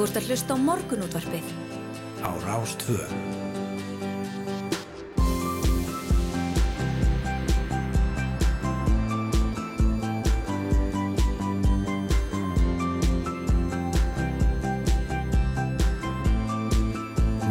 Þú 0.00 0.06
ert 0.08 0.16
að 0.16 0.28
hlusta 0.30 0.54
á 0.56 0.64
morgunútvarpið. 0.64 1.48
Á 2.24 2.30
Rástvö. 2.40 3.02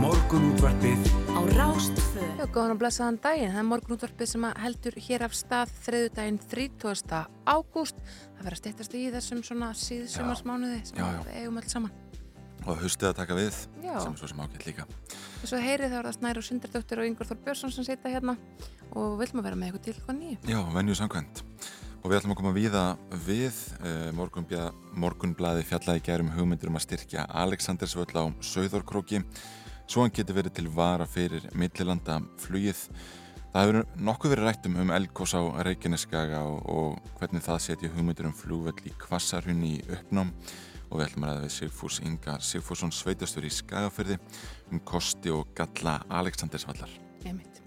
Morgunútvarpið 0.01 1.05
Á 1.29 1.45
Rástvö. 1.53 2.25
Já, 2.33 2.49
góðan 2.49 2.73
og 2.73 2.81
blessaðan 2.81 3.21
daginn. 3.21 3.53
Það 3.53 3.61
er 3.61 3.69
morgunútvarpið 3.69 4.33
sem 4.33 4.49
að 4.49 4.59
heldur 4.65 5.01
hér 5.05 5.29
af 5.29 5.37
stað 5.37 5.77
þriðudaginn 5.85 6.41
30. 6.49 7.23
ágúst. 7.45 8.01
Það 8.01 8.41
verður 8.41 8.57
að 8.57 8.61
steytast 8.65 8.97
í 8.97 9.07
þessum 9.13 9.45
svona 9.45 9.73
síðsumarsmánuði 9.85 10.85
sem 10.89 10.97
Já, 10.97 11.11
já. 11.13 11.25
við 11.29 11.43
eigum 11.43 11.61
alls 11.61 11.77
saman. 11.77 11.99
Og 12.69 12.81
hustið 12.83 13.09
að 13.09 13.17
taka 13.19 13.37
við 13.37 13.57
Já. 13.83 13.95
sem 13.99 14.13
er 14.13 14.19
svo 14.21 14.29
sem 14.31 14.41
ágætt 14.43 14.65
líka. 14.67 14.85
Og 15.39 15.45
svo 15.51 15.59
heyrið 15.63 15.93
þá 15.93 15.97
er 15.99 16.07
það 16.09 16.17
Snæra 16.17 16.41
og 16.41 16.47
Sundardóttir 16.47 17.01
og 17.01 17.09
Yngvar 17.09 17.29
Þór 17.29 17.41
Björnsson 17.45 17.75
sem 17.75 17.87
sita 17.87 18.11
hérna 18.13 18.35
og 18.93 19.15
við 19.19 19.23
viljum 19.23 19.41
að 19.41 19.47
vera 19.49 19.59
með 19.59 19.69
eitthvað 19.69 19.85
til 19.87 19.95
hvað 20.05 20.19
nýju. 20.19 20.39
Já, 20.49 20.59
venju 20.75 20.97
samkvæmt. 20.99 21.43
Og 21.99 22.11
við 22.11 22.19
ætlum 22.19 22.33
að 22.33 22.39
koma 22.39 22.55
víða 22.55 22.83
við 23.25 23.57
eh, 23.83 24.09
morgunbja, 24.15 24.67
morgunblaði 24.95 25.65
fjallaði 25.67 26.03
gærum 26.05 26.33
hugmyndir 26.35 26.71
um 26.71 26.79
að 26.79 26.85
styrkja 26.85 27.25
Alexandersvöll 27.41 28.13
á 28.15 28.25
Sauðorkróki 28.39 29.23
svo 29.89 30.05
hann 30.05 30.13
getur 30.15 30.37
verið 30.37 30.59
til 30.59 30.69
vara 30.71 31.07
fyrir 31.09 31.49
millilanda 31.57 32.21
flugið 32.39 32.85
Það 33.49 33.63
hefur 33.65 34.03
nokkuð 34.05 34.31
verið 34.35 34.45
rættum 34.45 34.75
um 34.77 34.91
Elgós 34.93 35.31
á 35.33 35.41
Reykjaneskaga 35.65 36.43
og, 36.45 36.59
og 36.69 37.13
hvernig 37.17 37.41
það 37.41 37.63
setja 37.63 37.89
hugmyndir 37.95 38.27
um 38.29 38.35
flugvöll 38.37 38.85
í 38.85 38.91
Kvassarhunni 39.01 39.71
í 39.79 39.85
uppnám 39.95 40.29
og 40.89 40.99
við 40.99 41.05
ætlum 41.07 41.27
að 41.27 41.31
ræða 41.31 41.45
við 41.45 41.53
Sigfús 41.55 41.99
Inga 42.05 42.39
Sigfússon 42.43 42.93
sveitastur 42.95 43.45
í 43.47 43.53
Skagafyrði 43.53 44.17
um 44.71 44.81
kosti 44.85 45.33
og 45.33 45.53
galla 45.57 45.99
Alexandersvallar. 46.21 46.91
Einmitt. 47.25 47.59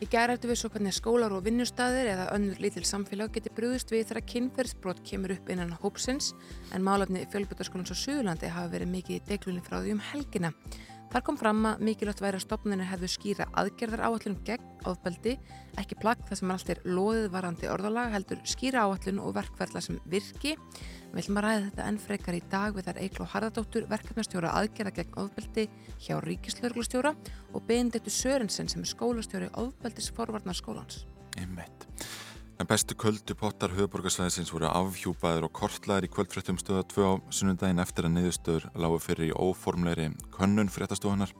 Í 0.00 0.06
eftir 0.08 0.48
við 0.48 0.56
svo 0.56 0.70
hvernig 0.72 0.94
skólar 0.96 1.32
og 1.36 1.42
vinnustæðir 1.44 2.08
eða 2.14 2.30
önnur 2.32 2.60
lítil 2.62 2.86
samfélag 2.88 3.34
geti 3.34 3.50
brúðist 3.52 3.90
við 3.92 4.06
þegar 4.08 4.28
kynferðsbrot 4.32 5.02
kemur 5.04 5.34
upp 5.34 5.50
innan 5.52 5.74
hópsins 5.82 6.32
en 6.72 6.86
málefni 6.86 7.26
fjölbjörnskólans 7.28 7.92
á 7.92 7.96
Suðurlandi 8.00 8.48
hafa 8.48 8.72
verið 8.72 8.94
mikið 8.94 9.18
í 9.18 9.26
deglunni 9.28 9.64
frá 9.66 9.82
því 9.82 9.98
um 9.98 10.06
helgina. 10.12 10.54
Þar 11.10 11.24
kom 11.26 11.36
fram 11.36 11.64
að 11.66 11.80
mikilvægt 11.82 12.20
væri 12.22 12.38
að 12.38 12.44
stopninir 12.44 12.86
hefðu 12.86 13.08
skýra 13.10 13.48
aðgerðar 13.58 14.04
áallun 14.06 14.36
gegn 14.46 14.68
ofbeldi, 14.86 15.32
ekki 15.82 15.98
plagg 15.98 16.22
það 16.28 16.38
sem 16.38 16.52
allt 16.54 16.70
er 16.70 16.80
loðið 16.86 17.26
varandi 17.34 17.66
orðalag, 17.68 18.12
heldur 18.14 18.44
skýra 18.46 18.84
áallun 18.86 19.18
og 19.18 19.34
verkferðla 19.34 19.82
sem 19.82 19.98
virki. 20.12 20.54
Við 21.10 21.24
ætlum 21.24 21.38
að 21.40 21.44
ræða 21.46 21.62
þetta 21.64 21.84
enn 21.90 21.96
frekar 21.98 22.36
í 22.38 22.40
dag 22.52 22.74
við 22.76 22.86
þar 22.86 22.98
Eiklo 23.02 23.24
Harðardóttur, 23.32 23.86
verkefnastjóra 23.90 24.52
aðgerða 24.60 24.92
gegn 24.94 25.16
ofbeldi 25.18 25.64
hjá 25.98 26.12
Ríkislörglustjóra 26.22 27.10
og 27.50 27.64
Benediktur 27.66 28.14
Sörensen 28.14 28.70
sem 28.70 28.84
er 28.84 28.90
skólastjóri 28.92 29.48
ofbeldis 29.58 30.12
forvarnarskólans. 30.14 31.00
Einmitt. 31.40 31.88
En 32.60 32.68
bestu 32.68 32.94
köldu 32.94 33.34
pottar 33.34 33.72
höfuborgarsvæðisins 33.74 34.52
voru 34.54 34.68
afhjúpaður 34.68 35.48
og 35.48 35.52
kortlaður 35.56 36.06
í 36.06 36.10
kvöldfréttum 36.14 36.60
stöða 36.60 36.84
2 36.92 37.08
á 37.08 37.12
sunnundaginn 37.32 37.82
eftir 37.82 38.06
að 38.06 38.14
niðurstöður 38.14 38.68
lágu 38.78 38.98
fyrir 39.02 39.32
í 39.32 39.34
óformleiri 39.34 40.10
könnun 40.36 40.70
fréttastofunar. 40.70 41.32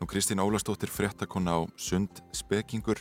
Nú 0.00 0.08
Kristín 0.10 0.42
Ólastóttir 0.42 0.92
fréttakonna 0.92 1.56
á 1.56 1.60
Sund 1.80 2.20
Spekingur. 2.36 3.00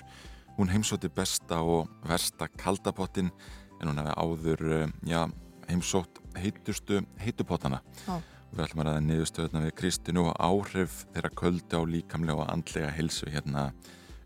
Hún 0.56 0.72
heimsótti 0.72 1.10
besta 1.12 1.60
og 1.66 1.92
versta 2.08 2.48
kaldapottin 2.62 3.34
en 3.82 3.92
hún 3.92 4.00
hefði 4.00 4.16
áður 4.22 4.66
eh, 4.78 4.96
já, 5.10 5.26
heimsótt 5.70 6.22
heitustu 6.38 7.02
heitupottana. 7.22 7.82
Já. 8.06 8.18
Við 8.48 8.64
ætlum 8.64 8.82
að 8.82 8.88
ræða 8.88 9.06
niðurstöðuna 9.06 9.62
við 9.66 9.74
Kristínu 9.82 10.26
og 10.30 10.36
áhrif 10.40 11.02
þeirra 11.14 11.32
köldu 11.36 11.80
á 11.80 11.84
líkamlega 11.84 12.44
og 12.46 12.52
andlega 12.54 12.92
hilsu 12.96 13.28
hérna 13.32 13.72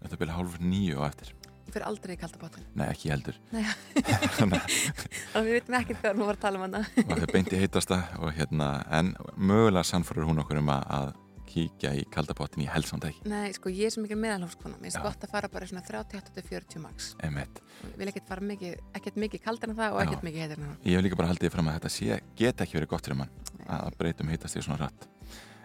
þetta 0.01 0.19
byrja 0.21 0.37
hálf 0.37 0.59
nýju 0.61 0.99
og 0.99 1.07
eftir. 1.09 1.33
Fyrir 1.71 1.87
aldrei 1.87 2.13
í 2.17 2.19
kaldabáttin. 2.19 2.65
Nei, 2.75 2.85
ekki 2.91 3.11
heldur. 3.13 3.37
Nei, 3.53 3.63
að 5.35 5.47
við 5.47 5.53
veitum 5.55 5.77
ekki 5.79 5.97
þegar 6.01 6.17
nú 6.19 6.27
var 6.27 6.37
að 6.37 6.43
tala 6.43 6.59
um 6.59 6.65
hana. 6.67 6.83
að 7.05 7.21
það 7.23 7.33
beinti 7.33 7.61
heitasta 7.61 7.99
og 8.19 8.33
hérna, 8.35 8.71
en 8.91 9.13
mögulega 9.37 9.87
sannfæður 9.87 10.27
hún 10.29 10.43
okkur 10.43 10.59
um 10.61 10.73
að, 10.75 10.83
að 10.97 11.13
kíkja 11.51 11.91
í 11.99 12.05
kaldapottin 12.13 12.63
í 12.65 12.69
helsandæk. 12.71 13.21
Nei, 13.29 13.51
sko, 13.57 13.71
ég 13.73 13.89
er 13.89 13.95
svo 13.95 14.03
mikil 14.05 14.17
meðalhófskona. 14.21 14.79
Mér 14.79 14.89
finnst 14.89 14.99
Já. 14.99 15.05
gott 15.05 15.25
að 15.27 15.33
fara 15.35 15.51
bara 15.51 15.69
svona 15.69 15.83
38-40 15.87 16.83
max. 16.83 17.11
Ég 17.21 17.97
vil 17.99 18.09
ekkert 18.11 18.27
fara 18.29 18.47
mikið, 18.51 18.75
ekkert 18.97 19.21
mikið 19.25 19.45
kaldar 19.45 19.73
en 19.73 19.79
það 19.79 19.95
og 19.95 20.03
ekkert 20.05 20.27
mikið 20.27 20.45
heitar 20.45 20.61
en 20.61 20.69
það. 20.69 20.83
Ég 20.87 20.97
hef 20.97 21.05
líka 21.07 21.21
bara 21.21 21.31
haldið 21.33 21.55
fram 21.55 21.71
að 21.71 21.79
þetta 21.79 21.93
sé, 21.97 22.19
geta 22.39 22.65
ekki 22.65 22.79
verið 22.79 22.91
gott 22.93 23.07
fyrir 23.09 23.21
mann 23.21 23.33
að 23.67 23.97
breytum 23.99 24.31
heitast 24.31 24.59
í 24.59 24.63
svona 24.65 24.85
rætt. 24.85 25.07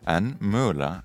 En 0.07 0.29
mögulega 0.39 1.01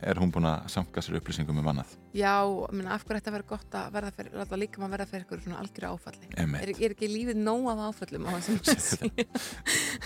er 0.00 0.16
hún 0.16 0.30
búin 0.32 0.46
að 0.48 0.70
samka 0.72 1.02
sér 1.04 1.18
upplýsingum 1.18 1.58
um 1.60 1.66
annað. 1.68 1.90
Já, 2.16 2.32
menn, 2.72 2.86
af 2.88 3.02
hverju 3.04 3.20
þetta 3.20 3.34
verður 3.34 3.48
gott 3.50 3.76
að 3.76 3.90
verða 3.98 4.12
fyrir, 4.16 4.36
láta 4.40 4.58
líka 4.60 4.80
maður 4.80 4.94
verða 4.94 5.06
fyrir 5.10 5.26
ykkur 5.26 5.42
svona 5.44 5.58
algjöru 5.60 5.90
áfalli. 5.92 6.30
Er, 6.32 6.72
er 6.72 6.94
ekki 6.94 7.10
lífið 7.12 7.42
nóg 7.42 7.68
af 7.74 7.82
áföllum 7.90 8.24
á 8.24 8.32
þessum 8.38 9.12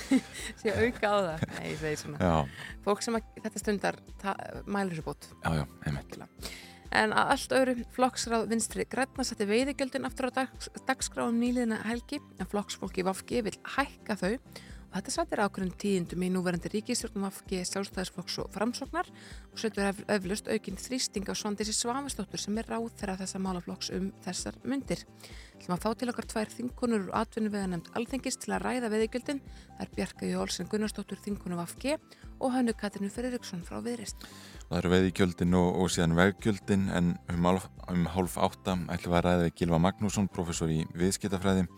sé 0.61 0.75
auka 0.75 1.13
á 1.15 1.17
það? 1.29 1.47
Nei, 1.55 1.69
ég 1.69 1.79
segi 1.85 2.01
svona. 2.03 2.19
Já, 2.19 2.67
Fólk 2.83 3.07
sem 3.07 3.21
að, 3.21 3.31
þetta 3.47 3.63
stundar 3.63 4.01
mælir 4.67 4.99
sér 4.99 5.07
bót. 5.07 5.31
já, 5.39 5.51
já, 5.63 5.65
emmett. 5.87 6.19
En 6.93 7.15
að 7.17 7.31
allt 7.37 7.55
öðru 7.57 7.77
flokksráð 7.95 8.51
vinstri 8.51 8.85
græna 8.91 9.25
setti 9.25 9.47
veiðigjöldin 9.49 10.05
aftur 10.05 10.29
á 10.29 10.43
dags, 10.43 10.69
dagskráum 10.91 11.39
nýliðina 11.41 11.79
helgi 11.87 12.19
en 12.43 12.51
flokksfólki 12.51 13.07
Vafgi 13.07 13.41
vil 13.47 13.55
hækka 13.79 14.19
þau 14.19 14.35
þetta 14.93 15.13
sættir 15.15 15.41
ákveðin 15.43 15.73
tíðindum 15.81 16.25
í 16.27 16.29
núverandi 16.33 16.71
ríkistjórnum 16.73 17.25
Vafgi 17.27 17.63
sjálfstæðisflokks 17.69 18.39
og 18.43 18.51
framsóknar 18.53 19.09
og 19.09 19.61
setur 19.61 19.89
ef, 19.89 20.03
eflaust 20.13 20.51
aukinn 20.53 20.81
þrýsting 20.81 21.31
á 21.33 21.35
Svandísi 21.39 21.75
Svamistóttur 21.77 22.41
sem 22.41 22.59
er 22.61 22.69
ráð 22.69 22.91
þeirra 23.01 23.17
þessa 23.23 23.41
málaflokks 23.43 23.93
um 23.97 24.11
þessar 24.25 24.59
myndir. 24.69 25.07
Þegar 25.63 25.73
maður 25.73 25.83
fá 25.85 25.99
til 25.99 26.11
okkar 26.13 26.29
tvær 26.33 26.53
þingunur 26.53 27.07
úr 27.07 27.17
atvinnu 27.23 27.53
við 27.53 27.65
að 27.65 27.73
nefnd 27.73 27.91
alþengis 27.99 28.39
til 28.43 28.53
að 28.53 28.65
ræða 28.67 28.93
veiðigjöldin 28.93 29.43
það 29.47 29.83
er 29.87 29.93
Bjarka 29.97 30.31
Jólsen 30.31 30.71
Gunnarsdóttur 30.73 31.21
þingunu 31.25 31.61
Vafgi 31.61 31.97
og 32.43 32.55
Hönnu 32.57 32.75
Katrinu 32.77 33.11
Ferriksson 33.15 33.63
frá 33.65 33.79
Viðrist. 33.85 34.27
Það 34.69 34.79
eru 34.81 34.93
veiðigjöldin 34.97 35.59
og, 35.59 35.69
og 35.83 35.93
síðan 35.95 36.17
veggjöldin 36.19 36.89
en 36.93 37.13
um, 37.31 37.51
um 37.93 38.09
hálf 38.17 38.39
átta 38.41 38.75
ætlum 38.91 39.15
við 39.15 39.21
að 39.21 39.27
ræða 39.29 39.53
Gilva 39.61 39.81
Magnússon, 39.87 40.31
professor 40.33 40.73
í 40.73 40.83
viðskiptafræði, 40.99 41.69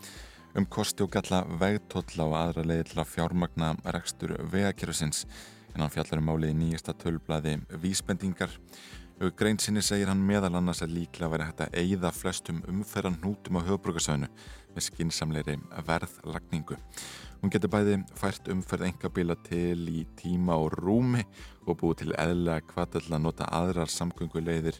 um 0.55 0.65
kosti 0.65 1.03
og 1.03 1.11
galla 1.11 1.43
vegtólla 1.59 2.25
og 2.29 2.35
aðra 2.39 2.63
leiði 2.63 2.89
til 2.91 2.99
að 3.01 3.11
fjármagna 3.11 3.73
rekstur 3.95 4.35
vegakerfisins 4.51 5.25
en 5.73 5.83
hann 5.83 5.91
fjallar 5.91 6.21
um 6.21 6.29
málið 6.29 6.53
í 6.53 6.59
nýjasta 6.61 6.95
tölblaði 6.95 7.57
vísbendingar. 7.83 8.53
Grein 9.39 9.59
sinni 9.59 9.79
segir 9.83 10.09
hann 10.11 10.23
meðal 10.27 10.57
annars 10.59 10.81
að 10.83 10.95
líklega 10.95 11.31
væri 11.31 11.47
hægt 11.47 11.61
að 11.63 11.75
eigða 11.79 12.11
flestum 12.11 12.57
umferðan 12.71 13.15
hnútum 13.21 13.59
á 13.59 13.67
höfbrukarsöðinu 13.67 14.27
með 14.75 14.87
skinsamleiri 14.89 15.55
verðlagningu. 15.87 16.75
Hún 17.39 17.51
getur 17.51 17.71
bæði 17.71 18.01
fært 18.19 18.49
umferð 18.51 18.89
engabíla 18.89 19.37
til 19.47 19.87
í 19.91 20.03
tíma 20.19 20.57
og 20.59 20.75
rúmi 20.79 21.23
og 21.63 21.79
búið 21.79 22.03
til 22.03 22.11
eðlega 22.19 22.67
hvað 22.73 22.91
til 22.95 23.05
að 23.07 23.23
nota 23.23 23.47
aðrar 23.55 23.91
samgönguleiðir 23.91 24.79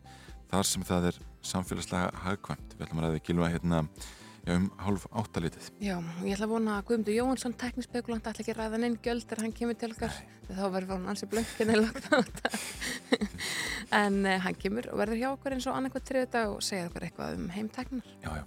þar 0.52 0.68
sem 0.68 0.84
það 0.88 1.10
er 1.12 1.24
samfélagslega 1.46 2.12
hagkvæmt. 2.26 2.76
Við 2.76 2.88
ætlum 2.88 3.02
að 3.02 3.08
ræða 3.08 3.26
gilva 3.30 3.52
hérna 3.56 3.84
um 4.52 4.66
hálf 4.78 5.06
áttalítið. 5.12 5.70
Já, 5.82 5.96
ég 6.24 6.36
ætla 6.36 6.48
að 6.48 6.54
vona 6.54 6.78
að 6.78 6.88
Guðmundur 6.90 7.16
Jóhansson, 7.18 7.56
teknispekulant, 7.60 8.28
ætla 8.30 8.44
ekki 8.44 8.54
að 8.54 8.60
ræða 8.62 8.80
neinn 8.82 8.98
gjöld 9.04 9.26
þegar 9.26 9.44
hann 9.46 9.56
kemur 9.58 9.78
til 9.82 9.92
okkar. 9.94 10.20
Þá 10.50 10.66
verður 10.76 10.94
hann 10.96 11.08
ansi 11.14 11.30
blöngin 11.32 11.72
eða 11.74 11.86
lagt 11.88 12.10
á 12.12 12.16
þetta. 12.20 12.52
en 14.02 14.20
uh, 14.26 14.36
hann 14.46 14.60
kemur 14.62 14.90
og 14.92 15.02
verður 15.02 15.22
hjá 15.22 15.30
okkur 15.32 15.56
eins 15.56 15.70
og 15.70 15.80
annarkvæð 15.80 16.06
triðudag 16.12 16.54
og 16.54 16.66
segja 16.66 16.92
okkur 16.92 17.08
eitthvað 17.08 17.40
um 17.40 17.50
heimteknar. 17.56 18.14
Já, 18.26 18.32
já. 18.42 18.46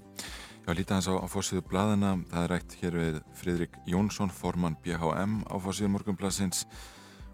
Já, 0.68 0.74
lítið 0.76 0.94
hans 0.98 1.08
á, 1.08 1.14
á 1.16 1.26
fórsíðu 1.32 1.64
bladana. 1.64 2.12
Það 2.28 2.44
er 2.44 2.50
rætt 2.52 2.78
hér 2.82 3.00
við 3.00 3.20
Fridrik 3.40 3.76
Jónsson, 3.88 4.30
formann 4.30 4.76
BHM 4.84 5.42
á 5.48 5.56
fórsíðu 5.64 5.94
morgunblasins 5.94 6.66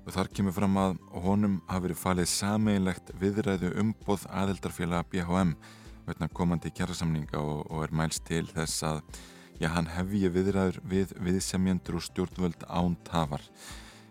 og 0.04 0.12
þar 0.12 0.28
kemur 0.36 0.54
fram 0.54 0.76
að 0.78 0.98
honum 1.24 1.56
hafi 1.68 1.88
verið 1.88 1.98
falið 1.98 2.28
sameinlegt 2.30 3.10
viðræðu 3.20 3.70
umboð 3.80 4.26
aðeldarfélaga 4.28 5.08
BHM 5.10 5.54
veitna 6.04 6.28
komandi 6.28 6.72
kjærasamninga 6.74 7.40
og, 7.40 7.64
og 7.70 7.84
er 7.86 7.94
mælst 7.96 8.24
til 8.28 8.44
þess 8.50 8.84
að 8.86 9.00
já, 9.60 9.68
hann 9.72 9.88
hefji 9.88 10.30
viðræður 10.34 10.80
við 10.90 11.14
viðsemjendur 11.24 11.98
og 11.98 12.04
stjórnvöld 12.08 12.66
án 12.68 12.96
tafar. 13.06 13.44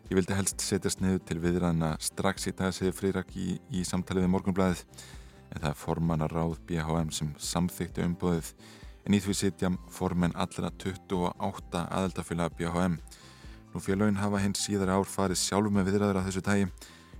Ég 0.09 0.17
vildi 0.17 0.35
helst 0.37 0.61
setjast 0.61 1.01
niður 1.01 1.21
til 1.27 1.39
viðræðina 1.43 1.95
strax 2.03 2.47
í 2.49 2.53
dag, 2.57 2.73
segir 2.75 2.95
Fridrik 2.97 3.35
í, 3.39 3.57
í 3.71 3.83
samtalið 3.87 4.27
við 4.27 4.33
morgunblæðið 4.33 4.81
en 5.53 5.61
það 5.61 5.69
er 5.69 5.79
formanna 5.79 6.29
ráð 6.31 6.57
BHM 6.67 7.11
sem 7.13 7.29
samþykti 7.37 8.05
umbóðið 8.07 8.51
en 9.03 9.17
í 9.17 9.21
því 9.23 9.35
sitja 9.37 9.71
formenn 9.91 10.35
allra 10.39 10.71
28 10.71 11.83
aðeldafélaga 11.83 12.55
BHM. 12.57 12.97
Nú 13.73 13.81
félagin 13.81 14.19
hafa 14.21 14.41
hins 14.41 14.61
síðar 14.65 14.93
ár 14.95 15.07
farið 15.09 15.41
sjálf 15.41 15.73
með 15.73 15.91
viðræður 15.91 16.21
af 16.21 16.27
þessu 16.29 16.43
tægi 16.45 16.67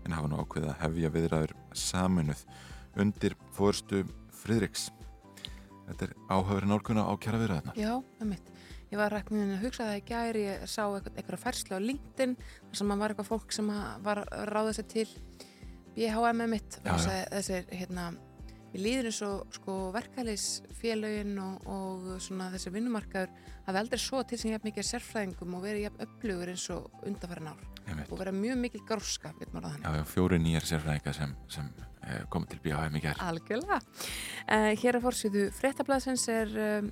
en 0.04 0.16
hafa 0.16 0.30
nú 0.30 0.42
ákveðið 0.42 0.74
að 0.74 0.82
hefja 0.84 1.14
viðræður 1.14 1.56
saminuð 1.78 2.44
undir 3.04 3.36
fórstu 3.56 4.04
Fridriks. 4.44 4.90
Þetta 5.88 6.08
er 6.08 6.14
áhagurinn 6.32 6.76
álguna 6.76 7.08
á 7.08 7.14
kjara 7.20 7.40
viðræðina. 7.42 7.76
Já, 7.80 7.94
um 8.00 8.30
mitt. 8.30 8.52
ég 8.94 9.00
var 9.00 9.10
ræknin 9.10 9.56
að 9.56 9.64
hugsa 9.66 9.88
það 9.88 9.96
í 9.98 10.04
gæri, 10.06 10.44
ég 10.46 10.68
sá 10.70 10.84
eitthvað, 10.86 11.40
færslu 11.42 11.80
á 11.80 11.82
LinkedIn 11.82 12.36
þar 12.38 12.78
sem 12.78 12.94
var 12.94 13.14
eitthvað 13.14 13.30
fólk 13.32 13.56
sem 13.56 13.72
var 14.06 14.22
ráða 14.52 14.76
sér 14.78 14.88
til 14.92 15.08
BHM 15.96 16.44
mitt 16.52 16.78
og 16.84 17.02
þessir 17.02 17.66
hérna 17.74 18.12
Við 18.74 18.82
líður 18.82 19.10
eins 19.10 19.20
og 19.28 19.54
sko, 19.54 19.74
verkefælisfélögin 19.94 21.36
og, 21.44 21.68
og 21.70 22.08
svona 22.24 22.50
þessi 22.56 22.72
vinnumarkaður 22.74 23.34
hafi 23.68 23.80
aldrei 23.84 24.02
svo 24.02 24.24
til 24.26 24.40
sem 24.42 24.50
ég 24.50 24.58
hef 24.58 24.66
mikið 24.66 24.88
sérfræðingum 24.88 25.54
og 25.58 25.62
verið 25.64 25.86
jafn 25.86 26.06
upplugur 26.08 26.52
eins 26.54 26.66
og 26.74 27.06
undarfæra 27.06 27.54
ár 27.54 27.62
Einmitt. 27.84 28.10
og 28.10 28.22
verið 28.24 28.40
mjög 28.40 28.62
mikil 28.64 28.82
gróska, 28.88 29.34
fjóri 30.10 30.40
nýjar 30.42 30.66
sérfræðinga 30.68 31.14
sem, 31.14 31.36
sem 31.52 31.70
eh, 32.08 32.24
komu 32.34 32.50
til 32.50 32.62
BHM 32.64 32.98
í 32.98 33.04
gerð. 33.04 33.22
Algjörlega. 33.28 33.80
Uh, 34.48 34.72
hér 34.82 34.98
að 34.98 35.06
fórsýðu 35.06 35.46
fréttablaðsins 35.60 36.26
er 36.34 36.58
um, 36.66 36.90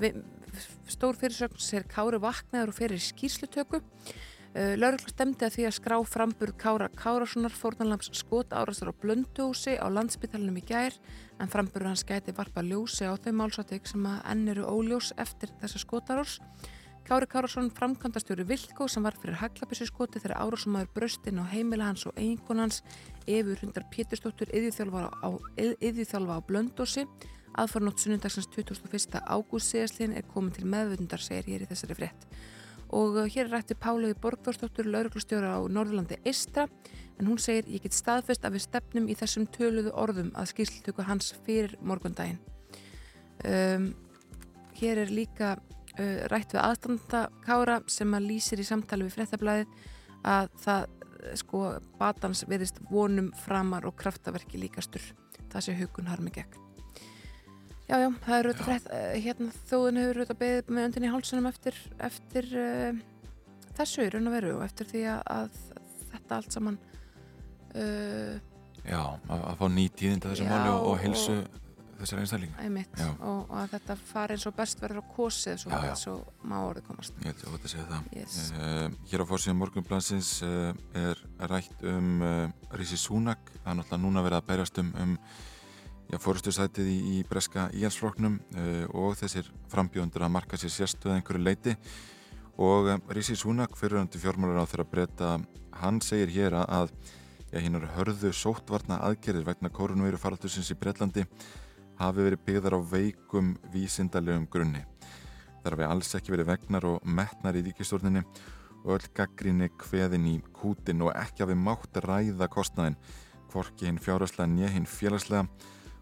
uh, 0.00 0.22
stór 0.88 1.18
fyrirsögn 1.20 1.60
sér 1.60 1.86
Kári 1.90 2.22
vaknaður 2.22 2.72
og 2.72 2.78
fyrir 2.78 3.02
skýrslutöku. 3.02 3.82
Uh, 4.56 4.72
Laurugla 4.80 5.10
stemdi 5.12 5.44
að 5.44 5.52
því 5.52 5.64
að 5.68 5.74
skrá 5.76 5.94
framburð 6.08 6.54
Kára 6.56 6.86
Kárassonar 6.96 7.52
fórnalams 7.52 8.08
skot 8.16 8.54
árastur 8.56 8.88
á 8.88 8.96
blöndúsi 8.96 9.74
á 9.76 9.84
landsbytalinum 9.92 10.56
í 10.56 10.62
gær 10.64 10.96
en 11.36 11.50
framburður 11.52 11.90
hans 11.90 12.06
gæti 12.08 12.32
varpa 12.32 12.64
ljósi 12.64 13.04
á 13.04 13.12
þau 13.20 13.34
málsatök 13.36 13.84
sem 13.90 14.08
að 14.08 14.22
enn 14.32 14.48
eru 14.54 14.64
óljós 14.64 15.10
eftir 15.20 15.52
þessa 15.60 15.82
skotarós. 15.82 16.38
Kári 17.04 17.28
Kárasson 17.28 17.68
framkvæmdastjóri 17.76 18.48
Vilko 18.48 18.88
sem 18.88 19.04
var 19.04 19.20
fyrir 19.20 19.36
haglabissu 19.42 19.90
skoti 19.92 20.24
þegar 20.24 20.40
árásumæður 20.40 20.88
bröstinn 20.96 21.44
og 21.44 21.52
heimila 21.52 21.92
hans 21.92 22.08
og 22.08 22.16
eiginkon 22.16 22.64
hans 22.64 22.80
Efur 23.28 23.60
Hundar 23.60 23.84
Pétursdóttur 23.92 24.56
yðjúþjálfa 24.56 25.04
á, 25.20 25.28
yðjúþjálfa 25.60 26.40
á 26.40 26.46
Blöndósi 26.48 27.04
aðfarnótt 27.60 28.00
sunnundagsins 28.00 28.48
21. 28.56 29.20
ágúst 29.20 29.74
síðastlinn 29.74 30.16
er 30.16 30.24
komin 30.32 30.56
til 30.56 30.64
meðvöndar 30.64 31.20
segir 31.20 31.52
hér 31.52 31.68
í 31.68 31.74
þessari 31.74 32.00
frétt 32.00 32.30
og 32.94 33.16
uh, 33.16 33.26
hér 33.26 33.46
er 33.46 33.52
rætti 33.56 33.76
Pálaði 33.78 34.16
Borgþórsdóttur 34.22 34.88
lauruglustjóra 34.90 35.56
á 35.56 35.60
Norðurlandi 35.66 36.18
Eistra 36.24 36.66
en 37.18 37.30
hún 37.30 37.40
segir 37.42 37.68
ég 37.72 37.84
get 37.86 37.96
staðfest 37.96 38.44
að 38.44 38.56
við 38.56 38.66
stefnum 38.66 39.08
í 39.08 39.16
þessum 39.18 39.46
töluðu 39.54 39.94
orðum 39.96 40.32
að 40.36 40.50
skýrsltöku 40.52 41.06
hans 41.06 41.32
fyrir 41.46 41.76
morgundaginn. 41.80 42.40
Um, 43.46 43.88
hér 44.76 45.02
er 45.04 45.12
líka 45.12 45.56
uh, 45.56 46.20
rætt 46.32 46.54
við 46.54 46.62
aðstanda 46.62 47.26
Kára 47.46 47.80
sem 47.90 48.12
að 48.16 48.30
lýsir 48.32 48.62
í 48.62 48.68
samtali 48.68 49.08
við 49.08 49.16
fréttablaðið 49.16 49.88
að 50.26 50.52
það 50.66 50.86
uh, 50.90 51.32
sko 51.42 51.64
batans 51.98 52.44
verðist 52.48 52.82
vonum 52.90 53.32
framar 53.46 53.88
og 53.88 53.96
kraftaverki 53.98 54.60
líkastur. 54.60 55.02
Það 55.52 55.68
sé 55.68 55.76
hugun 55.80 56.12
harmi 56.12 56.34
gegn 56.34 56.65
Já, 57.86 58.00
já, 58.02 58.08
það 58.24 58.36
er 58.36 58.48
auðvitað 58.48 58.66
frétt, 58.66 58.86
uh, 58.90 59.12
hérna 59.22 59.52
þóðin 59.70 60.00
hefur 60.00 60.18
auðvitað 60.18 60.38
beðið 60.40 60.70
með 60.74 60.86
öndin 60.88 61.04
í 61.06 61.10
hálsunum 61.12 61.46
eftir, 61.52 61.76
eftir 62.02 62.48
uh, 62.58 62.98
þessu 63.76 64.02
í 64.02 64.08
raun 64.10 64.26
og 64.26 64.34
veru 64.34 64.56
og 64.56 64.64
eftir 64.66 64.90
því 64.90 65.04
að, 65.12 65.20
að 65.36 65.60
þetta 66.10 66.40
allt 66.40 66.56
saman 66.56 66.80
uh, 67.78 68.34
Já, 68.86 68.98
að, 69.04 69.38
að 69.38 69.62
fá 69.62 69.64
ný 69.76 69.86
tíðinda 69.94 70.32
þessu 70.32 70.50
máli 70.50 70.74
og, 70.74 70.90
og 70.90 71.00
heilsu 71.04 71.38
þessar 71.96 72.24
einstaklinga. 72.24 72.58
einmitt 72.66 72.98
Já. 72.98 73.06
og, 73.14 73.38
og 73.46 73.56
að 73.62 73.70
þetta 73.76 73.98
fari 74.10 74.34
eins 74.34 74.50
og 74.50 74.58
best 74.58 74.82
verður 74.82 75.00
á 75.00 75.04
kosið 75.14 75.62
svo, 75.62 75.78
já. 75.86 75.94
svo 75.96 76.18
má 76.42 76.58
orðið 76.58 76.90
komast. 76.90 77.20
Ég 77.22 77.38
held 77.46 77.54
að 77.54 77.70
segja 77.70 77.86
það. 77.88 78.14
Yes. 78.18 78.40
Uh, 78.50 78.88
hér 79.12 79.22
á 79.22 79.26
fórsíðan 79.30 79.62
morgunblansins 79.62 80.32
er 80.42 81.22
rætt 81.54 81.86
um 81.86 82.18
Rísi 82.74 82.98
Súnak. 83.00 83.54
Það 83.62 83.70
er 83.72 83.78
náttúrulega 83.78 84.02
núna 84.04 84.26
verið 84.26 84.42
að 84.42 84.50
berjast 84.50 84.82
um, 84.82 84.92
um 85.06 85.20
fórustusætið 86.14 86.88
í, 86.90 86.98
í 87.16 87.22
breska 87.26 87.66
íhalsfloknum 87.74 88.38
uh, 88.38 88.84
og 88.94 89.16
þessir 89.18 89.48
frambjóndur 89.72 90.26
að 90.26 90.34
marka 90.36 90.58
sér 90.60 90.72
sérstöð 90.72 91.16
einhverju 91.16 91.42
leiti 91.42 91.76
og 92.62 92.90
uh, 92.92 92.98
Rísi 93.10 93.36
Súnak 93.38 93.74
fyrirhandi 93.78 94.20
fjármálar 94.22 94.62
á 94.62 94.70
þeirra 94.70 94.88
breyta 94.90 95.32
hann 95.80 96.00
segir 96.00 96.32
hér 96.32 96.58
að, 96.62 96.92
hinn 97.52 97.78
eru 97.78 97.90
hörðu 97.96 98.32
sóttvarna 98.34 99.00
aðgerðir 99.08 99.48
vegna 99.50 99.72
koronavíru 99.72 100.20
faraldusins 100.20 100.70
í 100.72 100.78
Breitlandi 100.78 101.26
hafi 101.98 102.24
verið 102.24 102.44
byggðar 102.46 102.76
á 102.76 102.80
veikum 102.92 103.54
vísindalegum 103.72 104.46
grunni. 104.52 104.82
Það 105.62 105.74
hafi 105.74 105.86
alls 105.88 106.14
ekki 106.18 106.34
verið 106.34 106.50
vegnar 106.52 106.86
og 106.88 107.06
metnar 107.08 107.56
í 107.56 107.64
ríkistjórninni 107.66 108.22
og 108.84 108.98
öll 108.98 109.08
gaggrinni 109.16 109.70
kveðin 109.80 110.28
í 110.30 110.34
kútin 110.54 111.02
og 111.02 111.14
ekki 111.16 111.44
hafi 111.44 111.56
mátt 111.58 111.98
ræða 112.04 112.48
kostnaðin 112.52 112.98
hvorki 113.50 113.88
hinn 113.88 114.02
fjárhagslega 114.02 114.52
nýja 114.52 114.74
hinn 114.74 114.86
félagslega 114.86 115.46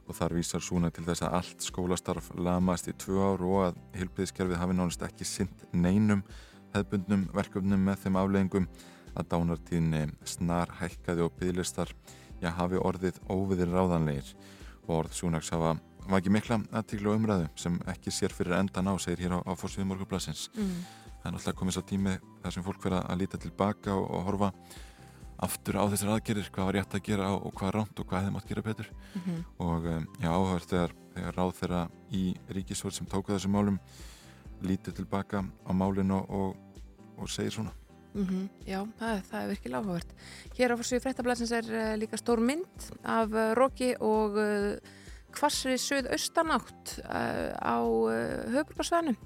og 0.08 0.18
þar 0.18 0.34
vísar 0.38 0.64
svona 0.64 0.90
til 0.94 1.04
þess 1.06 1.24
að 1.24 1.36
allt 1.38 1.64
skólastarf 1.64 2.30
lamast 2.36 2.90
í 2.90 2.96
tvö 2.98 3.20
ár 3.22 3.46
og 3.46 3.60
að 3.68 3.78
hilpiðskerfið 4.00 4.60
hafi 4.60 4.76
nánast 4.76 5.06
ekki 5.06 5.28
sint 5.28 5.64
neinum 5.72 6.24
hefbundnum 6.74 7.28
verkefnum 7.34 7.86
með 7.88 8.04
þeim 8.04 8.20
afleggingum 8.20 8.68
að 9.14 9.30
dánartíðinni 9.32 10.04
snar 10.26 10.72
hækkaði 10.80 11.24
og 11.24 11.34
bygglistar 11.38 11.94
já 12.42 12.50
hafi 12.52 12.80
orðið 12.80 13.20
óviðir 13.30 13.72
ráðanlegir 13.72 14.34
og 14.84 14.96
orð 14.98 15.16
Súnaks 15.16 15.52
hafa 15.54 15.76
var 16.08 16.20
ekki 16.20 16.32
mikla 16.34 16.58
aðtíklu 16.74 17.12
og 17.12 17.18
umræðu 17.18 17.46
sem 17.58 17.76
ekki 17.88 18.12
sér 18.12 18.34
fyrir 18.34 18.58
endan 18.58 18.90
á, 18.90 18.94
segir 19.00 19.24
hér 19.24 19.38
á, 19.38 19.48
á 19.48 19.52
fórsviðum 19.56 19.94
morgunblassins. 19.94 20.50
Mm. 20.52 20.74
Það 21.22 21.28
er 21.30 21.34
náttúrulega 21.36 21.60
komið 21.60 21.76
svo 21.76 21.84
tími 21.88 22.16
þar 22.42 22.56
sem 22.56 22.66
fólk 22.66 22.84
verða 22.84 23.00
að 23.08 23.22
líta 23.22 23.40
tilbaka 23.40 23.94
og, 23.94 24.04
og 24.10 24.26
horfa 24.28 24.50
aftur 25.42 25.76
á 25.80 25.84
þessar 25.90 26.12
aðgerðir, 26.14 26.50
hvað 26.54 26.68
var 26.68 26.76
rétt 26.78 26.94
að 26.94 27.02
gera 27.08 27.30
og 27.34 27.52
hvað 27.58 27.68
er 27.70 27.76
rámt 27.80 28.00
og 28.00 28.06
hvað 28.08 28.22
hefði 28.22 28.34
mátt 28.36 28.48
gera 28.48 28.62
betur. 28.62 28.90
Mm 29.18 29.38
Og 29.58 29.86
um, 29.90 30.06
já, 30.22 30.28
áhverð 30.30 30.68
þegar, 30.70 30.94
þegar 31.14 31.38
ráð 31.38 31.54
þeirra 31.60 31.80
í 32.14 32.24
ríkisvörð 32.58 32.98
sem 32.98 33.06
tóka 33.10 33.34
þessum 33.34 33.54
málum 33.56 33.78
lítur 34.64 34.94
tilbaka 34.96 35.42
á 35.44 35.70
málin 35.74 36.10
og, 36.14 36.30
og, 36.30 36.56
segir 37.28 37.52
svona. 37.52 37.72
Mm 38.14 38.48
Já, 38.66 38.80
það, 38.98 39.08
er- 39.16 39.24
það 39.30 39.40
er 39.42 39.48
virkilega 39.52 39.80
áhugavert. 39.82 40.12
Hér 40.54 40.72
á 40.72 40.78
fórsvíu 40.78 41.02
fréttablasins 41.02 41.52
er 41.58 41.70
uh, 41.74 41.94
líka 41.98 42.16
stór 42.20 42.40
mynd 42.40 42.90
af 43.02 43.32
uh, 43.34 43.50
Roki 43.58 43.94
og 43.98 44.38
uh, 44.38 44.76
hvassri 45.34 45.74
söð-austanátt 45.82 47.00
á 47.58 47.82
höfbrukarsvæðinu. 48.54 49.16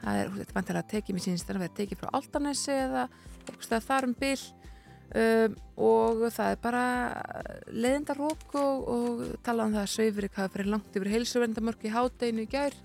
Það 0.00 0.20
er, 0.22 0.30
þetta 0.32 0.46
er 0.48 0.56
vantilega 0.56 0.88
tekið 0.94 1.16
mér 1.18 1.24
sínist 1.26 1.50
að 1.52 1.58
vera 1.60 1.74
tekið 1.76 2.00
frá 2.00 2.08
Altanesi 2.16 2.72
eða 2.72 3.02
eitthvað 3.44 3.84
þar 3.84 4.06
um 4.08 4.14
bil 4.16 4.38
um, 5.14 5.56
og 5.88 6.24
það 6.34 6.52
er 6.52 6.60
bara 6.62 6.84
leiðinda 7.70 8.16
rók 8.18 8.56
og, 8.58 8.88
og 8.94 9.22
talað 9.46 9.70
um 9.70 9.78
það 9.78 9.84
að 9.84 9.92
Sveifrik 9.94 10.38
hafi 10.40 10.54
fyrir 10.56 10.72
langt 10.74 10.98
yfir 10.98 11.12
heilsuvendamörk 11.14 11.86
í 11.86 11.94
hádeginu 11.94 12.44
í 12.44 12.50
gær. 12.52 12.76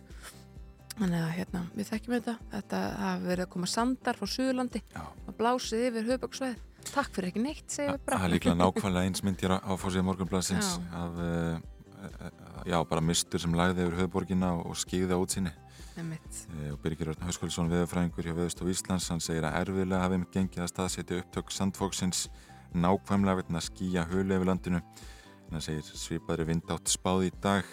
Þannig 0.94 1.24
að 1.24 1.31
hérna, 1.40 1.64
við 1.74 1.90
þekkjum 1.90 2.16
þetta. 2.20 2.36
Þetta 2.52 2.84
hafi 3.00 3.30
verið 3.31 3.48
að 3.48 3.52
koma 3.56 3.70
sandar 3.72 4.20
frá 4.20 4.30
Suðurlandi 4.30 4.84
og 5.02 5.34
blásið 5.40 5.88
yfir 5.90 6.10
höfböksveið. 6.12 6.62
Takk 6.92 7.16
fyrir 7.16 7.32
ekki 7.32 7.42
neitt, 7.42 7.65
segjum 7.72 7.96
við 7.96 8.06
bara. 8.06 8.20
Það 8.20 8.27
er 8.27 8.34
líklega 8.36 8.60
nákvæmlega 8.60 9.10
eins 9.10 9.24
mynd 9.25 9.42
hér 9.42 9.56
á, 9.58 9.72
fórsíða 9.80 10.06
morgunblassins 10.10 10.74
Já. 10.75 10.84
af, 11.00 11.18
uh, 11.18 11.58
uh, 12.03 12.32
já, 12.70 12.77
bara 12.92 13.01
mistur 13.01 13.42
sem 13.42 13.56
lagði 13.58 13.88
yfir 13.88 14.00
höfborgina 14.03 14.51
og, 14.60 14.75
skýði 14.77 15.15
á 15.15 15.18
útsinni. 15.18 15.53
Einmitt. 15.53 15.62
Eh, 15.98 16.72
og 16.74 16.80
Birgir 16.84 17.12
Örn 17.14 17.26
Hauskvöldsson 17.28 17.72
veðurfræðingur 17.72 18.30
hjá 18.30 18.36
Veðustof 18.38 18.72
Íslands 18.74 19.10
hann 19.14 19.22
segir 19.24 19.46
að 19.46 19.60
erfiðlega 19.62 20.02
hafi 20.02 20.22
með 20.22 20.32
gengið 20.38 20.66
að 20.66 20.72
staðsetja 20.74 21.20
upptök 21.22 21.52
sandfóksins 21.54 22.28
nákvæmlega 22.74 23.44
vegna 23.44 23.62
að 23.62 23.68
skýja 23.70 24.08
hölu 24.10 24.40
yfir 24.40 24.50
landinu 24.50 24.82
en 24.82 25.58
hann 25.58 25.66
segir 25.66 25.86
svipaðri 25.86 26.48
vindátt 26.50 26.90
spáði 26.90 27.30
í 27.30 27.36
dag 27.44 27.68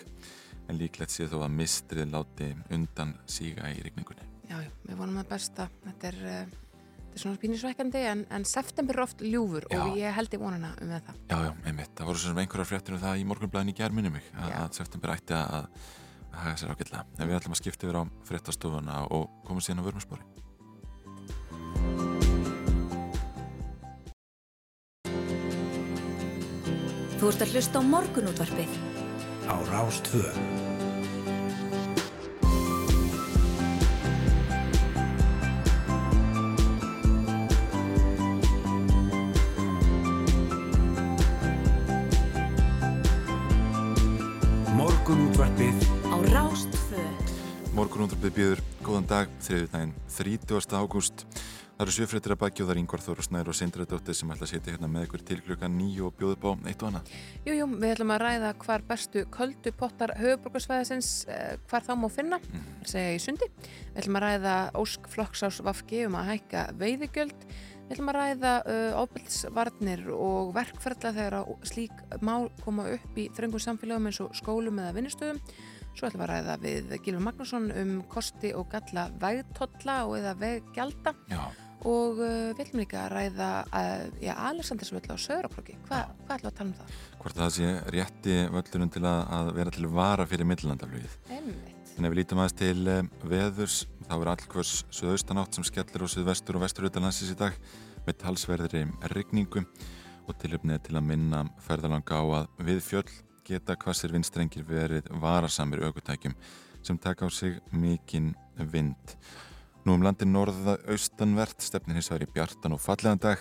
en 0.68 0.80
líklegt 0.80 1.14
sé 1.14 1.30
þó 1.30 1.40
að 1.46 1.54
mistrið 1.62 2.12
láti 2.12 2.50
undan 2.76 3.16
síga 3.24 3.72
í 3.72 3.80
rigningunni 3.86 4.30
Já, 4.50 4.58
já, 4.64 4.70
við 4.82 4.98
vonum 4.98 5.20
að 5.20 5.28
besta. 5.30 5.68
Þetta 5.84 6.08
er, 6.08 6.16
uh, 6.26 6.70
þetta 6.90 7.14
er 7.14 7.22
svona 7.22 7.38
spínisvekkandi 7.38 8.00
en, 8.10 8.22
en 8.34 8.46
september 8.48 8.96
er 8.98 9.04
oft 9.04 9.22
ljúfur 9.22 9.66
Já. 9.70 9.78
og 9.78 9.98
ég 10.00 10.16
held 10.16 10.34
í 10.34 10.40
vonuna 10.42 10.72
um 10.82 10.90
það. 10.96 11.20
Já, 11.30 11.36
já, 11.46 11.50
einmitt, 11.70 11.92
það 11.94 12.10
voru 12.10 12.22
svona 12.24 12.42
einhverjar 12.42 12.70
fréttir 12.72 12.96
um 12.96 13.02
það 13.04 13.20
í 13.22 13.26
morgunblæðin 13.30 13.70
í 13.70 13.76
germinni 13.78 14.10
mig 14.16 14.26
að, 14.34 14.72
september 14.74 15.14
ætti 15.14 15.36
að, 15.38 15.54
að 15.60 15.99
haga 16.32 16.56
sér 16.56 16.74
ágætlega. 16.74 17.06
En 17.18 17.28
við 17.28 17.40
ætlum 17.40 17.56
að 17.56 17.62
skipta 17.62 17.86
yfir 17.86 18.00
á 18.00 18.02
fréttastofuna 18.28 19.02
og 19.10 19.28
komum 19.46 19.64
síðan 19.64 19.82
á 19.82 19.86
vörmarspori 19.88 20.40
Þú 27.20 27.28
ert 27.28 27.42
að 27.44 27.50
hlusta 27.52 27.76
á 27.76 27.82
morgunútvarpið. 27.84 28.76
Á 29.44 29.54
Rástvö. 29.68 30.69
Rástvö. 47.80 47.88
Morgunúndrabið 47.88 48.34
býður 48.36 48.60
góðan 48.84 49.06
dag 49.08 49.28
þriðið 49.40 49.70
daginn 49.72 49.92
30. 50.12 50.76
ágúst 50.76 51.22
Það 51.80 51.86
eru 51.86 51.92
sjöfréttir 51.96 52.32
að 52.34 52.40
baki 52.42 52.60
og 52.60 52.66
það 52.68 52.74
er 52.74 52.78
Yngvar 52.82 53.00
Þóru 53.00 53.24
Snær 53.24 53.48
og 53.48 53.56
Sindra 53.56 53.84
Dóttir 53.88 54.16
sem 54.18 54.32
ætla 54.34 54.44
að 54.44 54.50
setja 54.50 54.74
hérna 54.74 54.88
með 54.92 55.06
ykkur 55.06 55.22
til 55.24 55.38
klukkan 55.46 55.78
nýju 55.78 56.10
og 56.10 56.18
bjóða 56.18 56.36
upp 56.36 56.44
á 56.44 56.50
eitt 56.68 56.82
og 56.84 56.90
annað. 56.90 57.14
Jú, 57.46 57.54
jú, 57.56 57.68
við 57.72 57.94
ætlum 57.94 58.12
að 58.12 58.20
ræða 58.20 58.50
hvar 58.66 58.84
bestu 58.90 59.22
köldu 59.32 59.72
pottar 59.72 60.12
höfuborgarsvæðisins, 60.18 61.08
eh, 61.32 61.56
hvar 61.70 61.86
þá 61.88 61.94
má 61.96 62.06
finna, 62.12 62.36
mm. 62.36 62.68
segja 62.84 63.16
í 63.16 63.24
sundi. 63.24 63.48
Við 63.64 64.02
ætlum 64.04 64.20
að 64.20 64.26
ræða 64.26 64.58
Ósk 64.76 65.08
Flokksás 65.14 65.62
Vafki 65.64 66.04
um 66.04 66.20
að 66.20 66.34
hækka 66.34 66.68
veiðigjöld. 66.84 67.48
Við 67.48 67.96
ætlum 67.96 68.12
að 68.12 68.20
ræða 68.20 68.54
uh, 68.60 69.00
ábyrgsvarnir 69.00 70.04
og 70.20 70.52
verkferðla 70.54 71.16
þegar 71.16 71.40
slík 71.64 72.04
mál 72.20 72.52
koma 72.60 72.90
upp 72.92 73.16
í 73.16 73.30
þröngum 73.32 73.64
samfélagum 73.64 74.12
eins 74.12 74.20
og 74.20 74.36
skólum 74.36 74.84
eða 74.84 74.98
vinnustöðum. 75.00 75.40
Svo 76.00 76.08
ætlum 76.08 76.22
við 76.22 76.30
að 76.30 76.30
ræða 76.30 76.52
við 76.62 76.92
Gilfur 77.04 77.24
Magnússon 77.26 77.66
um 77.76 77.88
kosti 78.08 78.54
og 78.56 78.70
galla 78.72 79.02
vegtotla 79.20 79.96
og 80.08 80.14
eða 80.16 80.30
veggjalda. 80.40 81.12
Já. 81.28 81.42
Og 81.90 82.22
uh, 82.22 82.30
við 82.54 82.62
ætlum 82.64 82.80
líka 82.80 83.02
að 83.02 83.12
ræða 83.18 83.48
að, 83.76 84.06
já, 84.24 84.30
Alessanders 84.46 84.92
völl 84.96 85.12
á 85.12 85.16
Söðrakröki 85.20 85.76
Hva, 85.88 86.00
hvað 86.24 86.34
ætlum 86.38 86.46
við 86.46 86.48
að 86.48 86.56
tala 86.56 86.70
um 86.70 86.72
það? 86.78 86.96
Hvort 87.20 87.38
það 87.42 87.52
sé 87.58 87.70
rétti 87.96 88.38
völlurinn 88.56 88.92
til 88.96 89.04
að, 89.04 89.20
að 89.36 89.52
vera 89.60 89.76
til 89.76 89.92
vara 89.92 90.26
fyrir 90.28 90.48
millinlandaflugið 90.48 91.14
en 92.00 92.08
ef 92.08 92.12
við 92.12 92.18
lítum 92.20 92.40
aðeins 92.40 92.58
til 92.60 92.92
um, 92.96 93.08
veðurs 93.28 93.78
þá 94.04 94.12
er 94.18 94.32
allkvörs 94.34 94.74
söðaustanátt 94.92 95.56
sem 95.56 95.68
skellir 95.68 96.04
á 96.04 96.08
söðvestur 96.12 96.56
og 96.60 96.64
vestur 96.64 96.88
utalansis 96.88 97.32
í 97.32 97.40
dag 97.40 97.56
með 98.06 98.20
talsverðri 98.24 98.86
rigningum 99.12 99.68
og 100.28 100.36
tilöfnið 100.40 100.84
til 100.86 101.00
að 101.00 101.08
minna 101.10 101.44
ferðalanga 101.64 102.20
á 102.20 102.24
að 102.40 102.64
við 102.68 102.84
fjöll 102.86 103.08
geta 103.50 103.76
hvassir 103.82 104.14
vindstrengir 104.14 104.66
verið 104.66 105.10
varasamir 105.22 105.84
aukutækjum 105.88 106.34
sem 106.82 106.98
taka 106.98 107.26
á 107.26 107.28
sig 107.30 107.60
mikinn 107.72 108.34
vind 108.72 109.16
Nú 109.80 109.94
um 109.96 110.02
landi 110.04 110.26
norða-austanvert 110.28 111.64
stefnir 111.64 111.96
hins 111.96 112.10
vegar 112.12 112.26
í 112.26 112.32
bjartan 112.34 112.74
og 112.76 112.82
fallegan 112.84 113.20
dag 113.20 113.40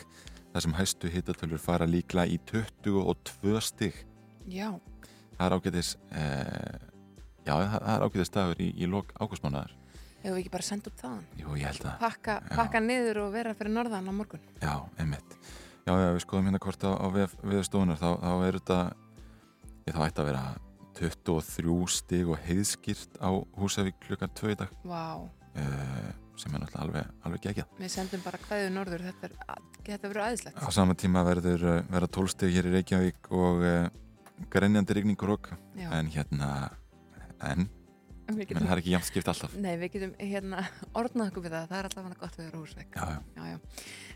þar 0.53 0.63
sem 0.63 0.75
hæstu 0.77 1.09
hittatölur 1.11 1.59
fara 1.59 1.87
líkla 1.87 2.23
í 2.31 2.37
22 2.47 3.59
stig. 3.65 3.97
Já. 4.47 4.69
Það 5.35 5.43
er 5.45 5.55
ágætis, 5.57 5.89
eh, 6.15 6.79
já 7.43 7.53
það 7.53 7.89
er 7.95 8.05
ágætis 8.07 8.31
dagur 8.31 8.63
í, 8.63 8.69
í 8.71 8.87
lok 8.87 9.11
ágústmánaðar. 9.19 9.75
Hefur 10.23 10.37
við 10.37 10.41
ekki 10.45 10.53
bara 10.55 10.67
sendt 10.69 10.87
upp 10.87 10.95
þaðan? 10.99 11.27
Jú, 11.41 11.57
ég 11.59 11.67
held 11.67 11.85
að. 11.85 11.99
Pakka, 11.99 12.39
pakka 12.55 12.79
niður 12.83 13.21
og 13.25 13.33
vera 13.35 13.53
fyrir 13.59 13.75
norðan 13.75 14.07
á 14.07 14.13
morgun. 14.15 14.47
Já, 14.63 14.73
einmitt. 14.99 15.37
Já, 15.83 15.91
já, 15.91 16.09
við 16.15 16.23
skoðum 16.23 16.47
hérna 16.47 16.63
hvort 16.63 16.87
á, 16.87 16.91
á 16.95 17.07
viðstofunar, 17.43 17.99
þá, 17.99 18.09
þá 18.23 18.33
er 18.47 18.59
þetta, 18.59 18.79
ég 19.89 19.97
þá 19.97 20.05
ætti 20.05 20.23
að 20.23 20.29
vera 20.29 20.45
23 20.99 21.75
stig 21.93 22.29
og 22.29 22.41
heiðskýrt 22.45 23.19
á 23.23 23.29
Húsavík 23.59 23.99
klukkan 24.03 24.33
2 24.35 24.57
dag. 24.59 24.73
Wow. 24.85 25.29
Uh, 25.57 26.11
sem 26.39 26.53
er 26.53 26.61
náttúrulega 26.61 26.83
alveg, 26.85 27.15
alveg 27.27 27.45
gegjað. 27.47 27.71
Við 27.79 27.91
sendum 27.93 28.21
bara 28.23 28.39
hvaðið 28.45 28.69
norður, 28.75 29.05
þetta, 29.09 29.55
þetta 29.87 30.11
verður 30.11 30.21
aðeinslegt. 30.25 30.61
Á 30.61 30.69
sama 30.75 30.95
tíma 30.99 31.23
verður 31.27 31.65
uh, 31.67 31.79
vera 31.89 32.11
tólsteg 32.19 32.53
hér 32.55 32.69
í 32.69 32.75
Reykjavík 32.77 33.31
og 33.35 33.65
uh, 33.65 33.89
grenjandi 34.53 34.95
rigningur 34.95 35.33
okk, 35.35 35.51
en 35.89 36.11
hérna, 36.13 36.51
en, 37.43 37.67
getum, 38.37 38.65
það 38.65 38.73
er 38.75 38.81
ekki 38.81 38.93
jæmt 38.93 39.07
skipt 39.07 39.29
alltaf. 39.31 39.55
Nei, 39.57 39.73
við 39.81 39.91
getum 39.95 40.13
hérna 40.19 40.63
orðnað 40.99 41.31
okkur 41.31 41.45
við 41.45 41.55
það, 41.55 41.65
það 41.71 41.79
er 41.79 41.89
alltaf 41.89 42.05
hann 42.05 42.17
gott 42.19 42.37
við 42.37 42.47
erum 42.47 42.61
já. 43.49 43.57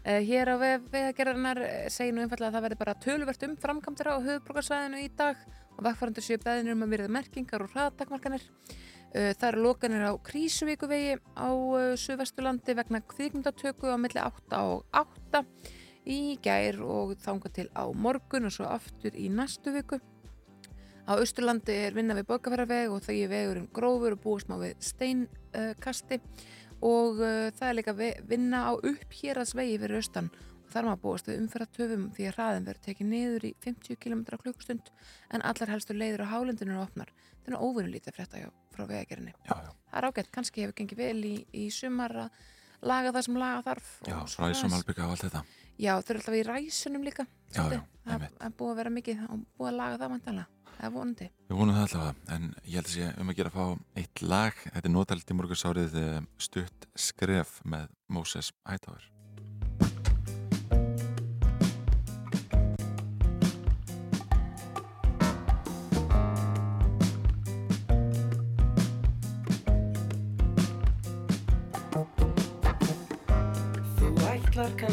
Uh, 0.03 0.20
hér 0.27 0.51
á 0.51 0.55
veðagerðarnar 0.63 1.62
segir 1.93 2.15
nú 2.15 2.24
einfallega 2.24 2.50
að 2.50 2.58
það 2.58 2.65
verður 2.67 2.82
bara 2.84 2.96
töluvert 3.05 3.46
um 3.48 3.53
framkamtir 3.63 4.10
á 4.12 4.15
höfubrókarsvæðinu 4.27 5.03
í 5.03 5.12
dag 5.17 5.43
og 5.74 5.84
vegfærandur 5.88 6.25
séu 6.25 6.41
beðinir 6.43 6.75
um 6.75 6.86
að 6.86 6.96
verða 6.98 7.13
merkingar 7.17 7.65
og 7.65 7.74
hraðtakmarkanir. 7.74 8.48
Uh, 9.13 9.32
það 9.32 9.48
eru 9.50 9.63
lokanir 9.67 10.08
á 10.10 10.13
Krísuvíkuvegi 10.29 11.17
á 11.34 11.50
uh, 11.50 11.93
Suðvesturlandi 12.00 12.75
vegna 12.77 13.03
kvikmyndatöku 13.13 13.89
á 13.89 13.98
milli 13.98 14.22
8 14.22 14.63
og 14.67 14.84
8 14.91 15.46
í 16.10 16.36
gær 16.43 16.82
og 16.84 17.15
þánga 17.24 17.53
til 17.55 17.70
á 17.72 17.88
morgun 17.96 18.50
og 18.50 18.55
svo 18.55 18.67
aftur 18.67 19.15
í 19.15 19.29
næstu 19.32 19.72
viku. 19.75 20.01
Á 21.03 21.13
Östurlandi 21.19 21.75
er 21.88 21.95
vinna 21.98 22.15
við 22.15 22.29
Böggafærarveg 22.31 22.93
og 22.93 23.10
er 23.12 23.29
vegurinn 23.31 23.69
grófur 23.75 24.15
og 24.15 24.24
búist 24.24 24.48
má 24.48 24.55
við 24.62 24.77
steinkasti 24.79 26.19
uh, 26.19 26.50
og 26.83 27.19
það 27.55 27.67
er 27.67 27.77
líka 27.77 27.93
vinna 28.27 28.65
á 28.67 28.72
upphýraðsvegi 28.75 29.77
fyrir 29.79 30.01
Östan 30.01 30.31
Þar 30.74 30.88
maður 30.88 31.01
búast 31.03 31.27
við 31.29 31.39
umferðartöfum 31.43 32.05
því 32.15 32.25
að 32.25 32.38
hraðin 32.38 32.65
verður 32.65 32.86
tekið 32.88 33.10
niður 33.12 33.43
í 33.45 33.51
50 33.62 34.00
km 34.01 34.24
klukkstund 34.41 34.89
en 35.29 35.43
allar 35.45 35.69
helstu 35.69 35.93
leiður 35.93 36.24
á 36.25 36.31
hálendinu 36.31 36.74
er 36.74 36.81
opnar. 36.81 37.12
Þetta 37.43 37.53
er 37.53 37.65
óvinnulítið 37.67 38.15
frétta 38.17 38.41
frá 38.74 38.83
vegagerinni. 38.89 39.36
Það 39.45 40.00
er 40.00 40.07
ágætt, 40.10 40.31
kannski 40.33 40.63
hefur 40.63 40.77
gengið 40.79 41.03
vel 41.03 41.19
í, 41.29 41.36
í 41.53 41.67
sumar 41.74 42.15
að 42.24 42.39
laga 42.89 43.13
það 43.13 43.27
sem 43.27 43.38
laga 43.43 43.62
þarf. 43.67 43.91
Já, 44.10 44.17
ræsum 44.41 44.77
albygga 44.79 45.05
og 45.05 45.13
allt 45.13 45.27
þetta. 45.27 45.43
Já, 45.81 45.93
þau 46.01 46.11
eru 46.13 46.19
alltaf 46.21 46.37
í 46.37 46.43
ræsunum 46.47 47.05
líka. 47.05 47.25
Já, 47.53 47.63
já, 47.73 47.79
það 48.05 48.27
er 48.45 48.57
búið 48.59 48.73
að 48.73 48.81
vera 48.81 48.93
mikið 48.97 49.23
og 49.29 49.45
búið 49.57 49.71
að 49.71 49.79
laga 49.79 50.01
það 50.01 50.13
vantanlega. 50.15 50.49
Það 50.73 50.85
er 50.89 50.93
vonandi. 50.97 51.29
Við 51.47 51.59
vonum 51.59 51.77
það 51.77 51.83
allavega, 51.87 52.35
en 52.35 52.47
ég 52.65 52.73
held 52.75 52.89
að 52.89 52.93
sé 52.95 53.09
um 53.21 53.31
að 53.31 53.39
gera 53.39 53.51
að 53.53 53.57
fá 53.59 53.99
eitt 54.01 54.23
lag. 54.25 54.61
Þetta 54.67 54.89
er 54.89 55.33
í 55.33 55.39
morgursárið 55.39 55.97
eh, 56.01 56.19
stutt 56.49 56.87
skref 57.07 57.57
með 57.63 57.93
Moses 58.09 58.51
Hightower. 58.67 59.12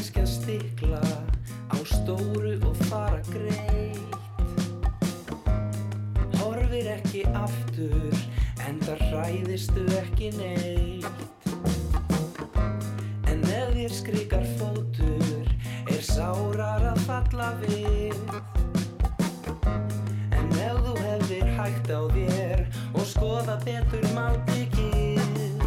Að 0.01 0.29
stikla 0.33 1.01
á 1.69 1.77
stóru 1.85 2.55
og 2.65 2.77
fara 2.89 3.21
greitt. 3.29 4.15
Horfir 6.41 6.87
ekki 6.95 7.27
aftur 7.37 8.17
en 8.65 8.81
það 8.81 9.03
hræðistu 9.11 9.85
ekki 9.99 10.31
neitt. 10.39 11.05
En 13.29 13.45
ef 13.45 13.75
þér 13.77 13.97
skrikar 13.99 14.47
fótur 14.57 15.53
er 15.93 16.01
sárar 16.01 16.87
að 16.95 17.03
falla 17.05 17.51
við. 17.61 18.17
En 20.33 20.49
ef 20.65 20.81
þú 20.87 20.95
hefðir 21.05 21.53
hægt 21.61 21.93
á 21.93 22.01
þér 22.17 22.65
og 22.95 23.05
skoða 23.13 23.59
betur 23.69 24.09
málbyggið 24.17 25.61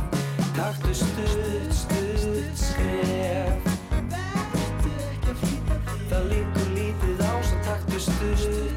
Taktu 0.58 0.98
stuð, 0.98 1.70
stuð, 1.84 2.50
skref 2.58 3.73
svo 8.04 8.73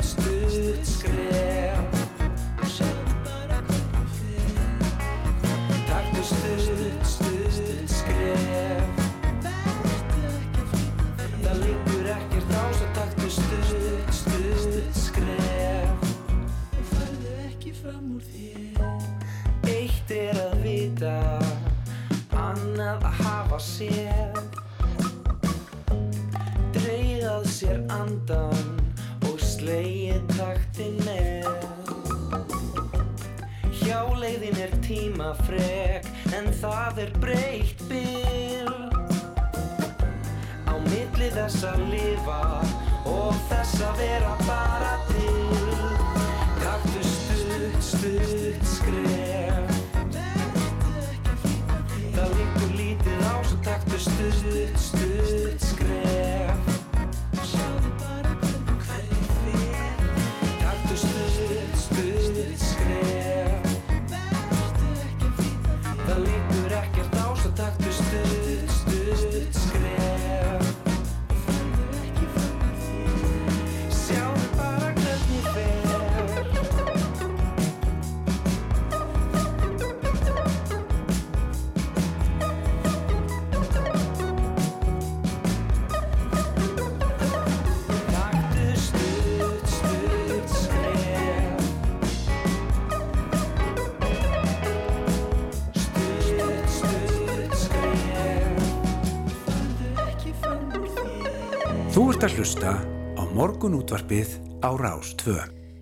morgunútvarpið 103.67 104.63
á 104.63 104.71
Rás 104.79 105.09
2. 105.19 105.33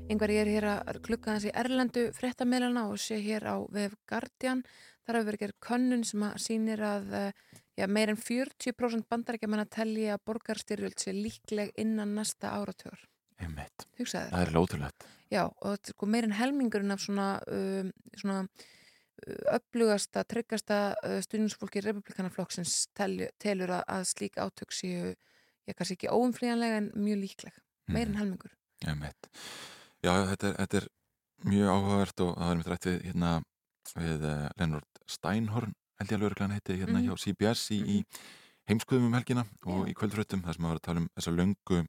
Yngvar 0.08 0.30
ég 0.32 0.40
er 0.40 0.48
hér 0.48 0.66
að 0.70 1.02
klukka 1.04 1.34
þessi 1.34 1.50
erlendu 1.52 2.04
fréttamilana 2.16 2.86
og 2.88 2.96
sé 2.96 3.18
hér 3.20 3.44
á 3.44 3.60
vef 3.68 3.92
Guardian. 4.08 4.62
Þar 5.04 5.18
hefur 5.18 5.26
verið 5.28 5.42
gerð 5.42 5.56
könnun 5.66 6.04
sem 6.08 6.22
að 6.24 6.38
sýnir 6.40 6.80
að 6.80 7.10
eh, 7.18 7.42
já, 7.76 7.84
meir 7.84 8.08
en 8.08 8.16
40% 8.16 9.04
bandarækjaman 9.12 9.66
að 9.66 9.72
telja 9.76 10.14
að 10.16 10.22
borgarstyrjöld 10.30 10.96
sé 11.02 11.12
líkleg 11.12 11.74
innan 11.76 12.14
næsta 12.16 12.54
áratöður. 12.56 13.02
Einmitt. 13.36 13.84
Hugsaði 14.00 14.32
Það 14.32 14.46
er 14.46 14.52
lótrúlegt. 14.56 15.06
Já, 15.28 15.42
og 15.44 15.92
sko 15.92 16.08
meir 16.08 16.28
en 16.30 16.38
helmingurinn 16.38 16.94
af 16.96 17.04
svona, 17.04 17.28
um, 17.52 17.90
svona 18.16 18.38
uh, 18.46 19.58
öflugasta, 19.58 20.24
tryggasta 20.24 20.80
uh, 21.02 21.18
stuðningsfólki 21.26 21.84
republikanaflokksins 21.84 22.78
telur 22.96 23.76
að, 23.76 23.84
að 23.98 24.08
slík 24.14 24.40
átök 24.40 24.72
séu, 24.72 25.12
já, 25.68 25.76
kannski 25.76 25.98
ekki 25.98 26.14
óumflýjanlega 26.16 26.80
en 26.80 26.90
mjög 26.96 27.22
líkleg. 27.26 27.60
Meir 27.92 28.08
en 28.08 28.16
helmingur. 28.20 28.52
Einmitt. 28.86 29.28
Já, 30.04 30.12
þetta 30.30 30.48
er, 30.50 30.54
þetta 30.62 30.78
er 30.82 30.86
mjög 31.44 31.70
áhugavert 31.74 32.20
og 32.24 32.30
það 32.38 32.50
er 32.50 32.56
mitt 32.60 32.70
rætt 32.72 32.86
við, 32.88 32.98
hérna, 33.08 33.30
við 33.98 34.24
uh, 34.28 34.48
Leonard 34.60 35.00
Steinhorn, 35.10 35.74
held 36.00 36.10
ég 36.12 36.16
að 36.18 36.22
lögurglæðan 36.24 36.56
heiti, 36.56 36.78
hérna 36.80 36.98
Mhm. 37.00 37.08
hjá 37.08 37.16
CBS 37.24 37.64
í, 37.76 37.80
í 37.84 37.96
heimskuðum 38.68 39.08
um 39.10 39.16
helgina 39.18 39.44
og 39.66 39.84
Já. 39.86 39.90
í 39.92 39.96
kvöldfröttum, 39.98 40.42
þar 40.44 40.54
sem 40.56 40.64
að 40.64 40.72
vera 40.72 40.80
að 40.80 40.86
tala 40.88 41.00
um 41.04 41.08
þessa 41.18 41.34
löngu 41.36 41.80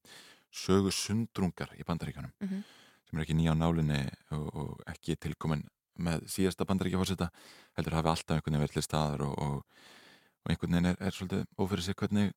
sögu 0.56 0.92
sundrungar 0.92 1.72
í 1.80 1.84
bandaríkjanum 1.88 2.32
Mhm. 2.42 2.64
sem 3.10 3.20
er 3.20 3.24
ekki 3.26 3.36
nýja 3.36 3.56
á 3.56 3.60
nálinni 3.60 4.02
og, 4.32 4.56
og 4.56 4.84
ekki 4.88 5.16
tilkomin 5.16 5.64
með 6.00 6.26
síðasta 6.28 6.66
bandaríkjafórseta 6.68 7.30
heldur 7.78 7.94
hafi 7.96 8.08
alltaf 8.12 8.36
einhvern 8.36 8.56
veginn 8.58 8.66
verið 8.68 8.74
til 8.74 8.84
staðar 8.84 9.22
og, 9.22 9.36
og, 9.40 9.64
og 10.44 10.52
einhvern 10.52 10.72
veginn 10.76 10.90
er, 10.92 10.98
er 11.00 11.12
svolítið 11.16 11.46
ófyrir 11.58 11.82
sig 11.88 11.96
hvernig 11.96 12.32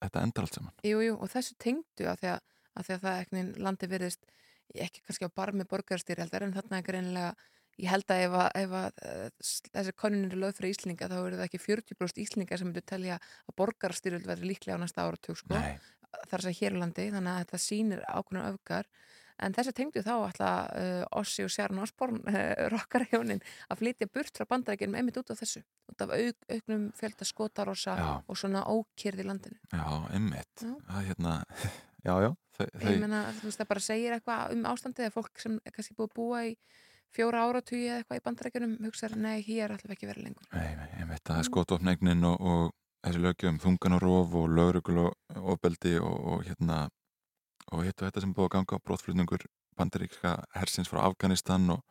þetta 0.00 0.22
endar 0.22 0.44
allt 0.46 0.54
saman 0.56 0.72
Jú, 0.84 1.00
jú, 1.04 1.16
og 1.20 1.28
þessu 1.28 1.54
tengdu 1.60 2.08
að 2.08 2.16
því 2.22 2.28
að, 2.32 2.40
að, 2.76 2.86
því 2.86 2.94
að 2.96 3.04
það 3.06 3.22
ekkert 3.22 3.58
landi 3.66 3.90
virðist 3.92 4.30
ekki 4.80 5.02
kannski 5.06 5.28
á 5.28 5.36
bar 5.36 5.52
með 5.56 5.68
borgarstyrjaldar 5.72 6.46
en 6.46 6.54
þarna 6.56 6.78
er 6.78 6.86
greinilega, 6.86 7.32
ég 7.80 7.92
held 7.92 8.12
að 8.12 8.24
ef, 8.26 8.36
að, 8.38 8.50
ef 8.62 8.76
að, 8.78 9.00
eh, 9.08 9.48
þessi 9.74 9.94
konun 9.98 10.26
eru 10.28 10.42
lögð 10.42 10.60
fyrir 10.60 10.74
Íslinga 10.76 11.08
þá 11.10 11.16
eru 11.20 11.40
það 11.40 11.48
ekki 11.48 11.62
40% 11.62 12.22
Íslinga 12.24 12.58
sem 12.60 12.68
myndu 12.68 12.84
telja 12.84 13.18
að 13.18 13.56
borgarstyrjald 13.60 14.28
verður 14.28 14.50
líklega 14.52 14.78
á 14.80 14.82
næsta 14.82 15.06
áratug 15.06 15.40
sko, 15.40 15.58
Nei, 15.58 15.80
þar 16.30 16.46
sem 16.46 16.60
hér 16.60 16.78
á 16.78 16.82
landi 16.82 17.08
þannig 17.12 17.32
að 17.32 17.42
þetta 17.44 17.66
sýnir 17.66 18.06
ákveðna 18.08 18.46
öfgar. 18.52 18.88
En 19.42 19.54
þessu 19.56 19.72
tengdu 19.74 20.02
þá 20.04 20.12
alltaf 20.12 20.68
uh, 20.78 21.04
Ossi 21.18 21.42
og 21.42 21.50
Sjarn 21.50 21.80
Osborn, 21.82 22.20
uh, 22.30 22.68
rockarhjónin 22.74 23.40
að 23.72 23.80
flytja 23.80 24.06
burt 24.12 24.36
frá 24.38 24.46
bandarækjunum 24.52 24.98
einmitt 25.00 25.18
út 25.18 25.32
af 25.34 25.40
þessu, 25.40 25.64
út 25.90 26.04
af 26.04 26.12
auk, 26.14 26.44
auknum 26.52 26.84
fjölda 26.98 27.26
skotarossa 27.26 27.96
Já. 27.98 28.10
og 28.22 28.38
svona 28.38 28.62
ókýrð 28.68 29.24
í 29.24 29.26
landinu. 29.26 29.58
Já, 29.72 29.88
einmitt. 30.12 30.52
Það 30.62 31.00
er 31.00 31.08
hérna, 31.08 31.34
já, 32.02 32.14
já 32.26 32.30
þau, 32.56 32.66
ég 32.66 32.82
þau, 32.82 32.96
meina, 33.02 33.24
þú 33.38 33.48
veist, 33.48 33.60
það 33.60 33.70
bara 33.72 33.84
segir 33.88 34.16
eitthvað 34.16 34.56
um 34.56 34.64
ástandið 34.72 35.08
eða 35.08 35.16
fólk 35.16 35.42
sem 35.42 35.58
er 35.62 35.76
kannski 35.76 35.96
búið 35.98 36.10
að 36.10 36.16
búa 36.18 36.42
í 36.48 36.54
fjóra 37.12 37.42
áratugi 37.46 37.88
eða 37.88 37.98
eitthvað 38.00 38.20
í 38.20 38.24
bandarækjunum 38.26 38.76
hugsaður, 38.86 39.18
nei, 39.20 39.42
hér 39.44 39.74
ætlum 39.74 39.90
við 39.90 39.96
ekki 39.98 40.08
verið 40.08 40.28
lengur. 40.28 40.46
Nei, 40.54 40.70
nei, 40.78 40.88
einmitt, 41.02 41.24
það 41.28 41.42
er 41.42 41.48
skotofnegnin 41.50 42.24
og, 42.28 42.46
og 42.52 42.62
þessi 43.02 43.22
lögjum 43.22 43.60
þunganarof 43.62 44.36
og 44.40 44.46
lögrugul 44.56 44.98
og 45.04 45.48
ofbeldi 45.54 45.98
og, 46.00 46.16
og 46.32 46.46
hérna 46.46 46.86
og 47.72 47.84
hittu 47.86 48.06
þetta 48.06 48.22
sem 48.22 48.32
er 48.32 48.38
búið 48.38 48.48
að 48.48 48.54
ganga 48.56 48.78
á 48.80 48.84
brotflutningur 48.86 49.46
bandaríkska 49.78 50.34
hersins 50.56 50.90
frá 50.90 51.02
Afganistan 51.04 51.68
og 51.74 51.82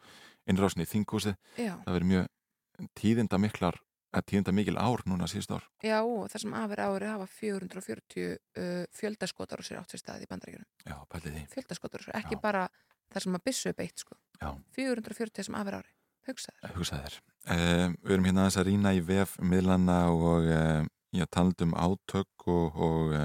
innrásin 0.50 0.84
í 0.84 0.90
þingúsið 0.90 1.36
já, 1.58 1.76
það 1.84 1.96
verið 1.96 2.12
mjög 2.12 2.90
tíðinda 2.98 3.40
miklar 3.42 3.80
eða 4.12 4.24
tíðinda 4.28 4.54
mikil 4.56 4.78
ár 4.78 5.04
núna 5.08 5.28
síðust 5.32 5.54
ár 5.56 5.66
já, 5.84 6.00
það 6.04 6.38
sem 6.44 6.56
afir 6.60 6.84
ári 6.84 7.10
hafa 7.12 7.28
440 7.32 8.32
uh, 8.32 8.84
fjöldaskotar 8.98 9.64
og 9.64 9.68
sér 9.68 9.80
átt 9.82 9.96
sér 9.96 10.04
staði 10.04 10.28
í 10.28 10.32
bandarækjunum 10.32 10.68
já, 10.86 10.98
pælið 11.12 11.38
því 11.38 11.46
fjöldaskotar 11.56 12.04
og 12.04 12.08
sér, 12.08 12.18
ekki 12.20 12.38
Já. 12.38 12.42
bara 12.44 12.66
það 13.12 13.26
sem 13.26 13.40
að 13.40 13.46
byssu 13.48 13.72
er 13.72 13.78
beitt, 13.78 14.04
sko 14.04 14.18
Já. 14.42 14.50
440 14.78 15.48
sem 15.48 15.58
afir 15.62 15.80
ári, 15.80 15.96
hugsaður 16.28 16.76
hugsaði 16.78 17.08
þér. 17.08 17.18
Um, 17.52 17.96
við 18.04 18.16
erum 18.16 18.28
hérna 18.30 18.44
aðeins 18.44 18.60
að 18.62 18.68
rýna 18.68 18.94
í 18.94 19.02
vef 19.06 19.38
miðlana 19.42 19.98
og 20.12 20.52
um, 20.52 20.92
ég 21.18 21.32
taldi 21.34 21.66
um 21.68 21.74
átök 21.78 22.46
og, 22.52 22.78
og 22.78 23.16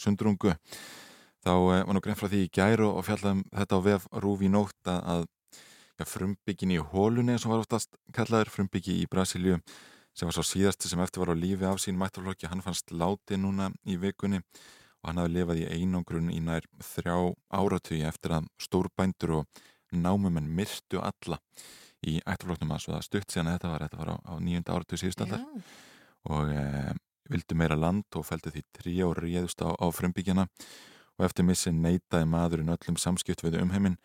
sundrungu. 0.00 0.54
Þá 1.44 1.52
um, 1.52 1.70
var 1.70 1.96
nú 1.96 2.02
grein 2.04 2.18
frá 2.18 2.28
því 2.28 2.42
í 2.46 2.50
gæru 2.52 2.90
og 2.90 3.06
fjallaðum 3.06 3.44
þetta 3.52 3.80
á 3.80 3.86
vef 3.88 4.06
Rúf 4.24 4.44
í 4.44 4.50
nótt 4.52 4.90
að, 4.90 5.00
að 5.14 5.24
ja, 6.00 6.06
frumbyggin 6.08 6.74
í 6.74 6.80
hólunni 6.92 7.36
sem 7.38 7.52
var 7.52 7.64
oftast 7.64 7.98
kallaður 8.14 8.52
frumbyggi 8.54 8.98
í 9.02 9.08
Brasilíu 9.10 9.60
sem 10.14 10.30
var 10.30 10.36
svo 10.36 10.46
síðasti 10.46 10.90
sem 10.90 11.02
eftir 11.04 11.24
var 11.24 11.34
á 11.34 11.36
lífi 11.36 11.66
af 11.68 11.82
sín 11.82 11.98
mættarflokki, 12.00 12.48
hann 12.50 12.62
fannst 12.64 12.94
láti 12.94 13.38
núna 13.40 13.70
í 13.86 13.98
vikunni 14.00 14.40
og 14.40 15.10
hann 15.10 15.22
hafði 15.22 15.36
lifað 15.36 15.62
í 15.62 15.70
einangrun 15.76 16.30
í 16.32 16.40
nær 16.40 16.66
þrjá 16.94 17.16
áratugi 17.60 18.04
eftir 18.08 18.38
að 18.38 18.50
stórbændur 18.62 19.40
og 19.40 19.64
námumenn 19.94 20.50
myrtu 20.50 21.02
alla 21.02 21.40
í 22.04 22.20
ættarflokknum 22.20 22.76
að 22.76 23.02
stutt 23.04 23.32
síðan 23.32 23.54
þetta 23.54 23.72
var, 23.72 23.86
þetta 23.86 24.00
var 24.00 24.12
á, 24.12 24.16
á 24.28 24.32
nýjunda 24.40 24.76
áratugi 24.76 25.04
síðustaldar 25.04 25.42
já, 25.42 25.64
og 26.30 26.52
e, 26.52 26.94
vildu 27.30 27.56
meira 27.56 27.76
land 27.78 28.18
og 28.18 28.26
fældu 28.28 28.52
því 28.52 28.62
trí 28.76 28.94
og 29.06 29.16
réðust 29.20 29.64
á, 29.64 29.72
á 29.72 29.86
frumbyggjana. 29.92 30.46
Og 31.14 31.26
eftir 31.28 31.46
missin 31.46 31.80
neitaði 31.82 32.26
maðurinn 32.28 32.72
öllum 32.74 32.98
samskipt 32.98 33.44
við 33.44 33.60
umheiminn 33.62 33.96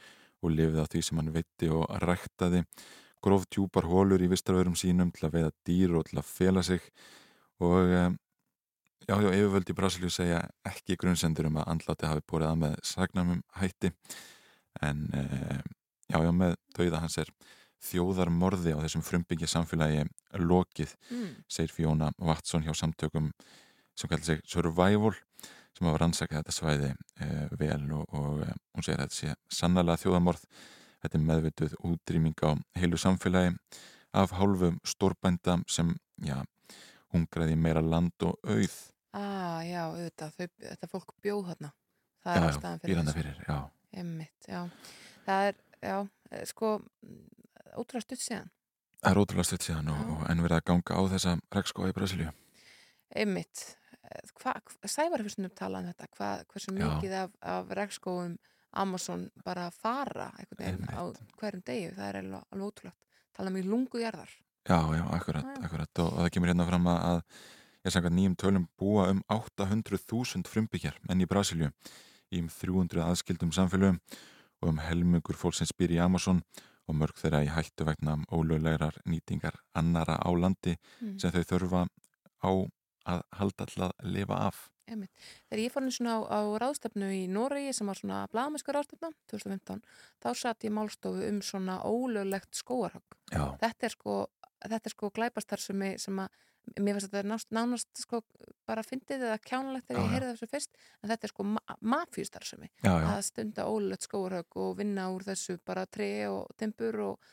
og 0.44 0.54
lifið 0.54 0.84
á 0.84 0.86
því 0.92 1.02
sem 1.06 1.20
hann 1.20 1.34
veitti 1.36 1.72
og 1.74 1.88
ræktaði 2.04 2.64
gróf 3.24 3.46
djúpar 3.52 3.88
hólur 3.90 4.24
í 4.24 4.30
vistarverum 4.32 4.78
sínum 4.80 5.12
til 5.16 5.28
að 5.28 5.38
veiða 5.38 5.54
dýr 5.68 5.96
og 6.00 6.08
til 6.10 6.20
að 6.22 6.30
fela 6.30 6.64
sig. 6.66 6.84
Og 7.60 7.92
já, 7.92 9.16
já, 9.16 9.30
yfirvöldi 9.30 9.76
Brasilíu 9.76 10.12
segja 10.14 10.42
ekki 10.68 10.98
grunnsendur 11.00 11.50
um 11.50 11.60
að 11.60 11.72
andláti 11.76 12.10
hafi 12.10 12.26
borið 12.30 12.52
að 12.52 12.60
með 12.64 12.76
sagnamum 12.88 13.42
hætti. 13.60 13.92
En 14.86 15.08
já, 15.12 16.18
já, 16.18 16.32
með 16.32 16.56
dauða 16.78 17.04
hans 17.04 17.20
er 17.20 17.32
þjóðarmorði 17.86 18.76
á 18.76 18.84
þessum 18.84 19.04
frumbyggja 19.06 19.50
samfélagi 19.50 20.04
lokið 20.42 20.96
mm, 21.12 21.30
segir 21.52 21.74
Fiona 21.74 22.12
Watson 22.20 22.66
hjá 22.66 22.74
samtökum 22.76 23.32
sem 23.96 24.12
kallar 24.12 24.26
sig 24.28 24.44
Survival 24.48 25.14
sem 25.76 25.88
hafa 25.88 26.02
rannsakað 26.02 26.42
þetta 26.42 26.56
svæði 26.56 26.90
eh, 27.24 27.46
vel 27.60 27.86
og, 27.96 28.04
og 28.16 28.44
eh, 28.44 28.58
hún 28.76 28.86
segir 28.86 29.00
að 29.00 29.08
þetta 29.08 29.20
sé 29.20 29.60
sannlega 29.60 30.00
þjóðamorð 30.02 30.46
þetta 31.04 31.18
er 31.20 31.26
meðvituð 31.30 31.76
útrýming 31.90 32.44
á 32.46 32.52
heilu 32.80 32.98
samfélagi 33.00 33.56
af 34.14 34.32
hálfum 34.38 34.80
stórbænda 34.88 35.60
sem 35.70 35.94
já, 36.26 36.38
hungraði 37.14 37.56
meira 37.56 37.82
land 37.82 38.14
og 38.26 38.38
auð 38.44 38.78
ah, 39.14 39.60
já, 39.66 39.84
auðvitað 39.90 40.36
þau, 40.38 40.48
þetta 40.70 40.90
fólk 40.92 41.14
bjóð 41.24 41.44
þarna 41.52 41.72
það 42.24 42.36
já, 42.36 42.40
er 42.40 42.44
já, 42.46 42.50
ástæðan 42.54 42.80
fyrir 42.84 42.94
býranda 42.96 43.14
þessu. 43.14 43.24
fyrir, 43.24 43.44
já, 43.48 43.60
Einmitt, 44.00 44.46
já. 44.46 44.60
Það 45.26 45.48
er, 45.50 45.56
já, 45.82 45.96
eh, 46.32 46.44
sko, 46.46 46.68
ótrúlega 47.74 48.04
stutt 48.06 48.22
síðan. 48.22 48.52
það 49.02 49.12
er 49.16 49.22
ótrúlega 49.24 49.48
stutt 49.50 49.66
síðan 49.66 49.90
og, 49.94 50.00
Já. 50.04 50.12
og 50.14 50.28
enn 50.30 50.44
verið 50.46 50.58
að 50.60 50.66
ganga 50.70 51.00
á 51.00 51.02
þessa 51.16 51.34
rekskóa 51.56 51.90
í 51.90 51.96
Brasilíu 51.98 52.30
Einmitt. 53.16 53.64
Eh, 54.04 54.22
Hva, 54.38 54.54
hva, 54.62 54.90
Sævar 54.90 55.22
hefur 55.24 55.34
stundum 55.34 55.56
talað 55.58 55.86
um 55.88 55.90
þetta, 55.94 56.08
hva, 56.18 56.30
hversu 56.52 56.74
Já. 56.76 56.82
mikið 56.86 57.16
af, 57.24 57.34
af 57.56 57.74
rekskóum 57.80 58.38
Amazon 58.74 59.30
bara 59.46 59.70
fara 59.72 60.30
einhvern 60.38 60.60
veginn 60.60 60.90
á 60.94 61.04
hverjum 61.40 61.64
degi, 61.66 61.90
það 61.96 62.10
er 62.10 62.20
alveg, 62.22 62.66
ótrúlegt. 62.70 62.98
Tala 63.34 63.50
um 63.50 63.58
í 63.58 63.64
lungu 63.66 64.02
jarðar. 64.02 64.30
Já, 64.70 64.80
já, 64.94 65.04
akkurat, 65.16 65.46
Já. 65.46 65.64
akkurat 65.66 66.00
og, 66.04 66.10
og 66.14 66.20
það 66.26 66.32
kemur 66.36 66.50
hérna 66.52 66.66
fram 66.68 66.88
að, 66.92 67.00
að 67.10 67.22
ég 67.88 67.94
sangat 67.96 68.14
nýjum 68.14 68.36
tölum 68.38 68.68
búa 68.78 69.08
um 69.14 69.22
800.000 69.32 70.46
frumbyggjar 70.52 70.98
enn 71.10 71.24
í 71.24 71.28
Brasilíu 71.30 71.70
í 72.30 72.42
um 72.44 72.50
300 72.52 73.02
aðskildum 73.08 73.54
samfélögum 73.56 74.00
og 74.62 74.68
um 74.74 74.82
helmingur 74.84 75.38
fólksins 75.40 75.72
býr 75.74 75.96
í 75.96 76.02
Amazon 76.04 76.44
og 76.90 76.98
mörg 77.00 77.18
þeirra 77.22 77.40
í 77.46 77.50
hættu 77.54 77.86
vegna 77.88 78.18
ólöglegar 78.34 79.00
nýtingar 79.08 79.56
annara 79.78 80.18
á 80.20 80.30
landi 80.36 80.76
Mm. 81.00 81.16
sem 81.20 81.32
þau 81.32 81.44
þurfa 81.48 81.82
á 82.44 82.50
að 83.08 83.22
halda 83.40 83.66
til 83.66 83.84
að 83.88 83.92
lifa 84.04 84.36
af. 84.50 84.70
Einmitt. 84.90 85.24
Þegar 85.50 85.62
ég 85.64 85.74
fór 85.74 85.86
einu 85.86 85.94
svona 85.96 86.18
á, 86.18 86.20
á 86.30 86.40
ráðstefnu 86.64 87.10
í 87.16 87.22
Noregi 87.32 87.74
sem 87.78 87.90
var 87.90 88.00
svona 88.00 88.20
blaðamennsku 88.34 88.76
ráðstefna 88.76 89.12
2015, 89.32 89.82
þá 90.24 90.30
satt 90.42 90.68
ég 90.68 90.76
málstofu 90.76 91.26
um 91.30 91.42
svona 91.46 91.80
ólöglegt 91.86 92.52
skóarhögg. 92.58 93.18
Já, 93.34 93.44
Þetta 93.62 93.90
er 93.90 93.96
sko, 93.96 94.20
þetta 94.66 94.90
er 94.90 94.96
sko 94.96 95.12
glæpastarsumi 95.16 95.96
sem 96.02 96.22
að 96.26 96.46
mér 96.78 96.98
finnst 96.98 97.10
þetta 97.10 97.30
nást, 97.30 97.48
nánast 97.56 97.90
sko 97.98 98.20
bara 98.68 98.84
fyndið 98.86 99.24
eða 99.26 99.38
kjánulegt 99.42 99.88
þegar 99.88 100.02
Já, 100.02 100.06
ég 100.06 100.14
heyrði 100.14 100.34
þessu 100.36 100.50
fyrst 100.52 100.76
en 101.02 101.12
þetta 101.12 101.26
er 101.26 101.32
sko 101.32 101.46
ma 101.48 101.78
mafíustarsumi 101.82 102.68
já, 102.70 102.92
já, 102.92 103.06
að 103.16 103.22
stunda 103.26 103.66
ólöglegt 103.66 104.06
skóarhögg 104.06 104.60
og 104.62 104.76
vinna 104.78 105.08
úr 105.14 105.26
þessu 105.26 105.58
bara 105.66 105.88
tre 105.90 106.12
og 106.30 106.52
timbur 106.60 107.00
og 107.08 107.32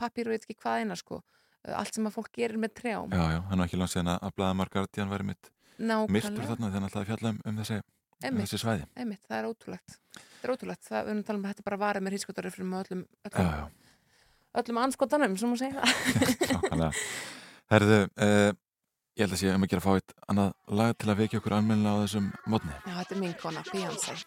pappír 0.00 0.30
og 0.30 0.34
veit 0.34 0.46
ekki 0.48 0.58
hvað 0.62 0.82
eina 0.82 0.98
sko. 0.98 1.20
Allt 1.62 1.94
sem 1.94 2.08
að 2.08 2.16
fólk 2.16 2.32
gerir 2.34 2.58
með 2.58 2.72
trjám. 2.80 3.12
Já, 3.14 3.22
já, 3.36 3.40
hann 3.46 3.60
var 3.60 3.68
ekki 3.68 3.78
langt 3.78 3.92
síðan 3.92 4.16
að 4.16 4.32
blaðamar 4.34 4.70
Guardian 4.72 5.12
væri 5.12 5.28
mitt 5.28 5.52
myrtur 5.82 6.48
þarna 6.48 6.72
þannig 6.74 6.88
að 6.88 6.96
það 6.96 7.08
fjalla 7.10 7.32
um, 7.32 7.38
um 7.44 7.60
þessi, 7.60 7.78
um 8.28 8.40
þessi 8.42 8.60
svæði. 8.62 8.88
einmitt, 8.96 9.22
það 9.28 9.38
er 9.38 9.48
ótrúlegt. 9.50 9.98
Það 10.16 10.48
er 10.48 10.54
ótrúlegt, 10.56 10.84
það 10.88 10.98
er 11.00 11.12
um 11.12 11.22
að 11.22 11.28
tala 11.28 11.38
um 11.38 11.46
að 11.46 11.54
þetta 11.54 11.68
bara 11.68 11.80
varði 11.82 12.04
með 12.06 12.18
hýtskotarið 12.18 12.56
fyrir 12.56 12.68
með 12.70 12.78
öllum 12.84 13.02
öllum, 13.30 13.46
já, 13.46 13.60
já. 13.60 13.64
öllum 14.62 14.82
anskotanum, 14.86 15.38
sem 15.40 15.54
hún 15.54 15.60
segja. 15.62 15.82
Herðu 17.72 18.00
eh, 18.20 18.50
ég 19.16 19.26
held 19.26 19.34
að 19.36 19.40
sé 19.42 19.48
um 19.52 19.64
að 19.64 19.70
gera 19.72 19.84
fá 19.84 19.92
eitt 19.98 20.12
annað 20.32 20.50
lag 20.78 20.92
til 20.96 21.10
að 21.12 21.18
vekja 21.20 21.38
okkur 21.42 21.54
almenna 21.58 21.90
á 21.92 22.00
þessum 22.00 22.26
mótni 22.48 22.72
Já, 22.72 22.94
þetta 22.96 23.14
er 23.14 23.20
minn 23.20 23.36
kona, 23.42 23.60
Bíhansar 23.68 24.18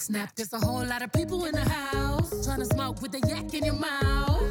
snap. 0.00 0.34
There's 0.34 0.52
a 0.52 0.58
whole 0.58 0.84
lot 0.84 1.02
of 1.02 1.12
people 1.12 1.44
in 1.44 1.52
the 1.52 1.68
house 1.68 2.44
trying 2.44 2.60
to 2.60 2.64
smoke 2.64 3.02
with 3.02 3.12
the 3.12 3.20
yak 3.28 3.52
in 3.54 3.64
your 3.64 3.74
mouth. 3.74 4.42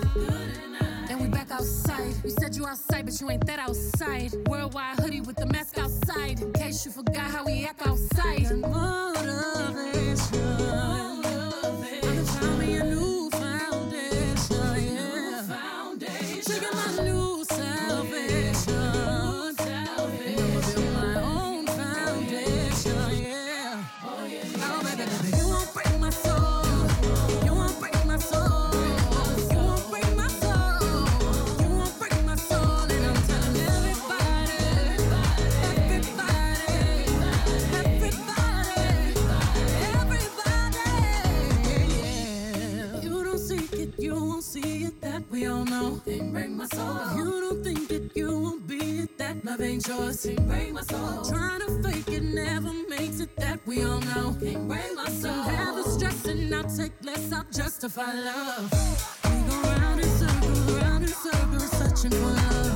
And 1.10 1.20
we 1.20 1.28
back 1.28 1.52
outside. 1.52 2.14
You 2.24 2.30
said 2.30 2.56
you 2.56 2.68
outside, 2.68 3.06
but 3.06 3.20
you 3.20 3.30
ain't 3.30 3.46
that 3.48 3.60
outside. 3.60 4.34
Worldwide 4.48 5.00
hoodie 5.00 5.22
with 5.22 5.38
the 5.38 5.48
mask 5.48 5.78
outside. 5.78 6.42
In 6.42 6.54
case 6.54 6.86
you 6.86 6.92
forgot 6.92 7.32
how 7.32 7.46
we 7.46 7.66
act 7.66 7.86
outside. 7.88 8.48
soul. 46.80 47.18
You 47.18 47.42
don't 47.42 47.64
think 47.64 47.88
that 47.90 48.16
you 48.16 48.40
won't 48.40 48.68
be 48.68 48.80
it, 49.04 49.18
that 49.18 49.44
love 49.46 49.62
ain't 49.62 49.88
yours. 49.88 50.26
Can't 50.26 50.48
break 50.48 50.74
my 50.74 50.82
soul. 50.82 51.24
Trying 51.32 51.62
to 51.62 51.70
fake 51.84 52.10
it 52.18 52.24
never 52.24 52.74
makes 52.88 53.20
it, 53.20 53.36
that 53.38 53.60
we 53.66 53.84
all 53.84 54.02
know. 54.12 54.36
Can't 54.42 54.68
break 54.68 54.96
my 54.96 55.10
soul. 55.22 55.34
Don't 55.34 55.56
have 55.56 55.76
the 55.76 55.84
stress 55.84 56.26
and 56.26 56.56
I'll 56.56 56.64
take 56.64 56.94
less, 57.04 57.32
I'll 57.32 57.46
justify 57.52 58.14
love. 58.14 58.72
We 59.26 59.38
go 59.50 59.56
round 59.70 60.00
in 60.02 60.10
circles, 60.22 60.72
round 60.82 61.04
in 61.04 61.14
circles, 61.26 61.72
searching 61.80 62.12
for 62.12 62.34
love. 62.42 62.70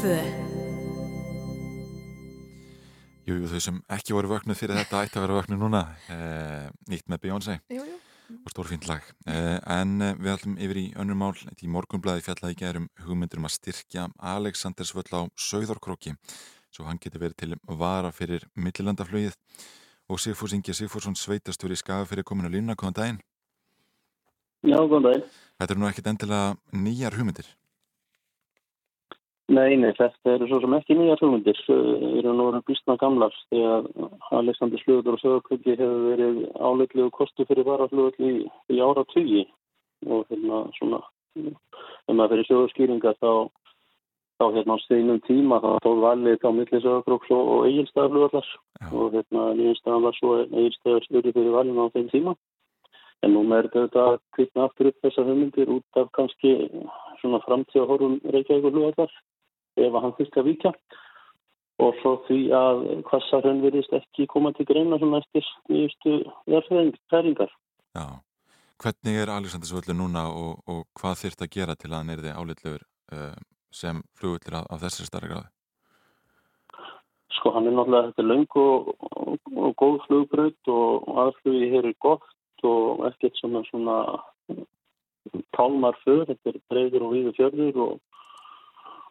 tvö. 0.00 0.16
Jújú, 3.28 3.48
þau 3.50 3.60
sem 3.62 3.80
ekki 3.92 4.14
voru 4.16 4.30
vögnu 4.32 4.56
fyrir 4.56 4.78
þetta 4.80 5.02
ætti 5.04 5.20
að 5.20 5.26
vera 5.26 5.40
vögnu 5.40 5.58
núna. 5.60 5.82
Eh, 6.08 6.70
nýtt 6.88 7.10
með 7.10 7.20
Beyoncé. 7.26 7.58
Og 8.30 8.52
stórfín 8.52 8.80
lag. 8.88 9.04
Eh, 9.26 9.58
en 9.74 10.00
eh, 10.00 10.14
við 10.16 10.32
ætlum 10.36 10.56
yfir 10.56 10.80
í 10.80 10.86
önnum 10.96 11.20
mál. 11.20 11.34
Í 11.36 11.68
morgunblæði 11.68 12.24
fjallaði 12.24 12.58
gerum 12.62 12.88
hugmyndur 13.04 13.42
um 13.42 13.50
að 13.50 13.56
styrkja 13.58 14.08
Aleksanders 14.32 14.94
völl 14.96 15.10
á 15.12 15.28
sögðarkróki 15.36 16.16
svo 16.70 16.86
hann 16.86 17.00
getur 17.02 17.24
verið 17.26 17.36
til 17.42 17.56
vara 17.66 18.12
fyrir 18.14 18.46
millilandaflögið 18.54 19.36
og 20.10 20.20
Sigfús 20.22 20.54
Ingi 20.54 20.74
Sigfússon 20.74 21.18
sveitastur 21.18 21.74
í 21.74 21.78
skafa 21.78 22.06
fyrir 22.08 22.26
kominu 22.26 22.50
línuna, 22.50 22.78
góðan 22.78 22.96
daginn. 22.96 23.22
Já, 24.62 24.78
góðan 24.78 25.08
daginn. 25.08 25.26
Þetta 25.58 25.74
eru 25.74 25.82
nú 25.82 25.90
ekkit 25.90 26.12
endilega 26.14 26.54
nýjar 26.72 27.18
hugmyndir. 27.18 27.50
Nei, 29.50 29.74
nei, 29.74 29.90
þetta 29.98 30.36
eru 30.36 30.46
svo 30.46 30.60
sem 30.62 30.74
ekki 30.76 30.94
nýjar 30.94 31.18
hugmyndir. 31.24 31.56
Það 31.66 32.02
eru 32.20 32.32
nú 32.38 32.44
verið 32.46 32.68
býstna 32.68 32.94
gamlar 33.00 33.34
að 33.50 33.86
Alexander 34.38 34.78
Slugur 34.78 35.16
og 35.16 35.22
Söðarkvöldi 35.24 35.72
hefur 35.74 36.04
verið 36.04 36.36
áleitlegu 36.54 37.10
kostu 37.16 37.46
fyrir 37.48 37.66
varaflugull 37.66 38.28
í, 38.30 38.76
ára 38.78 39.02
tugi 39.10 39.42
og 40.06 40.28
hérna 40.30 40.60
svona, 40.76 41.00
ef 41.42 42.12
maður 42.14 42.36
fyrir 42.36 42.46
sögurskýringar 42.46 43.16
þá, 43.18 43.32
þá 44.38 44.44
hérna 44.54 44.76
á 44.78 44.84
steinum 44.84 45.18
tíma 45.26 45.58
þá 45.64 45.68
tóð 45.82 45.98
valið 46.04 46.46
á 46.46 46.50
milli 46.54 46.80
Söðarkvölds 46.84 47.34
og, 47.34 47.50
og 47.56 47.66
eigilstæðarflugullar 47.66 48.52
og 48.92 49.16
hérna 49.16 49.48
nýjumstæðan 49.58 50.06
var 50.06 50.18
svo 50.20 50.36
eigilstæðar 50.44 51.08
styrri 51.08 51.34
fyrir 51.34 51.56
valinu 51.56 51.88
á 51.90 51.94
þeim 51.96 52.06
tíma. 52.14 52.36
En 53.26 53.34
nú 53.34 53.42
er 53.58 53.66
þetta 53.74 54.06
að 54.12 54.22
kvitna 54.38 54.68
aftur 54.68 54.92
upp 54.92 55.02
þessar 55.02 55.26
hugmyndir 55.26 55.74
út 55.74 55.98
af 55.98 56.14
kannski 56.14 56.54
svona 57.18 57.42
framtíða 57.48 57.90
horfum 57.90 58.16
Reykjavík 58.30 58.70
og 58.70 58.78
flugullar 58.78 59.18
ef 59.86 59.98
hann 60.02 60.16
fyrst 60.18 60.38
að 60.40 60.50
vika 60.50 60.72
og 61.80 61.94
svo 62.00 62.16
því 62.26 62.40
að 62.56 62.82
hvassar 63.08 63.46
hann 63.48 63.62
verðist 63.64 63.94
ekki 63.96 64.26
koma 64.30 64.52
til 64.56 64.66
greina 64.68 64.98
svona 65.00 65.20
eftir 65.22 65.46
nýjustu 65.70 66.18
verðfæringar. 66.50 67.52
Já, 67.96 68.06
hvernig 68.82 69.20
er 69.22 69.32
Alexandersvöldu 69.32 69.96
núna 69.96 70.26
og, 70.28 70.60
og 70.68 70.82
hvað 71.00 71.22
þurft 71.22 71.46
að 71.46 71.54
gera 71.56 71.78
til 71.78 71.92
að 71.92 71.96
hann 71.98 72.12
er 72.14 72.24
þið 72.26 72.36
álitlegur 72.36 72.84
uh, 73.16 73.38
sem 73.72 74.02
flugullir 74.18 74.60
af, 74.60 74.68
af 74.68 74.84
þessari 74.84 75.08
starra 75.08 75.32
gráði? 75.32 75.50
Sko 77.38 77.54
hann 77.54 77.70
er 77.70 77.76
náttúrulega 77.78 78.10
þetta 78.10 78.26
löng 78.28 78.58
og, 78.60 78.92
og, 79.00 79.38
og 79.56 79.72
góð 79.80 79.96
flugbröð 80.08 80.72
og 80.74 81.10
aðflugi 81.24 81.72
hér 81.72 81.88
er 81.88 81.98
gott 82.04 82.66
og 82.66 83.06
ekkert 83.08 83.38
svona 83.40 83.64
svona 83.70 83.96
tálmar 85.56 85.96
för, 86.04 86.26
þetta 86.28 86.50
er 86.50 86.58
breyður 86.68 87.06
og 87.06 87.12
víðu 87.14 87.32
fjörður 87.38 87.78
og 87.84 88.09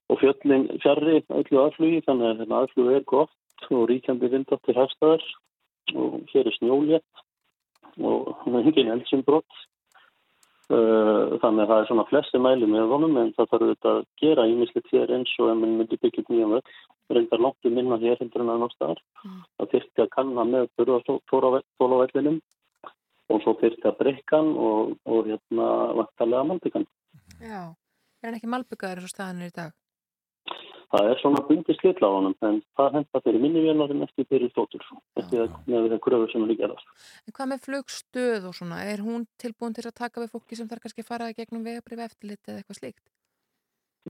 og 0.09 0.19
fjöllin 0.21 0.67
fjarrri 0.83 1.21
öllu 1.29 1.61
aðflugi 1.63 2.03
þannig 2.07 2.29
að 2.29 2.43
hérna, 2.43 2.61
aðflugi 2.63 2.97
er 2.97 3.07
gott 3.09 3.69
og 3.69 3.87
ríkjandi 3.91 4.31
vindáttir 4.33 4.79
hafstæðar 4.79 5.25
og 5.95 6.21
hér 6.33 6.47
er 6.49 6.55
snjólétt 6.57 7.25
og 7.99 8.31
það 8.43 8.59
er 8.59 8.69
engin 8.69 8.93
eldsumbrott 8.95 9.65
þannig 10.69 11.63
að 11.63 11.69
það 11.71 11.79
er 11.79 11.87
svona 11.89 12.05
flesti 12.11 12.39
mæli 12.41 12.67
með 12.69 12.91
honum 12.93 13.17
en 13.17 13.31
það 13.33 13.47
þarf 13.51 13.63
auðvitað 13.63 13.95
að 13.95 14.03
gera 14.21 14.45
ímislegt 14.51 14.91
hér 14.93 15.13
eins 15.15 15.31
og 15.41 15.49
ef 15.49 15.57
mann 15.57 15.77
myndi 15.79 15.97
byggja 15.97 16.23
nýjum 16.27 16.55
öll 16.59 16.73
reyndar 17.09 17.41
langt 17.41 17.65
um 17.65 17.73
minna 17.73 17.97
hér 17.97 18.21
heldur 18.21 18.43
en 18.43 18.51
að 18.53 18.61
nástaðar 18.63 19.01
mm. 19.23 19.39
það 19.57 19.71
þyrtti 19.73 20.03
að 20.03 20.11
kanna 20.13 20.45
með 20.45 20.69
börðartólavellinum 20.77 22.37
og 23.33 23.41
svo 23.41 23.55
þyrtti 23.61 23.89
að 23.89 23.97
brekkan 24.03 24.53
og, 24.53 24.93
og 25.09 25.31
hérna 25.31 25.67
vantarlega 25.97 26.49
malbyggan 26.51 26.85
Já, 27.41 27.73
er 28.21 28.29
hann 28.29 28.37
ekki 28.37 28.53
malbyggaður 28.53 29.01
eins 29.01 29.09
og 29.09 29.15
staðan 29.15 29.41
er 29.41 29.49
í 29.49 29.57
dag? 29.57 29.73
Það 30.89 31.07
er 31.11 31.19
svona 31.21 31.41
bundið 31.45 31.77
slitla 31.77 32.09
á 32.09 32.15
honum 32.15 32.35
en 32.47 32.55
það 32.79 32.95
henda 32.97 33.21
fyrir 33.21 33.43
minnivélar 33.43 33.91
en 33.93 34.05
ekki 34.07 34.25
fyrir 34.25 34.49
þóttur 34.55 34.85
eftir 35.21 35.43
að 35.43 35.57
með 35.69 35.87
það 35.93 36.01
gröfur 36.07 36.31
sem 36.31 36.45
er 36.45 36.49
líka 36.49 36.65
eðast. 36.65 36.89
En 37.27 37.35
hvað 37.37 37.51
með 37.51 37.63
flugstöð 37.67 38.47
og 38.49 38.57
svona? 38.57 38.81
Er 38.89 39.03
hún 39.05 39.27
tilbúin 39.41 39.77
til 39.77 39.85
að 39.85 39.99
taka 40.01 40.23
við 40.23 40.33
fólki 40.33 40.57
sem 40.57 40.69
þarf 40.71 40.87
kannski 40.87 41.05
að 41.05 41.11
fara 41.11 41.29
gegnum 41.37 41.67
vegabrif 41.67 42.01
eftirlit 42.07 42.41
eða 42.49 42.63
eitthvað 42.63 42.79
slíkt? 42.81 43.05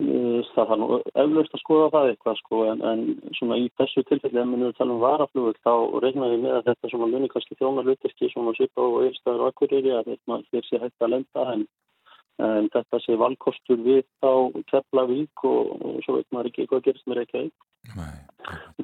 Það 0.00 0.68
var 0.70 0.78
nú 0.80 0.86
eflaust 1.02 1.54
að 1.56 1.60
skoða 1.60 1.88
það 1.92 2.10
eitthvað 2.10 2.36
sko 2.38 2.60
en, 2.70 2.82
en 2.88 3.00
svona 3.36 3.58
í 3.60 3.66
þessu 3.76 4.04
tilfelli 4.08 4.40
en 4.40 4.54
við 4.54 4.72
tala 4.78 4.94
um 4.94 5.02
varaflugul 5.02 5.52
þá 5.60 5.72
regnaði 6.04 6.38
með 6.40 6.56
að 6.56 6.70
þetta 6.70 6.90
svona 6.92 7.08
muni 7.10 7.28
kannski 7.32 7.58
þjónar 7.58 7.88
luterki 7.90 8.30
svona 8.32 8.54
svipa 8.56 8.86
og 8.86 9.02
einstæður 9.04 9.50
akkurýri 9.50 9.92
að 9.98 10.12
þetta 10.14 10.62
sé 10.68 10.80
hægt 10.80 11.04
að 11.04 11.12
lenda 11.16 11.46
en 11.52 11.66
en 12.46 12.68
þetta 12.72 13.00
sé 13.04 13.16
valkostur 13.20 13.80
við 13.84 14.04
á 14.24 14.32
Keflavík 14.72 15.44
og, 15.46 15.72
og 15.78 15.98
svo 16.04 16.16
veit 16.18 16.28
maður 16.34 16.50
ekki 16.50 16.66
hvað 16.70 16.84
gerist 16.86 17.08
með 17.10 17.20
Reykjavík. 17.20 17.66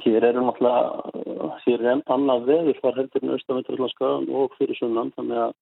Hér 0.04 0.26
eru 0.30 0.44
náttúrulega, 0.46 1.54
hér 1.64 1.84
er 1.84 2.02
annað 2.14 2.48
veður 2.50 2.80
var 2.84 2.98
heldur 3.00 3.24
en 3.24 3.34
austaventurlandskaðan 3.36 4.28
og 4.40 4.56
fyrir 4.58 4.78
sunnan, 4.78 5.12
þannig 5.16 5.42
að 5.46 5.54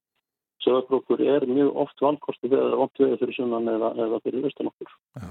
sögurkrókur 0.64 1.20
er 1.24 1.46
mjög 1.48 1.76
oft 1.84 2.00
valkostur 2.04 2.52
við 2.52 2.62
að 2.62 2.78
oft 2.86 3.02
veður 3.02 3.20
fyrir 3.22 3.38
sunnan 3.38 3.68
eða, 3.74 3.92
eða 4.06 4.22
fyrir 4.24 4.48
austanokkur. 4.48 4.96
Já. 5.20 5.28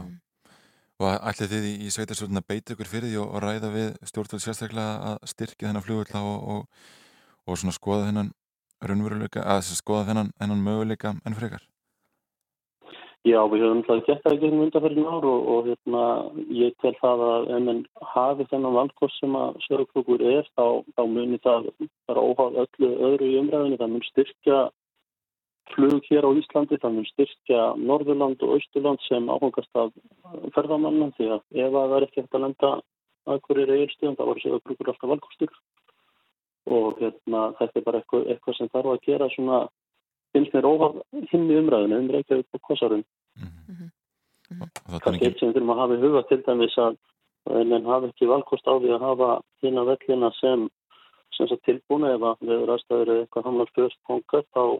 Og 1.01 1.09
ætlið 1.09 1.53
þið 1.55 1.65
í 1.83 1.91
sveitarsvöldin 1.91 2.39
að 2.39 2.49
beita 2.51 2.75
ykkur 2.75 2.89
fyrir 2.89 3.09
því 3.09 3.19
og, 3.23 3.31
og 3.33 3.43
ræða 3.43 3.71
við 3.73 3.89
stjórnvöld 4.07 4.43
sérstaklega 4.43 5.09
að 5.09 5.27
styrkja 5.33 5.69
þennan 5.69 5.85
flugvöld 5.85 6.15
og, 6.21 6.47
og, 6.53 6.87
og 7.49 7.75
skoða 7.75 8.07
þennan 8.11 8.31
raunveruleika, 8.83 9.43
að 9.43 9.63
skoða 9.73 10.07
þennan, 10.11 10.33
þennan 10.39 10.65
möguleika 10.67 11.15
enn 11.25 11.37
frekar? 11.39 11.65
Já, 13.23 13.37
við 13.47 13.61
höfum 13.63 13.81
það 13.87 13.99
gett 14.03 14.23
það 14.23 14.33
ekki 14.35 14.47
um 14.51 14.61
undarferðin 14.65 15.05
ár 15.07 15.25
og, 15.31 15.43
og 15.53 15.67
hérna, 15.69 15.99
ég 16.51 16.73
tel 16.83 16.91
það 16.97 17.21
að 17.23 17.45
ef 17.55 17.61
mann 17.63 17.77
hafi 18.11 18.45
þennan 18.51 18.75
valdkost 18.75 19.19
sem 19.21 19.37
að 19.39 19.59
sögurklokkur 19.63 20.23
er, 20.27 20.49
þá, 20.59 20.65
þá 20.97 21.03
munir 21.07 21.39
það 21.45 21.69
bara 22.11 22.23
óháð 22.27 22.57
öllu 22.65 22.89
öðru 23.07 23.29
í 23.29 23.37
umræðinu. 23.39 23.77
Það 23.79 23.93
mun 23.93 24.03
styrkja 24.09 24.57
flug 25.71 26.09
hér 26.09 26.27
á 26.27 26.31
Íslandi, 26.35 26.79
það 26.81 26.97
mun 26.97 27.07
styrkja 27.13 27.61
Norðurland 27.79 28.43
og 28.43 28.57
Austurland 28.57 29.05
sem 29.07 29.31
áhengast 29.31 29.79
af 29.79 29.95
ferðamanna 30.57 31.13
því 31.15 31.29
að 31.37 31.63
ef 31.63 31.71
það 31.77 31.95
er 31.95 32.07
ekki 32.07 32.25
hægt 32.25 32.35
að 32.35 32.43
lenda 32.43 32.73
að 33.23 33.39
hverju 33.47 33.69
reyðstöðum, 33.69 34.17
þá 34.19 34.23
voru 34.27 34.43
sögurklokkur 34.43 34.91
alltaf 34.91 35.13
valdkostur 35.13 35.55
og 36.75 36.99
hérna, 36.99 37.47
þetta 37.59 37.79
er 37.79 37.87
bara 37.87 38.03
eitthvað, 38.03 38.27
eitthvað 38.35 38.59
sem 38.59 38.73
þarf 38.75 38.91
að 38.97 39.07
gera 39.07 39.31
svona 39.31 39.63
finnst 40.33 40.53
mér 40.53 40.67
óhald 40.67 41.01
hinn 41.31 41.49
í 41.51 41.57
umræðinu 41.61 41.99
um 42.01 42.11
Reykjavík 42.13 42.57
og 42.57 42.61
Kossarun. 42.67 43.03
Mm 43.37 43.47
-hmm. 43.47 43.89
Mm 44.49 44.59
-hmm. 44.59 44.99
Það 45.03 45.13
er 45.13 45.27
eitt 45.27 45.39
sem 45.39 45.49
við 45.49 45.55
þurfum 45.55 45.73
að 45.73 45.81
hafa 45.81 45.97
í 45.97 46.03
huga 46.03 46.21
til 46.29 46.41
dæmis 46.47 46.77
að 46.77 46.97
en 47.51 47.85
hafa 47.85 48.07
ekki 48.07 48.29
valkost 48.29 48.67
á 48.67 48.73
því 48.79 48.95
að 48.95 49.05
hafa 49.07 49.29
hinn 49.63 49.79
að 49.79 49.89
vellina 49.91 50.31
sem, 50.39 50.69
sem 51.35 51.47
tilbúna 51.67 52.13
ef 52.15 52.21
að 52.29 52.47
við 52.49 52.65
ræðstæður 52.69 53.13
eitthvað 53.15 53.47
hamlar 53.47 53.71
fyrst 53.75 53.99
pongat 54.07 54.47
þá, 54.55 54.79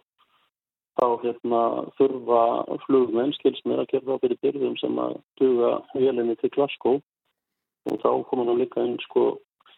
þá 1.00 1.08
hérna, 1.24 1.62
þurfa 1.98 2.44
flugmenn 2.86 3.36
skils 3.40 3.62
með 3.66 3.84
að 3.84 3.90
gera 3.92 4.06
það 4.12 4.22
fyrir 4.24 4.44
byrjum 4.46 4.78
sem 4.78 5.02
að 5.06 5.18
duga 5.42 5.74
helinni 5.94 6.38
til 6.40 6.54
Glasgow 6.56 7.02
og 7.92 8.00
þá 8.00 8.10
komum 8.30 8.54
við 8.54 8.64
líka 8.64 8.82
einn 8.82 8.98
sko 9.10 9.26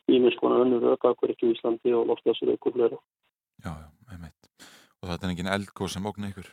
ímiðskonar 0.06 0.62
önnur 0.68 0.94
öka 0.94 1.16
okkur 1.16 1.34
ekki 1.34 1.50
í 1.50 1.56
Íslandi 1.56 1.96
og 1.98 2.12
lofstjáðsir 2.12 2.54
ykkur 2.54 2.78
fleira. 2.78 3.02
Já, 3.66 3.72
já. 3.74 3.95
Og 5.06 5.12
þetta 5.12 5.28
er 5.28 5.34
engin 5.36 5.54
eldgóð 5.54 5.92
sem 5.94 6.08
ógna 6.10 6.32
ykkur? 6.32 6.48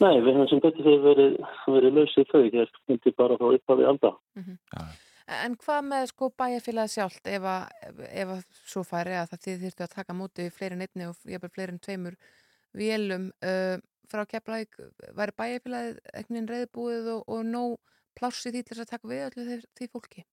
Nei, 0.00 0.16
við 0.24 0.32
hefum 0.32 0.46
sem 0.48 0.62
betur 0.64 0.86
þegar 0.86 1.02
verið, 1.04 1.34
verið 1.68 1.96
lausið 1.98 2.30
þau, 2.30 2.44
hér 2.54 2.70
myndi 2.88 3.12
bara 3.18 3.36
þá 3.36 3.46
upp 3.50 3.72
að 3.74 3.80
við 3.82 3.88
alda. 3.90 4.12
Mm 4.38 4.44
-hmm. 4.46 4.94
En 5.30 5.56
hvað 5.60 5.82
með 5.86 6.06
sko 6.10 6.30
bæjarfélagi 6.40 6.92
sjálft 6.94 7.28
ef 7.30 7.44
að, 7.46 7.66
ef 8.22 8.32
að 8.34 8.40
svo 8.72 8.82
færi 8.82 9.12
að 9.14 9.28
það 9.30 9.44
þið 9.44 9.60
þurftu 9.64 9.84
að 9.84 9.94
taka 9.94 10.16
múti 10.16 10.46
fleirin 10.50 10.82
einni 10.86 11.06
og 11.06 11.28
jæfnvel 11.28 11.52
fleirin 11.54 11.78
tveimur 11.84 12.16
vélum 12.80 13.28
uh, 13.44 13.76
frá 14.10 14.24
Keflæk, 14.26 14.80
væri 15.14 15.36
bæjarfélagið 15.38 16.00
einhvern 16.14 16.34
veginn 16.34 16.50
reyðbúið 16.50 17.12
og, 17.14 17.22
og 17.28 17.44
nóg 17.46 17.76
plássið 18.18 18.56
því 18.56 18.62
til 18.62 18.76
þess 18.76 18.86
að 18.86 18.92
taka 18.94 19.12
við 19.12 19.26
öllu 19.28 19.46
því, 19.46 19.60
því 19.78 19.90
fólki? 19.92 20.24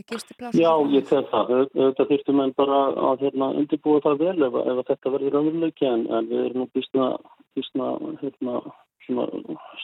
Já, 0.00 0.72
ég 0.90 1.04
tel 1.06 1.22
það. 1.30 1.52
Þetta 1.74 2.06
þurftum 2.08 2.40
en 2.42 2.54
bara 2.56 2.78
að 3.10 3.26
hérna, 3.26 3.50
undirbúa 3.60 4.00
það 4.04 4.24
vel 4.24 4.46
ef, 4.48 4.56
ef 4.72 4.80
þetta 4.88 5.12
verður 5.14 5.38
öðruleiki 5.42 5.88
en, 5.88 6.06
en 6.08 6.30
við 6.30 6.46
erum 6.46 6.62
nú 6.62 6.68
býstna, 6.74 7.08
býstna 7.56 7.90
hérna, 8.22 8.56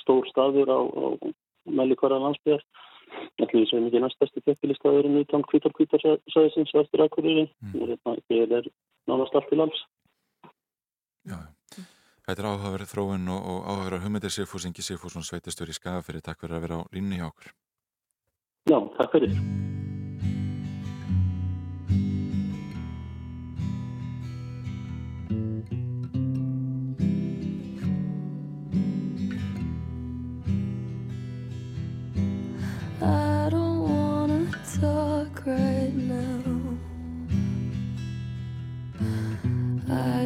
stór 0.00 0.26
staður 0.32 0.72
á, 0.72 0.80
á 0.80 1.06
meðli 1.68 1.98
hverja 2.00 2.22
landsbygðar. 2.24 2.64
Ætlum 3.38 3.62
við 3.62 3.70
sem 3.70 3.86
ekki 3.88 4.02
næstasti 4.02 4.42
keppilistaðurinn 4.44 5.20
utan 5.22 5.44
kvítar-kvítarsæðisins 5.48 6.74
og 6.74 6.82
eftir 6.82 7.04
akkurýri. 7.04 7.46
Mm. 7.64 7.78
Hérna, 7.92 8.16
ég 8.34 8.58
er 8.58 8.68
nánast 9.08 9.38
allt 9.38 9.54
í 9.54 9.60
lands. 9.60 9.80
Já, 11.28 11.40
þetta 12.26 12.36
er 12.36 12.50
áhugaverð 12.50 12.92
þróun 12.92 13.32
og, 13.32 13.48
og 13.54 13.64
áhugaverð 13.70 14.06
hugmyndir 14.06 14.34
Sigfús 14.34 14.68
Ingi 14.68 14.84
Sigfússon 14.84 15.26
sveitastur 15.26 15.72
í 15.72 15.76
Skagafyrir. 15.76 16.24
Takk 16.24 16.44
fyrir 16.44 16.60
að 16.60 16.68
vera 16.68 16.84
á 16.84 16.88
línni 16.92 17.20
hjá 17.20 17.28
okkur. 17.30 17.52
Já, 18.68 18.78
takk 19.00 19.16
fyrir. 19.16 19.76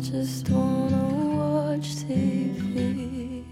Just 0.03 0.51
wanna 0.51 1.71
watch 1.71 1.95
TV. 1.95 3.45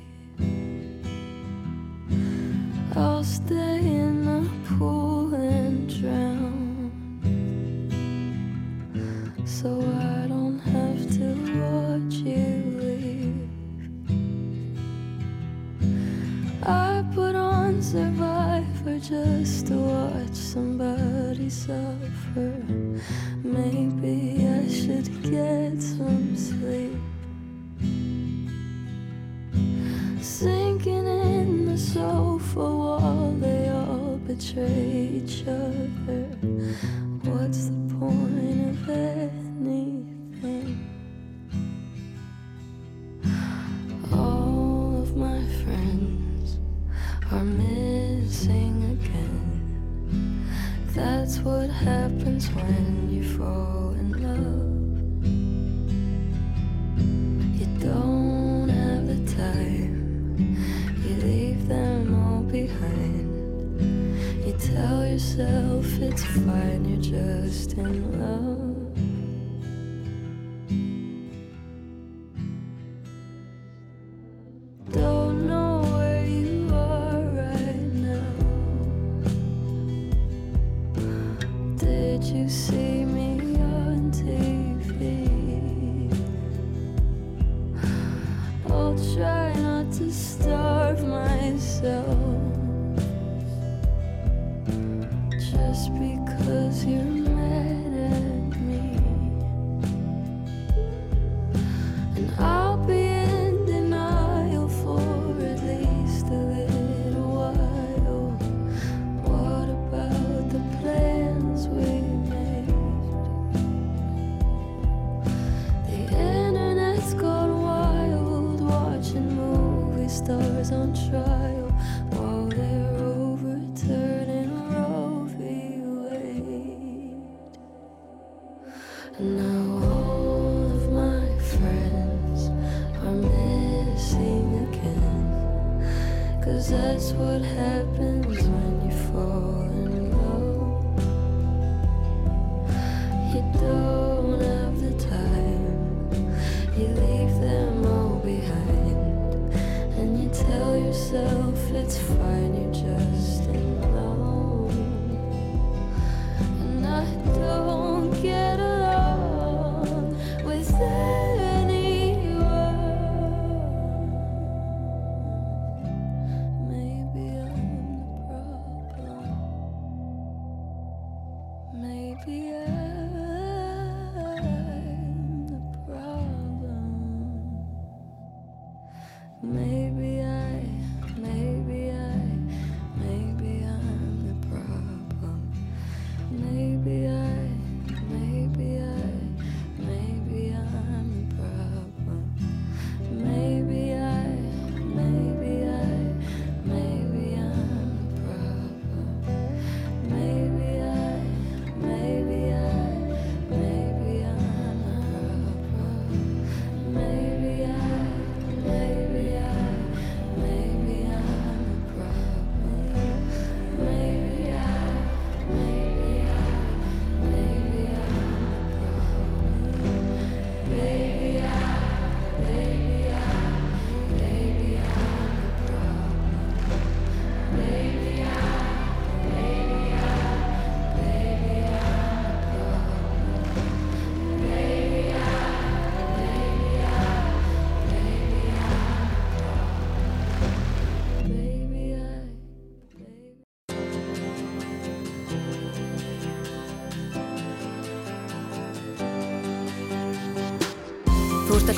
I'll 2.96 3.22
stay 3.22 3.89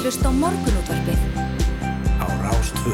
Hlust 0.02 0.24
á 0.26 0.34
morgunútvarpið. 0.34 1.20
Á 2.18 2.26
Rástvö 2.42 2.90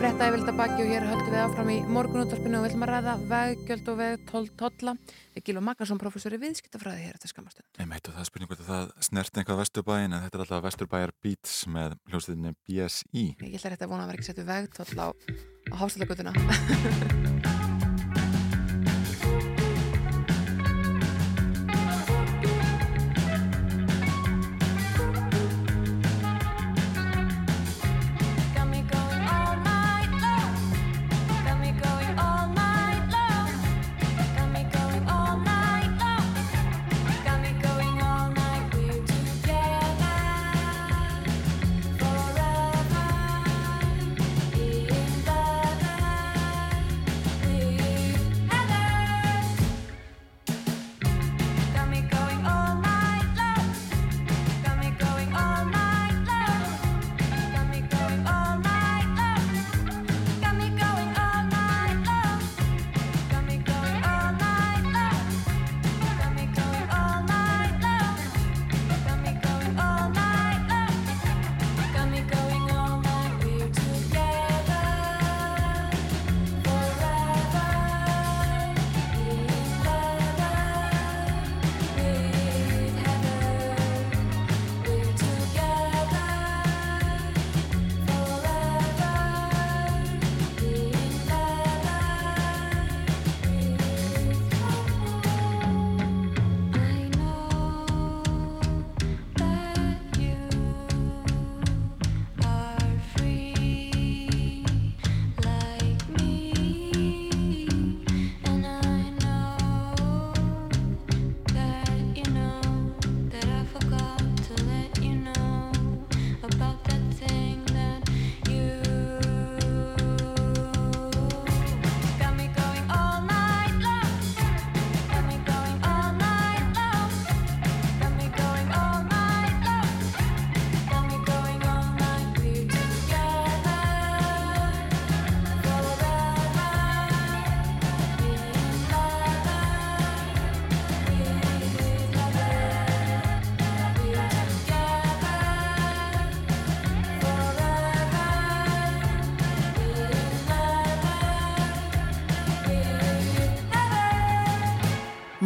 Bretta 0.00 0.30
yfir 0.30 0.40
þetta 0.40 0.54
baki 0.56 0.86
og 0.86 0.88
hér 0.88 1.04
höldum 1.04 1.28
við 1.34 1.42
áfram 1.42 1.68
í 1.68 1.74
morgunútvarpinu 1.84 2.56
og 2.56 2.64
við 2.64 2.70
viljum 2.70 2.86
að 2.86 2.92
ræða 2.94 3.16
veggjöld 3.28 3.90
og 3.92 3.98
vegtólla 4.00 4.94
við 5.34 5.44
Gílu 5.50 5.60
Makkarsson, 5.68 6.00
professori 6.00 6.40
viðskiptafræði 6.40 7.04
hér 7.04 7.18
eftir 7.20 7.34
skammastu 7.34 7.60
Nei 7.76 7.90
meit 7.90 8.08
og 8.08 8.16
það 8.16 8.22
er 8.24 8.30
spurningur 8.30 8.56
til 8.56 8.68
það 8.70 8.88
snert 9.04 9.36
einhvað 9.36 9.60
vesturbæin 9.66 10.16
en 10.16 10.24
þetta 10.24 10.38
er 10.38 10.44
alltaf 10.46 10.64
vesturbæjar 10.70 11.12
beats 11.20 11.58
með 11.76 11.98
hljómsveitinni 12.08 12.56
BSI 12.64 13.26
Ég 13.36 13.58
ætla 13.60 13.74
rétt 13.74 13.84
að 13.84 13.92
vona 13.92 14.06
að 14.06 14.14
vera 14.14 14.22
ekki 14.22 14.30
settu 14.30 14.48
vegtólla 14.48 15.02
á, 15.04 15.08
á 15.12 15.74
háslagutuna 15.84 16.32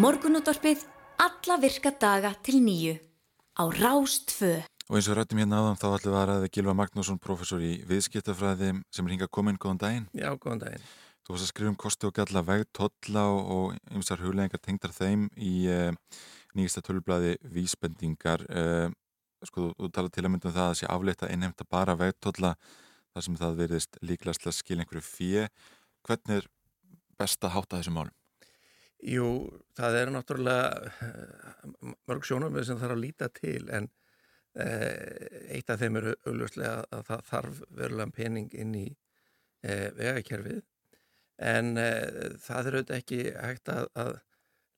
Morgunútvarpið 0.01 0.87
alla 1.21 1.57
virka 1.61 1.91
daga 1.93 2.31
til 2.47 2.63
nýju 2.65 2.95
á 3.53 3.69
Rástfö. 3.69 4.63
Og 4.89 4.97
eins 4.97 5.09
og 5.13 5.19
rættum 5.19 5.41
hérna 5.43 5.59
áðan 5.61 5.77
þá 5.77 5.87
ætlum 5.91 6.15
við 6.15 6.31
að 6.33 6.45
Gilva 6.55 6.75
Magnússon, 6.79 7.19
professor 7.21 7.61
í 7.61 7.75
viðskiptafræði 7.85 8.71
sem 8.89 9.05
er 9.05 9.13
hingað 9.13 9.33
komin, 9.37 9.59
góðan 9.61 9.81
daginn. 9.83 10.07
Já, 10.17 10.31
góðan 10.41 10.63
daginn. 10.63 10.87
Þú 11.27 11.35
varst 11.35 11.45
að 11.45 11.51
skrifa 11.51 11.73
um 11.73 11.77
kosti 11.83 12.09
og 12.09 12.15
galla 12.17 12.43
vegtolla 12.49 13.25
og 13.29 13.75
ymsar 13.93 14.23
huglegingar 14.25 14.63
tengdar 14.65 14.95
þeim 14.97 15.27
í 15.37 15.53
uh, 15.69 15.91
nýgista 16.57 16.81
tölublaði 16.87 17.35
vísbendingar. 17.59 18.47
Uh, 18.49 18.87
sko, 19.45 19.67
þú, 19.67 19.75
þú 19.83 19.91
talar 19.99 20.15
til 20.15 20.25
að 20.25 20.33
mynda 20.33 20.49
um 20.49 20.55
það 20.57 20.71
að 20.71 20.79
sé 20.81 20.89
afleitt 20.95 21.27
að 21.27 21.35
innhemta 21.35 21.67
bara 21.69 21.99
vegtolla 22.01 22.55
þar 23.11 23.27
sem 23.27 23.37
það 23.43 23.61
verðist 23.61 24.01
að 24.01 24.57
skilja 24.63 24.87
einhverju 24.87 25.05
fjö. 25.11 25.45
Hvernig 26.09 26.41
er 26.41 26.49
best 27.21 27.45
að 27.45 27.55
hátta 27.59 27.83
þessum 27.83 28.01
málum? 28.01 28.17
Jú, 29.01 29.49
það 29.79 29.95
er 29.97 30.11
náttúrulega 30.13 30.89
eh, 31.01 31.69
mörg 32.09 32.27
sjónarmið 32.29 32.67
sem 32.69 32.81
þarf 32.81 32.97
að 32.99 33.01
líta 33.01 33.29
til 33.33 33.63
en 33.73 33.87
eh, 34.61 35.55
eitt 35.57 35.71
af 35.73 35.81
þeim 35.81 35.97
eru 35.97 36.13
augljóslega 36.29 36.83
að 36.93 37.07
það 37.09 37.23
þarf 37.31 37.63
verulega 37.79 38.15
pening 38.19 38.51
inn 38.53 38.75
í 38.77 38.85
eh, 39.65 39.89
vegakerfið 39.97 40.61
en 41.41 41.73
það 42.37 42.67
er 42.69 42.75
auðvitað 42.77 42.99
ekki 42.99 43.21
hægt 43.33 43.71
að, 43.73 43.87
að 43.97 44.11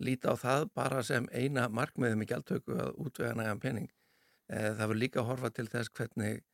líta 0.07 0.37
á 0.39 0.39
það 0.39 0.67
bara 0.79 1.01
sem 1.03 1.27
eina 1.35 1.65
markmiðum 1.67 2.23
í 2.23 2.29
gjaldtöku 2.31 2.77
að 2.79 3.01
útvega 3.03 3.35
nægan 3.35 3.63
pening. 3.65 3.89
Það 4.47 4.79
verður 4.85 5.01
líka 5.01 5.21
að 5.25 5.27
horfa 5.33 5.51
til 5.57 5.67
þess 5.73 5.91
hvernig 5.99 6.45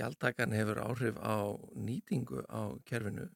gjaldtakan 0.00 0.56
hefur 0.56 0.80
áhrif 0.80 1.20
á 1.20 1.60
nýtingu 1.76 2.40
á 2.48 2.72
kerfinu 2.88 3.28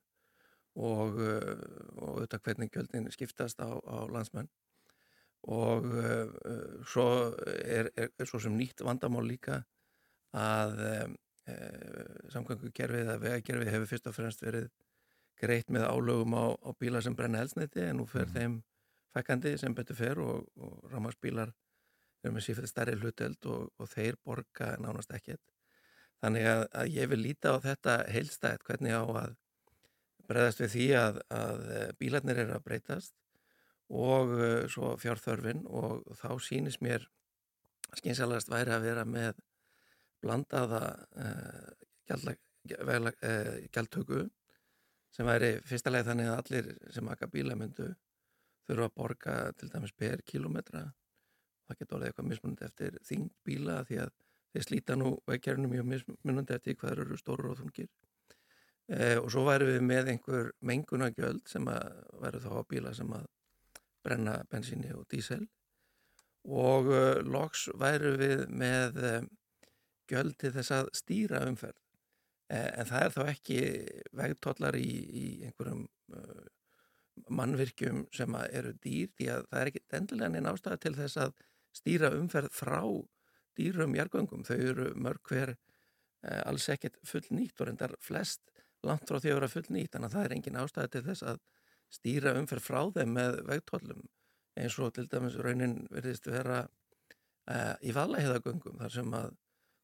og, 0.76 1.18
uh, 1.20 1.64
og 1.98 2.08
auðvitað 2.16 2.44
hvernig 2.46 2.70
gjöldin 2.74 3.10
skiptast 3.12 3.60
á, 3.60 3.68
á 3.68 3.96
landsmenn 4.12 4.48
og 5.42 5.86
uh, 5.90 6.82
svo 6.86 7.06
er, 7.46 7.90
er, 7.98 8.10
er 8.18 8.28
svo 8.30 8.38
sem 8.42 8.54
nýtt 8.56 8.84
vandamál 8.86 9.26
líka 9.26 9.62
að 10.32 10.78
um, 10.86 11.16
samgöngukerfið 12.32 13.00
eða 13.02 13.18
vegakerfið 13.18 13.70
hefur 13.74 13.88
fyrst 13.90 14.06
og 14.06 14.14
fremst 14.14 14.44
verið 14.44 14.68
greitt 15.42 15.72
með 15.74 15.88
álögum 15.90 16.36
á, 16.38 16.54
á 16.54 16.70
bíla 16.78 17.02
sem 17.02 17.16
brenna 17.18 17.42
elsniti 17.42 17.82
en 17.82 17.98
nú 17.98 18.06
fer 18.06 18.28
Mhm. 18.28 18.34
þeim 18.36 18.54
fækandi 19.16 19.56
sem 19.58 19.74
betur 19.74 19.96
fer 19.98 20.20
og, 20.22 20.46
og 20.56 20.86
rámasbílar 20.92 21.52
eru 22.24 22.34
með 22.36 22.46
sífælt 22.46 22.70
stærri 22.70 22.94
hluteld 23.00 23.46
og, 23.50 23.72
og 23.78 23.88
þeir 23.90 24.16
borga 24.24 24.76
nánast 24.78 25.12
ekkert 25.16 25.42
þannig 26.22 26.46
að, 26.46 26.62
að 26.72 26.92
ég 26.94 27.10
vil 27.10 27.22
líta 27.26 27.56
á 27.56 27.58
þetta 27.64 27.96
heilstætt 28.14 28.64
hvernig 28.68 28.94
á 28.94 29.02
að 29.02 29.34
bregðast 30.28 30.62
við 30.62 30.74
því 30.76 30.86
að, 30.98 31.18
að 31.34 31.66
eh, 31.76 31.88
bílarnir 31.98 32.42
eru 32.44 32.56
að 32.56 32.64
breytast 32.66 33.14
og 33.92 34.30
uh, 34.32 34.62
svo 34.72 34.94
fjárþörfin 34.96 35.66
og 35.68 36.06
þá 36.16 36.30
sýnis 36.40 36.78
mér 36.80 37.04
skynsalagast 37.98 38.48
væri 38.48 38.72
að 38.72 38.86
vera 38.86 39.04
með 39.04 39.42
blandaða 40.24 40.82
uh, 41.12 41.72
vegla, 42.86 43.12
uh, 43.12 44.22
sem 45.12 45.28
væri 45.28 45.52
fyrsta 45.68 45.92
leið 45.92 46.08
þannig 46.08 46.30
að 46.30 46.40
allir 46.40 46.72
sem 46.94 47.12
aka 47.12 47.28
bíla 47.28 47.58
myndu 47.58 47.90
þurfa 48.64 48.88
að 48.88 48.96
borga 48.96 49.36
til 49.58 49.68
dæmis 49.68 49.92
per 49.92 50.22
kilometra 50.24 50.86
það 51.66 51.78
getur 51.78 51.98
orðið 51.98 52.10
eitthvað 52.12 52.30
mismunandi 52.30 52.68
eftir 52.68 52.98
þingd 53.08 53.32
bíla 53.44 53.82
því 53.88 53.98
að 54.06 54.14
þeir 54.52 54.66
slíta 54.68 54.96
nú 54.96 55.12
vegkjörnum 55.28 55.72
mjög 55.72 55.90
mismunandi 55.90 56.56
eftir 56.56 56.78
hvað 56.80 57.04
eru 57.04 57.20
stóru 57.20 57.52
og 57.52 57.60
þungir 57.60 57.90
Eh, 58.92 59.16
og 59.16 59.30
svo 59.32 59.46
væru 59.46 59.70
við 59.70 59.84
með 59.88 60.12
einhver 60.12 60.50
mengunagjöld 60.68 61.46
sem 61.48 61.68
að 61.72 61.92
væru 62.20 62.42
þá 62.44 62.50
á 62.52 62.62
bíla 62.68 62.94
sem 62.96 63.12
að 63.16 63.28
brenna 64.04 64.34
bensíni 64.50 64.90
og 64.92 65.06
dísel 65.08 65.46
og 66.42 66.88
uh, 66.90 67.20
loks 67.22 67.68
væru 67.78 68.16
við 68.18 68.40
með 68.50 68.96
uh, 68.98 69.20
gjöld 70.10 70.34
til 70.42 70.50
þess 70.56 70.72
að 70.74 70.90
stýra 70.98 71.44
umferð. 71.46 71.78
Eh, 72.52 72.68
en 72.82 72.88
það 72.88 73.04
er 73.06 73.14
þá 73.14 73.22
ekki 73.30 73.60
vegtollar 74.18 74.76
í, 74.76 74.90
í 75.22 75.24
einhverjum 75.46 75.86
uh, 76.12 76.44
mannvirkjum 77.32 78.04
sem 78.12 78.36
eru 78.50 78.74
dýr 78.82 79.12
því 79.16 79.28
að 79.32 79.46
það 79.48 79.60
er 79.60 79.70
ekki 79.70 79.84
endilega 79.98 80.32
neina 80.34 80.52
ástæða 80.52 80.80
til 80.82 80.94
þess 80.98 81.20
að 81.22 81.34
stýra 81.76 82.12
umferð 82.18 82.52
frá 82.52 82.82
dýrum 83.56 83.96
jargöngum, 83.96 84.44
þau 84.48 84.56
eru 84.56 84.88
mörg 84.96 85.28
hver 85.28 85.54
eh, 85.54 86.40
alls 86.48 86.68
ekkert 86.72 86.98
full 87.06 87.24
nýtt 87.32 87.60
og 87.60 87.68
reyndar 87.68 87.96
flest 88.00 88.51
langt 88.88 89.08
frá 89.08 89.18
því 89.20 89.30
að 89.32 89.38
vera 89.40 89.48
full 89.52 89.64
nýtt, 89.70 89.92
þannig 89.94 90.08
að 90.10 90.16
það 90.16 90.24
er 90.28 90.34
engin 90.36 90.58
ástæði 90.62 90.92
til 90.96 91.04
þess 91.08 91.22
að 91.32 91.40
stýra 91.92 92.34
umferð 92.40 92.64
frá 92.66 92.80
þeim 92.96 93.12
með 93.18 93.38
vegtollum 93.50 94.02
eins 94.56 94.78
og 94.78 94.92
til 94.96 95.06
dæmis 95.08 95.36
raunin 95.40 95.76
verðist 95.92 96.26
vera 96.28 96.62
uh, 97.50 97.74
í 97.82 97.92
valæhiðagöngum 97.96 98.78
þar 98.82 98.94
sem 98.96 99.14
að 99.16 99.30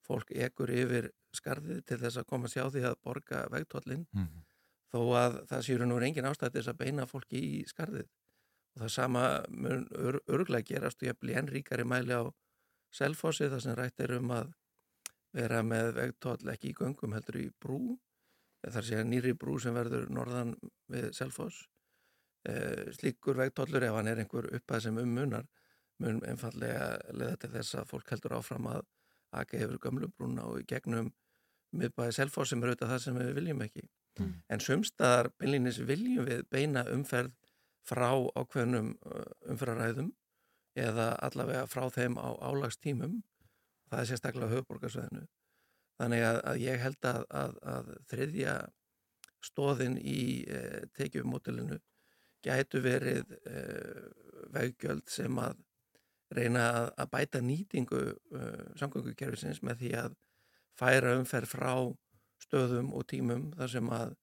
fólk 0.08 0.30
ekur 0.32 0.70
yfir 0.72 1.10
skarðið 1.36 1.82
til 1.88 1.98
þess 2.00 2.20
að 2.22 2.28
koma 2.30 2.48
sjá 2.48 2.64
því 2.72 2.84
að 2.88 3.00
borga 3.04 3.42
vegtollin 3.52 4.06
Mhm. 4.16 4.44
þó 4.92 5.00
að 5.20 5.34
það 5.50 5.64
séu 5.66 5.84
nú 5.86 5.98
engin 6.00 6.24
ástæði 6.24 6.52
til 6.52 6.62
þess 6.62 6.72
að 6.72 6.78
beina 6.80 7.04
fólki 7.06 7.40
í 7.44 7.64
skarðið. 7.68 8.06
Og 8.74 8.80
það 8.82 8.90
sama 8.94 9.22
mun 9.50 9.82
ör, 9.92 10.20
örglega 10.28 10.64
gerast 10.64 11.02
og 11.02 11.08
ég 11.10 11.18
bli 11.20 11.34
enn 11.36 11.48
ríkari 11.52 11.84
mæli 11.84 12.14
á 12.16 12.24
selfossi 12.94 13.48
þar 13.52 13.60
sem 13.60 13.76
rætt 13.76 14.00
er 14.00 14.14
um 14.16 14.30
að 14.32 14.54
vera 15.36 15.60
með 15.62 15.90
vegtoll 15.98 16.48
ekki 16.54 16.70
í 16.72 16.76
göngum 16.78 17.12
heldur 17.12 17.36
í 17.36 17.50
brú 17.60 17.98
þar 18.66 18.86
sé 18.86 18.98
að 18.98 19.10
nýri 19.12 19.34
brú 19.38 19.58
sem 19.62 19.76
verður 19.76 20.08
norðan 20.10 20.54
við 20.92 21.10
Selfoss. 21.16 21.66
E, 22.48 22.54
slíkur 22.96 23.38
vegtollur 23.38 23.86
ef 23.86 23.96
hann 23.98 24.10
er 24.10 24.22
einhver 24.22 24.48
uppað 24.58 24.86
sem 24.86 24.98
um 24.98 25.14
munar 25.14 25.46
mun 26.02 26.20
einfallega 26.26 26.98
leða 27.12 27.40
til 27.42 27.52
þess 27.56 27.78
að 27.80 27.88
fólk 27.92 28.12
heldur 28.14 28.36
áfram 28.38 28.68
að 28.70 28.84
aka 29.38 29.58
hefur 29.60 29.80
gömlu 29.82 30.08
brúna 30.14 30.46
og 30.48 30.62
í 30.62 30.66
gegnum 30.68 31.10
miðbæði 31.76 32.14
Selfoss 32.16 32.54
sem 32.54 32.62
er 32.62 32.72
auðvitað 32.72 32.92
það 32.94 33.02
sem 33.04 33.18
við 33.18 33.34
viljum 33.40 33.64
ekki. 33.66 33.88
Mm. 34.18 34.32
en 34.50 34.62
sumstaðar 34.64 35.28
beinlínis 35.38 35.76
viljum 35.86 36.26
við 36.26 36.40
beina 36.50 36.82
umferð 36.90 37.34
frá 37.86 38.10
ákveðnum 38.34 38.88
umferðaræðum 39.52 40.08
eða 40.78 41.12
allavega 41.22 41.66
frá 41.70 41.84
þeim 41.94 42.18
á 42.18 42.34
álagstímum. 42.50 43.20
Það 43.88 44.00
er 44.00 44.08
sérstaklega 44.10 44.50
höfuborgarsveðinu 44.56 45.26
Þannig 45.98 46.24
að, 46.24 46.40
að 46.50 46.60
ég 46.62 46.82
held 46.82 47.06
að, 47.10 47.22
að, 47.34 47.54
að 47.74 47.88
þriðja 48.10 48.56
stóðin 49.44 49.96
í 49.98 50.20
e, 50.46 50.60
tekjumótilinu 50.98 51.78
gætu 52.44 52.82
verið 52.84 53.34
e, 53.42 53.62
veggjöld 54.54 55.08
sem 55.10 55.38
að 55.42 55.58
reyna 56.34 56.64
að, 56.94 57.08
bæta 57.12 57.42
nýtingu 57.42 58.02
e, 58.12 58.48
samgöngukerfisins 58.80 59.62
með 59.66 59.82
því 59.82 59.92
að 60.04 60.16
færa 60.78 61.16
umferð 61.18 61.54
frá 61.54 61.72
stöðum 62.42 62.92
og 62.94 63.06
tímum 63.10 63.48
þar 63.58 63.74
sem 63.74 63.94
að 63.94 64.14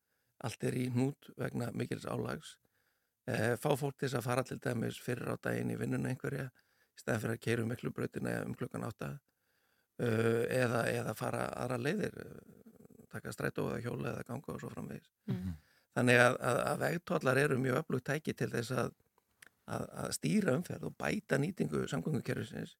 allt 0.46 0.68
er 0.68 0.78
í 0.78 0.86
hnút 0.94 1.32
vegna 1.40 1.72
mikils 1.76 2.06
álags. 2.08 2.56
E, 3.28 3.56
fá 3.60 3.72
fólk 3.76 3.98
til 3.98 4.08
þess 4.08 4.20
að 4.22 4.28
fara 4.30 4.44
til 4.48 4.60
dæmis 4.64 5.00
fyrir 5.02 5.34
á 5.34 5.36
daginn 5.42 5.74
í 5.74 5.80
vinnuna 5.80 6.12
einhverja 6.12 6.48
í 6.48 7.02
stæðan 7.02 7.24
fyrir 7.24 7.38
að 7.38 7.46
keiru 7.48 7.68
miklu 7.68 7.92
brautina 7.96 8.38
um 8.46 8.56
klukkan 8.56 8.86
átta 8.88 9.16
eða, 10.00 10.82
eða 10.92 11.16
fara 11.16 11.46
aðra 11.64 11.80
leiðir 11.80 12.20
uh, 12.20 12.38
taka 13.14 13.32
strætó 13.32 13.70
eða 13.70 13.82
hjóla 13.86 14.12
eða 14.12 14.28
ganga 14.28 14.54
og 14.54 14.62
svo 14.62 14.72
framvegis. 14.74 15.12
Mm. 15.32 15.56
þannig 15.96 16.20
að, 16.20 16.38
að, 16.50 16.62
að 16.70 16.82
vegtóllar 16.84 17.38
eru 17.40 17.58
mjög 17.64 17.78
öflugt 17.82 18.08
tæki 18.10 18.34
til 18.36 18.50
þess 18.52 18.74
að, 18.76 18.90
að, 19.72 19.86
að 20.04 20.16
stýra 20.18 20.56
umferð 20.58 20.90
og 20.90 20.98
bæta 21.00 21.40
nýtingu 21.40 21.86
samgöngukerfisins. 21.88 22.76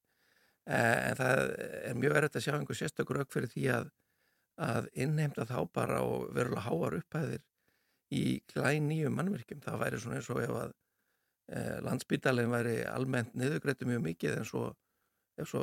Eh, 0.66 0.96
en 1.10 1.16
það 1.16 1.40
er 1.56 1.96
mjög 1.96 2.18
verið 2.18 2.36
að 2.36 2.44
sjá 2.44 2.52
einhver 2.58 2.76
sérstakur 2.76 3.22
auk 3.22 3.32
fyrir 3.32 3.52
því 3.52 3.70
að 3.78 3.94
að 4.56 4.88
innheimta 4.96 5.44
þá 5.44 5.58
bara 5.72 6.00
og 6.04 6.30
verulega 6.34 6.64
háar 6.64 6.96
upphæðir 6.96 7.42
í 8.16 8.40
glæn 8.52 8.88
nýjum 8.88 9.16
mannverkjum 9.18 9.60
það 9.64 9.80
væri 9.82 10.00
svona 10.00 10.20
eins 10.20 10.30
og 10.32 10.40
ef 10.40 10.54
að 10.56 10.72
eh, 11.52 11.76
landsbítalinn 11.84 12.52
væri 12.52 12.76
almennt 12.88 13.34
niðugrættu 13.36 13.88
mjög 13.88 14.04
mikið 14.06 14.38
en 14.38 14.48
svo 14.48 14.70
ef 15.36 15.50
svo 15.50 15.62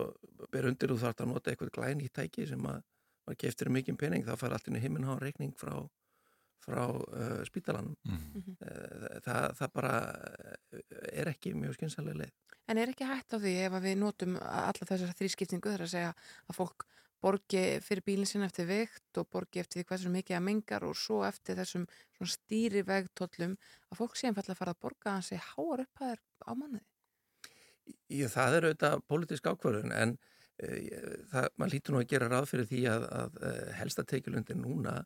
ber 0.53 0.67
undir 0.69 0.93
þú 0.93 0.99
þarf 1.01 1.23
að 1.23 1.31
nota 1.33 1.51
eitthvað 1.53 1.73
glæn 1.77 2.03
í 2.05 2.09
tæki 2.13 2.47
sem 2.49 2.65
að 2.69 2.81
var 3.27 3.37
keftir 3.39 3.69
mikið 3.71 3.97
pening 4.01 4.25
þá 4.27 4.35
fær 4.39 4.55
allt 4.57 4.67
inn 4.67 4.77
í 4.79 4.83
himinn 4.83 5.07
á 5.07 5.15
reikning 5.21 5.53
frá, 5.55 5.75
frá 6.63 6.83
uh, 6.91 7.43
spítalanum 7.47 7.95
Mhm. 8.03 8.57
Eh, 8.63 9.19
það, 9.25 9.45
það 9.59 9.69
bara 9.73 9.93
eh, 10.71 10.81
er 11.21 11.29
ekki 11.31 11.53
mjög 11.55 11.77
skynsalega 11.77 12.19
leið 12.23 12.33
En 12.71 12.79
er 12.79 12.91
ekki 12.93 13.07
hægt 13.07 13.33
á 13.35 13.37
því 13.43 13.53
ef 13.65 13.73
að 13.75 13.85
við 13.87 13.95
notum 13.99 14.35
alla 14.39 14.87
þessar 14.87 15.15
þrískiptingu 15.19 15.71
þar 15.73 15.83
að 15.83 15.91
segja 15.93 16.11
að 16.47 16.55
fólk 16.59 16.85
borgi 17.23 17.63
fyrir 17.83 18.03
bílinn 18.07 18.27
sinna 18.27 18.47
eftir 18.49 18.67
veikt 18.67 19.19
og 19.19 19.27
borgi 19.31 19.59
eftir 19.63 19.79
því 19.81 19.85
hvað 19.89 20.01
sem 20.03 20.15
mikið 20.17 20.37
að 20.37 20.45
mengar 20.47 20.85
og 20.87 20.95
svo 20.99 21.21
eftir 21.27 21.59
þessum 21.59 21.85
stýri 22.23 22.83
vegtollum 22.87 23.57
að 23.91 23.99
fólk 23.99 24.15
sé 24.19 24.27
einfallega 24.29 24.55
að 24.55 24.61
fara 24.63 24.75
að 24.75 24.81
borga 24.85 25.15
hans 25.17 25.31
í 25.35 25.39
háar 25.39 25.83
upphæðir 25.85 26.23
á 26.47 26.51
mánuði. 26.55 26.83
Í, 28.13 28.21
það 28.31 28.57
er 28.57 28.67
auðvitað 28.69 29.01
pólitísk 29.11 29.47
ákvörðun 29.51 29.91
en 29.95 30.13
uh, 30.15 30.75
það, 31.31 31.47
maður 31.57 31.73
lítur 31.75 31.95
nú 31.95 32.01
að 32.03 32.09
gera 32.13 32.29
ráð 32.31 32.49
fyrir 32.51 32.69
því 32.69 32.81
að, 32.93 33.07
að 33.21 33.39
uh, 33.41 33.71
helsta 33.79 34.05
tekjulundir 34.07 34.59
núna 34.59 34.97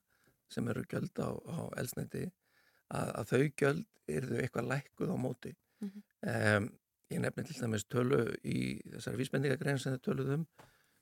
sem 0.52 0.68
eru 0.72 0.84
gjöld 0.88 1.18
á, 1.20 1.30
á 1.34 1.58
elsneiti 1.82 2.26
að, 2.94 3.10
að 3.20 3.32
þau 3.32 3.42
gjöld 3.62 3.86
eru 4.08 4.30
þau 4.32 4.42
eitthvað 4.44 4.70
lækkuð 4.74 5.14
á 5.14 5.18
móti 5.20 5.56
Mhm. 5.78 6.00
um, 6.26 6.64
ég 7.14 7.20
nefni 7.22 7.44
til 7.46 7.56
dæmis 7.62 7.84
tölu 7.86 8.18
í 8.50 8.82
þessari 8.96 9.20
vísbendingagrein 9.20 9.78
sem 9.78 9.94
þið 9.94 10.00
töluðum 10.08 10.46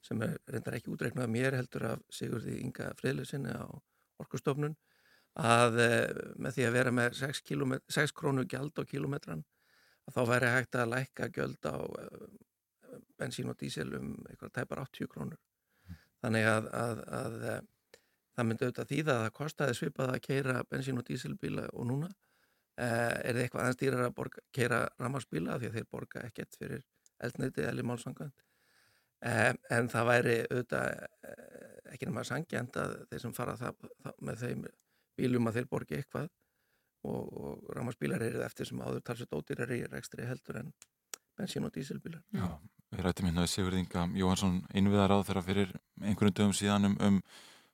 sem 0.03 0.19
er 0.25 0.33
reyndar 0.51 0.75
ekki 0.75 0.91
útreiknað 0.91 1.29
mér 1.31 1.55
heldur 1.55 1.85
af 1.93 2.01
Sigurði 2.11 2.57
Inga 2.59 2.89
Friðleysinni 2.99 3.53
á 3.55 3.63
Orkustofnun 4.19 4.75
að 5.39 5.79
eh, 5.79 6.11
með 6.35 6.57
því 6.57 6.65
að 6.67 6.75
vera 6.75 6.91
með 6.99 7.15
6, 7.21 7.41
kilomet- 7.47 7.87
6 7.87 8.11
krónu 8.19 8.43
gjald 8.51 8.75
á 8.75 8.83
kilometran 8.83 9.45
að 10.05 10.17
þá 10.17 10.21
væri 10.31 10.51
hægt 10.53 10.77
að 10.79 10.91
lækka 10.93 11.29
gjöld 11.35 11.69
á 11.69 11.77
eh, 12.01 12.27
bensín 13.19 13.51
og 13.51 13.57
dísil 13.59 13.89
um 13.97 14.11
eitthvað 14.29 14.53
tæpar 14.59 14.83
80 14.85 15.11
krónur. 15.11 15.41
Þannig 16.23 16.47
að, 16.49 16.69
að, 16.73 17.01
að 17.19 17.35
eh, 17.51 17.59
það 18.35 18.47
myndi 18.49 18.67
auðvitað 18.67 18.91
þýða 18.91 19.15
að 19.15 19.23
það 19.23 19.35
kostaði 19.39 19.77
svipað 19.79 20.13
að 20.13 20.23
keira 20.27 20.55
bensín 20.69 21.01
og 21.01 21.07
dísilbíla 21.09 21.67
og 21.73 21.89
núna 21.91 22.09
eh, 22.11 23.13
er 23.23 23.35
þið 23.35 23.43
eitthvað 23.43 23.65
aðeins 23.65 23.81
dýrar 23.81 24.07
að 24.07 24.15
borga, 24.19 24.45
keira 24.55 24.81
rammarsbíla 25.01 25.59
því 25.59 25.69
að 25.69 25.77
þeir 25.79 25.91
borga 25.91 26.25
ekkert 26.29 26.59
fyrir 26.59 26.85
eldneiti 27.25 27.63
eða 27.63 27.87
málsangvænd. 27.91 28.41
Eh, 29.25 29.51
en 29.73 29.91
það 29.91 30.09
væri 30.11 30.39
auðvitað 30.49 30.89
ekki 31.93 32.09
nema 32.09 32.25
sangjant 32.27 32.81
að 32.81 32.97
þeir 33.11 33.21
sem 33.23 33.35
fara 33.35 33.55
það, 33.59 33.85
það, 34.03 34.17
með 34.27 34.41
þeim 34.41 34.65
bílum 35.15 35.47
að 35.49 35.59
þeir 35.59 35.69
borgi 35.71 35.99
eitthvað 35.99 36.27
og, 37.05 37.31
og 37.39 37.71
rammarsbílar 37.77 38.23
eru 38.27 38.43
eftir 38.45 38.69
sem 38.69 38.81
áður 38.81 39.03
talsett 39.05 39.35
ódýrar 39.35 39.71
í 39.75 39.83
rekstri 39.91 40.27
heldur 40.27 40.61
en 40.61 40.73
bensín 41.37 41.67
og 41.67 41.73
dísilbílar. 41.75 42.23
Já, 42.35 42.47
við 42.93 43.05
rættum 43.05 43.29
hérna 43.29 43.45
við 43.45 43.51
Sigurð 43.53 43.81
Inga 43.81 44.05
Jóhansson 44.15 44.61
innviðar 44.73 45.15
á 45.15 45.17
þeirra 45.27 45.45
fyrir 45.45 45.73
einhvern 46.01 46.35
dögum 46.35 46.55
síðan 46.55 46.91
um, 46.91 46.99
um 47.07 47.17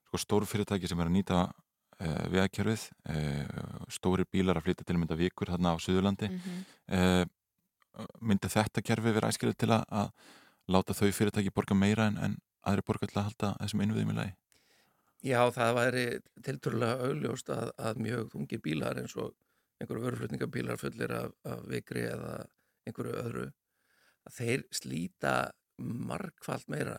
sko, 0.09 0.21
stór 0.25 0.47
fyrirtæki 0.49 0.89
sem 0.89 1.01
er 1.01 1.11
að 1.11 1.15
nýta 1.17 1.41
uh, 1.45 2.23
vegakerfið, 2.33 2.87
uh, 3.13 3.85
stóri 3.93 4.25
bílar 4.25 4.59
að 4.59 4.69
flytja 4.69 4.87
til 4.87 4.97
mynda 4.97 5.17
vikur 5.19 5.53
þarna 5.53 5.75
á 5.75 5.77
Suðurlandi. 5.81 6.31
Mhm. 6.31 6.63
uh, 6.97 7.23
myndi 8.23 8.47
þetta 8.47 8.81
kerfi 8.87 9.11
vera 9.11 9.29
æskilið 9.29 9.57
til 9.59 9.73
að, 9.75 9.81
að 9.91 10.13
láta 10.71 10.95
þau 10.95 11.09
fyrirtæki 11.11 11.51
borga 11.53 11.75
meira 11.75 12.07
en, 12.07 12.17
en 12.17 12.37
aðri 12.67 12.85
borga 12.87 13.09
til 13.09 13.19
að 13.19 13.27
halda 13.29 13.49
þessum 13.59 13.83
innviðum 13.85 14.13
í 14.13 14.15
lagi? 14.15 14.35
Já, 15.21 15.41
það 15.53 15.75
væri 15.77 16.03
tilturlega 16.45 17.05
augljóst 17.07 17.49
að, 17.53 17.69
að 17.77 17.99
mjög 18.01 18.29
þungi 18.33 18.57
bílar 18.65 18.97
eins 19.01 19.13
og 19.21 19.35
einhverju 19.81 20.05
vörflutningabílar 20.07 20.79
fullir 20.81 21.13
af, 21.13 21.35
af 21.45 21.61
vikri 21.69 22.07
eða 22.09 22.31
einhverju 22.89 23.13
öðru 23.21 23.45
að 24.29 24.35
þeir 24.39 24.63
slíta 24.73 25.33
margfalt 25.81 26.67
meira 26.73 26.95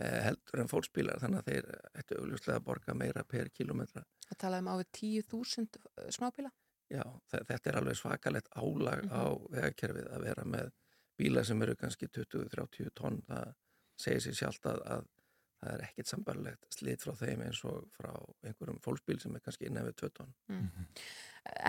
eh, 0.00 0.18
heldur 0.26 0.62
en 0.64 0.68
fólksbílar 0.72 1.20
þannig 1.20 1.42
að 1.42 1.50
þeir 1.52 1.70
ættu 2.00 2.18
augljóslega 2.22 2.58
að 2.60 2.66
borga 2.70 2.96
meira 2.96 3.24
per 3.28 3.48
kilometra. 3.56 4.04
Það 4.28 4.40
talaði 4.46 4.64
um 4.64 4.72
á 4.72 4.74
við 4.80 4.90
10.000 5.00 5.80
smábíla. 6.16 6.52
Já, 6.92 7.04
þe- 7.32 7.44
þetta 7.48 7.70
er 7.72 7.78
alveg 7.80 7.96
svakalegt 8.00 8.50
álag 8.60 9.06
á 9.12 9.24
vegakerfið 9.52 10.08
að 10.12 10.26
vera 10.28 10.44
með 10.56 10.72
bíla 11.20 11.44
sem 11.44 11.62
eru 11.64 11.76
kannski 11.80 12.08
20-30 12.12 12.92
tonn. 12.96 13.20
Það 13.28 13.52
segir 14.02 14.24
sér 14.26 14.38
sjálft 14.40 14.68
að, 14.68 14.80
að 14.96 15.08
það 15.62 15.74
er 15.76 15.84
ekkert 15.86 16.10
sambarlegt 16.10 16.74
slit 16.74 17.04
frá 17.04 17.14
þeim 17.18 17.44
eins 17.46 17.60
og 17.68 17.84
frá 17.94 18.10
einhverjum 18.42 18.80
fólksbíl 18.82 19.20
sem 19.22 19.36
er 19.36 19.44
kannski 19.44 19.68
innan 19.68 19.86
við 19.88 20.00
2 20.02 20.10
tonn. 20.18 20.32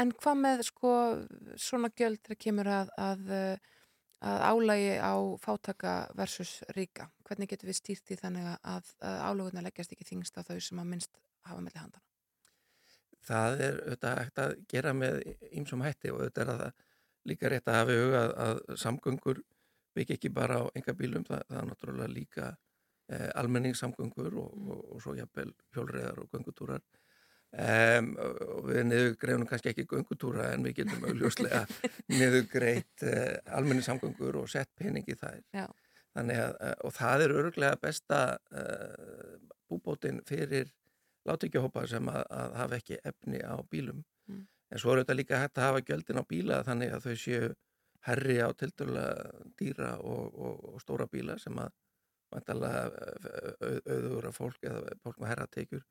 En 0.01 0.13
hvað 0.17 0.39
með 0.41 0.63
sko 0.69 0.93
svona 1.61 1.91
gjöld 1.93 2.21
þegar 2.25 2.39
kemur 2.45 2.69
að, 2.69 2.93
að, 3.01 3.29
eh, 3.37 3.75
að 4.31 4.45
álægi 4.49 4.95
á 4.97 5.13
fátaka 5.43 5.93
versus 6.17 6.55
ríka? 6.77 7.09
Hvernig 7.27 7.53
getur 7.53 7.69
við 7.69 7.79
stýrt 7.81 8.15
í 8.15 8.19
þannig 8.19 8.49
að, 8.55 8.89
að 9.01 9.19
álögurna 9.29 9.65
leggjast 9.65 9.93
ekki 9.93 10.09
þingst 10.09 10.41
á 10.41 10.45
þau 10.45 10.57
sem 10.57 10.81
að 10.81 10.89
minnst 10.93 11.21
hafa 11.49 11.61
melli 11.61 11.81
handana? 11.81 12.05
Það 13.23 13.61
er 13.67 13.79
auðvitað 13.85 14.19
hægt 14.19 14.43
að 14.43 14.57
gera 14.73 14.93
með 14.97 15.21
ýmsum 15.53 15.85
hætti 15.85 16.11
og 16.11 16.21
auðvitað 16.23 16.43
er 16.43 16.63
það 16.63 16.81
líka 17.29 17.49
rétt 17.51 17.69
að 17.71 17.77
hafa 17.79 17.93
í 17.93 18.01
huga 18.01 18.23
að, 18.23 18.33
að 18.45 18.79
samgöngur 18.81 19.43
byggja 19.93 20.17
ekki 20.17 20.31
bara 20.33 20.59
á 20.59 20.63
enga 20.75 20.95
bílum, 20.97 21.23
það, 21.27 21.43
það 21.47 21.59
er 21.61 21.67
náttúrulega 21.69 22.11
líka 22.11 22.47
eh, 23.11 23.29
almenningssamgöngur 23.39 24.35
og, 24.41 24.51
og, 24.67 24.83
og 24.95 25.01
svo 25.03 25.15
jafnvel 25.17 25.53
hjólreiðar 25.75 26.21
og 26.23 26.35
göngutúrar. 26.35 26.83
Um, 27.53 28.15
og 28.17 28.63
við 28.65 28.79
niður 28.87 29.11
greiðum 29.21 29.43
kannski 29.45 29.69
ekki 29.69 29.83
göngutúra 29.85 30.47
en 30.55 30.63
við 30.65 30.79
getum 30.79 31.03
auðljóslega 31.05 31.59
niður 32.17 32.47
greitt 32.49 33.03
uh, 33.05 33.35
almenningssamgöngur 33.59 34.39
og 34.41 34.47
sett 34.49 34.71
pening 34.79 35.05
í 35.05 35.17
þær. 35.19 35.43
Já. 35.53 35.67
Þannig 36.17 36.39
að, 36.41 36.55
uh, 36.57 36.73
og 36.87 36.95
það 36.95 37.25
er 37.25 37.35
öruglega 37.35 37.81
besta 37.83 38.21
uh, 38.57 39.35
búbótin 39.69 40.23
fyrir 40.25 40.73
látekjahópa 41.29 41.85
sem 41.91 42.09
að, 42.09 42.23
að 42.33 42.57
hafa 42.57 42.79
ekki 42.81 42.97
efni 43.05 43.43
á 43.45 43.55
bílum. 43.69 44.01
Mm. 44.31 44.47
En 44.73 44.81
svo 44.81 44.95
er 44.95 45.03
þetta 45.03 45.19
líka 45.19 45.43
hægt 45.43 45.61
að 45.61 45.69
hafa 45.69 45.85
gjöldin 45.85 46.21
á 46.21 46.29
bíla 46.33 46.59
þannig 46.65 46.95
að 46.95 47.05
þau 47.05 47.21
séu 47.21 47.53
herri 48.07 48.39
á 48.41 48.49
tildulega 48.57 49.43
dýra 49.59 49.93
og, 50.01 50.33
og, 50.33 50.63
og 50.73 50.81
stóra 50.83 51.07
bíla 51.11 51.37
sem 51.39 51.57
að 51.61 51.71
vantalega 52.33 52.81
auðvura 53.63 54.33
fólk 54.35 54.65
eða 54.69 54.95
fólk 55.03 55.21
með 55.21 55.31
herratekjur 55.33 55.83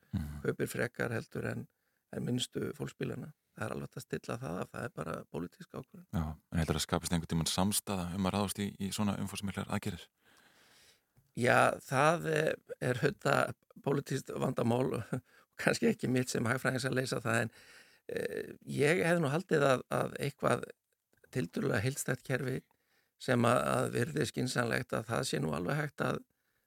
kaupir 0.42 0.70
frekar 0.70 1.14
heldur 1.14 1.48
en, 1.52 1.66
en 2.12 2.26
minnstu 2.26 2.72
fólksbílana. 2.78 3.32
Það 3.52 3.66
er 3.66 3.74
alveg 3.74 3.96
að 3.98 4.04
stilla 4.06 4.38
það 4.40 4.58
af, 4.62 4.72
það 4.72 4.84
er 4.86 4.92
bara 4.96 5.14
pólitísk 5.28 5.74
ákvörðun. 5.76 6.06
Já, 6.08 6.24
en 6.32 6.62
heldur 6.62 6.78
að 6.78 6.84
skapist 6.86 7.12
einhvern 7.12 7.32
tímann 7.34 7.50
samstaða 7.52 8.08
um 8.16 8.28
að 8.28 8.34
ráðast 8.36 8.62
í, 8.64 8.68
í 8.80 8.88
svona 8.96 9.18
umfórsmiklar 9.20 9.68
aðgerir? 9.68 10.06
Já, 11.36 11.78
það 11.84 12.26
er, 12.32 12.56
er 12.80 13.00
hutta 13.00 13.36
pólitíst 13.84 14.32
vandamál 14.40 14.98
og 14.98 15.14
kannski 15.60 15.90
ekki 15.92 16.10
mitt 16.10 16.32
sem 16.32 16.46
hagfræðins 16.48 16.88
að 16.88 16.98
leysa 16.98 17.20
það 17.24 17.40
en 17.44 17.52
eh, 18.12 18.52
ég 18.68 19.02
hefði 19.06 19.24
nú 19.24 19.32
haldið 19.32 19.66
að, 19.68 19.84
að 19.92 20.16
eitthvað 20.26 20.66
tildurlega 21.32 21.84
heilstætt 21.84 22.24
kerfi 22.26 22.60
sem 23.22 23.48
að, 23.48 23.60
að 23.76 23.88
verði 23.96 24.28
skinsanlegt 24.28 24.94
að 24.96 25.08
það 25.08 25.26
sé 25.28 25.40
nú 25.42 25.52
alveg 25.56 25.78
hægt 25.78 26.04
að 26.04 26.20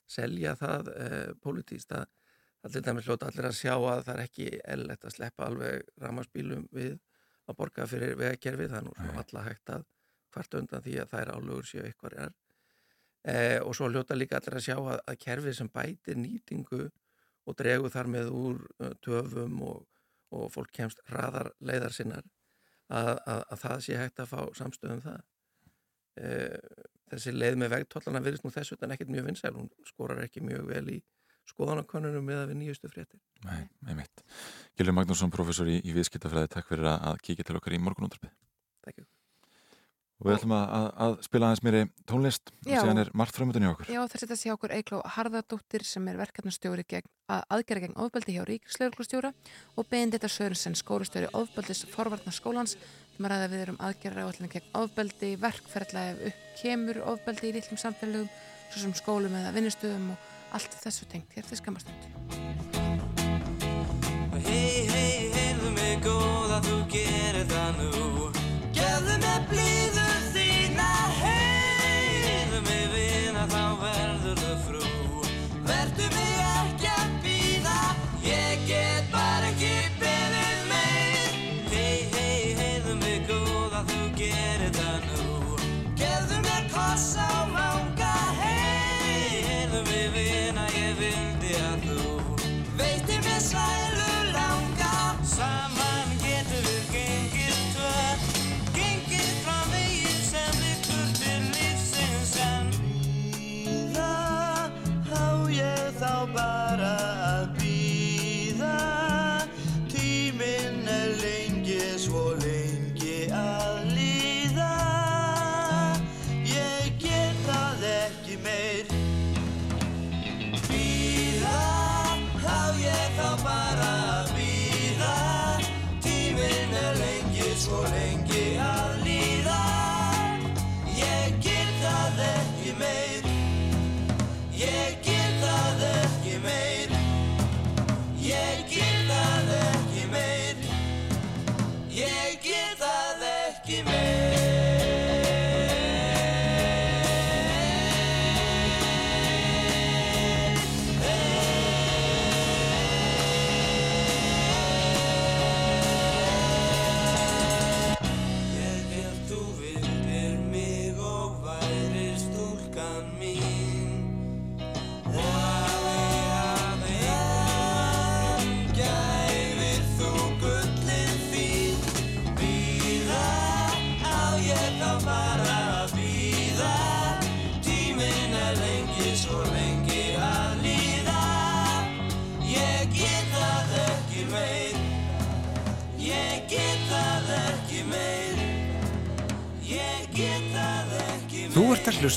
selja 0.08 0.56
það 0.60 0.92
eh, 0.96 1.34
pólitíst 1.42 1.92
að 1.96 2.06
allir 2.66 2.86
dæmis 2.86 3.08
hljóta 3.08 3.30
allir 3.30 3.50
að 3.50 3.58
sjá 3.60 3.74
að 3.76 4.04
það 4.08 4.14
er 4.16 4.24
ekki 4.24 4.48
ellett 4.76 5.06
að 5.06 5.16
sleppa 5.16 5.50
alveg 5.50 5.92
ramarsbílum 6.02 6.66
við 6.74 6.96
að 7.46 7.58
borga 7.60 7.86
fyrir 7.90 8.18
vegakerfi 8.18 8.70
það 8.72 8.80
er 8.80 8.88
nú 8.88 8.96
svona 8.98 9.24
alla 9.24 9.46
hægt 9.46 9.74
að 9.76 9.86
hvart 10.34 10.58
undan 10.60 10.84
því 10.86 10.96
að 11.02 11.12
þær 11.14 11.34
álögur 11.36 11.70
séu 11.70 11.84
eitthvað 11.86 12.18
er 12.26 12.34
eh, 13.32 13.60
og 13.62 13.76
svo 13.78 13.90
hljóta 13.90 14.18
líka 14.18 14.40
allir 14.40 14.60
að 14.60 14.68
sjá 14.68 14.78
að, 14.78 15.00
að 15.06 15.20
kerfið 15.26 15.58
sem 15.60 15.72
bætir 15.74 16.20
nýtingu 16.22 16.88
og 17.46 17.58
dregu 17.60 17.92
þar 17.94 18.10
með 18.10 18.32
úr 18.34 18.64
uh, 18.82 18.94
töfum 19.06 19.62
og, 19.66 19.86
og 20.34 20.50
fólk 20.54 20.74
kemst 20.74 21.02
hraðar 21.10 21.52
leiðar 21.62 21.94
sinnar 21.94 22.26
að, 22.90 23.14
að, 23.26 23.42
að 23.42 23.62
það 23.62 23.84
sé 23.86 24.00
hægt 24.00 24.22
að 24.22 24.32
fá 24.32 24.40
samstöðum 24.60 25.02
það. 25.06 25.24
Eh, 26.16 26.84
þessi 27.12 27.34
leið 27.36 27.60
með 27.62 27.74
vegtollana 27.76 28.24
virðist 28.26 28.46
nú 28.46 28.54
þessu 28.54 28.78
en 28.82 28.96
ekkert 28.96 29.14
mjög 29.14 29.30
vinsæl, 29.30 29.54
hún 29.56 29.70
skorar 29.88 30.24
ekki 30.26 30.44
mjög 30.46 30.70
vel 30.70 30.86
í 30.96 31.00
skoðanakonunum 31.52 32.26
með 32.26 32.42
að 32.42 32.52
við 32.52 32.60
nýjustu 32.62 32.90
fréttir 32.90 33.22
Nei, 33.46 33.68
með 33.86 34.00
mitt. 34.02 34.24
Gilur 34.78 34.96
Magnússon, 34.98 35.34
professor 35.34 35.70
í, 35.70 35.78
í 35.86 35.94
viðskiptafræði, 35.96 36.50
takk 36.56 36.72
fyrir 36.72 36.90
að, 36.96 37.20
kíkja 37.26 37.46
til 37.46 37.60
okkar 37.60 37.76
í 37.78 37.82
morgunundarpið. 37.86 38.32
Takk 38.86 38.98
ykkur. 38.98 39.12
Og 40.16 40.30
við 40.30 40.38
ætlum 40.38 40.54
að, 40.56 40.66
að, 40.78 40.86
að 41.04 41.14
spila 41.28 41.48
aðeins 41.50 41.62
meiri 41.66 41.80
tónlist 42.08 42.52
og 42.54 42.70
Já. 42.72 42.78
síðan 42.80 43.02
er 43.02 43.10
margt 43.20 43.36
framöndun 43.36 43.66
í 43.66 43.68
okkur. 43.68 43.90
Já, 43.92 44.00
þess 44.08 44.16
að 44.16 44.24
þetta 44.24 44.38
sé 44.40 44.52
okkur 44.54 44.74
Eikló 44.78 45.00
Harðardóttir 45.12 45.84
sem 45.86 46.08
er 46.08 46.20
verkefnastjóri 46.22 46.86
gegn, 46.88 47.12
að 47.28 47.44
aðgerða 47.58 47.84
gegn 47.84 47.98
ofbeldi 48.00 48.38
hjá 48.38 48.46
Ríkislauglustjóra 48.48 49.34
og 49.76 49.90
Benedita 49.92 50.32
Sörensen, 50.32 50.78
skólastjóri 50.80 51.28
ofbeldis 51.36 51.84
forvarnar 51.92 52.38
sem 53.16 53.26
að 53.26 53.32
ræða 53.32 53.52
við 53.52 53.70
um 53.72 53.78
aðgerða 53.88 54.24
áallin 54.28 54.52
gegn 54.52 54.72
ofbeldi, 54.76 55.30
verkferðla 55.40 56.02
ef 56.12 56.24
upp 56.30 56.42
kemur 56.60 57.02
ofbeldi 57.14 57.50
í 57.50 57.54
litlum 57.56 57.80
samfélögum, 57.80 58.32
svo 58.70 58.82
sem 58.82 58.96
skólum 59.00 59.38
eða 59.40 59.54
vinnustöðum 59.56 60.10
og 60.16 60.58
allt 60.58 60.76
þessu 60.84 61.08
tengt 61.12 61.36
hér 61.36 61.48
til 61.48 61.60
skamastund. 61.62 62.10
Hei, 64.46 64.88
hei, 64.92 65.32
heyrðu 65.36 65.72
mig 65.78 66.02
góða, 66.04 66.60
þú 66.68 66.82
gerir 66.92 67.48
það 67.52 67.80
nú 67.80 68.32
Gefðu 68.76 69.22
mig 69.24 69.48
blíðu 69.52 70.05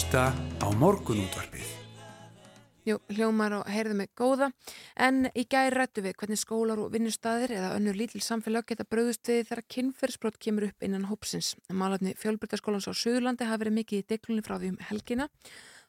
hlusta 0.09 0.33
á 0.33 0.67
morgunútvarpið. 0.73 1.69
Jú, 2.89 2.97
hljómar 3.13 3.53
og 3.59 3.67
heyrðu 3.69 3.97
mig 3.99 4.09
góða 4.17 4.49
en 4.97 5.29
í 5.37 5.45
gæri 5.45 5.75
rættu 5.77 6.01
við 6.01 6.15
hvernig 6.17 6.41
skólar 6.41 6.81
og 6.81 6.95
vinnustæðir 6.95 7.53
eða 7.53 7.75
önnur 7.77 7.99
lítil 7.99 8.23
samfélag 8.25 8.65
geta 8.65 8.87
bröðust 8.89 9.29
við 9.29 9.51
þegar 9.51 9.63
kynferðsbrot 9.69 10.39
kemur 10.41 10.71
upp 10.71 10.87
innan 10.87 11.05
hópsins. 11.11 11.59
Málarni 11.69 12.15
fjölbrytaskólans 12.17 12.89
á 12.89 12.97
Suðurlandi 12.97 13.45
hafa 13.45 13.67
verið 13.67 13.77
mikið 13.83 14.01
í 14.01 14.07
deglunni 14.09 14.47
frá 14.47 14.57
því 14.57 14.73
um 14.73 14.81
helgina. 14.89 15.29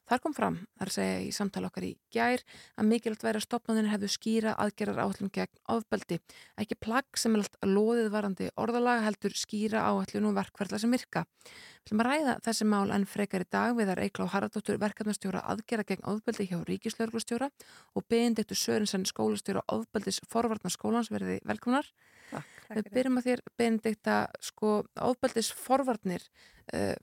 Þar 0.09 0.21
kom 0.23 0.33
fram, 0.33 0.55
þar 0.79 0.89
segja 0.89 1.17
í 1.21 1.29
samtala 1.35 1.69
okkar 1.69 1.85
í 1.85 1.91
gær, 2.13 2.41
að 2.81 2.87
mikilvægt 2.89 3.25
væri 3.27 3.37
að 3.37 3.45
stopnarnir 3.45 3.91
hefðu 3.91 4.07
skýra 4.09 4.55
aðgerrar 4.57 5.03
áallum 5.03 5.29
gegn 5.35 5.61
ofbeldi. 5.69 6.17
Ekki 6.57 6.77
plagg 6.81 7.19
sem 7.21 7.35
er 7.37 7.43
allt 7.43 7.59
loðið 7.69 8.09
varandi 8.15 8.47
orðalag 8.57 9.03
heldur 9.05 9.37
skýra 9.37 9.85
áallun 9.85 10.31
og 10.31 10.35
verkverðla 10.39 10.81
sem 10.81 10.97
virka. 10.97 11.27
Við 11.29 11.85
ætlum 11.85 12.03
að 12.03 12.09
ræða 12.09 12.35
þessi 12.47 12.69
mál 12.73 12.95
enn 12.95 13.05
frekar 13.09 13.45
í 13.45 13.49
dag 13.53 13.77
við 13.77 13.93
að 13.93 14.03
Eikla 14.07 14.25
og 14.25 14.33
Haraldóttur 14.33 14.81
verkefnastjóra 14.81 15.45
aðgerra 15.53 15.85
gegn 15.93 16.09
ofbeldi 16.09 16.49
hjá 16.49 16.57
Ríkislauglustjóra 16.65 17.51
og 17.93 18.09
beindektu 18.09 18.57
Sörensen 18.57 19.05
skólastjóra 19.09 19.63
ofbeldis 19.73 20.21
forvarnar 20.29 20.73
skólans 20.73 21.13
verði 21.13 21.39
velkomnar. 21.49 21.89
Við 22.69 22.91
byrjum 22.93 23.21
að 23.21 23.29
þér 23.29 23.41
beindekta 23.57 24.19
sko 24.43 24.83
ofbeldis 25.01 25.49
forvarnir 25.53 26.25
uh, 26.73 26.93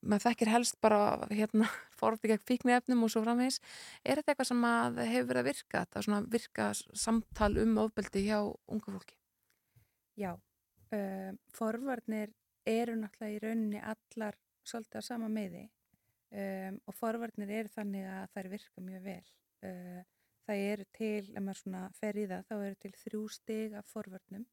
maður 0.00 0.26
þekkir 0.28 0.50
helst 0.52 0.78
bara 0.82 1.00
hérna 1.30 1.68
forvarti 2.00 2.30
gegn 2.32 2.44
fíkni 2.48 2.74
efnum 2.76 3.06
og 3.06 3.12
svo 3.12 3.22
framvegis. 3.24 3.60
Er 4.04 4.20
þetta 4.20 4.34
eitthvað 4.34 4.50
sem 4.50 4.68
að 4.68 5.00
hefur 5.04 5.30
verið 5.32 5.42
að 5.42 5.50
virka 5.50 5.82
þetta 5.84 6.04
svona 6.06 6.20
virka 6.36 6.68
samtal 6.76 7.50
um 7.64 7.80
ofbeldi 7.84 8.24
hjá 8.28 8.38
unga 8.44 8.94
fólki? 8.94 9.16
Já, 10.20 10.32
uh, 10.36 11.32
forvarnir 11.56 12.32
eru 12.68 12.96
náttúrulega 13.00 13.36
í 13.36 13.42
rauninni 13.44 13.82
allar 13.82 14.36
svolítið 14.68 15.00
á 15.00 15.02
sama 15.04 15.28
meði 15.32 15.66
um, 16.30 16.80
og 16.86 16.96
forvarnir 16.96 17.52
eru 17.60 17.72
þannig 17.72 18.08
að 18.08 18.32
þær 18.34 18.50
virka 18.54 18.84
mjög 18.84 19.06
vel. 19.06 19.22
Uh, 19.64 20.00
það 20.48 20.64
eru 20.72 20.88
til, 20.96 21.22
ef 21.30 21.44
maður 21.44 21.62
svona 21.62 21.84
fer 22.00 22.18
í 22.18 22.26
það, 22.30 22.48
þá 22.48 22.56
eru 22.58 22.80
til 22.82 22.92
þrjú 23.04 23.22
stig 23.36 23.78
af 23.78 23.94
forvarnum. 23.94 24.46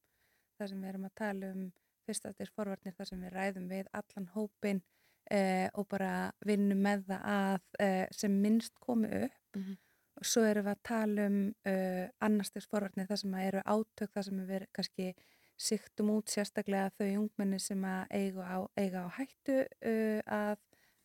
Það 0.58 0.72
sem 0.72 0.84
við 0.84 0.92
erum 0.92 1.08
að 1.08 1.18
tala 1.22 1.52
um 1.54 1.66
fyrsta 2.08 2.32
stig 2.34 2.54
forvarnir, 2.56 2.96
það 2.98 3.12
sem 3.12 3.26
við 3.26 3.36
ræðum 3.36 3.68
við 3.72 3.90
allan 4.00 4.30
hópin 4.34 4.84
uh, 5.32 5.68
og 5.78 5.88
bara 5.92 6.12
vinnum 6.46 6.82
með 6.84 7.06
það 7.10 7.28
að 7.34 7.86
uh, 7.86 8.06
sem 8.16 8.40
minnst 8.44 8.76
komi 8.84 9.12
upp. 9.24 9.44
Mhm. 9.58 9.78
Og 10.18 10.26
svo 10.26 10.42
erum 10.50 10.66
við 10.66 10.74
að 10.74 10.86
tala 10.90 11.26
um 11.30 11.42
uh, 11.70 12.06
annarstigs 12.26 12.66
forvarnir, 12.72 13.06
það 13.06 13.20
sem 13.22 13.34
eru 13.38 13.60
átök, 13.70 14.14
það 14.16 14.24
sem 14.26 14.40
við 14.48 14.64
kannski 14.74 15.12
siktum 15.58 16.10
út 16.14 16.30
sérstaklega 16.34 16.90
þau 16.98 17.24
ungmenni 17.24 17.60
sem 17.62 17.84
að 17.86 18.16
eiga 18.18 18.46
á, 18.50 18.58
eiga 18.78 19.04
á 19.06 19.10
hættu 19.14 19.60
uh, 19.62 20.22
að 20.26 20.58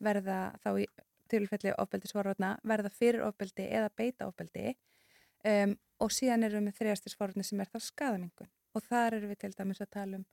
verða 0.02 0.38
þá 0.64 0.70
í 0.80 0.86
tilfelli 1.32 1.72
ofbeldisforvarna, 1.80 2.56
verða 2.68 2.92
fyrir 2.92 3.24
ofbeldi 3.26 3.68
eða 3.72 3.92
beita 3.96 4.28
ofbeldi 4.28 4.74
um, 5.48 5.74
og 6.02 6.12
síðan 6.12 6.46
erum 6.48 6.68
við 6.68 6.80
þriðastisforvarni 6.80 7.46
sem 7.46 7.62
er 7.62 7.70
það 7.72 7.86
skadamingun 7.88 8.50
og 8.76 8.86
þar 8.88 9.18
erum 9.18 9.32
við 9.32 9.42
til 9.44 9.52
dæmis 9.56 9.82
að 9.84 9.92
tala 9.96 10.20
um 10.20 10.26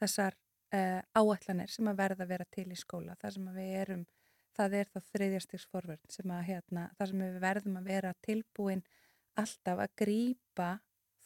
þessar 0.00 0.38
uh, 0.74 1.00
áætlanir 1.16 1.72
sem 1.72 1.90
að 1.90 2.00
verða 2.02 2.26
að 2.26 2.32
vera 2.34 2.48
til 2.54 2.66
í 2.70 2.78
skóla, 2.78 3.16
þar 3.20 3.36
sem 3.36 3.52
við 3.56 3.76
erum 3.82 4.06
það 4.56 4.76
er 4.80 4.90
þá 4.90 5.00
þriðjastigsforvörn 5.14 6.12
sem 6.12 6.32
að 6.34 6.46
hérna, 6.48 6.86
þar 6.98 7.12
sem 7.12 7.24
við 7.24 7.36
verðum 7.44 7.78
að 7.80 7.90
vera 7.90 8.14
tilbúin 8.26 8.82
alltaf 9.40 9.82
að 9.84 9.94
grípa 10.02 10.70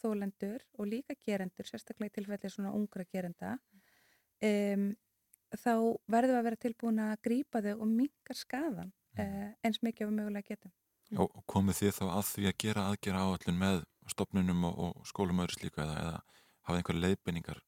þólendur 0.03 0.65
og 0.79 0.91
líka 0.91 1.17
gerendur, 1.25 1.67
sérstaklega 1.69 2.13
í 2.13 2.15
tilfelli 2.19 2.51
svona 2.53 2.75
ungra 2.77 3.07
gerenda 3.09 3.57
um, 4.45 4.91
þá 5.55 5.73
verðum 6.11 6.35
við 6.35 6.41
að 6.41 6.49
vera 6.49 6.63
tilbúin 6.67 7.03
að 7.05 7.17
grípa 7.25 7.63
þau 7.65 7.75
og 7.75 7.87
minkar 7.91 8.39
skadan 8.39 8.93
uh, 9.19 9.51
eins 9.65 9.81
mikið 9.83 10.09
af 10.09 10.17
mögulega 10.19 10.55
getum. 10.55 10.75
Og 11.21 11.31
komið 11.51 11.81
þið 11.81 11.97
þá 11.99 12.05
að 12.09 12.25
því 12.31 12.47
að 12.49 12.59
gera 12.65 12.87
aðgera 12.91 13.25
áallin 13.29 13.61
með 13.61 13.83
stopnunum 14.11 14.65
og, 14.69 14.79
og 14.87 15.09
skólum 15.09 15.43
öðru 15.45 15.59
slíku 15.59 15.83
eða, 15.85 15.97
eða 16.01 16.45
hafa 16.67 16.81
einhver 16.81 17.01
leiðbeiningar? 17.01 17.61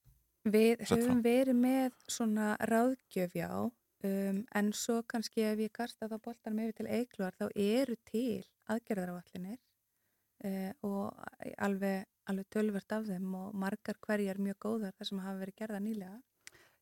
Við 0.47 0.85
höfum 0.87 1.23
verið 1.25 1.57
með 1.59 1.95
svona 2.07 2.53
ráðgjöf 2.71 3.33
já, 3.35 3.51
um, 4.07 4.37
en 4.55 4.69
svo 4.77 5.01
kannski 5.11 5.43
ef 5.43 5.63
ég 5.65 5.73
kasta 5.75 6.07
þá 6.07 6.21
boltanum 6.23 6.63
yfir 6.63 6.77
til 6.79 6.87
eigluar 6.87 7.35
þá 7.35 7.49
eru 7.51 7.97
til 8.07 8.45
aðgerðaráallinir 8.71 9.59
uh, 10.47 10.71
og 10.87 11.19
alveg, 11.59 12.07
alveg 12.31 12.49
tölvert 12.55 12.95
af 12.95 13.09
þeim 13.11 13.35
og 13.41 13.59
margar 13.59 13.99
hverjar 14.07 14.39
mjög 14.39 14.61
góðar 14.69 14.95
þar 14.95 15.11
sem 15.11 15.25
hafa 15.25 15.43
verið 15.43 15.59
gerða 15.65 15.83
nýlega. 15.83 16.17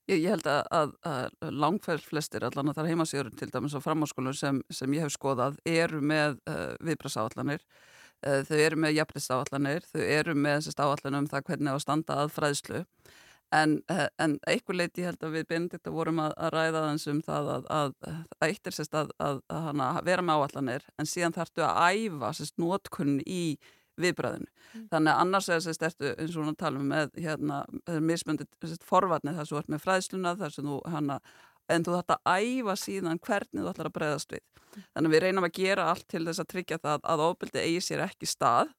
Ég, 0.05 0.21
ég 0.21 0.29
held 0.35 0.47
að, 0.51 0.63
að, 0.77 0.95
að 1.09 1.59
langfærs 1.65 2.05
flestir, 2.05 2.45
allan 2.45 2.69
að 2.69 2.77
það 2.77 2.85
er 2.85 2.93
heimasýður 2.93 3.35
til 3.41 3.51
dæmis 3.55 3.77
á 3.81 3.81
framháskólum 3.81 4.37
sem, 4.37 4.61
sem 4.69 4.93
ég 4.93 5.07
hef 5.07 5.15
skoðað, 5.17 5.57
eru 5.65 6.05
með 6.05 6.37
uh, 6.45 6.75
viðbrasáallanir, 6.85 7.65
uh, 8.29 8.43
þau 8.45 8.59
eru 8.59 8.85
með 8.85 8.99
jafnisáallanir, 8.99 9.87
þau 9.89 10.03
eru 10.05 10.35
með 10.37 10.69
áallanum 10.77 11.31
það 11.33 11.47
hvernig 11.49 11.73
á 11.73 11.77
að 11.79 11.85
standa 11.87 12.19
að 12.21 12.35
fræðslu, 12.37 12.83
en, 13.55 13.77
uh, 13.93 14.09
en 14.23 14.37
einhver 14.51 14.79
leiti 14.79 15.05
held 15.07 15.23
að 15.25 15.39
við 15.39 15.47
Benedikta 15.53 15.93
vorum 15.95 16.21
að, 16.25 16.35
að 16.37 16.53
ræða 16.57 16.83
þans 16.89 17.07
um 17.13 17.23
það 17.25 17.53
að, 17.55 17.71
að, 17.79 17.95
að 18.11 18.49
eitt 18.49 18.69
er 18.69 18.77
sérst 18.77 18.99
að, 18.99 19.15
vera 20.09 20.27
með 20.27 20.43
áallanir, 20.43 20.91
en 20.99 21.11
síðan 21.11 21.37
þarftu 21.37 21.65
að 21.67 21.81
æfa 21.95 22.35
sérst 22.39 22.61
nótkunn 22.63 23.17
í 23.25 23.45
viðbræðinu. 24.01 24.51
Þannig 24.91 25.13
að 25.13 25.21
annars 25.23 25.49
er 25.49 25.61
að 25.61 25.85
ertu 25.89 26.13
eins 26.19 26.35
og 26.35 26.41
hún 26.43 26.53
að 26.53 26.61
tala 26.65 26.81
um 26.81 26.89
með 26.91 27.19
hérna, 27.23 27.61
mismöndi 28.03 28.47
forvarnið 28.83 29.39
þar 29.39 29.47
sem 29.47 29.55
þú 29.55 29.61
ert 29.61 29.75
með 29.75 29.85
fræðsluna 29.85 30.33
þar 30.41 30.55
sem 30.55 30.71
þú 30.71 30.79
hana, 30.91 31.19
en 31.71 31.87
þú 31.87 31.95
þarft 31.95 32.15
að 32.17 32.41
æfa 32.43 32.77
síðan 32.81 33.21
hvernig 33.23 33.63
þú 33.63 33.71
ætlar 33.71 33.91
að 33.91 33.97
bregðast 33.99 34.35
við. 34.35 34.45
Þannig 34.75 35.09
að 35.09 35.15
við 35.15 35.23
reynum 35.25 35.47
að 35.47 35.55
gera 35.61 35.87
allt 35.93 36.09
til 36.11 36.25
þess 36.27 36.43
að 36.43 36.51
tryggja 36.51 36.81
það 36.83 37.07
að 37.13 37.23
ofbeldi 37.29 37.63
eigi 37.63 37.85
sér 37.87 38.03
ekki 38.09 38.27
stað 38.27 38.75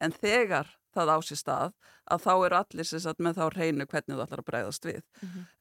en 0.00 0.14
þegar 0.16 0.70
það 0.94 1.12
á 1.12 1.18
sér 1.24 1.40
stað 1.40 1.74
að 2.04 2.22
þá 2.24 2.32
eru 2.34 2.56
allir 2.58 2.88
sagt, 2.88 3.20
með 3.22 3.38
þá 3.38 3.44
reynu 3.54 3.86
hvernig 3.88 4.16
þú 4.16 4.24
ætlar 4.24 4.42
að 4.42 4.48
bregðast 4.50 4.88
við. 4.88 5.02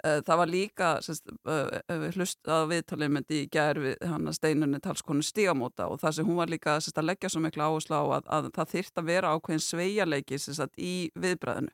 Uh, 0.04 0.20
það 0.28 0.40
var 0.42 0.52
líka 0.52 0.90
uh, 1.00 2.10
hlust 2.18 2.52
að 2.52 2.66
viðtalið 2.74 3.14
myndi 3.16 3.42
í 3.44 3.50
gær 3.54 3.80
við 3.80 4.08
hana 4.12 4.34
steinunni 4.36 4.82
talskonu 4.84 5.24
stígamóta 5.24 5.88
og 5.88 6.02
það 6.04 6.18
sem 6.18 6.28
hún 6.28 6.42
var 6.42 6.52
líka 6.52 6.80
sérst, 6.80 7.00
að 7.00 7.12
leggja 7.12 7.32
svo 7.32 7.44
miklu 7.44 7.64
áherslu 7.64 7.96
á 7.96 8.04
að, 8.20 8.32
að 8.38 8.50
það 8.58 8.74
þyrft 8.76 9.00
að 9.00 9.12
vera 9.14 9.36
ákveðin 9.36 9.68
sveigjarleiki 9.68 10.42
í 10.78 10.96
viðbræðinu. 11.16 11.72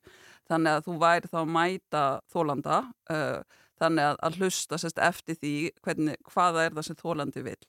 Þannig 0.50 0.76
að 0.76 0.86
þú 0.86 1.00
væri 1.02 1.30
þá 1.30 1.40
að 1.42 1.54
mæta 1.56 2.04
þólanda 2.34 2.78
uh, 3.14 3.40
þannig 3.80 4.12
að, 4.12 4.20
að 4.26 4.40
hlusta 4.40 4.80
eftir 5.10 5.40
því 5.40 5.54
hvernig, 5.86 6.20
hvaða 6.34 6.66
er 6.66 6.76
það 6.78 6.88
sem 6.90 7.00
þólandi 7.00 7.46
vil. 7.46 7.60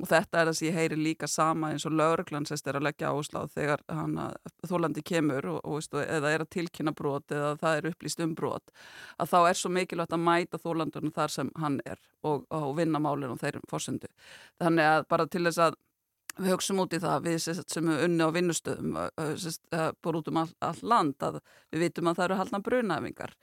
Og 0.00 0.08
þetta 0.08 0.40
er 0.40 0.48
það 0.48 0.56
sem 0.58 0.66
ég 0.68 0.76
heyri 0.78 0.96
líka 0.98 1.28
sama 1.30 1.70
eins 1.72 1.84
og 1.86 1.94
lauruglan 1.94 2.46
sérst 2.48 2.66
er 2.66 2.78
að 2.78 2.86
leggja 2.88 3.12
áherslu 3.12 3.42
á 3.42 3.46
þegar 3.52 3.84
þólandi 4.66 5.04
kemur 5.06 5.46
og, 5.52 5.60
og 5.62 5.78
veistu, 5.78 6.00
eða 6.02 6.32
er 6.32 6.44
að 6.44 6.50
tilkynna 6.56 6.94
brot 6.96 7.34
eða 7.34 7.52
það 7.60 7.78
er 7.78 7.88
upplýst 7.92 8.24
um 8.24 8.34
brot 8.38 8.72
að 9.22 9.30
þá 9.34 9.38
er 9.42 9.60
svo 9.60 9.70
mikilvægt 9.76 10.16
að 10.16 10.24
mæta 10.26 10.62
þólandunum 10.62 11.14
þar 11.14 11.36
sem 11.36 11.52
hann 11.62 11.78
er 11.84 12.00
og, 12.22 12.48
og 12.50 12.74
vinna 12.78 13.02
málinu 13.02 13.36
og 13.36 13.42
þeirrum 13.42 13.68
fórsendu. 13.70 14.10
Þannig 14.62 14.90
að 14.90 15.08
bara 15.12 15.28
til 15.30 15.44
þess 15.46 15.66
að 15.68 15.78
við 16.38 16.52
högstum 16.52 16.80
út 16.82 16.94
í 16.96 17.00
það 17.02 17.26
við 17.26 17.38
sem 17.44 17.90
er 17.92 18.04
unni 18.06 18.24
á 18.24 18.30
vinnustöðum 18.32 18.94
búr 20.04 20.18
út 20.20 20.30
um 20.32 20.40
all, 20.42 20.52
all 20.64 20.78
land 20.80 21.24
að 21.24 21.42
við 21.72 21.86
vitum 21.86 22.08
að 22.08 22.18
það 22.18 22.24
eru 22.28 22.38
haldna 22.40 22.62
brunæfingar 22.64 23.34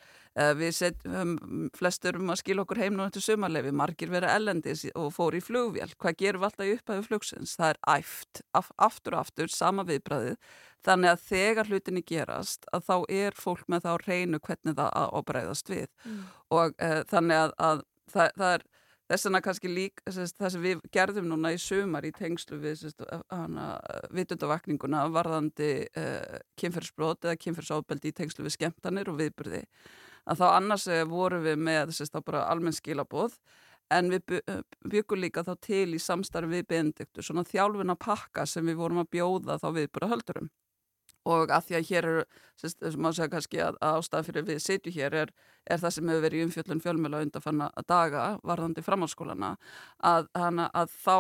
við 0.59 0.71
setjum 0.77 1.35
flestur 1.75 2.19
um 2.19 2.31
að 2.31 2.39
skilja 2.41 2.63
okkur 2.63 2.81
heim 2.83 2.95
nú 2.95 3.03
eftir 3.05 3.23
sumarlefi 3.25 3.73
margir 3.75 4.11
vera 4.13 4.31
ellendis 4.37 4.85
og 4.93 5.11
fór 5.15 5.35
í 5.35 5.41
flugvél. 5.43 5.89
Hvað 5.99 6.17
gerum 6.21 6.43
við 6.43 6.49
alltaf 6.49 6.69
í 6.69 6.73
upphæfu 6.77 7.05
flugsins? 7.07 7.55
Það 7.59 7.73
er 7.73 7.79
æft, 7.97 8.41
af, 8.55 8.71
aftur 8.77 9.17
og 9.17 9.25
aftur 9.25 9.51
sama 9.51 9.85
viðbræðið, 9.89 10.37
þannig 10.85 11.13
að 11.13 11.23
þegar 11.27 11.71
hlutinni 11.71 12.03
gerast 12.07 12.69
að 12.71 12.85
þá 12.87 12.95
er 13.19 13.37
fólk 13.37 13.65
með 13.67 13.87
þá 13.87 13.91
reynu 14.05 14.41
hvernig 14.45 14.77
það 14.79 14.91
að 15.01 15.23
bregðast 15.31 15.73
við. 15.73 15.87
Mm. 16.05 16.21
og 16.55 16.75
uh, 16.77 17.01
þannig 17.09 17.43
að, 17.43 17.55
að 17.69 17.83
það, 18.13 18.35
það 18.37 18.53
er 18.53 18.67
Þess 19.09 19.25
vegna 19.25 19.39
kannski 19.41 19.69
lík, 19.71 20.03
sérst, 20.05 20.35
það 20.37 20.51
sem 20.53 20.65
við 20.67 20.81
gerðum 20.93 21.31
núna 21.31 21.49
í 21.55 21.57
sumar 21.57 22.05
í 22.05 22.11
tengslu 22.13 22.59
við 22.61 22.83
vitundavakninguna 24.13 25.07
varðandi 25.09 25.71
uh, 25.97 26.35
kynferðsbrot 26.61 27.25
eða 27.25 27.39
kynferðsábeldi 27.41 28.11
í 28.11 28.17
tengslu 28.19 28.45
við 28.45 28.53
skemmtanir 28.59 29.09
og 29.09 29.17
viðbyrði. 29.17 29.63
Að 30.29 30.43
þá 30.43 30.45
annars 30.51 30.85
eh, 30.91 31.01
vorum 31.09 31.41
við 31.41 31.57
með 31.57 31.95
sérst, 31.97 32.17
almenn 32.19 32.75
skilaboð 32.75 33.39
en 33.89 34.11
við 34.13 34.25
by- 34.29 34.61
byggum 34.91 35.23
líka 35.23 35.41
þá 35.47 35.55
til 35.65 35.95
í 35.95 36.01
samstarfi 36.01 36.59
við 36.59 36.67
Benediktur 36.69 37.25
svona 37.25 37.47
þjálfuna 37.49 37.95
pakka 37.97 38.45
sem 38.45 38.67
við 38.69 38.77
vorum 38.83 39.01
að 39.01 39.09
bjóða 39.15 39.57
þá 39.57 39.69
viðbyrða 39.79 40.11
höldurum. 40.13 40.51
Og 41.29 41.53
að 41.53 41.67
því 41.67 41.77
að 41.79 41.89
hér 41.89 42.09
eru, 42.11 42.23
sérst, 42.59 42.79
sem 42.81 43.03
maður 43.03 43.19
segja 43.19 43.33
kannski 43.35 43.61
að, 43.65 43.77
að 43.85 43.99
ástæða 43.99 44.27
fyrir 44.29 44.47
við 44.47 44.63
sitju 44.65 44.95
hér 44.95 45.17
er, 45.25 45.35
er 45.69 45.83
það 45.83 45.95
sem 45.95 46.09
hefur 46.11 46.25
verið 46.25 46.39
í 46.39 46.47
umfjöllun 46.47 46.83
fjölmjöla 46.85 47.21
undanfanna 47.25 47.69
daga 47.89 48.25
varðandi 48.47 48.85
framhalskólana 48.85 49.53
að, 50.13 50.31
hana, 50.37 50.71
að 50.73 50.97
þá 51.03 51.15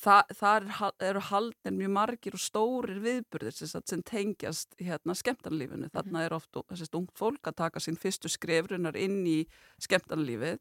það, 0.00 0.34
það 0.38 0.58
er, 0.58 0.92
eru 1.10 1.22
haldin 1.28 1.78
mjög 1.78 1.92
margir 1.96 2.36
og 2.36 2.42
stórir 2.42 3.00
viðburðir 3.04 3.56
sem, 3.56 3.82
sem 3.86 4.04
tengjast 4.06 4.76
hérna 4.80 5.16
skemmtarnalífinu. 5.18 5.90
Þarna 5.92 6.24
er 6.26 6.36
oft 6.36 6.60
þessi 6.70 6.90
ungt 6.96 7.16
fólk 7.18 7.50
að 7.50 7.58
taka 7.64 7.82
sín 7.82 7.98
fyrstu 8.00 8.30
skrefrunar 8.32 8.98
inn 9.00 9.20
í 9.28 9.40
skemmtarnalífið 9.82 10.60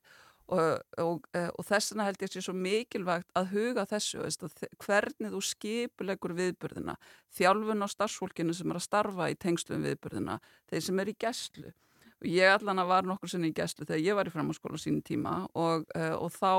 og, 0.49 0.81
og, 1.01 1.27
eh, 1.37 1.49
og 1.53 1.65
þess 1.67 1.93
vegna 1.93 2.07
held 2.07 2.23
ég 2.23 2.31
sé 2.33 2.41
svo 2.43 2.55
mikilvægt 2.57 3.29
að 3.37 3.51
huga 3.53 3.85
þessu, 3.89 4.23
veist, 4.23 4.45
að 4.45 4.65
hvernig 4.81 5.33
þú 5.33 5.41
skipulegur 5.45 6.33
viðburðina, 6.37 6.95
þjálfun 7.37 7.85
á 7.85 7.87
starfsfólkinu 7.93 8.55
sem 8.57 8.73
er 8.73 8.79
að 8.79 8.87
starfa 8.87 9.29
í 9.29 9.37
tengslum 9.37 9.83
við 9.83 9.93
viðburðina, 9.93 10.39
þeir 10.71 10.85
sem 10.87 11.03
er 11.03 11.13
í 11.13 11.15
gæslu. 11.25 11.71
Og 12.19 12.27
ég 12.27 12.51
allan 12.51 12.81
að 12.81 12.91
var 12.91 13.07
nokkur 13.07 13.31
sinni 13.31 13.53
í 13.53 13.55
gæslu 13.55 13.85
þegar 13.85 14.03
ég 14.03 14.17
var 14.17 14.27
í 14.27 14.33
framhanskóla 14.33 14.75
á 14.75 14.83
sínum 14.83 15.03
tíma 15.05 15.33
og, 15.55 15.85
uh, 15.95 16.15
og 16.19 16.33
þá 16.35 16.51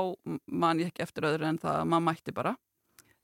man 0.49 0.81
ég 0.81 0.89
ekki 0.89 1.03
eftir 1.05 1.27
öðru 1.29 1.51
en 1.51 1.61
það 1.61 1.83
að 1.83 1.89
maður 1.91 2.05
mætti 2.07 2.33
bara. 2.33 2.55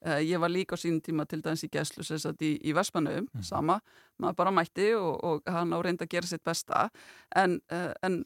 Uh, 0.05 0.19
ég 0.21 0.37
var 0.37 0.53
líka 0.53 0.77
á 0.77 0.81
sínum 0.83 1.01
tíma 1.01 1.25
til 1.25 1.41
dæmis 1.41 1.65
í 1.65 1.71
gæslu 1.73 2.05
í, 2.05 2.51
í 2.61 2.75
Vespanöfum, 2.77 3.25
sama, 3.41 3.79
maður 4.21 4.37
bara 4.43 4.53
mætti 4.53 4.91
og, 4.93 5.15
og 5.25 5.49
hann 5.49 5.73
á 5.73 5.81
reynd 5.81 6.03
að 6.05 6.11
gera 6.13 6.29
sitt 6.29 6.45
besta 6.45 6.91
en, 7.33 7.57
en 8.05 8.21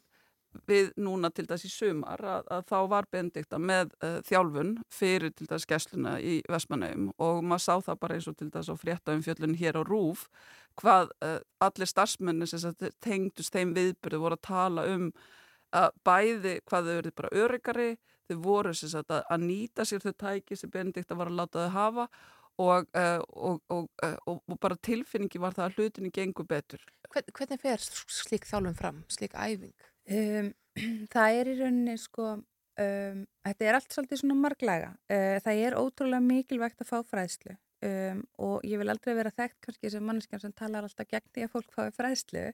við 0.67 0.91
núna 0.99 1.31
til 1.33 1.45
dæs 1.47 1.65
í 1.67 1.71
sumar 1.71 2.21
að, 2.23 2.47
að 2.51 2.63
þá 2.71 2.77
var 2.91 3.07
Benedikta 3.11 3.59
með 3.61 3.93
uh, 4.03 4.17
þjálfun 4.27 4.73
fyrir 4.91 5.33
til 5.35 5.47
dæs 5.49 5.67
gæsluna 5.69 6.17
í 6.19 6.39
Vestmannaum 6.51 7.11
og 7.17 7.43
maður 7.43 7.65
sá 7.65 7.75
það 7.87 8.01
bara 8.03 8.17
eins 8.17 8.27
og 8.31 8.37
til 8.39 8.49
dæs 8.53 8.71
á 8.71 8.75
fréttaum 8.79 9.23
fjöllun 9.25 9.57
hér 9.59 9.79
á 9.79 9.83
Rúf 9.87 10.27
hvað 10.79 11.13
uh, 11.23 11.39
allir 11.63 11.89
starfsmenni 11.89 12.47
sem 12.49 12.75
tengdust 13.03 13.55
þeim 13.55 13.75
viðbyrðu 13.77 14.23
voru 14.25 14.39
að 14.39 14.47
tala 14.49 14.87
um 14.91 15.11
að 15.71 15.89
bæði 16.03 16.57
hvað 16.67 16.87
þau 16.87 16.95
verið 16.97 17.15
bara 17.15 17.35
öryggari, 17.45 17.89
þau 18.27 18.37
voru 18.43 18.75
sagt 18.75 19.11
að, 19.11 19.23
að 19.31 19.47
nýta 19.47 19.87
sér 19.87 20.03
þau 20.03 20.13
tæki 20.25 20.59
sem 20.59 20.71
Benedikta 20.71 21.15
var 21.15 21.31
að 21.31 21.39
láta 21.39 21.67
þau 21.67 21.75
hafa 21.77 22.07
og, 22.61 22.89
uh, 22.97 23.21
og, 23.29 23.61
og, 23.71 23.87
og, 24.27 24.57
bara 24.59 24.75
tilfinningi 24.83 25.39
var 25.41 25.55
það 25.55 25.69
að 25.69 25.79
hlutinni 25.79 26.11
gengur 26.13 26.47
betur. 26.47 26.83
Hvern, 27.11 27.31
hvernig 27.37 27.61
fer 27.63 27.85
slík 27.87 28.45
þjálfum 28.49 28.77
fram, 28.77 29.01
slík 29.11 29.35
æfing? 29.35 29.73
Um, 30.09 30.53
það 31.13 31.39
er 31.39 31.51
í 31.51 31.57
rauninni 31.59 31.97
sko, 31.99 32.29
um, 32.37 33.25
þetta 33.47 33.67
er 33.67 33.77
allt 33.77 33.93
svolítið 33.93 34.23
svona 34.23 34.39
marglaga. 34.39 34.93
Uh, 35.11 35.37
það 35.45 35.65
er 35.65 35.77
ótrúlega 35.79 36.23
mikilvægt 36.25 36.81
að 36.83 36.91
fá 36.91 36.97
fræðslu 37.11 37.57
um, 37.87 38.23
og 38.41 38.65
ég 38.67 38.81
vil 38.81 38.89
aldrei 38.93 39.13
vera 39.17 39.33
þekkt 39.35 39.59
kannski 39.65 39.91
sem 39.93 40.05
manneskjan 40.05 40.43
sem 40.43 40.55
talar 40.57 40.87
alltaf 40.87 41.09
gegn 41.09 41.29
því 41.33 41.45
að 41.45 41.53
fólk 41.55 41.75
fái 41.75 41.91
fræðslu 41.97 42.47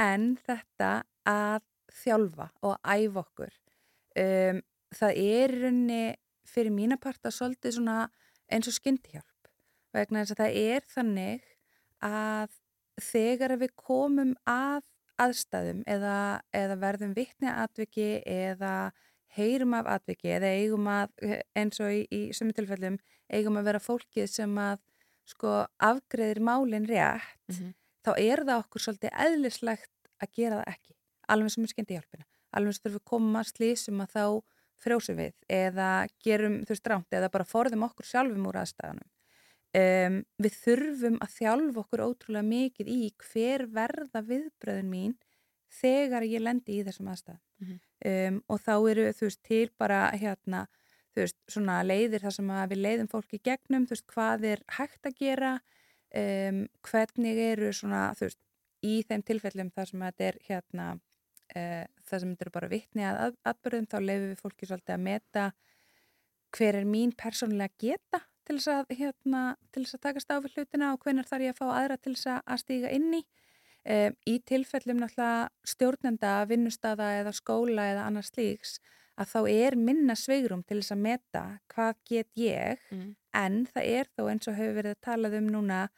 en 0.00 0.32
þetta 0.46 0.92
að 1.28 1.66
þjálfa 2.00 2.50
og 2.66 2.76
æfa 2.86 3.24
okkur. 3.24 3.54
Um, 4.20 4.62
það 4.94 5.22
er 5.24 5.54
í 5.54 5.62
rauninni 5.64 6.02
fyrir 6.50 6.74
mína 6.74 6.98
parta 7.00 7.30
svolítið 7.34 7.78
svona 7.78 7.98
eins 8.50 8.68
og 8.70 8.74
skyndihjálp 8.74 9.50
vegna 9.94 10.22
þess 10.22 10.34
að 10.34 10.40
það 10.42 10.58
er 10.60 10.86
þannig 10.90 11.50
að 12.06 12.56
þegar 13.00 13.56
við 13.60 13.74
komum 13.78 14.32
að 14.48 14.82
aðstæðum 15.24 15.82
eða, 15.90 16.14
eða 16.56 16.76
verðum 16.82 17.14
vitni 17.16 17.48
að 17.50 17.62
atviki 17.66 18.08
eða 18.26 18.74
heyrum 19.36 19.74
af 19.78 19.86
atviki 19.94 20.32
eða 20.34 20.50
eigum 20.58 20.88
að, 20.90 21.12
eins 21.56 21.80
og 21.80 21.92
í, 21.94 22.00
í 22.10 22.20
sömu 22.34 22.54
tilfellum, 22.56 22.96
eigum 23.30 23.58
að 23.60 23.68
vera 23.70 23.82
fólkið 23.84 24.26
sem 24.32 24.56
að 24.58 24.80
sko 25.30 25.52
afgreðir 25.78 26.40
málinn 26.42 26.88
rétt, 26.90 27.36
Mhm. 27.52 27.74
þá 28.04 28.10
er 28.18 28.42
það 28.48 28.62
okkur 28.64 28.82
svolítið 28.86 29.12
eðlislegt 29.26 29.90
að 30.22 30.32
gera 30.34 30.56
það 30.62 30.72
ekki, 30.74 30.94
alveg 31.28 31.50
sem 31.54 31.64
er 31.64 31.68
skendi 31.74 31.94
hjálpina. 31.98 32.24
Alveg 32.56 32.74
sem 32.74 32.82
þurfum 32.82 32.98
við 32.98 33.04
koma 33.12 33.40
að 33.44 33.50
slísum 33.52 34.00
að 34.02 34.12
þá 34.16 34.24
frjósum 34.80 35.16
við 35.20 35.34
eða 35.48 36.08
gerum 36.24 36.60
þú 36.64 36.72
veist 36.74 36.88
rámt 36.90 37.12
eða 37.12 37.30
bara 37.30 37.44
forðum 37.44 37.84
okkur 37.86 38.08
sjálfum 38.08 38.46
úr 38.48 38.58
aðstæðanum. 38.64 39.08
Um, 39.70 40.16
við 40.42 40.54
þurfum 40.64 41.16
að 41.22 41.34
þjálfa 41.36 41.78
okkur 41.84 42.00
ótrúlega 42.02 42.42
mikið 42.42 42.88
í 42.90 43.12
hver 43.22 43.62
verða 43.70 44.22
viðbröðin 44.26 44.88
mín 44.90 45.12
þegar 45.70 46.24
ég 46.26 46.42
lendi 46.42 46.80
í 46.80 46.84
þessum 46.88 47.10
aðstæðum 47.12 47.40
Mhm. 47.60 47.76
um, 48.10 48.38
og 48.48 48.58
þá 48.64 48.72
eru 48.90 49.04
þú 49.14 49.26
veist 49.28 49.42
til 49.46 49.68
bara 49.78 50.00
hérna 50.16 50.64
þú 51.14 51.20
veist 51.22 51.36
svona 51.54 51.76
leiðir 51.86 52.22
þar 52.24 52.34
sem 52.34 52.50
við 52.72 52.80
leiðum 52.80 53.08
fólki 53.12 53.38
gegnum, 53.44 53.84
þú 53.86 53.94
veist 53.94 54.06
hvað 54.10 54.44
er 54.50 54.62
hægt 54.78 55.06
að 55.06 55.14
gera 55.20 55.52
um, 56.16 56.60
hvernig 56.90 57.38
eru 57.52 57.70
svona 57.76 58.02
þú 58.18 58.26
veist 58.26 58.40
í 58.82 58.96
þeim 59.06 59.22
tilfellum 59.28 59.70
þar 59.70 59.86
sem 59.92 60.00
þetta 60.08 60.24
er 60.32 60.38
hérna 60.48 60.86
uh, 61.54 61.84
þar 62.08 62.20
sem 62.24 62.32
þetta 62.34 62.46
eru 62.48 62.54
bara 62.58 62.72
vitni 62.74 63.06
að 63.06 63.36
atburðum 63.44 63.86
þá 63.86 63.98
leiðum 64.02 64.32
við 64.34 64.42
fólki 64.42 64.66
svolítið 64.66 64.96
að 64.96 65.04
meta 65.06 65.46
hver 66.58 66.74
er 66.80 66.84
mín 66.90 67.12
persónulega 67.14 67.76
geta 67.78 68.24
til 68.46 68.56
þess 68.58 68.68
að, 68.74 68.94
hérna, 68.98 69.42
til 69.72 69.84
þess 69.84 69.94
að 69.98 70.04
takast 70.06 70.30
á 70.32 70.36
við 70.40 70.54
hlutina 70.56 70.92
og 70.94 71.00
hvenar 71.04 71.28
þarf 71.28 71.44
ég 71.46 71.54
að 71.54 71.60
fá 71.60 71.66
aðra 71.76 71.96
til 72.00 72.14
þess 72.14 72.26
að- 72.36 72.58
stíga 72.64 72.90
inn 72.92 73.12
í. 73.14 73.22
Um, 73.80 74.12
í 74.28 74.34
tilfellum 74.44 74.98
náttúrulega 75.00 75.48
stjórnenda, 75.64 76.32
vinnustada 76.46 77.06
eða 77.22 77.32
skóla 77.32 77.86
eða 77.94 78.02
annars 78.10 78.28
slíks 78.28 78.74
að 79.16 79.30
þá 79.32 79.40
er 79.48 79.76
minna 79.76 80.12
sveigrum 80.14 80.62
til 80.68 80.80
þess 80.82 80.92
að 80.92 81.00
meta 81.06 81.44
hvað 81.72 81.94
get 82.04 82.28
ég 82.36 82.78
Mm. 82.92 83.16
en 83.34 83.66
það 83.66 83.84
er 83.88 84.06
þó 84.18 84.22
eins 84.30 84.48
og 84.48 84.54
hefur 84.58 84.76
verið 84.82 84.94
að 84.96 85.00
talað 85.00 85.36
um 85.38 85.48
núna 85.48 85.88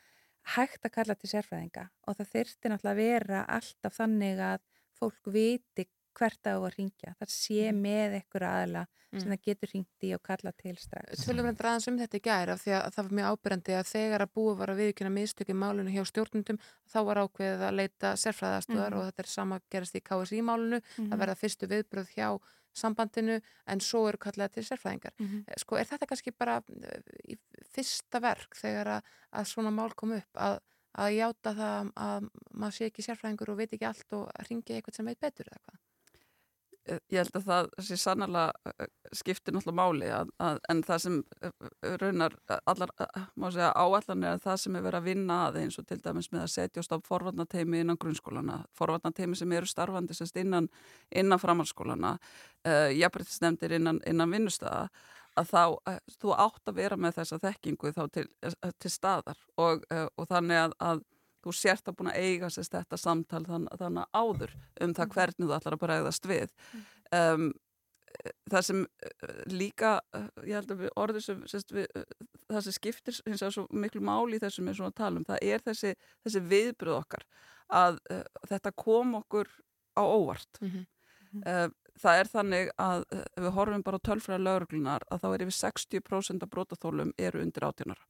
hægt 0.55 0.83
að 0.87 0.93
kalla 0.93 1.15
til 1.15 1.31
sérfræðinga 1.31 1.89
og 2.07 2.17
það 2.17 2.31
þyrfti 2.35 2.71
náttúrulega 2.71 2.95
að 2.95 3.03
vera 3.03 3.45
alltaf 3.49 3.97
þannig 3.99 4.39
að 4.39 4.61
fólk 5.01 5.27
viti 5.35 5.87
hvert 6.19 6.47
á 6.49 6.55
að 6.57 6.75
ringja. 6.77 7.15
Það 7.21 7.31
sé 7.35 7.73
með 7.73 8.17
ekkur 8.23 8.45
aðla 8.49 8.87
sem 9.13 9.29
Mm. 9.29 9.33
það 9.37 9.43
getur 9.45 9.69
ringt 9.75 10.05
í 10.09 10.15
og 10.15 10.23
kalla 10.25 10.53
til 10.57 10.77
strax. 10.81 11.21
Tölum 11.27 11.45
reyndar 11.45 11.67
aðeins 11.69 11.89
um 11.89 11.99
þetta 11.99 12.17
í 12.17 12.23
gær 12.25 12.49
af 12.55 12.63
því 12.65 12.73
að 12.79 12.95
það 12.95 13.05
var 13.05 13.17
mjög 13.19 13.29
ábyrjandi 13.37 13.73
að 13.77 13.91
þegar 13.93 14.21
að 14.25 14.31
búið 14.33 14.57
var 14.57 14.69
að 14.73 14.81
viðkjöna 14.81 15.13
mistöki 15.13 15.53
málunu 15.55 15.91
hjá 15.93 16.05
stjórnundum 16.09 16.59
þá 16.89 16.99
var 17.05 17.17
ákveðið 17.21 17.65
að 17.69 17.77
leita 17.77 18.13
sérfræðastöðar 18.17 18.91
Mhm. 18.93 18.99
og 18.99 19.05
þetta 19.13 19.21
er 19.21 19.29
sama 19.29 19.61
gerast 19.71 19.95
í 19.95 20.01
KSI 20.01 20.41
málunu 20.41 20.81
Mhm. 20.99 21.13
að 21.13 21.19
verða 21.21 21.37
fyrstu 21.37 21.69
viðbröð 21.69 22.09
hjá 22.17 22.41
sambandinu 22.73 23.41
en 23.67 23.81
svo 23.81 24.09
eru 24.09 24.17
kallaði 24.17 24.53
til 24.53 24.63
sérfræðingar. 24.65 25.13
Mhm. 25.21 25.45
Eh, 25.49 25.55
Sko 25.59 25.77
er 25.77 25.85
þetta 25.85 26.07
kannski 26.09 26.33
bara 26.39 26.63
eh, 26.83 27.01
í 27.29 27.37
fyrsta 27.69 28.19
verk 28.21 28.57
þegar 28.57 28.87
að, 28.97 29.03
að 29.35 29.45
svona 29.45 29.71
mál 29.71 29.93
kom 29.95 30.13
upp 30.13 30.33
að, 30.37 30.59
að 30.97 31.13
játa 31.19 31.53
það 31.55 31.93
að 31.97 32.31
maður 32.55 32.73
sé 32.73 32.89
ekki 32.91 33.05
sérfræðingur 33.05 33.49
og 33.51 33.57
veit 33.59 33.73
ekki 33.73 33.87
allt 33.89 34.13
og 34.13 34.31
ringi 34.49 34.73
eitthvað 34.81 34.95
sem 34.95 35.05
veit 35.07 35.21
betur 35.21 35.45
eða 35.53 35.61
hvað? 35.69 35.79
Eh, 36.91 36.99
ég 37.15 37.21
held 37.23 37.37
að 37.39 37.45
það 37.47 37.69
sé 37.87 37.97
sannlega 38.01 38.73
eh, 38.83 38.89
skiptir 39.15 39.55
náttúrulega 39.55 39.79
máli 39.79 40.09
að, 40.11 40.33
að, 40.43 40.57
en 40.73 40.81
það 40.83 41.03
sem 41.05 41.19
eh, 41.39 41.53
eh, 41.69 41.93
raunar 42.01 42.35
eh, 42.51 42.59
allar, 42.73 42.91
eh, 43.05 43.29
má 43.39 43.47
segja 43.55 43.69
áallan 43.79 44.25
er 44.27 44.35
að 44.35 44.43
það 44.49 44.59
sem 44.65 44.79
er 44.79 44.85
verið 44.89 44.99
að 44.99 45.07
vinna 45.07 45.37
að 45.45 45.61
eins 45.61 45.79
og 45.79 45.87
til 45.87 46.01
dæmis 46.03 46.33
með 46.33 46.43
að 46.43 46.51
setjast 46.57 46.97
á 46.97 46.99
forvarnateimi 47.07 47.85
innan 47.85 48.01
grunnskólana, 48.03 48.59
forvarnateimi 48.75 49.39
sem 49.39 49.55
eru 49.55 49.71
starfandi 49.71 50.19
sérst 50.19 50.43
innan, 50.43 50.67
innan 51.15 51.39
framhalskólana, 51.39 52.17
uh, 52.67 52.91
jafnbrytisnefndir 52.91 53.77
innan, 53.79 54.03
innan 54.09 54.35
vinnustæða 54.35 54.89
að 55.39 55.55
þá, 55.55 55.63
þú 56.19 56.35
átt 56.35 56.69
að 56.69 56.83
vera 56.83 56.99
með 56.99 57.21
þessa 57.21 57.39
þekkingu 57.47 57.95
þá 57.95 58.03
til, 58.13 58.27
til 58.83 58.91
staðar 58.93 59.39
og, 59.55 59.87
uh, 59.95 60.09
og 60.19 60.29
þannig 60.35 60.65
að, 60.67 60.79
að 60.83 61.07
þú 61.43 61.55
sért 61.57 61.89
að 61.89 61.99
búin 61.99 62.13
að 62.13 62.23
eiga 62.23 62.51
sérst 62.53 62.75
þetta 62.77 62.99
samtal 63.01 63.43
þann, 63.49 63.67
þannig 63.81 64.17
áður 64.17 64.55
um 64.85 64.95
það 64.97 65.15
hvernig 65.17 65.49
þú 65.49 65.57
ætlar 65.57 65.77
að 65.77 65.85
bregðast 65.85 66.29
við. 66.31 66.55
Um, 67.13 67.51
það 68.53 68.65
sem 68.69 68.83
uh, 68.85 69.43
líka 69.51 69.93
uh, 70.17 70.29
ég 70.47 70.57
held 70.59 70.73
að 70.75 70.85
við 70.85 70.95
orðið 71.01 71.27
sem 71.27 71.43
sérst, 71.51 71.75
við, 71.75 71.89
uh, 71.97 72.31
það 72.53 72.67
sem 72.67 72.77
skiptir 72.77 73.19
hins 73.27 73.43
vegar 73.43 73.55
svo 73.57 73.67
miklu 73.85 74.03
máli 74.05 74.39
í 74.39 74.43
þessum 74.43 74.71
er 74.71 74.79
svona 74.79 74.93
að 74.93 74.99
tala 75.01 75.21
um 75.21 75.29
það 75.29 75.47
er 75.49 75.65
þessi, 75.67 75.93
þessi 76.27 76.43
viðbröð 76.53 76.99
okkar 76.99 77.29
að 77.83 78.01
uh, 78.13 78.25
þetta 78.51 78.75
kom 78.85 79.15
okkur 79.23 79.53
á 79.97 80.03
óvart. 80.05 80.61
Mhm. 80.63 80.85
uh, 81.47 81.69
það 82.03 82.19
er 82.19 82.29
þannig 82.33 82.71
að 82.81 83.03
við 83.13 83.51
horfum 83.53 83.83
bara 83.85 83.99
tölfræða 84.01 84.41
lögreglunar 84.41 85.05
að 85.13 85.21
þá 85.23 85.27
er 85.29 85.43
yfir 85.45 85.57
60% 85.59 86.47
af 86.47 86.51
brotaþólum 86.51 87.13
eru 87.21 87.43
undir 87.45 87.67
átjónara 87.69 88.01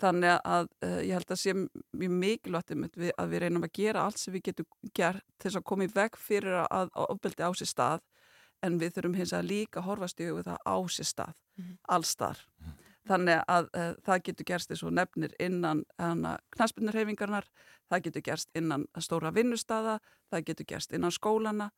þannig 0.00 0.38
að 0.44 0.68
uh, 0.84 1.00
ég 1.04 1.12
held 1.16 1.30
að 1.30 1.40
sé 1.40 1.54
mjög 1.54 2.14
mikilvægt 2.22 2.74
við, 2.74 3.12
að 3.18 3.28
við 3.34 3.44
reynum 3.44 3.66
að 3.66 3.74
gera 3.78 4.04
allt 4.04 4.18
sem 4.18 4.34
við 4.34 4.46
getum 4.50 4.66
gert 4.94 5.24
til 5.38 5.48
þess 5.50 5.60
að 5.60 5.68
koma 5.70 5.86
í 5.86 5.92
veg 5.94 6.16
fyrir 6.18 6.58
að 6.64 6.90
ofbeldi 7.08 7.46
á 7.46 7.50
sér 7.54 7.70
stað 7.70 8.00
en 8.64 8.78
við 8.80 8.96
þurfum 8.96 9.18
hins 9.18 9.34
að 9.36 9.48
líka 9.50 9.84
horfast 9.84 10.20
í 10.20 10.28
auðvitað 10.30 10.58
á 10.64 10.76
sér 10.88 11.10
stað, 11.10 11.34
Mhm. 11.54 11.78
allstar 11.88 12.38
þannig 13.06 13.44
að 13.46 13.68
uh, 13.76 13.94
það 14.02 14.22
getur 14.24 14.46
gerst 14.48 14.70
eins 14.70 14.82
og 14.82 14.92
nefnir 14.96 15.34
innan 15.38 15.84
knaspinurhefingarnar, 16.56 17.44
það 17.90 18.02
getur 18.08 18.22
gerst 18.22 18.48
innan 18.56 18.86
stóra 18.98 19.30
vinnustada, 19.30 20.00
það 20.32 20.44
getur 20.48 20.66
gerst 20.66 20.92
innan 20.92 21.12
skólana 21.12 21.70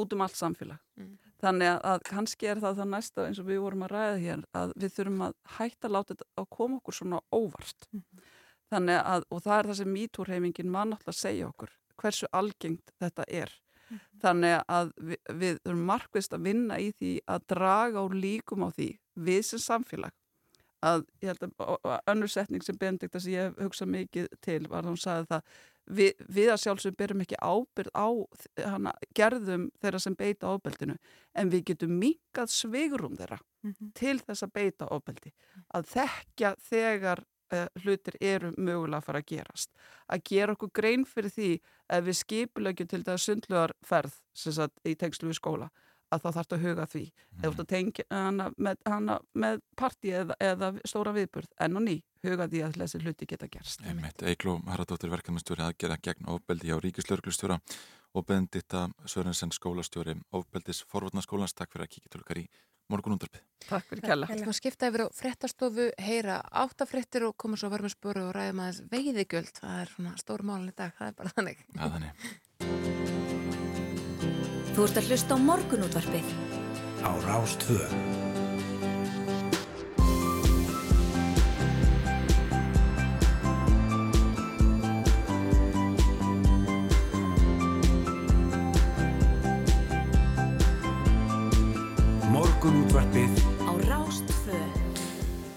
út 0.00 0.12
um 0.16 0.24
allt 0.24 0.38
samfélag. 0.38 0.80
Mm. 0.96 1.12
Þannig 1.42 1.68
að, 1.72 1.80
að 1.90 2.04
kannski 2.06 2.46
er 2.46 2.60
það 2.62 2.76
það 2.78 2.90
næsta 2.92 3.26
eins 3.26 3.40
og 3.42 3.48
við 3.48 3.62
vorum 3.64 3.82
að 3.86 3.92
ræða 3.96 4.20
hér 4.22 4.44
að 4.54 4.74
við 4.78 4.94
þurfum 4.96 5.24
að 5.26 5.34
hætta 5.56 5.88
að 5.88 5.94
láta 5.96 6.14
þetta 6.14 6.28
að 6.42 6.48
koma 6.56 6.78
okkur 6.78 6.98
svona 6.98 7.20
óvart. 7.34 7.88
Þannig 8.72 9.00
að, 9.02 9.26
og 9.28 9.42
það 9.44 9.58
er 9.58 9.68
það 9.70 9.80
sem 9.82 9.92
mítúrheifingin 9.96 10.72
var 10.72 10.88
náttúrulega 10.88 11.12
að 11.12 11.20
segja 11.20 11.50
okkur, 11.50 11.74
hversu 12.00 12.30
algengt 12.32 12.94
þetta 13.02 13.26
er. 13.28 13.52
Þannig 14.22 14.54
að 14.72 14.92
við, 14.96 15.18
við 15.42 15.58
þurfum 15.66 15.86
markvist 15.90 16.32
að 16.32 16.46
vinna 16.46 16.78
í 16.80 16.92
því 16.96 17.12
að 17.28 17.46
draga 17.52 18.04
úr 18.06 18.14
líkum 18.16 18.64
á 18.64 18.68
því 18.72 18.88
við 19.20 19.42
sem 19.50 19.60
samfélag 19.60 20.14
að 20.82 21.04
ég 21.22 21.28
held 21.30 21.44
að 21.46 21.52
og- 21.62 21.84
og 21.84 22.08
önnur 22.10 22.30
setning 22.32 22.62
sem 22.64 22.78
Benedikta 22.78 23.20
sem 23.20 23.32
ég 23.32 23.50
hef 23.50 23.60
hugsað 23.60 23.92
mikið 23.92 24.28
til 24.40 24.62
var 24.68 24.82
að 24.82 24.88
hún 24.90 25.02
sagði 25.02 25.28
það 25.30 25.42
við, 25.86 26.12
við 26.28 26.52
að 26.52 26.62
sjálfsögum 26.62 26.98
byrjum 27.00 27.24
ekki 27.24 27.38
ábyrð 27.40 27.92
á 27.96 28.08
hana, 28.74 28.94
gerðum 29.16 29.68
þeirra 29.82 30.00
sem 30.02 30.16
beita 30.18 30.52
ofbeldinu 30.52 30.96
en 31.38 31.52
við 31.52 31.66
getum 31.72 31.98
minkað 31.98 32.54
svigrum 32.54 33.18
þeirra 33.18 33.40
til 33.98 34.18
þess 34.20 34.46
að 34.46 34.54
beita 34.56 34.88
ofbeldi. 34.94 35.32
Að 35.74 35.86
þekkja 35.92 36.54
þegar 36.68 37.22
uh, 37.52 37.66
hlutir 37.82 38.18
eru 38.20 38.52
mögulega 38.56 39.00
að 39.00 39.06
fara 39.06 39.22
að 39.22 39.30
gerast. 39.32 39.70
Að 40.08 40.24
gera 40.30 40.56
okkur 40.56 40.72
grein 40.74 41.06
fyrir 41.08 41.34
því 41.34 41.52
ef 41.92 42.04
við 42.08 42.18
skipulegjum 42.22 42.90
til 42.90 43.02
það 43.06 43.22
sundlugarferð 43.26 44.18
sem 44.34 44.56
sagt, 44.58 44.78
í 44.88 44.96
tengslu 44.98 45.30
við 45.30 45.40
skóla 45.40 45.70
að 46.12 46.24
þá 46.26 46.30
þarf 46.36 46.54
að 46.54 46.64
huga 46.66 46.84
að 46.84 46.92
því. 46.92 47.04
Ert 47.42 47.60
að 47.62 47.68
tengja 47.70 48.04
hana 48.12 48.48
með, 48.60 48.80
með 49.32 49.62
partí 49.80 50.12
eða, 50.12 50.36
eða 50.44 50.72
stóra 50.84 51.14
viðburð 51.16 51.54
enn 51.64 51.78
og 51.80 51.86
ný, 51.86 51.94
huga 52.22 52.48
því 52.48 52.62
að 52.66 52.78
þessi 52.82 53.02
hluti 53.02 53.28
geta 53.30 53.48
gerst 53.52 53.82
Eigló 54.22 54.58
Haraldóttir 54.68 55.12
verkefnastjóri 55.12 55.66
aðgerða 55.66 55.98
gegn 56.02 56.30
ofbeldi 56.32 56.70
hjá 56.70 56.78
Ríkislörglustjóra 56.82 57.58
og 58.14 58.26
Beneditta 58.28 58.88
Sörensen 59.06 59.52
skólastjóri 59.52 60.14
ofbeldis 60.32 60.84
forvarnaskólans. 60.90 61.54
Takk 61.56 61.72
fyrir 61.72 61.86
að 61.88 61.92
kíkja 61.96 62.12
til 62.12 62.22
okkar 62.22 62.42
í 62.42 62.46
morgunundarpið. 62.92 63.42
Takk 63.68 63.86
fyrir 63.88 64.04
kella 64.04 64.28
Við 64.28 64.36
ætlum 64.36 64.52
að 64.52 64.58
skipta 64.58 64.90
yfir 64.90 65.04
á 65.06 65.08
fréttastofu, 65.16 65.86
heyra 66.02 66.36
áttafréttir 66.62 67.22
og 67.28 67.36
koma 67.40 67.56
svo 67.56 67.68
spöru 67.92 68.28
og 68.28 68.34
ræðum 68.36 68.62
aðeins 68.64 68.82
veiðigjöld. 68.92 69.54
Það 69.60 69.76
er 69.80 69.88
svona 69.94 70.12
stór 70.20 70.42
málun 70.44 70.72
í 70.72 70.76
dag, 70.76 70.90
það 70.98 71.08
er 71.08 71.14
bara 71.20 71.34
þannig. 71.36 71.58
Já, 71.72 71.84
þannig. 71.94 72.12
Þú 74.72 74.80
ert 74.88 74.96
að 75.00 75.08
hlusta 75.08 75.36
á 75.36 75.38
morgunútvarpið 75.48 76.26
á 77.02 78.31
Rástvö. 92.62 92.70
Morgunútvarpið 92.70 93.32
á 93.66 93.72
Rástfö. 93.90 94.58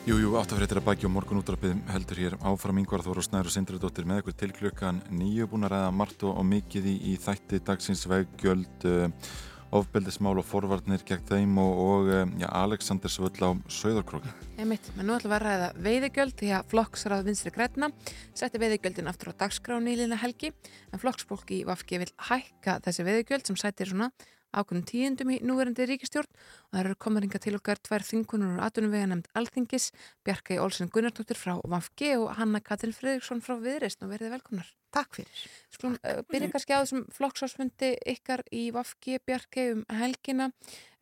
Jú, 0.10 0.16
jú, 0.18 0.30
áttafréttir 0.41 0.80
að 0.80 0.88
baki 0.88 1.06
og 1.06 1.12
morgunúttarpið 1.14 1.76
heldur 1.93 2.18
hér 2.18 2.36
áfram 2.41 2.80
yngvar 2.82 3.03
Þóru 3.06 3.22
Snæður 3.22 3.49
og 3.51 3.53
Sindradóttir 3.53 4.08
með 4.10 4.24
ykkur 4.24 4.36
til 4.39 4.49
klukkan 4.58 5.03
nýju 5.14 5.45
búin 5.51 5.68
að 5.68 5.76
ræða 5.76 5.91
margt 5.93 6.26
og, 6.26 6.41
mikið 6.41 6.88
í, 6.89 6.95
í 7.12 7.16
þætti 7.22 7.62
dagsins 7.62 8.08
veggjöld, 8.10 8.88
uh, 8.89 9.30
ofbeldismál 9.78 10.34
og 10.41 10.49
forvarnir 10.49 11.06
gegn 11.06 11.30
þeim 11.30 11.56
og, 11.62 11.86
og 11.86 12.10
uh, 12.10 12.26
já, 12.41 12.49
Alexander 12.49 13.14
Svöll 13.14 13.38
á 13.38 13.53
Söðarkróki. 13.70 14.34
Einmitt, 14.58 14.89
menn 14.97 15.06
nú 15.06 15.20
ætlum 15.20 15.36
við 15.36 15.38
að 15.38 15.45
ræða 15.45 15.72
veiðigjöld 15.86 16.38
því 16.41 16.53
að 16.58 16.70
flokksráð 16.74 17.28
vinstri 17.30 17.53
græna 17.53 17.93
setti 18.34 18.58
veiðigjöldin 18.66 19.14
aftur 19.14 19.30
á 19.30 19.45
dagskrán 19.45 19.93
í 19.93 19.99
lína 20.01 20.18
helgi 20.26 20.56
en 20.89 21.06
flokksfólk 21.06 21.53
í 21.53 21.68
Vafki 21.70 22.01
vil 22.01 22.14
hækka 22.32 22.80
þessi 22.82 23.06
veiðigjöld 23.06 23.45
sem 23.45 23.62
sætir 23.62 23.93
svona 23.93 24.10
ákveðnum 24.56 24.86
tíundum 24.89 25.34
í 25.36 25.39
núverandi 25.45 25.88
ríkistjórn 25.89 26.32
og 26.32 26.72
það 26.72 26.82
eru 26.82 26.95
komaringa 27.06 27.41
til 27.43 27.56
okkar 27.58 27.82
tvær 27.84 28.06
þingunur 28.08 28.56
og 28.58 28.64
atvinnuvega 28.66 29.10
nefnd 29.12 29.30
Alþingis, 29.36 29.91
Bjarkei 30.26 30.58
Olsen 30.64 30.89
Gunnarsdóttir 30.93 31.39
frá 31.39 31.60
Vafki 31.62 32.16
og 32.16 32.32
Hanna 32.39 32.64
Katrin 32.64 32.95
Fredriksson 32.95 33.43
frá 33.45 33.58
Viðreist 33.60 34.03
og 34.06 34.12
verðið 34.14 34.36
velkomnar. 34.38 34.72
Takk 34.95 35.18
fyrir. 35.18 35.41
Skulum 35.76 35.97
uh, 35.99 36.22
byrja 36.32 36.51
kannski 36.53 36.76
á 36.76 36.80
þessum 36.80 37.03
flokksásfundi 37.12 37.91
ykkar 38.16 38.45
í 38.56 38.70
Vafki 38.76 39.20
Bjarkei 39.28 39.74
um 39.74 39.84
helgina. 39.91 40.51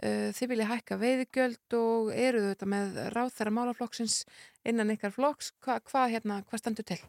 Uh, 0.01 0.31
þið 0.33 0.53
vilja 0.55 0.71
hækka 0.71 0.97
veiðigjöld 1.01 1.77
og 1.77 2.09
eru 2.15 2.47
þetta 2.49 2.71
með 2.73 2.97
ráþæra 3.13 3.53
málaflokksins 3.53 4.23
innan 4.65 4.95
ykkar 4.95 5.13
flokks. 5.13 5.53
Hva, 5.61 5.77
hvað 5.85 6.17
hérna, 6.17 6.41
hvað 6.49 6.65
standur 6.65 6.89
til? 6.89 6.99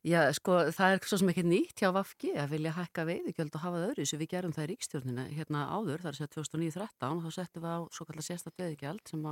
Já, 0.00 0.22
sko, 0.32 0.54
það 0.72 0.94
er 0.94 1.02
svo 1.04 1.18
sem 1.20 1.28
ekki 1.28 1.42
nýtt 1.44 1.82
hjá 1.82 1.90
Vafki 1.92 2.30
að 2.40 2.54
vilja 2.54 2.70
hækka 2.72 3.02
veiðigjöld 3.04 3.56
og 3.58 3.64
hafa 3.66 3.80
það 3.82 3.90
öðru 3.90 4.06
sem 4.08 4.20
við 4.22 4.30
gerum 4.32 4.54
það 4.56 4.64
í 4.64 4.68
ríkstjórnina 4.70 5.24
hérna 5.28 5.64
áður, 5.76 6.00
það 6.00 6.08
er 6.10 6.16
sér 6.16 6.30
2009-13 6.36 7.10
og 7.10 7.26
þá 7.26 7.34
settum 7.36 7.66
við 7.66 7.74
á 7.76 7.80
svo 7.92 8.06
kallar 8.08 8.24
sérstætt 8.24 8.62
veiðigjald 8.62 9.12
sem 9.12 9.26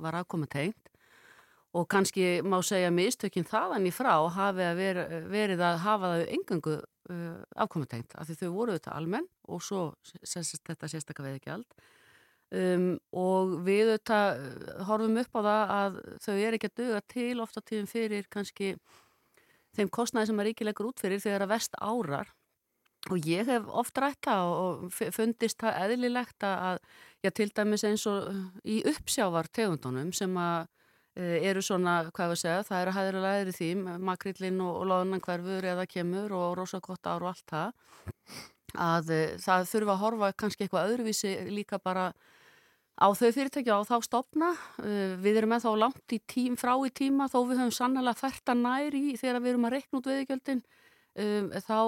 var 0.00 0.18
aðkoma 0.22 0.48
tengt 0.48 0.88
og 1.74 1.88
kannski 1.90 2.40
má 2.46 2.56
segja 2.64 2.92
mistökinn 2.94 3.44
þaðan 3.50 3.88
í 3.88 3.92
frá 3.92 4.14
hafi 4.32 4.64
að 4.64 4.80
ver, 4.80 5.02
verið 5.28 5.64
að 5.66 5.80
hafa 5.84 6.12
það 6.14 6.24
engangu 6.38 6.74
uh, 6.78 7.38
afkoma 7.66 7.90
tengt 7.90 8.14
af 8.16 8.28
því 8.28 8.38
þau 8.40 8.50
voru 8.54 8.78
þetta 8.78 8.96
almenn 8.96 9.28
og 9.50 9.62
svo 9.66 9.84
sérst, 10.22 10.62
þetta 10.64 10.88
sérstakka 10.88 11.26
veiðigjald. 11.26 11.66
Um, 12.54 12.92
og 13.10 13.56
við 13.66 13.96
þetta 13.96 14.18
horfum 14.86 15.18
upp 15.18 15.36
á 15.36 15.40
það 15.40 15.72
að 15.76 15.96
þau 16.22 16.34
er 16.36 16.56
ekki 16.56 16.70
að 16.70 16.78
döga 16.80 17.00
til 17.10 17.32
ofta 17.42 17.64
tíðum 17.64 17.90
fyrir 17.90 18.28
kannski 18.30 18.76
þeim 19.76 19.90
kostnæði 19.92 20.30
sem 20.30 20.40
að 20.40 20.48
ríkilegur 20.50 20.90
út 20.90 21.02
fyrir 21.02 21.22
þegar 21.22 21.46
að 21.46 21.54
vest 21.54 21.78
árar. 21.80 22.32
Og 23.12 23.26
ég 23.28 23.44
hef 23.48 23.66
oft 23.68 23.98
rætt 24.00 24.24
það 24.24 24.50
og 24.56 24.84
fundist 25.12 25.60
það 25.60 25.80
eðlilegt 25.84 26.46
að, 26.48 26.78
já, 27.20 27.30
til 27.36 27.50
dæmis 27.52 27.84
eins 27.84 28.06
og 28.08 28.30
í 28.64 28.78
uppsjávar 28.88 29.50
tegundunum 29.52 30.12
sem 30.16 30.32
að 30.40 30.70
e, 31.12 31.26
eru 31.50 31.60
svona, 31.64 31.98
hvað 32.16 32.32
við 32.32 32.40
segja, 32.40 32.64
það 32.70 32.84
eru 32.84 32.94
hæðir 32.96 33.18
að 33.18 33.26
læðri 33.26 33.56
því, 33.58 33.70
makrillin 34.08 34.62
og, 34.64 34.78
og 34.80 34.88
loðunan 34.88 35.24
hverfur 35.26 35.68
eða 35.74 35.84
kemur 35.90 36.36
og 36.38 36.56
rosakott 36.62 37.10
ár 37.10 37.26
og 37.26 37.34
allt 37.34 37.52
það, 37.52 38.00
að 38.86 39.12
e, 39.12 39.20
það 39.44 39.68
þurfa 39.74 39.96
að 39.98 40.02
horfa 40.06 40.32
kannski 40.40 40.64
eitthvað 40.64 40.94
öðruvísi 40.94 41.34
líka 41.52 41.82
bara 41.84 42.08
á 42.94 43.06
þau 43.10 43.30
fyrirtækja 43.34 43.78
og 43.80 43.88
þá 43.88 43.96
stopna. 44.06 44.52
Uh, 44.78 45.16
við 45.22 45.40
erum 45.40 45.54
með 45.54 45.66
þá 45.66 45.72
langt 45.82 46.16
tím, 46.30 46.58
frá 46.60 46.74
í 46.86 46.92
tíma 46.94 47.28
þó 47.32 47.40
við 47.48 47.62
höfum 47.62 47.74
sannlega 47.74 48.16
fært 48.18 48.52
að 48.52 48.62
næri 48.62 49.04
þegar 49.20 49.42
við 49.42 49.54
erum 49.54 49.68
að 49.68 49.76
rekna 49.78 50.00
út 50.00 50.10
veðigjöldin. 50.10 50.62
Um, 51.14 51.50
þá, 51.62 51.78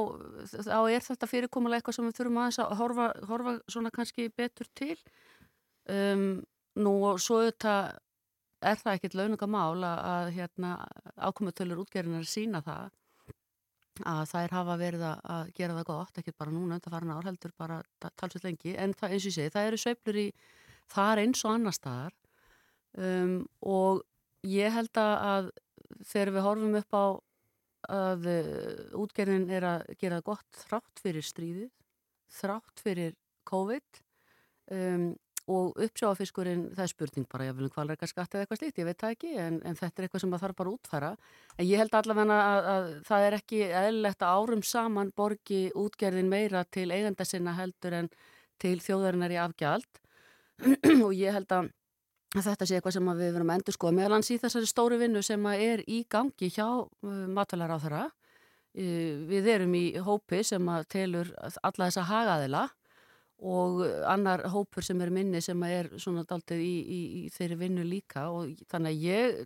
þá 0.54 0.80
er 0.80 1.06
þetta 1.06 1.30
fyrirkomulega 1.30 1.80
eitthvað 1.80 1.98
sem 1.98 2.06
við 2.06 2.18
þurfum 2.20 2.42
aðeins 2.42 2.60
að 2.62 2.74
horfa, 2.80 3.06
horfa 3.30 3.54
svona 3.70 3.94
kannski 3.94 4.28
betur 4.30 4.68
til. 4.78 4.98
Um, 5.90 6.28
nú 6.76 6.92
og 7.08 7.22
svo 7.22 7.40
þetta 7.46 7.76
er 8.66 8.78
það 8.80 8.98
ekkit 8.98 9.16
laununga 9.18 9.48
mál 9.50 9.82
að, 9.84 9.98
að 10.10 10.30
hérna, 10.36 10.70
ákomutölur 11.16 11.82
útgerðinar 11.84 12.28
sína 12.28 12.62
það 12.64 12.94
að 14.04 14.22
þær 14.28 14.54
hafa 14.58 14.76
verið 14.80 15.04
að 15.08 15.50
gera 15.56 15.76
það 15.78 15.88
gott, 15.88 16.18
ekki 16.20 16.34
bara 16.36 16.52
núna, 16.52 16.76
þetta 16.76 16.92
farin 16.92 17.12
ár 17.16 17.28
heldur 17.30 17.52
bara 17.56 17.78
talsveit 18.20 18.44
lengi, 18.44 18.74
en 18.76 18.92
það, 18.92 19.14
eins 19.14 19.24
og 19.24 19.30
ég 19.30 19.36
segi, 19.38 19.52
það 19.54 19.68
eru 19.70 19.80
sveiflur 19.80 20.18
í 20.20 20.26
þar 20.92 21.22
eins 21.24 21.44
og 21.44 21.54
annar 21.54 21.76
staðar 21.76 22.14
um, 22.96 23.38
og 23.60 24.02
ég 24.46 24.74
held 24.74 25.00
að 25.00 25.50
þegar 26.06 26.32
við 26.36 26.46
horfum 26.46 26.78
upp 26.80 26.96
á 26.96 27.06
að 27.96 28.26
uh, 28.32 28.96
útgerðin 29.02 29.46
er 29.52 29.66
að 29.66 29.84
gera 30.00 30.22
gott 30.24 30.64
þrátt 30.66 31.02
fyrir 31.02 31.26
stríðið, 31.26 31.70
þrátt 32.40 32.82
fyrir 32.82 33.14
COVID 33.46 34.02
um, 34.74 35.12
og 35.46 35.76
uppsjáfiskurinn, 35.78 36.64
það 36.74 36.82
er 36.82 36.90
spurning 36.90 37.26
bara, 37.30 37.44
ég 37.46 37.54
vil 37.54 37.68
hvalreika 37.70 38.08
skatt 38.10 38.32
eða 38.34 38.44
eitthvað 38.44 38.58
slíkt, 38.58 38.80
ég 38.80 38.88
veit 38.88 39.02
það 39.02 39.12
ekki, 39.14 39.34
en, 39.38 39.58
en 39.62 39.78
þetta 39.78 40.02
er 40.02 40.06
eitthvað 40.06 40.22
sem 40.24 40.32
maður 40.32 40.42
þarf 40.42 40.58
bara 40.58 40.72
að 40.72 40.78
útfæra. 40.78 41.10
En 41.54 41.68
ég 41.68 41.82
held 41.82 41.94
allavega 41.94 42.38
að, 42.46 42.70
að 42.72 42.88
það 43.06 43.26
er 43.26 43.36
ekki 43.36 43.60
eðlilegt 43.68 44.24
að 44.26 44.40
árum 44.40 44.64
saman 44.66 45.12
borgi 45.16 45.60
útgerðin 45.78 46.32
meira 46.32 46.64
til 46.66 46.88
eigenda 46.90 47.28
sinna 47.28 47.54
heldur 47.54 47.94
en 48.00 48.10
til 48.58 48.74
þjóðarinnar 48.82 49.36
í 49.36 49.38
afgjald 49.38 50.02
og 51.06 51.12
ég 51.16 51.34
held 51.36 51.52
að 51.56 51.72
þetta 52.36 52.68
sé 52.68 52.78
eitthvað 52.78 52.96
sem 52.96 53.10
við 53.10 53.34
verum 53.36 53.50
að 53.52 53.60
endur 53.60 53.76
skoða 53.76 53.96
meðal 53.98 54.16
hans 54.18 54.30
í 54.32 54.38
þessari 54.42 54.68
stóru 54.68 54.98
vinnu 55.00 55.22
sem 55.24 55.46
er 55.52 55.82
í 55.88 56.02
gangi 56.10 56.50
hjá 56.52 56.66
uh, 56.66 57.26
matvælar 57.32 57.76
á 57.76 57.78
þeirra. 57.82 58.06
Við 58.76 59.46
erum 59.48 59.72
í 59.72 59.86
hópi 60.04 60.42
sem 60.44 60.66
telur 60.92 61.30
alla 61.40 61.86
þessa 61.86 62.02
hagaðila 62.10 62.66
og 63.40 63.80
annar 64.04 64.42
hópur 64.52 64.84
sem 64.84 65.00
er 65.00 65.12
minni 65.12 65.40
sem 65.40 65.62
er 65.64 65.88
svona 65.96 66.26
daldið 66.28 66.60
í, 66.60 66.74
í, 66.84 67.00
í 67.20 67.22
þeirri 67.32 67.56
vinnu 67.62 67.86
líka 67.88 68.26
og 68.32 68.52
þannig 68.68 68.92
að 68.92 69.06
ég 69.06 69.40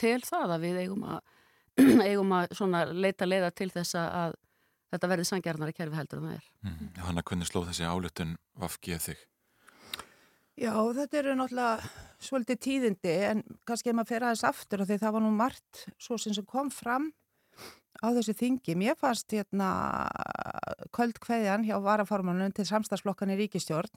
tel 0.00 0.20
það 0.26 0.56
að 0.56 0.66
við 0.66 0.80
eigum 0.84 1.06
að, 1.14 1.20
eigum 2.10 2.34
að 2.34 2.94
leita 2.98 3.28
leiða 3.28 3.50
til 3.54 3.70
þess 3.70 3.98
að 4.00 4.34
þetta 4.90 5.10
verði 5.12 5.26
sangjarnari 5.28 5.74
kerfi 5.76 5.98
heldur 5.98 6.20
en 6.20 6.28
það 6.28 6.38
er. 6.38 6.46
Mm. 6.66 6.92
Hanna, 7.06 7.26
hvernig 7.26 7.50
slóð 7.50 7.70
þessi 7.70 7.90
álutun 7.90 8.36
vafkið 8.58 9.04
þig? 9.08 9.26
Já, 10.60 10.74
þetta 10.92 11.16
eru 11.22 11.34
náttúrulega 11.38 11.90
svolítið 12.20 12.58
tíðindi 12.60 13.12
en 13.30 13.38
kannski 13.64 13.88
ef 13.88 13.96
maður 13.96 14.10
fer 14.10 14.24
aðeins 14.26 14.44
aftur 14.44 14.82
og 14.82 14.88
því 14.90 14.98
það 15.00 15.14
var 15.14 15.22
nú 15.24 15.30
margt 15.32 15.84
svo 15.96 16.18
sem 16.20 16.36
kom 16.44 16.68
fram 16.68 17.06
á 18.04 18.12
þessu 18.12 18.34
þingi. 18.36 18.74
Mér 18.76 18.98
fannst 19.00 19.32
hérna 19.32 19.70
köld 20.92 21.16
kveðjan 21.22 21.64
hjá 21.64 21.78
varaformanun 21.80 22.52
til 22.52 22.66
samstagsflokkan 22.68 23.32
í 23.32 23.38
ríkistjórn 23.40 23.88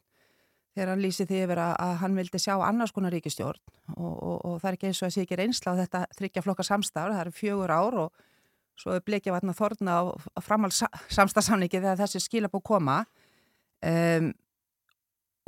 þegar 0.74 0.94
hann 0.94 1.04
lýsi 1.04 1.28
því 1.28 1.42
yfir 1.46 1.62
að, 1.66 1.74
að 1.84 1.98
hann 2.02 2.16
vildi 2.22 2.42
sjá 2.42 2.54
annars 2.56 2.96
konar 2.96 3.12
ríkistjórn 3.14 3.60
og, 3.98 4.14
og, 4.14 4.38
og 4.48 4.56
það 4.62 4.70
er 4.70 4.78
ekki 4.78 4.90
eins 4.90 5.02
og 5.04 5.10
að 5.10 5.16
sé 5.18 5.26
ekki 5.26 5.40
reynsla 5.42 5.76
á 5.76 5.80
þetta 5.82 6.06
þryggja 6.16 6.46
flokka 6.46 6.68
samstafur, 6.68 7.12
það 7.12 7.26
eru 7.26 7.36
fjögur 7.42 7.76
ár 7.76 8.00
og 8.06 8.24
svo 8.80 8.96
er 8.96 9.04
blikja 9.04 9.36
vatna 9.36 9.54
þorna 9.54 10.00
á 10.00 10.40
framhald 10.42 10.80
samstafsamningi 11.12 11.76
þegar 11.76 12.00
þessi 12.06 12.24
skilabó 12.24 12.64
koma 12.64 13.02
um, 13.84 14.32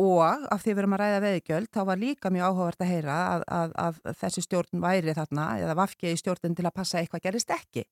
og 0.02 0.22
af 0.52 0.64
því 0.64 0.74
við 0.74 0.82
erum 0.82 0.96
að 0.98 1.02
ræða 1.02 1.24
veðigjöld 1.24 1.72
þá 1.72 1.82
var 1.88 2.02
líka 2.02 2.32
mjög 2.34 2.50
áhugavert 2.50 2.84
að 2.84 2.92
heyra 2.92 3.16
að, 3.30 3.46
að, 3.48 3.76
að 3.86 4.00
þessi 4.20 4.44
stjórn 4.44 4.84
væri 4.84 5.16
þarna 5.16 5.48
eða 5.64 5.78
vafki 5.80 6.12
í 6.12 6.20
stjórn 6.20 6.58
til 6.58 6.66
að 6.68 6.76
passa 6.76 7.00
eitthvað 7.00 7.24
gerist 7.30 7.54
ekki. 7.56 7.86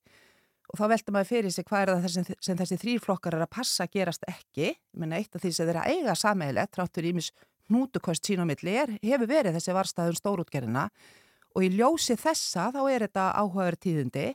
Og 0.74 0.80
þá 0.80 0.84
veltum 0.90 1.16
maður 1.16 1.30
fyrir 1.30 1.54
sig 1.54 1.68
hvað 1.68 1.82
er 1.84 1.92
það 1.94 2.14
sem, 2.16 2.28
sem 2.44 2.60
þessi 2.60 2.80
þrýrflokkar 2.82 3.38
er 3.38 3.46
að 3.46 3.52
passa 3.56 3.88
gerast 3.92 4.24
ekki? 4.28 4.74
Ég 4.74 5.00
menna 5.00 5.20
eitt 5.20 5.36
af 5.36 5.44
því 5.44 5.52
sem 5.56 5.70
þeir 5.70 5.80
að 5.84 5.92
eiga 5.94 6.16
sameigilegt 6.18 6.74
tráttur 6.76 7.08
ímis 7.08 7.32
hnútukost 7.70 8.28
sín 8.28 8.44
á 8.44 8.46
milli 8.48 8.76
er, 8.80 8.96
hefur 9.04 9.30
verið 9.30 9.56
þessi 9.58 9.76
varstaðun 9.76 10.20
stórútgerina 10.20 10.88
og 11.54 11.64
í 11.64 11.70
ljósi 11.78 12.18
þessa 12.20 12.72
þá 12.74 12.82
er 12.90 13.06
þetta 13.08 13.30
áhugaverð 13.40 13.84
tíðindi 13.86 14.28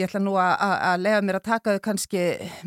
Ég 0.00 0.08
ætla 0.08 0.20
nú 0.22 0.32
að, 0.40 0.54
að, 0.64 0.74
að 0.88 1.02
lega 1.04 1.16
mér 1.28 1.36
að 1.36 1.42
taka 1.44 1.72
þau 1.74 1.80
kannski 1.84 2.20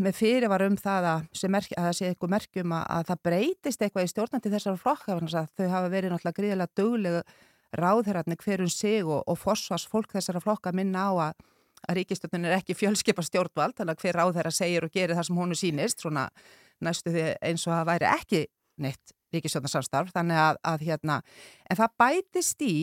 með 0.06 0.18
fyrirvar 0.20 0.64
um 0.68 0.76
það 0.78 1.08
að, 1.10 1.24
merk, 1.50 1.72
að 1.74 1.88
það 1.88 1.96
sé 1.98 2.10
eitthvað 2.12 2.32
merkjum 2.36 2.76
að, 2.78 2.84
að 2.94 3.08
það 3.08 3.22
breytist 3.28 3.82
eitthvað 3.82 4.06
í 4.06 4.12
stjórnandi 4.12 4.52
þessar 4.54 4.78
flokka 4.84 5.16
þau 5.18 5.66
hafa 5.72 5.90
verið 5.90 6.14
náttúrulega 6.14 6.38
gríðilega 6.38 6.78
dögleg 6.78 7.34
ráðherratni 7.74 8.38
hverjum 8.38 8.70
sig 8.70 9.02
og, 9.08 9.24
og 9.26 9.40
forsvars 9.42 9.88
fólk 9.90 10.14
þessara 10.14 10.44
flokka 10.44 10.76
minna 10.78 11.08
á 11.10 11.12
að 11.32 11.98
ríkistjórnin 11.98 12.46
er 12.52 12.60
ekki 12.60 12.78
fjölskepa 12.78 13.26
stjórnvald 13.26 13.80
þannig 13.80 13.98
að 13.98 14.06
hver 14.06 14.20
ráðherra 14.22 14.54
segir 14.54 14.86
og 14.86 14.94
gerir 14.94 15.18
það 15.18 15.30
sem 15.32 15.42
honu 15.42 15.58
sínist 15.58 16.06
svona 16.06 16.28
næstu 16.86 17.16
því 17.16 17.28
eins 17.42 17.66
og 17.66 17.80
að 17.80 17.90
væri 17.96 18.12
ekki 18.14 18.46
neitt 18.84 19.18
ríkistjórnarsamstarf, 19.34 20.14
þannig 20.14 20.38
að, 20.38 20.60
að 20.70 20.84
hérna, 20.86 21.20
en 21.66 21.80
það 21.80 21.94
bætist 22.04 22.62
í 22.62 22.76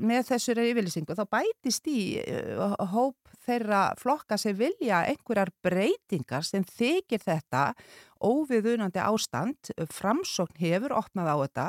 með 0.00 0.30
þessur 0.30 0.60
yfirlýsingu, 0.62 1.16
þá 1.18 1.26
bætist 1.36 1.90
í 1.92 2.00
uh, 2.22 2.72
hóp 2.94 3.37
þeirra 3.48 3.82
flokka 3.98 4.38
sem 4.40 4.56
vilja 4.58 5.02
einhverjar 5.08 5.50
breytingar 5.64 6.46
sem 6.46 6.66
þykir 6.68 7.22
þetta 7.24 7.64
óviðunandi 8.24 9.02
ástand, 9.02 9.72
framsókn 9.94 10.58
hefur 10.60 10.96
opnað 10.98 11.32
á 11.32 11.36
þetta, 11.44 11.66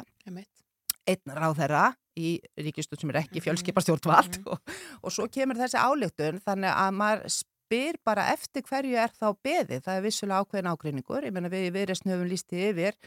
einn 1.10 1.36
ráð 1.38 1.60
þeirra 1.62 1.86
í 2.20 2.34
ríkistjórn 2.60 3.04
sem 3.04 3.14
er 3.14 3.22
ekki 3.24 3.44
fjölskipastjórnvald 3.46 4.42
og, 4.50 4.76
og 5.02 5.14
svo 5.14 5.30
kemur 5.32 5.60
þessi 5.60 5.80
ályktun, 5.80 6.42
þannig 6.46 6.76
að 6.76 7.00
maður 7.00 7.34
spyr 7.40 8.00
bara 8.06 8.30
eftir 8.34 8.66
hverju 8.66 8.98
er 8.98 9.12
þá 9.14 9.28
beðið, 9.46 9.84
það 9.86 9.96
er 9.96 10.06
vissulega 10.06 10.44
ákveðin 10.44 10.72
ágreiningur, 10.74 11.28
ég 11.28 11.36
menna 11.36 11.52
við 11.54 11.70
í 11.70 11.76
viðresnu 11.78 12.16
höfum 12.16 12.32
lístið 12.32 12.66
yfir 12.72 12.98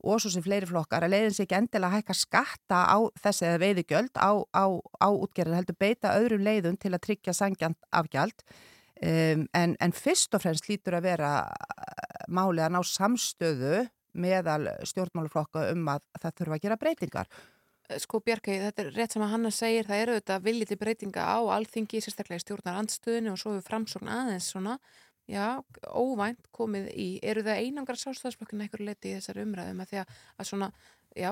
og 0.00 0.20
svo 0.22 0.32
sem 0.32 0.44
fleiri 0.44 0.68
flokkar 0.68 1.04
að 1.04 1.14
leiðin 1.14 1.36
sér 1.36 1.46
ekki 1.46 1.58
endilega 1.58 1.90
að 1.90 2.00
hækka 2.00 2.16
skatta 2.16 2.80
á 2.88 2.98
þessi 3.20 3.46
eða 3.48 3.62
veiðigjöld 3.64 4.16
á, 4.16 4.32
á, 4.56 4.64
á 4.78 5.08
útgerðin 5.10 5.60
heldur 5.60 5.78
beita 5.80 6.16
öðrum 6.16 6.44
leiðum 6.46 6.80
til 6.80 6.94
að 6.94 7.04
tryggja 7.06 7.36
sangjant 7.36 7.78
afgjald 7.92 8.44
um, 9.04 9.46
en, 9.52 9.76
en 9.76 9.96
fyrst 9.96 10.34
og 10.36 10.44
fremst 10.44 10.70
lítur 10.70 10.98
að 10.98 11.10
vera 11.10 11.32
máli 12.30 12.64
að 12.64 12.76
ná 12.76 12.80
samstöðu 12.86 13.86
meðal 14.20 14.66
stjórnmáluflokka 14.88 15.68
um 15.74 15.88
að 15.92 16.04
það 16.18 16.36
þurfa 16.40 16.56
að 16.56 16.64
gera 16.64 16.78
breytingar. 16.80 17.32
Sko 17.98 18.20
Bjarki, 18.22 18.56
þetta 18.62 18.82
er 18.84 18.90
rétt 18.94 19.14
sem 19.14 19.22
að 19.24 19.32
Hanna 19.32 19.50
segir, 19.54 19.86
það 19.86 20.02
eru 20.04 20.16
þetta 20.18 20.34
viljið 20.44 20.70
til 20.70 20.78
breytinga 20.78 21.22
á 21.26 21.38
alþingi, 21.56 22.02
sérstaklega 22.04 22.38
í 22.38 22.44
stjórnar 22.44 22.78
andstöðinu 22.78 23.32
og 23.32 23.40
svo 23.40 23.54
við 23.56 23.64
framsókn 23.66 24.10
aðeins 24.14 24.50
svona 24.52 24.76
já, 25.30 25.46
óvænt 25.86 26.48
komið 26.54 26.88
í, 26.92 27.08
eru 27.22 27.44
það 27.46 27.64
einangar 27.64 27.98
sástafsflokkinu 28.00 28.66
eitthvað 28.66 28.86
leiti 28.88 29.12
í 29.12 29.18
þessari 29.18 29.44
umræðum 29.46 29.82
að 29.84 29.92
því 29.92 30.00
að, 30.02 30.16
að 30.36 30.48
svona, 30.50 30.70
já, 31.16 31.30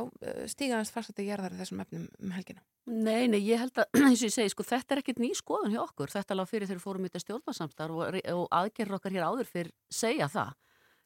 stíganast 0.52 0.94
fast 0.94 1.10
að 1.10 1.16
þetta 1.16 1.28
gerðar 1.32 1.58
þessum 1.58 1.82
efnum 1.84 2.06
um 2.22 2.36
helgina? 2.36 2.64
Nei, 2.88 3.26
nei, 3.28 3.40
ég 3.44 3.60
held 3.60 3.82
að, 3.82 3.90
eins 4.06 4.22
og 4.22 4.30
ég 4.30 4.36
segi, 4.36 4.54
sko, 4.54 4.66
þetta 4.68 4.94
er 4.94 5.02
ekkit 5.02 5.20
ný 5.22 5.32
skoðun 5.36 5.74
hjá 5.74 5.82
okkur, 5.82 6.14
þetta 6.14 6.38
lág 6.38 6.48
fyrir 6.50 6.70
þegar 6.70 6.84
fórum 6.84 7.04
í 7.04 7.10
þetta 7.10 7.24
stjórnarsamstar 7.26 7.92
og, 7.94 8.18
og 8.32 8.48
aðgerður 8.62 8.98
okkar 9.00 9.18
hér 9.18 9.28
áður 9.28 9.50
fyrir 9.50 9.74
segja 9.92 10.30
það. 10.32 10.56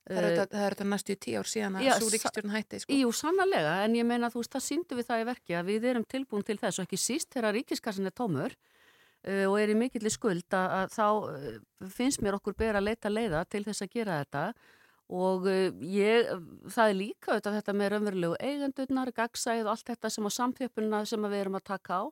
Það 0.03 0.18
er 0.18 0.24
þetta, 0.26 0.45
það 0.51 0.64
er 0.66 0.74
þetta 0.74 0.86
næstu 0.90 1.14
í 1.14 1.18
tíu 1.22 1.38
ár 1.38 1.49
síðan 1.49 1.76
að 1.78 1.88
svo 1.95 2.09
ríkstjórn 2.11 2.53
hætti, 2.57 2.78
sko. 2.82 2.95
Jú, 2.99 3.11
sannlega, 3.14 3.74
en 3.84 3.93
ég 3.95 4.07
meina, 4.07 4.30
þú 4.32 4.40
veist, 4.40 4.55
það 4.57 4.64
síndu 4.66 4.99
við 4.99 5.07
það 5.11 5.22
í 5.22 5.26
verki 5.28 5.55
að 5.55 5.68
við 5.70 5.86
erum 5.93 6.07
tilbúin 6.11 6.47
til 6.49 6.57
þess 6.59 6.80
og 6.82 6.88
ekki 6.88 6.99
síst 6.99 7.30
þegar 7.36 7.55
ríkiskassin 7.55 8.11
er 8.11 8.16
tómur 8.18 8.57
og 9.22 9.56
er 9.60 9.70
í 9.70 9.78
mikillir 9.78 10.10
skuld 10.10 10.56
að, 10.56 10.72
að 10.78 10.94
þá 10.96 11.06
uh, 11.06 11.58
finnst 11.94 12.22
mér 12.24 12.38
okkur 12.40 12.56
bera 12.58 12.80
að 12.80 12.88
leita 12.88 13.12
leiða 13.12 13.44
til 13.46 13.62
þess 13.68 13.84
að 13.84 13.92
gera 13.94 14.20
þetta. 14.22 14.44
Og 15.12 15.46
uh, 15.46 15.82
ég, 15.86 16.30
það 16.72 16.92
er 16.92 16.98
líka 16.98 17.32
auðvitað 17.32 17.58
þetta 17.58 17.74
með 17.78 17.92
raunverulegu 17.92 18.38
eigendurnar, 18.40 19.12
gagsæð 19.14 19.66
og 19.66 19.74
allt 19.74 19.92
þetta 19.92 20.10
sem 20.10 20.26
á 20.26 20.30
samþjöpunna 20.38 21.04
sem 21.06 21.28
við 21.28 21.44
erum 21.44 21.60
að 21.60 21.68
taka 21.70 22.00
á. 22.02 22.04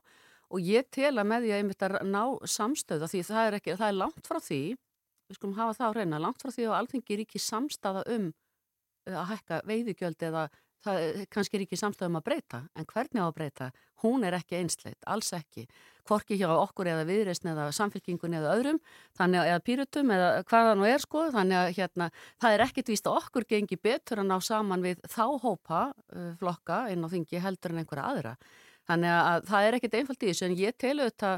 Og 0.50 0.62
ég 0.66 0.86
tel 0.90 1.14
að 1.14 1.28
með 1.30 1.46
því 1.46 1.50
að 1.50 1.61
ég 1.61 1.66
mitt 1.68 1.84
að 1.86 1.98
ná 2.11 2.22
samstöða 2.58 3.08
því 3.11 3.24
það 3.26 3.48
er, 3.48 3.58
ekki, 3.61 3.76
það 3.78 3.92
er 3.92 3.98
langt 4.00 4.30
frá 4.30 4.40
því, 4.42 4.62
við 5.30 5.38
skulum 5.38 5.58
hafa 5.58 5.76
það 5.78 5.90
á 5.90 5.96
reyna, 5.98 6.22
langt 6.22 6.42
frá 6.42 6.50
því 6.50 6.66
að 6.66 6.78
alþengi 6.80 7.14
er 7.14 7.22
ekki 7.22 7.42
samstaða 7.42 8.02
um 8.11 8.32
að 9.11 9.28
hækka 9.30 9.61
veiðugjöld 9.70 10.24
eða 10.26 10.48
það 10.85 11.24
kannski 11.33 11.59
er 11.59 11.64
ekki 11.64 11.78
samstæðum 11.78 12.18
að 12.20 12.26
breyta, 12.28 12.61
en 12.74 12.87
hvernig 12.89 13.22
á 13.22 13.26
að 13.26 13.35
breyta? 13.37 13.70
Hún 14.01 14.24
er 14.24 14.37
ekki 14.39 14.57
einsleit, 14.61 14.99
alls 15.11 15.33
ekki. 15.37 15.66
Hvorki 16.09 16.39
hjá 16.41 16.49
okkur 16.51 16.89
eða 16.91 17.05
viðreysn 17.09 17.51
eða 17.53 17.66
samfélkingun 17.76 18.37
eða 18.39 18.55
öðrum, 18.57 18.81
þannig 19.18 19.43
að 19.43 19.51
eða 19.51 19.64
pýrutum 19.66 20.14
eða 20.14 20.31
hvaða 20.49 20.76
nú 20.78 20.87
er 20.89 21.05
sko, 21.05 21.26
þannig 21.35 21.59
að 21.61 21.72
hérna, 21.76 22.09
það 22.41 22.57
er 22.57 22.64
ekkit 22.66 22.93
víst 22.95 23.11
að 23.11 23.18
okkur 23.20 23.49
gengi 23.53 23.81
betur 23.81 24.22
að 24.22 24.31
ná 24.31 24.39
saman 24.45 24.87
við 24.87 25.05
þá 25.05 25.26
hópa 25.45 25.83
uh, 25.93 26.33
flokka 26.41 26.87
inn 26.93 27.05
á 27.05 27.12
þingi 27.12 27.45
heldur 27.45 27.74
en 27.74 27.85
einhverja 27.85 28.09
aðra. 28.09 28.35
Þannig 28.89 29.18
að 29.20 29.51
það 29.53 29.68
er 29.68 29.78
ekkit 29.78 30.01
einfalt 30.01 30.24
í 30.24 30.33
þessu, 30.33 30.49
en 30.49 30.59
ég 30.59 30.81
telu 30.81 31.07
þetta 31.11 31.37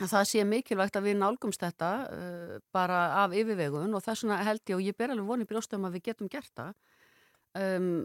að 0.00 0.08
það 0.08 0.28
sé 0.30 0.44
mikilvægt 0.48 0.96
að 0.96 1.08
við 1.08 1.18
nálgumst 1.20 1.60
þetta 1.64 1.90
uh, 2.06 2.56
bara 2.72 3.02
af 3.24 3.34
yfirvegun 3.36 3.92
og 3.92 4.04
þess 4.04 4.24
vegna 4.24 4.40
held 4.46 4.62
ég 4.68 4.78
og 4.78 4.84
ég 4.86 4.96
ber 4.96 5.12
alveg 5.12 5.28
vonið 5.28 5.50
brjóstum 5.50 5.88
að 5.88 5.98
við 5.98 6.10
getum 6.10 6.30
gert 6.32 6.52
það. 6.56 6.76
Um, 7.52 8.04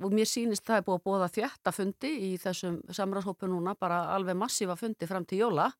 og 0.00 0.14
mér 0.16 0.28
sýnist 0.28 0.66
það 0.66 0.80
er 0.80 0.84
búið 0.86 0.98
að 0.98 1.06
bóða 1.06 1.30
þjætta 1.34 1.72
fundi 1.74 2.10
í 2.26 2.30
þessum 2.40 2.80
samráðshópu 2.96 3.48
núna, 3.50 3.74
bara 3.78 4.02
alveg 4.14 4.38
massífa 4.38 4.76
fundi 4.78 5.08
fram 5.08 5.26
til 5.28 5.42
jóla, 5.42 5.70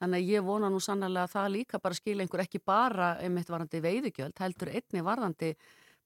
þannig 0.00 0.22
að 0.22 0.30
ég 0.34 0.46
vona 0.46 0.70
nú 0.72 0.80
sannlega 0.82 1.24
að 1.26 1.34
það 1.34 1.50
líka 1.56 1.80
bara 1.82 1.98
skilja 1.98 2.24
einhver 2.24 2.44
ekki 2.44 2.60
bara 2.64 3.10
einmitt 3.24 3.50
varðandi 3.52 3.82
veiðugjöld, 3.84 4.38
heldur 4.40 4.72
einni 4.72 5.04
varðandi 5.04 5.52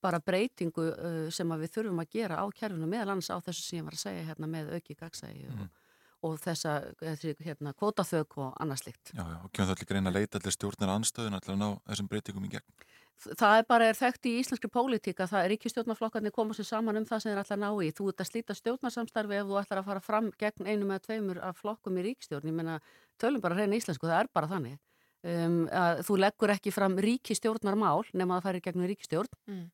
bara 0.01 0.21
breytingu 0.25 0.87
uh, 0.91 1.29
sem 1.35 1.57
við 1.61 1.75
þurfum 1.75 2.03
að 2.03 2.14
gera 2.16 2.41
á 2.41 2.45
kjærfinu 2.49 2.89
meðal 2.89 3.14
annars 3.14 3.31
á 3.31 3.37
þessu 3.45 3.66
sem 3.66 3.81
ég 3.81 3.87
var 3.87 3.97
að 3.97 4.05
segja 4.07 4.27
hérna 4.31 4.49
með 4.51 4.73
auki 4.79 4.97
gagsægi 4.97 5.45
og, 5.51 5.59
mm. 5.59 5.73
og 6.29 6.39
þessa 6.41 6.77
hérna, 7.45 7.75
kvótaþög 7.77 8.39
og 8.41 8.55
annarslíkt. 8.64 9.12
Já, 9.12 9.21
já, 9.21 9.37
og 9.45 9.51
kemur 9.53 9.68
það 9.68 9.75
allir 9.77 9.91
greina 9.93 10.12
að 10.12 10.16
leita 10.16 10.41
allir 10.41 10.57
stjórnir 10.57 10.95
anstöðun 10.95 11.37
allir 11.37 11.55
að 11.55 11.61
ná 11.61 11.68
þessum 11.91 12.11
breytingum 12.14 12.49
í 12.49 12.55
gegn? 12.57 12.89
Það 13.21 13.57
er 13.59 13.66
bara 13.68 13.89
er 13.91 13.99
þekkt 13.99 14.29
í 14.31 14.35
íslenski 14.41 14.68
pólitík 14.73 15.18
að 15.21 15.33
það 15.35 15.47
er 15.47 15.55
ekki 15.57 15.73
stjórnarflokkarnir 15.73 16.33
koma 16.33 16.57
sér 16.57 16.68
saman 16.71 17.01
um 17.01 17.07
það 17.09 17.23
sem 17.23 17.33
þeir 17.33 17.41
ætla 17.43 17.57
að 17.57 17.64
ná 17.64 17.71
í. 17.85 17.91
Þú 17.97 18.07
ert 18.12 18.23
að 18.25 18.31
slíta 18.31 18.57
stjórnarsamstarfi 18.57 19.37
ef 19.37 19.51
þú 19.51 19.59
ætlar 19.61 19.81
að 19.83 19.91
fara 19.91 20.05
fram 20.05 20.31
gegn 20.41 20.71
einu 20.71 20.89
með 20.89 21.03
tveimur 21.09 21.43
af 21.45 21.61
flokkum 21.61 21.99
í 22.01 22.07
ríkstjórn. 22.07 22.49
Ég 22.49 22.57
menna, 22.57 22.79
tölum 23.21 23.45
bara 23.45 23.59
hreina 23.59 23.77
íslensku, 23.77 24.09
það 24.09 24.23
er 24.23 24.33
bara 24.33 24.49
þannig. 24.55 24.79
Um, 25.21 25.59
þú 26.09 26.16
leggur 26.16 26.55
ekki 26.55 26.73
fram 26.73 26.97
ríkistjórnarmál 26.97 28.09
nema 28.16 28.39
að 28.39 28.47
það 28.47 28.49
færi 28.49 28.64
gegnum 28.68 28.89
ríkstjórn. 28.89 29.37
Mm. 29.53 29.68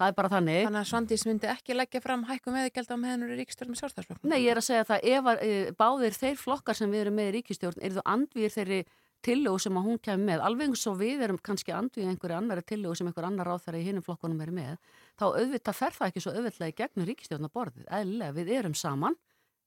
Það 0.00 0.10
er 0.10 0.16
bara 0.16 0.30
þannig. 0.32 0.62
Þannig 0.64 0.80
að 0.80 0.88
Svandís 0.88 1.22
myndi 1.28 1.48
ekki 1.50 1.74
leggja 1.76 2.00
fram 2.00 2.22
hækkum 2.24 2.54
veðigjald 2.56 2.92
á 2.92 2.96
meðanur 2.96 3.32
í 3.34 3.36
ríkistjórn 3.42 3.72
með 3.72 3.80
sjálfstæðsflokkum? 3.82 4.30
Nei, 4.32 4.38
ég 4.40 4.54
er 4.54 4.60
að 4.60 4.64
segja 4.64 4.86
það 4.88 5.08
ef 5.10 5.26
að, 5.28 5.42
e, 5.44 5.74
báðir 5.76 6.16
þeir 6.16 6.38
flokkar 6.40 6.78
sem 6.78 6.94
við 6.94 7.02
erum 7.04 7.18
með 7.20 7.28
í 7.28 7.34
ríkistjórn 7.36 7.84
eru 7.84 7.98
þú 7.98 8.04
andvíðir 8.14 8.54
þeirri 8.54 8.78
tillögu 9.24 9.60
sem 9.62 9.76
að 9.78 9.86
hún 9.88 9.98
kemur 10.02 10.26
með, 10.28 10.44
alveg 10.46 10.70
eins 10.70 10.84
og 10.90 10.98
við 11.00 11.24
erum 11.26 11.40
kannski 11.44 11.74
andvið 11.76 12.10
einhverju 12.10 12.36
annari 12.36 12.64
tillögu 12.66 12.98
sem 12.98 13.10
einhver 13.10 13.26
annar 13.28 13.50
ráþæri 13.50 13.82
í 13.82 13.88
hinnum 13.88 14.04
flokkunum 14.06 14.40
er 14.44 14.52
með, 14.56 14.78
þá 15.20 15.24
auðvitað 15.28 15.78
fer 15.80 15.96
það 15.96 16.12
ekki 16.12 16.22
svo 16.24 16.34
auðvitað 16.36 16.72
í 16.72 16.76
gegnum 16.80 17.08
ríkistjórnaborðið, 17.10 17.84
eðlilega 17.98 18.36
við 18.38 18.52
erum 18.56 18.76
saman, 18.78 19.18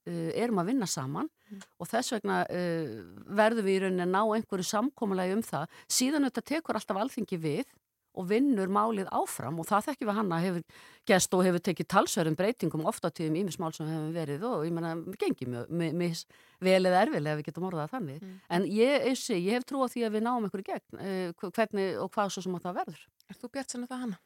uh, 0.10 0.32
erum 0.34 0.64
að 0.64 0.72
vinna 0.72 0.90
saman 0.90 1.30
mm. 1.30 1.64
og 1.78 1.92
þess 1.92 2.16
vegna 2.18 2.42
uh, 2.50 2.98
verðum 3.42 3.70
við 3.70 3.78
í 3.78 3.80
rauninni 3.86 4.08
að 4.08 4.14
ná 4.16 4.22
einhverju 4.24 4.70
samkómulegi 4.72 5.38
um 5.38 5.46
það, 5.46 5.80
síðan 6.00 6.28
auðvitað 6.28 6.50
tekur 6.54 6.80
alltaf 6.80 7.02
alþingi 7.04 7.42
við 7.44 7.66
og 8.14 8.28
vinnur 8.30 8.72
málið 8.72 9.10
áfram 9.14 9.60
og 9.62 9.68
það 9.70 9.88
þekkjum 9.90 10.10
við 10.10 10.20
hanna 10.20 10.42
hefur 10.44 10.82
gæst 11.10 11.36
og 11.36 11.46
hefur 11.48 11.64
tekið 11.68 11.90
talsverðum 11.94 12.38
breytingum 12.40 12.86
ofta 12.90 13.12
tíðum 13.12 13.40
ímismál 13.42 13.74
sem 13.76 13.90
hefur 13.90 14.12
verið 14.16 14.46
og 14.50 14.68
ég 14.68 14.76
menna, 14.76 14.94
við 15.04 15.20
gengjum 15.26 15.58
mjög 15.70 16.26
vel 16.64 16.80
eða 16.80 17.02
erfilega 17.06 17.40
við 17.40 17.50
getum 17.50 17.70
orðað 17.70 17.96
þannig 17.96 18.22
mm. 18.22 18.36
en 18.58 18.68
ég, 18.72 19.10
eins 19.10 19.26
og 19.30 19.42
ég 19.42 19.58
hef 19.58 19.66
trú 19.68 19.84
á 19.84 19.88
því 19.92 20.06
að 20.08 20.18
við 20.18 20.28
náum 20.28 20.48
einhverju 20.48 20.70
gegn 20.70 21.02
uh, 21.02 21.50
hvernig 21.50 21.98
og 22.00 22.14
hvað 22.14 22.36
svo 22.36 22.46
sem 22.46 22.60
að 22.60 22.70
það 22.70 22.80
verður 22.84 23.04
Er 23.32 23.40
þú 23.40 23.50
bjart 23.54 23.74
sann 23.74 23.86
að 23.86 23.94
það 23.94 24.02
hanna? 24.04 24.22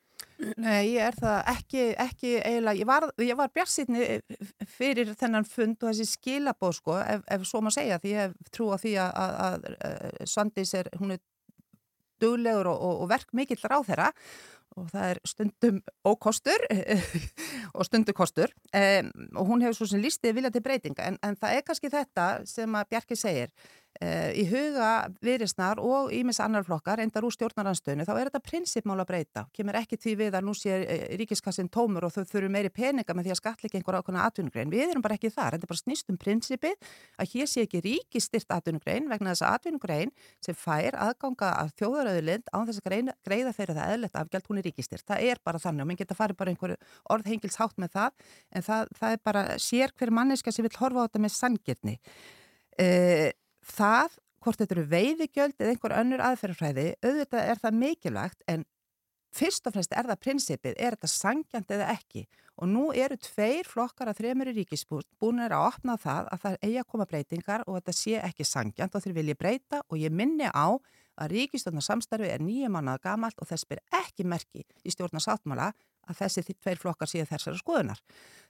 Nei, 0.57 0.93
ég 0.93 1.01
er 1.01 1.15
það 1.17 1.38
ekki, 1.51 1.83
ekki 2.01 2.31
eiginlega, 2.38 2.79
ég 2.81 2.88
var, 2.89 3.05
var 3.39 3.51
bjartsinni 3.53 4.19
fyrir 4.69 5.13
þennan 5.17 5.45
fund 5.49 5.81
og 5.81 5.89
þessi 5.89 6.05
skilabóð 6.11 6.75
sko, 6.77 6.97
ef, 7.01 7.23
ef 7.33 7.45
svo 7.49 7.61
maður 7.65 7.77
segja 7.79 7.97
því 8.01 8.13
ég 8.13 8.25
hef 8.25 8.51
trú 8.53 8.69
á 8.69 8.77
því 8.81 8.93
að, 9.01 9.11
að, 9.23 9.38
að, 9.47 9.65
að 9.89 10.31
Svandís 10.33 10.73
er, 10.77 10.89
hún 11.01 11.15
er 11.15 11.21
duglegur 12.22 12.70
og, 12.72 12.78
og, 12.78 13.01
og 13.03 13.11
verk 13.11 13.34
mikill 13.38 13.61
ráð 13.63 13.89
þeirra 13.91 14.11
og 14.78 14.89
það 14.91 15.09
er 15.09 15.20
stundum 15.26 15.80
ókostur 16.05 16.65
og 17.78 17.88
stundukostur 17.88 18.53
um, 18.78 19.11
og 19.39 19.49
hún 19.49 19.65
hefur 19.65 19.80
svo 19.80 19.89
sem 19.93 20.03
lístið 20.03 20.38
vilja 20.38 20.53
til 20.53 20.63
breytinga 20.65 21.09
en, 21.09 21.20
en 21.26 21.38
það 21.39 21.57
er 21.57 21.68
kannski 21.68 21.91
þetta 21.93 22.28
sem 22.49 22.78
að 22.78 22.89
Bjarki 22.93 23.18
segir 23.18 23.53
í 23.98 24.43
huga 24.45 25.08
viðrisnar 25.26 25.80
og 25.82 26.12
ímis 26.14 26.38
annar 26.43 26.66
flokkar, 26.68 27.00
endar 27.02 27.26
úr 27.26 27.34
stjórnaranstöðinu, 27.34 28.06
þá 28.06 28.14
er 28.14 28.30
þetta 28.30 28.41
prinsipmál 28.45 29.00
að 29.02 29.10
breyta. 29.10 29.41
Kemur 29.56 29.78
ekki 29.80 29.98
því 29.98 30.14
við 30.20 30.38
að 30.38 30.45
nú 30.45 30.54
sé 30.58 30.76
uh, 30.78 31.16
ríkiskassin 31.18 31.70
tómur 31.74 32.06
og 32.06 32.14
þau 32.14 32.24
þurfu 32.30 32.50
meiri 32.54 32.70
peninga 32.74 33.16
með 33.18 33.24
því 33.28 33.34
að 33.34 33.39
skatleika 33.41 33.80
einhver 33.80 33.98
ákveðna 33.98 34.26
atvinnugrein. 34.30 34.70
Við 34.74 34.91
erum 34.91 35.06
bara 35.06 35.18
ekki 35.18 35.32
þar. 35.34 35.52
Þetta 35.56 35.66
er 35.66 35.72
bara 35.74 35.82
snýst 35.82 36.08
um 36.14 36.20
prinsipið 36.22 36.76
að 37.18 37.26
hér 37.34 37.48
sé 37.50 37.66
ekki 37.66 37.82
ríkistyrt 37.88 38.50
atvinnugrein 38.54 39.10
vegna 39.10 39.34
þess 39.34 39.45
að 39.48 39.54
atvinnugrein 39.58 40.14
sem 40.45 40.56
fær 40.58 40.93
aðganga 41.08 41.50
af 41.64 41.74
þjóðaröðulind 41.82 42.45
án 42.54 42.68
þess 42.70 42.82
að 42.84 42.88
greiða 43.26 43.56
þeirra 43.58 43.78
það 43.80 43.91
eðlert 43.95 44.16
afgjald 44.22 44.48
hún 44.52 44.62
er 44.62 44.66
ríkistyrt. 44.70 45.06
Það 45.08 45.20
er 45.32 45.38
bara 45.43 45.64
þannig 45.64 45.82
og 45.82 45.89
minn 45.89 46.02
geta 46.04 46.18
farið 46.18 46.38
bara 46.38 46.78
orðhengilshátt 47.18 47.78
með 47.82 47.91
það 53.68 54.18
hvort 54.43 54.61
þetta 54.61 54.76
eru 54.78 54.88
veiðigjöld 54.91 55.59
eða 55.59 55.74
einhver 55.74 55.95
önnur 55.97 56.24
aðferðarfræði, 56.24 56.89
auðvitað 57.03 57.51
er 57.51 57.61
það 57.63 57.80
mikilvægt 57.84 58.43
en 58.51 58.65
fyrst 59.38 59.68
og 59.68 59.76
fremst 59.76 59.93
er 59.93 60.07
það 60.07 60.22
prinsipið, 60.24 60.76
er 60.78 60.95
þetta 60.95 61.09
sangjant 61.11 61.74
eða 61.76 61.89
ekki 61.93 62.28
og 62.57 62.70
nú 62.72 62.86
eru 62.95 63.18
tveir 63.22 63.68
flokkar 63.70 64.09
að 64.09 64.22
þremur 64.22 64.49
í 64.49 64.55
ríkisbúst 64.57 65.09
búin 65.22 65.43
að 65.43 65.57
opna 65.59 65.97
það 66.01 66.30
að 66.34 66.45
það 66.45 66.55
eigi 66.63 66.80
að 66.82 66.88
koma 66.93 67.09
breytingar 67.09 67.65
og 67.68 67.78
þetta 67.78 67.97
sé 67.97 68.22
ekki 68.24 68.47
sangjant 68.47 68.95
og 68.95 69.03
þeir 69.03 69.18
vilja 69.20 69.38
breyta 69.38 69.82
og 69.86 69.99
ég 70.01 70.15
minni 70.15 70.49
á 70.49 70.68
að 71.18 71.34
ríkistofna 71.34 71.84
samstarfi 71.84 72.30
er 72.30 72.41
nýja 72.41 72.72
mannað 72.74 73.03
gamalt 73.05 73.38
og 73.41 73.49
þess 73.49 73.68
ber 73.70 73.82
ekki 73.99 74.26
merki 74.26 74.65
í 74.86 74.93
stjórnarsáttmála 74.93 75.72
að 76.07 76.20
þessi 76.22 76.43
tveir 76.53 76.80
flokkar 76.80 77.09
séu 77.09 77.26
þessara 77.28 77.59
skoðunar. 77.59 77.99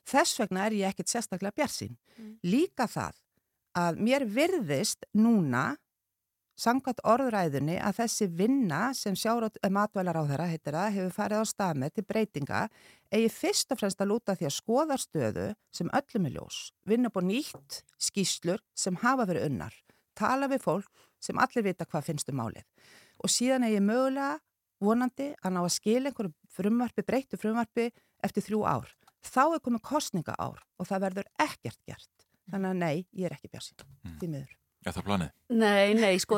Þess 0.08 0.40
vegna 0.42 0.68
er 0.68 0.76
ég 0.78 0.92
ekkit 0.92 1.10
sérstaklega 1.10 1.56
björnsinn. 1.58 1.96
Mm. 2.18 2.34
Líka 2.46 2.86
það 2.92 3.18
að 3.78 4.00
mér 4.02 4.26
virðist 4.26 5.06
núna 5.18 5.76
sangat 6.58 7.02
orðræðunni 7.06 7.76
að 7.86 8.00
þessi 8.00 8.28
vinna 8.34 8.88
sem 8.98 9.16
sjárat 9.18 9.60
matvælar 9.70 10.18
á 10.18 10.24
þeirra 10.26 10.48
heitir 10.50 10.78
það 10.78 10.96
hefur 10.96 11.14
farið 11.14 11.44
á 11.44 11.46
stað 11.46 11.82
með 11.84 11.94
til 11.94 12.06
breytinga 12.10 12.62
eigi 13.14 13.30
fyrst 13.34 13.74
og 13.74 13.82
fremst 13.82 14.02
að 14.02 14.12
lúta 14.12 14.36
því 14.38 14.48
að 14.50 14.56
skoða 14.56 14.98
stöðu 14.98 15.46
sem 15.70 15.92
öllum 16.00 16.26
er 16.26 16.34
ljós, 16.34 16.58
vinna 16.90 17.14
búið 17.14 17.30
nýtt 17.30 17.82
skýslur 18.02 18.64
sem 18.74 18.98
hafa 19.04 19.28
verið 19.30 19.52
unnar, 19.52 19.76
tala 20.18 20.50
við 20.50 20.66
fólk 20.66 21.08
sem 21.22 21.38
allir 21.38 21.68
vita 21.70 21.86
hvað 21.86 22.10
finnst 22.10 22.34
um 22.34 22.42
málið 22.42 22.66
og 23.22 23.34
síðan 23.34 23.68
eigi 23.70 23.84
mögulega 23.84 24.40
vonandi 24.82 25.32
að 25.42 25.54
ná 25.54 25.64
að 25.64 25.74
skilja 25.78 26.12
einhverju 26.12 26.34
frumvarpi, 26.54 27.06
breyttu 27.06 27.38
frumvarpi 27.38 27.90
eftir 28.26 28.46
þrjú 28.46 28.64
ár. 28.66 28.90
Þá 29.26 29.44
er 29.58 29.64
komið 29.66 29.86
kostninga 29.86 30.36
ár 30.38 30.62
og 30.78 30.90
það 30.90 31.06
verður 31.08 31.30
ekkert 31.42 31.80
gert. 31.86 32.27
Þannig 32.48 32.72
að 32.72 32.80
nei, 32.84 32.96
ég 33.12 33.28
er 33.28 33.36
ekki 33.38 33.52
björnsinn, 33.52 33.86
því 34.22 34.32
miður. 34.32 34.56
Er 34.88 34.94
það 34.96 35.08
planið? 35.08 35.32
Nei, 35.58 35.94
nei, 35.98 36.20
sko, 36.22 36.38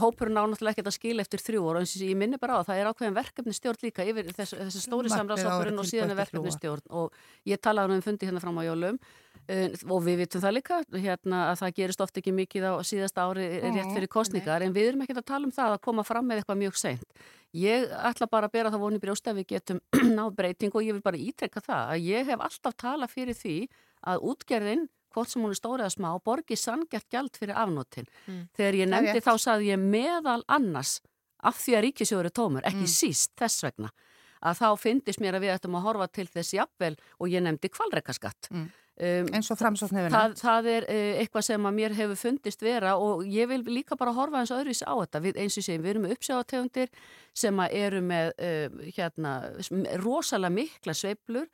hópurinn 0.00 0.38
á 0.38 0.44
náttúrulega 0.48 0.76
ekkert 0.76 0.88
að 0.88 0.94
skila 0.94 1.24
eftir 1.24 1.42
þrjú 1.42 1.64
og 1.68 1.78
eins 1.80 1.94
og 1.98 2.04
ég 2.06 2.16
minni 2.16 2.38
bara 2.40 2.60
á 2.60 2.64
það 2.64 2.80
er 2.80 2.88
ákveðin 2.88 3.16
verkefni 3.16 3.54
stjórn 3.56 3.82
líka 3.84 4.06
yfir 4.08 4.30
þessi, 4.30 4.58
þessi 4.60 4.82
stóri 4.84 5.10
samráðsópurinn 5.12 5.80
og 5.82 5.88
síðan 5.88 6.14
er 6.14 6.20
verkefni 6.20 6.52
stjórn 6.54 6.86
og 7.00 7.18
ég 7.50 7.60
talaði 7.60 7.98
um 7.98 8.04
fundi 8.04 8.28
hérna 8.28 8.40
fram 8.40 8.60
á 8.62 8.64
jólum 8.64 9.00
uh, 9.00 9.66
og 9.90 10.04
við 10.06 10.22
vitum 10.22 10.44
það 10.44 10.56
líka 10.56 10.78
hérna 10.94 11.42
að 11.48 11.58
það 11.64 11.74
gerist 11.80 12.04
oft 12.06 12.22
ekki 12.22 12.34
mikið 12.38 12.68
á 12.70 12.72
síðasta 12.88 13.26
ári 13.26 13.48
rétt 13.66 13.92
fyrir 13.96 14.12
kostningar 14.14 14.64
en 14.64 14.76
við 14.76 14.92
erum 14.92 15.04
ekkert 15.04 15.20
að 15.24 15.28
tala 15.34 15.50
um 15.50 15.54
það 15.58 15.74
að 15.74 15.84
koma 15.88 16.06
fram 16.06 16.30
með 16.30 16.40
eitthvað 16.40 16.62
mjög 16.62 16.80
seint. 16.80 17.20
Ég 17.58 17.90
ætla 18.06 18.30
bara 18.30 18.48
að 18.48 18.54
bera 18.54 18.72
það 18.72 18.84
voni 18.86 19.02
brjóst 19.02 19.28
að 19.28 19.42
við 19.42 19.50
getum 19.56 19.82
náð 20.16 20.32
breyting 20.38 20.72
og 20.72 20.86
ég 20.86 20.96
vil 20.96 21.04
bara 21.04 21.20
ítrekka 21.20 21.60
það 21.64 21.94
að 21.96 22.06
ég 22.06 22.32
hef 22.32 22.48
alltaf 22.48 22.78
talað 22.78 23.12
fyrir 23.12 23.36
því 23.36 23.58
að 24.08 24.24
útgerðin 24.30 24.88
hvort 25.14 25.30
sem 25.30 25.42
hún 25.44 25.54
er 25.54 25.58
stóra 25.58 25.86
eða 25.86 25.94
smá, 25.96 26.10
borgi 26.24 26.58
sangjart 26.58 27.08
gjald 27.12 27.38
fyrir 27.38 27.58
afnótin. 27.58 28.08
Mm. 28.26 28.42
Þegar 28.56 28.78
ég 28.80 28.92
nefndi 28.92 29.24
þá 29.24 29.32
saði 29.46 29.72
ég 29.72 29.82
meðal 29.82 30.40
annars 30.48 30.98
af 31.40 31.60
því 31.60 31.76
að 31.76 31.84
ríkisjóður 31.88 32.28
er 32.30 32.36
tómur, 32.36 32.66
ekki 32.68 32.84
mm. 32.84 32.92
síst 32.92 33.32
þess 33.40 33.64
vegna, 33.64 33.90
að 34.40 34.60
þá 34.60 34.68
fyndist 34.80 35.22
mér 35.22 35.38
að 35.38 35.46
við 35.46 35.54
ættum 35.56 35.78
að 35.78 35.86
horfa 35.88 36.10
til 36.12 36.28
þess 36.28 36.56
jafnvel 36.56 36.94
og 37.18 37.32
ég 37.32 37.44
nefndi 37.44 37.72
kvalreikaskatt. 37.72 38.50
Mm. 38.52 38.68
Um, 39.00 39.28
eins 39.32 39.48
og 39.48 39.56
framsóknir 39.56 40.10
það, 40.12 40.34
það 40.36 40.66
er 40.68 40.86
uh, 40.92 41.12
eitthvað 41.22 41.44
sem 41.46 41.66
að 41.70 41.76
mér 41.78 41.94
hefur 41.96 42.18
fundist 42.20 42.60
vera 42.60 42.98
og 43.00 43.22
ég 43.24 43.48
vil 43.48 43.62
líka 43.64 43.96
bara 43.96 44.12
horfa 44.12 44.42
eins 44.42 44.50
og 44.52 44.60
öðruvis 44.60 44.82
á 44.84 44.92
þetta 44.92 45.22
við, 45.24 45.38
eins 45.40 45.56
og 45.56 45.64
segjum, 45.64 45.84
við 45.86 45.92
erum 45.94 46.04
með 46.04 46.12
uppsjáðategundir 46.18 46.90
sem 47.40 47.62
að 47.64 47.76
eru 47.78 48.02
með 48.04 48.32
uh, 48.34 48.82
hérna, 48.98 49.32
rosalega 50.02 50.52
mikla 50.58 50.96
sveiblur 50.98 51.48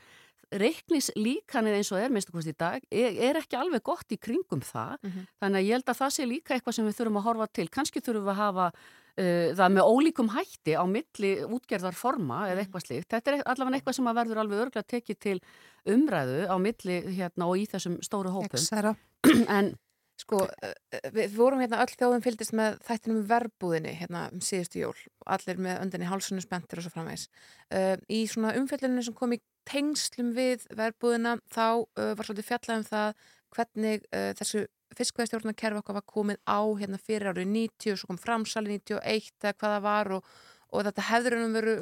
reiknis 0.54 1.10
líkanir 1.18 1.74
eins 1.78 1.90
og 1.94 1.98
er 2.00 2.12
minnst 2.14 2.30
okkur 2.30 2.46
í 2.46 2.54
dag 2.58 2.84
er, 2.90 3.16
er 3.30 3.40
ekki 3.40 3.58
alveg 3.58 3.82
gott 3.86 4.12
í 4.14 4.18
kringum 4.20 4.62
það. 4.62 4.98
Mm 5.02 5.10
-hmm. 5.10 5.26
þannig 5.40 5.58
að 5.58 5.66
ég 5.66 5.74
held 5.76 5.90
að 5.90 6.00
það 6.00 6.14
sé 6.14 6.26
líka 6.26 6.54
eitthvað 6.54 6.76
sem 6.76 6.86
við 6.86 6.96
þurfum 7.00 7.18
að 7.20 7.26
horfa 7.28 7.46
til. 7.52 7.68
Kannski 7.68 8.00
þurfum 8.00 8.26
við 8.26 8.34
að 8.34 8.42
hafa 8.42 8.66
uh, 8.70 9.48
það 9.58 9.72
með 9.76 9.88
ólíkum 9.92 10.30
hætti 10.34 10.76
á 10.76 10.84
milli 10.86 11.32
útgerðarforma 11.44 12.38
eða 12.50 12.62
eitthvað 12.62 12.86
slíkt. 12.86 13.10
Þetta 13.10 13.32
er 13.32 13.42
allavega 13.46 13.76
eitthvað 13.76 13.98
sem 13.98 14.06
að 14.06 14.18
verður 14.20 14.42
alveg 14.42 14.62
örglega 14.66 14.90
tekið 14.94 15.18
til 15.18 15.38
umræðu 15.86 16.46
á 16.46 16.56
milli 16.58 17.00
hérna 17.16 17.50
og 17.50 17.58
í 17.58 17.66
þessum 17.66 17.98
stóru 18.02 18.30
hópum. 18.30 18.62
En 19.48 19.74
Sko, 20.16 20.38
við 21.12 21.34
vorum 21.36 21.60
hérna 21.60 21.82
öll 21.84 21.92
þjóðum 21.92 22.22
fylgist 22.24 22.54
með 22.56 22.78
þættinum 22.86 23.18
um 23.20 23.26
verbúðinni 23.28 23.92
hérna 23.98 24.22
um 24.32 24.40
síðustu 24.40 24.80
jól 24.80 24.94
allir 25.28 25.60
með 25.60 25.82
öndinni 25.82 26.08
hálsunum 26.08 26.44
spentir 26.44 26.80
og 26.80 26.86
svo 26.86 26.92
framvegs. 26.94 27.26
Uh, 27.68 27.98
í 28.08 28.22
svona 28.30 28.54
umfjölduninu 28.56 29.04
sem 29.04 29.16
kom 29.16 29.34
í 29.36 29.42
tengslum 29.68 30.32
við 30.36 30.64
verbúðina 30.78 31.36
þá 31.52 31.66
uh, 31.84 32.14
var 32.16 32.28
svolítið 32.28 32.48
fjallað 32.48 32.80
um 32.80 32.88
það 32.88 33.28
hvernig 33.56 34.08
uh, 34.08 34.32
þessu 34.40 34.64
fiskveðstjórnarkerfi 34.96 35.82
okkar 35.82 35.98
var 35.98 36.08
komið 36.08 36.40
á 36.48 36.60
hérna 36.80 37.00
fyrir 37.02 37.32
árið 37.34 37.50
90 37.52 37.92
og 37.92 38.00
svo 38.00 38.10
kom 38.10 38.20
framsali 38.22 38.78
91 38.78 39.32
eða 39.42 39.56
hvaða 39.60 39.80
var 39.84 40.12
og, 40.16 40.36
og 40.72 40.86
þetta 40.88 41.06
hefður 41.10 41.38
um 41.40 41.56
veru 41.56 41.76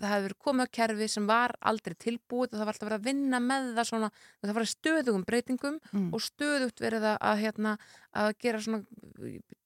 það 0.00 0.24
verið 0.26 0.38
komið 0.44 0.68
á 0.68 0.74
kerfi 0.76 1.08
sem 1.10 1.26
var 1.28 1.54
aldrei 1.70 1.94
tilbúið 2.00 2.54
og 2.54 2.56
það 2.56 2.66
var 2.66 2.72
alltaf 2.74 2.88
verið 2.88 3.00
að 3.00 3.08
vinna 3.08 3.40
með 3.44 3.68
það 3.76 3.88
svona, 3.90 4.10
það 4.40 4.56
var 4.58 4.68
stöðugum 4.70 5.26
breytingum 5.28 5.76
mm. 5.90 6.08
og 6.16 6.24
stöðugt 6.24 6.82
verið 6.82 7.06
að, 7.10 7.18
að, 7.30 7.42
hérna, 7.44 7.74
að 8.22 8.32
gera 8.44 8.62
svona 8.64 8.82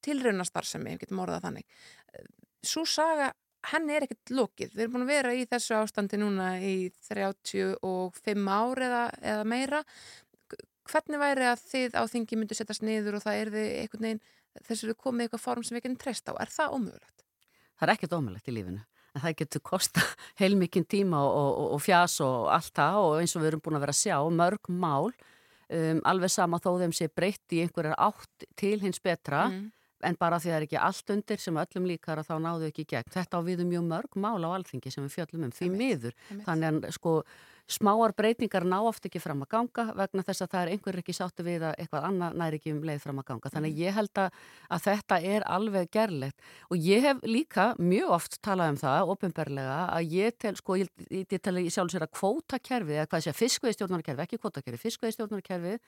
tilraunastarfsemi, 0.05 0.93
við 0.93 1.05
getum 1.05 1.23
orðað 1.23 1.47
þannig. 1.47 1.81
Svo 2.65 2.85
saga, 2.89 3.31
henn 3.71 3.89
er 3.93 4.05
ekkert 4.05 4.33
lókið. 4.35 4.75
Við 4.75 4.85
erum 4.85 4.97
búin 4.97 5.07
að 5.07 5.13
vera 5.13 5.33
í 5.35 5.47
þessu 5.49 5.77
ástandi 5.79 6.19
núna 6.21 6.51
í 6.61 6.75
35 7.07 8.45
ár 8.45 8.85
eða, 8.87 9.03
eða 9.33 9.49
meira. 9.49 9.83
Hvernig 10.85 11.21
væri 11.21 11.49
að 11.49 11.65
þið 11.65 11.97
á 11.97 12.03
þingi 12.11 12.39
myndu 12.39 12.57
setjast 12.57 12.85
niður 12.85 13.17
og 13.19 13.25
það 13.25 13.41
er 13.41 13.53
þið 13.55 13.69
einhvern 13.81 14.07
veginn, 14.09 14.25
þessu 14.67 14.91
við 14.91 14.99
komið 15.01 15.25
eitthvað 15.25 15.45
form 15.47 15.65
sem 15.65 15.77
við 15.77 15.87
getum 15.87 16.01
treyst 16.03 16.29
á. 16.29 16.33
Er 16.37 16.53
það 16.53 16.77
ómögulegt? 16.77 17.24
Það 17.75 17.87
er 17.87 17.93
ekkert 17.95 18.17
ómögulegt 18.17 18.51
í 18.51 18.55
lífinu 18.55 18.83
en 19.15 19.23
það 19.23 19.37
getur 19.41 19.63
kosta 19.63 20.03
heilmikinn 20.41 20.87
tíma 20.91 21.21
og, 21.23 21.37
og, 21.37 21.69
og 21.77 21.83
fjás 21.83 22.17
og 22.25 22.49
allt 22.51 22.73
það 22.75 22.99
og 23.03 23.15
eins 23.21 23.35
og 23.35 23.43
við 23.43 23.53
erum 23.53 23.63
búin 23.63 23.79
að 23.79 23.85
vera 23.85 23.95
að 23.95 24.01
sjá 24.01 24.17
mörg 24.41 24.69
mál 24.71 25.07
um, 25.69 26.01
alveg 26.03 26.33
sama 26.33 26.59
þó 26.63 26.75
þeim 26.81 26.93
sé 26.95 27.09
breytt 27.11 27.55
í 27.55 27.63
einhverjar 27.63 27.97
átt 28.07 28.47
til 28.59 28.77
hins 28.83 29.01
betra 29.03 29.47
mm. 29.49 29.65
en 30.09 30.19
bara 30.19 30.39
því 30.41 30.51
það 30.51 30.59
er 30.59 30.67
ekki 30.67 30.83
allt 30.89 31.15
undir 31.15 31.41
sem 31.41 31.63
öllum 31.63 31.89
líkar 31.89 32.21
að 32.21 32.29
þá 32.29 32.35
náðu 32.43 32.69
ekki 32.69 32.87
gegn. 32.91 33.11
Þetta 33.15 33.41
á 33.41 33.47
við 33.47 33.65
um 33.65 33.73
mjög 33.73 33.89
mörg 33.89 34.21
mál 34.21 34.39
á 34.43 34.49
alþingi 34.51 34.93
sem 34.93 35.05
við 35.07 35.17
fjöllum 35.19 35.47
um 35.47 35.55
því 35.55 35.71
miður. 35.73 36.17
Þannig 36.45 36.71
að 36.71 36.97
sko 36.99 37.17
smáar 37.67 38.13
breytingar 38.13 38.65
ná 38.67 38.77
oft 38.85 39.05
ekki 39.07 39.19
fram 39.21 39.41
að 39.45 39.49
ganga 39.55 39.85
vegna 39.97 40.23
þess 40.25 40.43
að 40.45 40.51
það 40.51 40.61
er 40.61 40.71
einhver 40.73 40.99
ekki 41.01 41.15
sáttu 41.17 41.45
við 41.45 41.65
að 41.65 41.79
eitthvað 41.81 42.07
annað 42.09 42.37
næri 42.41 42.59
ekki 42.59 42.73
um 42.75 42.81
leið 42.85 43.01
fram 43.01 43.21
að 43.21 43.27
ganga. 43.31 43.51
Þannig 43.55 43.79
ég 43.81 43.97
held 43.97 44.21
að, 44.21 44.39
að 44.77 44.83
þetta 44.85 45.19
er 45.33 45.47
alveg 45.55 45.89
gerlegt. 45.95 46.45
Og 46.69 46.87
ég 46.89 47.05
hef 47.07 47.25
líka 47.25 47.67
mjög 47.81 48.15
oft 48.19 48.39
talað 48.45 48.73
um 48.73 48.79
það 48.83 49.13
ofinberlega 49.15 49.79
að 49.95 50.15
ég 50.15 50.37
tel, 50.45 50.53
sko, 50.59 50.79
ég, 50.81 50.91
ég, 51.09 51.25
ég 51.25 51.41
tel 51.41 51.57
sjálf 51.73 51.93
sér 51.95 52.05
að 52.05 52.13
kvótakerfið, 52.19 52.99
eða 52.99 53.09
hvað 53.11 53.25
sé, 53.25 53.35
fiskveiðstjórnarkerfið, 53.41 54.25
ekki 54.27 54.41
kvótakerfið, 54.43 54.83
fiskveiðstjórnarkerfið 54.85 55.79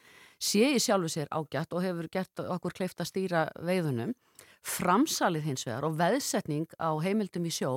sé 0.50 0.74
í 0.74 0.82
sjálfu 0.82 1.14
sér 1.14 1.30
ágætt 1.30 1.78
og 1.78 1.86
hefur 1.86 2.10
gert 2.12 2.46
okkur 2.58 2.78
kleift 2.82 3.04
að 3.04 3.12
stýra 3.12 3.48
veiðunum 3.62 4.16
framsalið 4.66 5.50
hins 5.52 5.66
vegar 5.68 5.88
og 5.88 5.98
veðsetning 6.00 6.68
á 6.80 6.90
heimildum 7.04 7.48
í 7.48 7.54
sjó 7.54 7.74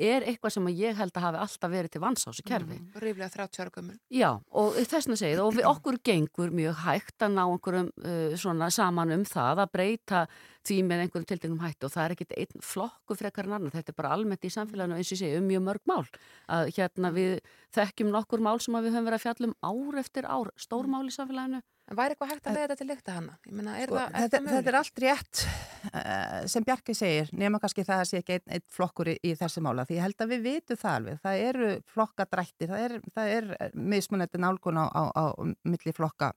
er 0.00 0.24
eitthvað 0.24 0.54
sem 0.54 0.68
ég 0.72 0.96
held 0.96 1.12
að 1.16 1.24
hafi 1.26 1.40
alltaf 1.44 1.72
verið 1.72 1.92
til 1.94 2.00
vans 2.02 2.22
á 2.24 2.28
þessu 2.30 2.44
kerfi. 2.48 2.76
Mm, 2.78 3.00
Ríflega 3.02 3.28
30 3.34 3.60
ára 3.60 3.72
gömur. 3.74 3.98
Já, 4.14 4.30
og 4.62 4.78
þessna 4.88 5.18
segið 5.20 5.42
og 5.44 5.56
við 5.58 5.68
okkur 5.68 5.98
gengur 6.06 6.54
mjög 6.56 6.78
hægt 6.86 7.26
að 7.26 7.34
ná 7.36 7.42
einhverjum 7.44 7.90
uh, 8.00 8.38
svona 8.40 8.70
saman 8.72 9.14
um 9.18 9.26
það 9.28 9.64
að 9.64 9.74
breyta 9.74 10.22
því 10.66 10.78
með 10.88 11.04
einhverjum 11.04 11.28
tildingum 11.30 11.64
hættu 11.64 11.88
og 11.88 11.94
það 11.94 12.04
er 12.04 12.14
ekkit 12.16 12.36
einn 12.42 12.64
flokku 12.64 13.16
frekar 13.18 13.48
en 13.48 13.56
annar, 13.58 13.74
þetta 13.74 13.92
er 13.92 13.98
bara 14.00 14.14
almennt 14.16 14.44
í 14.44 14.52
samfélaginu 14.52 14.96
eins 14.96 15.10
og 15.10 15.16
ég 15.16 15.22
segi 15.22 15.40
um 15.40 15.48
mjög 15.48 15.64
mörg 15.68 15.86
mál 15.88 16.04
að 16.52 16.72
hérna 16.76 17.12
við 17.16 17.38
þekkjum 17.76 18.12
nokkur 18.12 18.44
mál 18.44 18.60
sem 18.60 18.76
við 18.76 18.92
höfum 18.92 19.08
verið 19.08 19.20
að 19.20 19.24
fjallum 19.24 19.54
ár 19.64 20.00
eftir 20.02 20.28
ár, 20.28 20.52
stór 20.60 20.90
mál 20.90 21.06
í 21.08 21.14
samfélaginu 21.16 21.62
En 21.90 21.98
væri 21.98 22.14
eitthvað 22.14 22.30
hægt 22.30 22.44
að 22.46 22.54
leiða 22.54 22.66
þetta 22.68 22.78
til 22.78 22.86
lykta 22.86 23.14
hana? 23.16 23.32
Meina, 23.50 23.72
er 23.82 23.90
sko, 23.90 23.96
það, 23.98 24.12
er 24.12 24.22
þetta, 24.24 24.40
þetta 24.50 24.70
er 24.70 24.76
allt 24.78 25.00
rétt 25.02 25.40
uh, 25.88 26.36
sem 26.52 26.66
Bjarki 26.68 26.94
segir, 26.94 27.32
nema 27.40 27.58
kannski 27.62 27.84
það 27.88 28.02
að 28.02 28.10
sé 28.10 28.20
ekki 28.22 28.36
einn 28.36 28.54
ein 28.54 28.66
flokkur 28.76 29.10
í, 29.10 29.16
í 29.26 29.32
þessi 29.40 29.62
mála 29.66 29.86
því 29.88 29.96
ég 29.98 30.06
held 30.06 30.22
að 30.22 30.34
við 30.34 30.44
vitum 30.46 30.80
það 30.84 30.98
alveg, 31.00 31.18
það 31.24 31.42
eru 31.48 31.72
flokkadrættir, 31.94 32.70
það 32.70 32.84
er, 32.86 32.94
það 33.18 33.32
er 33.34 33.50
mismunandi 33.74 34.42
nálgun 34.44 34.78
á, 34.78 34.86
á, 34.86 35.02
á 35.10 35.24
milli 35.66 35.96
flokka 35.96 36.30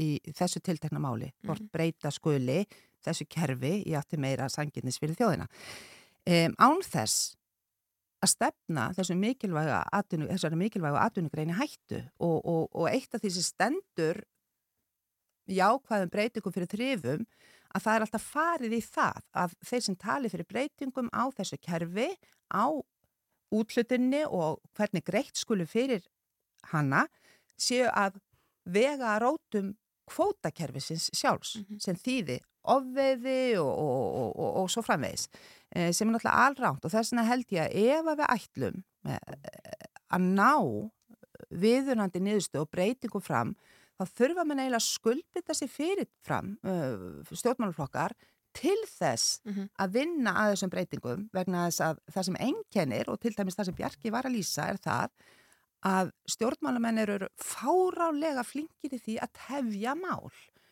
í 0.00 0.12
þessu 0.30 0.62
tiltekna 0.64 1.02
máli, 1.02 1.32
hvort 1.42 1.66
mm. 1.66 1.72
breyta 1.74 2.14
skuli 2.14 2.62
þessu 3.04 3.26
kerfi 3.32 3.80
í 3.90 3.98
átti 3.98 4.20
meira 4.20 4.46
sanginnis 4.52 5.00
fyrir 5.00 5.18
þjóðina. 5.18 5.50
Um, 6.28 6.54
án 6.60 6.82
þess 6.86 7.34
að 8.20 8.34
stefna 8.34 8.90
þessu 8.96 9.16
mikilvæga 9.18 9.80
atvinnu, 9.96 10.28
þessari 10.30 10.58
mikilvæga 10.60 11.06
atvinnugreini 11.06 11.56
hættu 11.56 12.02
og, 12.20 12.36
og, 12.44 12.68
og 12.76 12.90
eitt 12.92 13.16
af 13.16 13.24
því 13.24 13.32
sem 13.34 13.46
stendur 13.46 14.20
jákvæðum 15.50 16.12
breytingum 16.12 16.54
fyrir 16.54 16.70
þrifum 16.70 17.26
að 17.70 17.84
það 17.84 17.94
er 17.94 18.04
alltaf 18.06 18.28
farið 18.34 18.76
í 18.76 18.80
það 18.84 19.20
að 19.42 19.58
þeir 19.68 19.84
sem 19.86 19.98
tali 20.00 20.30
fyrir 20.32 20.48
breytingum 20.50 21.10
á 21.14 21.24
þessu 21.36 21.58
kerfi, 21.62 22.08
á 22.50 22.66
útlutinni 23.54 24.24
og 24.26 24.60
hvernig 24.78 25.06
greitt 25.06 25.38
skulu 25.38 25.66
fyrir 25.66 26.04
hana 26.70 27.06
séu 27.60 27.88
að 27.90 28.20
vega 28.70 29.14
að 29.14 29.22
rótum 29.24 29.72
kvótakerfisins 30.10 31.08
sjálfs 31.14 31.56
sem 31.82 31.98
þýði 31.98 32.40
ofveiði 32.70 33.56
og, 33.60 33.70
og, 33.70 34.06
og, 34.20 34.30
og, 34.34 34.50
og 34.62 34.70
svo 34.72 34.82
framvegis 34.84 35.28
eh, 35.72 35.90
sem 35.96 36.08
er 36.08 36.16
náttúrulega 36.16 36.46
alránt 36.46 36.84
og 36.84 36.92
þess 36.92 37.14
vegna 37.14 37.26
held 37.30 37.54
ég 37.56 37.66
að 37.66 37.76
ef 37.96 38.10
að 38.10 38.20
við 38.20 38.32
ætlum 38.36 38.80
eh, 39.08 39.86
að 40.10 40.26
ná 40.36 40.52
viðunandi 41.62 42.22
niðurstöð 42.22 42.64
og 42.66 42.72
breytingum 42.74 43.24
fram 43.24 43.54
þá 44.00 44.16
þurfa 44.20 44.44
mann 44.48 44.62
eiginlega 44.62 44.80
að 44.80 44.88
skuldbytta 44.88 45.56
sér 45.56 45.72
fyrir 45.72 46.10
fram 46.24 46.54
uh, 46.64 47.20
stjórnmáluflokkar 47.30 48.16
til 48.56 48.78
þess 48.90 49.40
að 49.78 49.92
vinna 49.94 50.32
að 50.42 50.54
þessum 50.54 50.70
breytingum 50.72 51.26
vegna 51.34 51.68
þess 51.68 51.84
að 51.86 52.00
það 52.10 52.24
sem 52.28 52.38
einkennir 52.48 53.10
og 53.12 53.20
til 53.22 53.34
dæmis 53.36 53.58
það 53.58 53.68
sem 53.68 53.76
Bjarki 53.78 54.10
var 54.10 54.26
að 54.26 54.34
lýsa 54.38 54.66
er 54.72 54.80
það 54.82 55.12
að 55.86 56.12
stjórnmálamenn 56.28 57.02
eru 57.04 57.28
fárálega 57.40 58.44
flinkir 58.44 58.96
í 58.96 59.00
því 59.00 59.18
að 59.24 59.36
tefja 59.38 59.94
mál. 59.96 60.30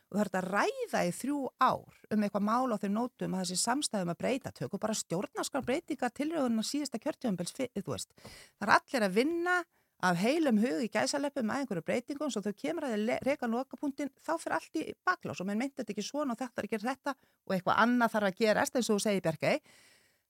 Og 0.09 0.17
það 0.17 0.23
er 0.25 0.37
að 0.39 0.47
ræða 0.49 1.01
í 1.05 1.11
þrjú 1.13 1.39
ár 1.61 1.97
um 2.15 2.23
eitthvað 2.25 2.45
mál 2.49 2.73
á 2.73 2.81
þeim 2.81 2.95
nótum 2.97 3.35
að 3.37 3.43
þessi 3.45 3.63
samstæðum 3.63 4.13
að 4.15 4.21
breyta 4.23 4.53
tökum 4.57 4.81
bara 4.81 4.97
stjórnarskar 4.97 5.65
breytinga 5.65 6.09
tilröðun 6.17 6.61
á 6.61 6.65
síðasta 6.65 7.01
kjörtjöfumbels, 7.03 7.53
þú 7.53 7.93
veist. 7.93 8.15
Það 8.57 8.69
er 8.69 8.75
allir 8.79 9.05
að 9.05 9.19
vinna 9.19 9.59
af 9.99 10.19
heilum 10.21 10.61
hug 10.63 10.85
í 10.85 10.89
gæsaleppum 10.95 11.51
að 11.51 11.65
einhverju 11.65 11.85
breytingum 11.87 12.31
svo 12.31 12.43
þau 12.45 12.55
kemur 12.55 12.87
að 12.87 12.95
þið 12.95 13.23
reyka 13.27 13.49
lokapunktin 13.51 14.11
þá 14.23 14.33
fyrir 14.39 14.57
allt 14.59 14.79
í 14.79 14.85
baklás 15.07 15.41
og 15.43 15.49
menn 15.49 15.59
myndi 15.59 15.81
þetta 15.81 15.95
ekki 15.95 16.05
svona 16.07 16.37
og 16.37 16.39
þetta 16.39 16.63
er 16.63 16.69
ekki 16.69 16.81
þetta 16.85 17.15
og 17.19 17.55
eitthvað 17.57 17.81
annað 17.83 18.13
þarf 18.15 18.29
að 18.29 18.43
gerast 18.43 18.79
eins 18.79 18.91
og 18.91 18.99
þú 18.99 19.05
segir 19.09 19.25
Bjarkei 19.25 19.57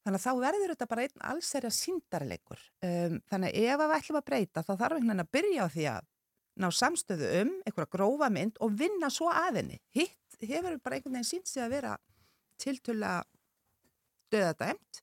þannig 0.07 0.21
að 0.21 0.25
þá 0.25 0.33
verður 0.41 0.73
þetta 0.73 0.89
bara 0.93 1.05
einn 1.05 1.27
allserja 1.33 1.73
síndarleikur 1.75 2.63
um, 2.89 3.19
þannig 3.29 3.51
að 3.53 3.67
ef 3.67 3.83
við 3.83 3.97
ætlum 3.99 4.21
að 4.21 4.29
breyta 4.31 4.65
þá 4.65 4.73
þarf 4.73 4.97
einhvern 4.97 5.11
veginn 5.11 5.27
að 5.27 5.33
byrja 5.37 5.67
á 5.69 5.69
því 5.75 5.89
að 5.93 6.09
ná 6.59 6.69
samstöðu 6.75 7.33
um 7.43 7.53
einhverja 7.69 7.93
grófa 7.93 8.31
mynd 8.33 8.63
og 8.65 8.79
vinna 8.79 9.13
svo 9.13 9.29
aðinni 9.29 9.83
hitt 9.95 10.41
hefur 10.41 10.81
bara 10.81 10.97
einhvern 10.97 11.19
veginn 11.19 11.29
sínt 11.29 11.51
sig 11.51 11.63
að 11.63 11.75
vera 11.77 11.99
tiltöla 12.59 13.19
döðadæmt 14.33 15.03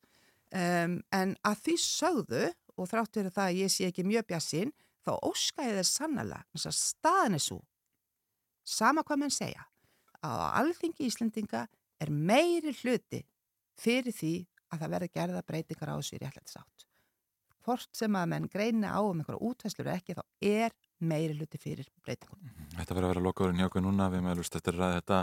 um, 0.50 1.00
en 1.14 1.38
að 1.46 1.62
því 1.68 1.78
sögðu 1.86 2.46
og 2.76 2.90
þrátt 2.92 3.18
fyrir 3.18 3.34
það 3.34 3.52
að 3.52 3.62
ég 3.62 3.72
sé 3.72 3.88
ekki 3.90 4.06
mjög 4.08 4.28
bjassinn, 4.32 4.74
þá 5.06 5.12
óska 5.22 5.66
ég 5.68 5.78
þess 5.80 6.00
sannlega, 6.00 6.42
þess 6.56 6.70
að 6.70 6.78
staðan 6.80 7.38
er 7.38 7.44
svo, 7.46 7.60
sama 8.66 9.04
hvað 9.06 9.22
menn 9.22 9.34
segja, 9.34 9.68
að 10.26 10.42
á 10.42 10.48
alþingi 10.62 11.08
Íslendinga 11.08 11.66
er 12.02 12.12
meiri 12.12 12.74
hluti 12.82 13.22
fyrir 13.80 14.16
því 14.16 14.34
að 14.74 14.82
það 14.82 14.94
verði 14.96 15.12
gerða 15.14 15.46
breytingar 15.46 15.92
á 15.94 15.96
þessu 16.00 16.18
í 16.18 16.22
réttlættis 16.24 16.60
átt. 16.60 16.88
Hvort 17.66 17.98
sem 17.98 18.18
að 18.18 18.30
menn 18.34 18.50
greina 18.52 18.94
á 18.94 19.02
um 19.02 19.22
einhverja 19.22 19.42
útvæslur 19.42 19.90
ekki, 19.94 20.18
þá 20.18 20.24
er 20.42 20.76
meiri 21.08 21.36
hluti 21.38 21.60
fyrir 21.62 21.88
breytingum. 22.06 22.52
Þetta 22.76 22.98
verður 22.98 23.08
að 23.08 23.14
vera 23.14 23.26
lokaðurinn 23.28 23.62
hjá 23.62 23.70
okkur 23.70 23.86
núna, 23.86 24.10
við 24.14 24.26
meðlust 24.26 24.58
eftir 24.60 24.80
að 24.80 24.96
þetta 25.00 25.22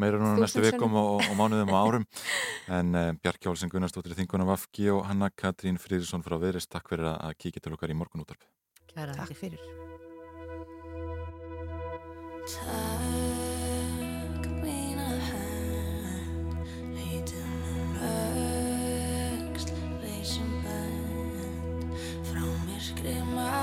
meira 0.00 0.20
núna 0.20 0.36
Þúsund 0.36 0.46
næstu 0.46 0.64
vikum 0.66 0.96
og, 1.00 1.24
og 1.24 1.34
mánuðum 1.38 1.72
og 1.74 1.80
árum 1.80 2.06
en 2.78 2.94
uh, 2.98 3.10
Bjarki 3.20 3.50
Álsson 3.50 3.72
Gunnarsdóttir 3.72 4.16
Þinguna 4.18 4.48
Vafki 4.48 4.90
og 4.94 5.04
Hanna 5.08 5.30
Katrín 5.30 5.80
Frýðursson 5.80 6.24
frá 6.26 6.38
Viðrist, 6.42 6.70
takk 6.72 6.92
fyrir 6.92 7.10
að, 7.12 7.18
að 7.28 7.36
kíkja 7.44 7.64
til 7.66 7.76
okkar 7.76 7.92
í 7.92 7.98
morgunúttarp. 8.00 8.48
Kæra 8.90 9.14
Takk 9.18 9.36
fyrir. 9.38 9.60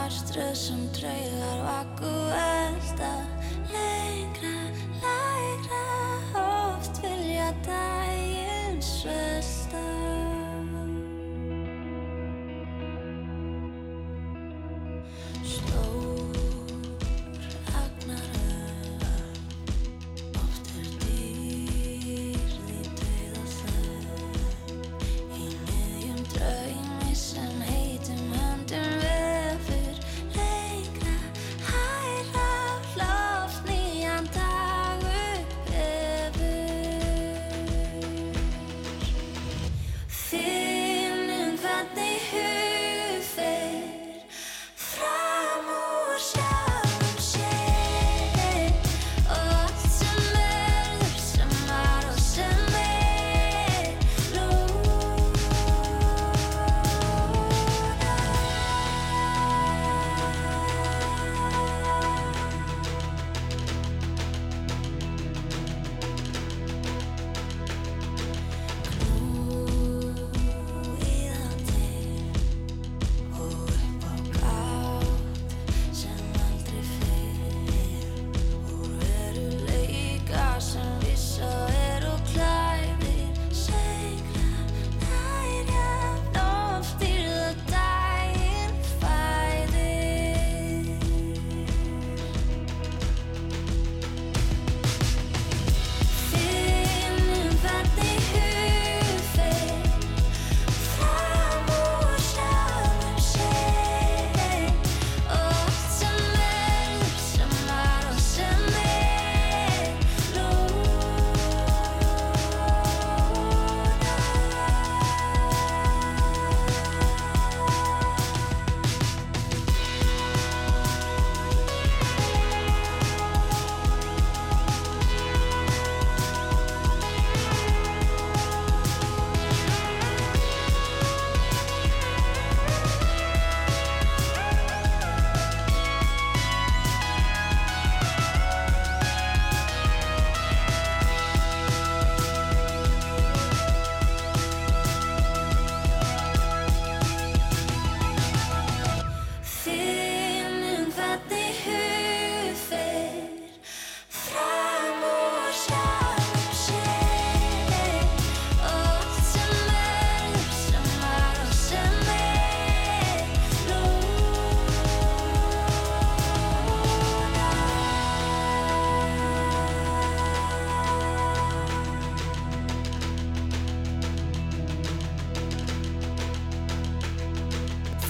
Marströð 0.08 0.56
sem 0.56 0.84
draugar 0.96 1.60
vaku 1.68 2.12
elda, 2.32 3.12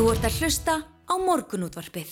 Þú 0.07 0.13
ert 0.15 0.23
að 0.23 0.35
hlusta 0.39 0.73
á 0.87 1.13
morgunútvarpið. 1.19 2.11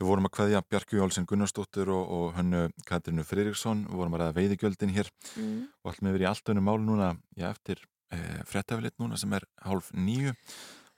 Við 0.00 0.06
vorum 0.08 0.28
að 0.30 0.32
kveðja 0.32 0.62
Bjarki 0.64 0.96
Jólsen 0.96 1.26
Gunnarsdóttur 1.28 1.90
og, 1.92 2.06
og 2.08 2.38
hönnu 2.38 2.62
Katrinu 2.88 3.20
Friðriksson, 3.28 3.82
við 3.84 4.00
vorum 4.00 4.16
að 4.16 4.22
ræða 4.22 4.36
veiðigjöldin 4.38 4.94
hér 4.94 5.10
Mm. 5.36 5.68
og 5.84 5.90
allt 5.92 6.00
með 6.00 6.16
verið 6.16 6.24
í 6.24 6.28
allt 6.30 6.48
önnu 6.54 6.64
mál 6.64 6.80
núna, 6.80 7.10
já, 7.36 7.50
eftir 7.50 7.84
e, 8.08 8.22
frettafilitt 8.48 8.96
núna 8.96 9.20
sem 9.20 9.36
er 9.36 9.44
hálf 9.60 9.92
nýju. 9.92 10.32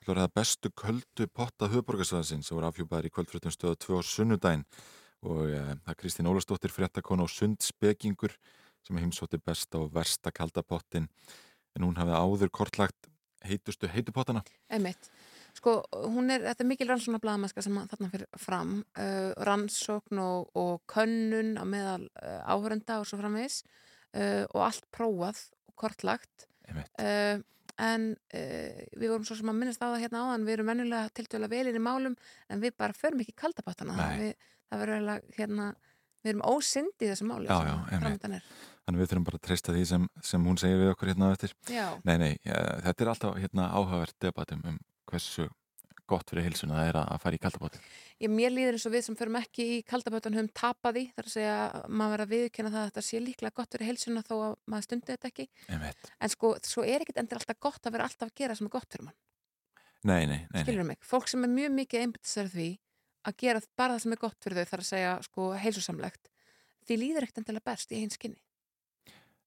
Það 0.06 0.14
er 0.14 0.22
það 0.22 0.34
bestu 0.38 0.70
köldu 0.70 1.26
potta 1.34 1.72
höfborgarsvæðansinn 1.74 2.46
sem 2.46 2.54
voru 2.54 2.70
afhjúpaðir 2.70 3.10
í 3.10 3.14
kvöldfréttum 3.18 3.50
stöða 3.50 3.82
2 3.82 3.98
á 3.98 4.02
sunnudaginn 4.06 4.66
og 5.26 5.50
e, 5.50 5.64
það 5.82 5.94
er 5.96 5.98
Kristín 5.98 6.30
Ólastóttir 6.30 6.70
fréttakona 6.70 7.26
og 7.26 7.34
sundspekingur 7.34 8.38
sem 8.86 9.02
heimsótti 9.02 9.42
besta 9.42 9.82
og 9.82 9.90
versta 9.98 10.30
kalda 10.30 10.62
pottin 10.62 11.10
en 11.74 11.82
hún 11.82 11.98
hafði 11.98 12.22
áður 12.22 12.54
kortlagt 12.54 13.10
heitustu 13.42 13.88
heitupottana. 13.88 14.42
Einmitt. 14.70 15.10
Sko, 15.58 15.76
hún 16.12 16.30
er, 16.32 16.44
þetta 16.46 16.64
er 16.64 16.68
mikil 16.70 16.88
rannsóna 16.90 17.20
blaðmennska 17.22 17.64
sem 17.64 17.76
þarna 17.92 18.10
fyrir 18.12 18.28
fram, 18.40 18.74
uh, 19.00 19.30
rannsókn 19.48 20.22
og, 20.22 20.50
og 20.58 20.82
könnun 20.90 21.56
á 21.58 21.64
meðal 21.68 22.04
uh, 22.06 22.40
áhörenda 22.46 23.00
og 23.00 23.08
svo 23.08 23.20
framvegis 23.20 23.62
uh, 24.14 24.44
og 24.54 24.64
allt 24.68 24.86
prófað 24.94 25.42
og 25.70 25.76
kortlagt. 25.80 26.46
Uh, 26.70 27.42
en 27.80 28.10
uh, 28.14 28.80
við 28.94 29.08
vorum 29.10 29.26
svo 29.26 29.38
sem 29.38 29.52
að 29.52 29.60
minnast 29.60 29.82
á 29.82 29.90
það 29.90 30.02
hérna 30.04 30.24
áðan, 30.26 30.48
við 30.48 30.58
erum 30.58 30.72
venjulega 30.72 31.14
tiltölu 31.16 31.50
vel 31.50 31.66
inn 31.70 31.78
í 31.80 31.84
málum 31.84 32.16
en 32.48 32.64
við 32.64 32.76
bara 32.78 32.96
förum 32.96 33.22
ekki 33.24 33.36
kaldabattana. 33.38 34.10
Það 34.70 34.82
verður 34.84 35.00
eiginlega, 35.00 35.34
hérna, 35.38 35.70
við 36.20 36.34
erum 36.34 36.44
ósyndi 36.46 37.06
í 37.06 37.10
þessu 37.10 37.26
máli 37.26 37.48
Já, 37.48 37.56
sem 37.64 38.04
framöndan 38.04 38.36
er. 38.38 38.52
Þannig 38.86 39.02
við 39.02 39.10
þurfum 39.10 39.26
bara 39.26 39.40
að 39.40 39.46
treysta 39.46 39.74
því 39.74 39.82
sem, 39.88 40.06
sem 40.26 40.46
hún 40.46 40.60
segir 40.60 40.80
við 40.80 40.92
okkur 40.92 41.10
hérna 41.12 41.30
á 41.30 41.34
eftir. 41.34 41.54
Já. 41.70 41.86
Nei, 42.06 42.16
nei, 42.22 42.30
ja, 42.46 42.60
þetta 42.86 43.04
er 43.04 43.10
alltaf 43.12 43.36
hérna 43.38 43.66
áhugavert 43.74 44.16
debatum 44.22 44.62
um 44.66 44.78
hversu 45.12 45.48
gott 46.10 46.30
fyrir 46.32 46.46
heilsuna 46.48 46.74
það 46.74 46.88
er 46.90 46.96
að 47.00 47.20
fara 47.22 47.36
í 47.36 47.40
kaldabóti. 47.40 47.80
Ég, 48.20 48.32
mér 48.34 48.50
líður 48.50 48.76
eins 48.76 48.86
og 48.88 48.94
við 48.94 49.04
sem 49.06 49.16
förum 49.18 49.36
ekki 49.38 49.66
í 49.76 49.78
kaldabötan 49.86 50.34
höfum 50.36 50.50
tapað 50.58 50.96
því, 50.96 51.04
þar 51.16 51.28
að 51.28 51.34
segja 51.36 51.54
að 51.62 51.84
maður 52.00 52.14
verður 52.14 52.24
að 52.26 52.32
viðkynna 52.34 52.72
það 52.74 52.80
að 52.82 52.88
þetta 52.90 53.04
sé 53.06 53.20
líklega 53.22 53.56
gott 53.60 53.76
fyrir 53.76 53.90
heilsuna 53.90 54.24
þó 54.26 54.34
að 54.40 54.54
maður 54.74 54.86
stundi 54.88 55.12
þetta 55.12 55.30
ekki. 55.30 55.46
En 56.18 56.32
sko, 56.34 56.52
svo 56.66 56.84
er 56.84 57.04
ekkit 57.04 57.20
endur 57.22 57.40
alltaf 57.40 57.60
gott 57.62 57.86
að 57.86 57.94
vera 57.96 58.08
alltaf 58.10 58.32
að 58.32 58.34
gera 58.42 58.58
sem 58.58 58.66
er 58.66 58.74
gott 58.74 58.90
fyrir 58.90 59.06
mann. 59.06 59.18
Nei, 60.02 60.20
nei, 60.26 60.26
nei. 60.26 60.46
nei. 60.50 60.62
Skilur 60.64 60.88
mig? 60.90 61.00
Fólk 61.06 61.30
sem 61.30 61.46
er 61.46 61.52
mjög 61.54 61.74
mikið 61.78 62.04
einbyttisar 62.06 62.50
því 62.50 62.68
að 63.30 63.38
gera 63.44 63.62
bara 63.76 63.94
það 63.94 64.04
sem 64.06 64.16
er 64.16 64.22
gott 64.26 64.38
fyrir 64.42 64.58
þau, 64.60 64.70
þar 64.72 64.82
að 64.82 64.90
segja 64.90 65.14
sko 65.28 65.48
heilsusamlegt, 65.60 66.30
því 66.88 67.00
líður 67.04 67.28
ekkit. 67.28 68.38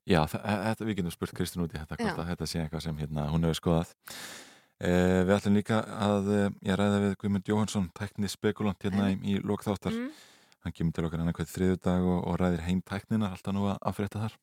Já, 0.04 0.20
þa- 0.28 0.42
e- 0.44 0.58
þetta, 0.68 0.86
við 0.86 0.98
getum 1.00 1.14
spurt 1.16 1.34
Kristín 1.38 1.64
út 1.64 1.74
í 1.74 1.80
þetta, 1.80 1.96
hvort 1.96 2.20
að 2.20 2.30
þetta 2.34 2.48
sé 2.52 2.60
eitthvað 2.60 2.82
sem 2.84 2.98
hérna, 3.00 3.30
hún 3.32 3.48
hefur 3.48 3.60
skoðað. 3.62 3.94
Eh, 4.84 5.22
við 5.24 5.32
ætlum 5.38 5.56
líka 5.56 5.78
að 5.80 6.26
eh, 6.36 6.48
ég 6.68 6.76
ræða 6.76 6.98
við 7.06 7.14
Guðmund 7.22 7.48
Jóhansson, 7.48 7.86
tækni 7.96 8.28
spekulant 8.28 8.82
hérna 8.84 9.14
í, 9.14 9.20
í 9.32 9.36
lokþáttar. 9.40 9.96
Mm. 9.96 10.10
Hann 10.66 10.76
kemur 10.76 10.96
til 10.96 11.06
okkar 11.08 11.22
annað 11.24 11.52
þriðu 11.54 11.78
dag 11.86 12.08
og, 12.08 12.18
og 12.28 12.36
ræðir 12.42 12.66
heim 12.66 12.82
tæknina, 12.84 13.30
alltaf 13.32 13.56
nú 13.56 13.70
að, 13.72 13.94
frétta 13.96 14.26
þar. 14.26 14.36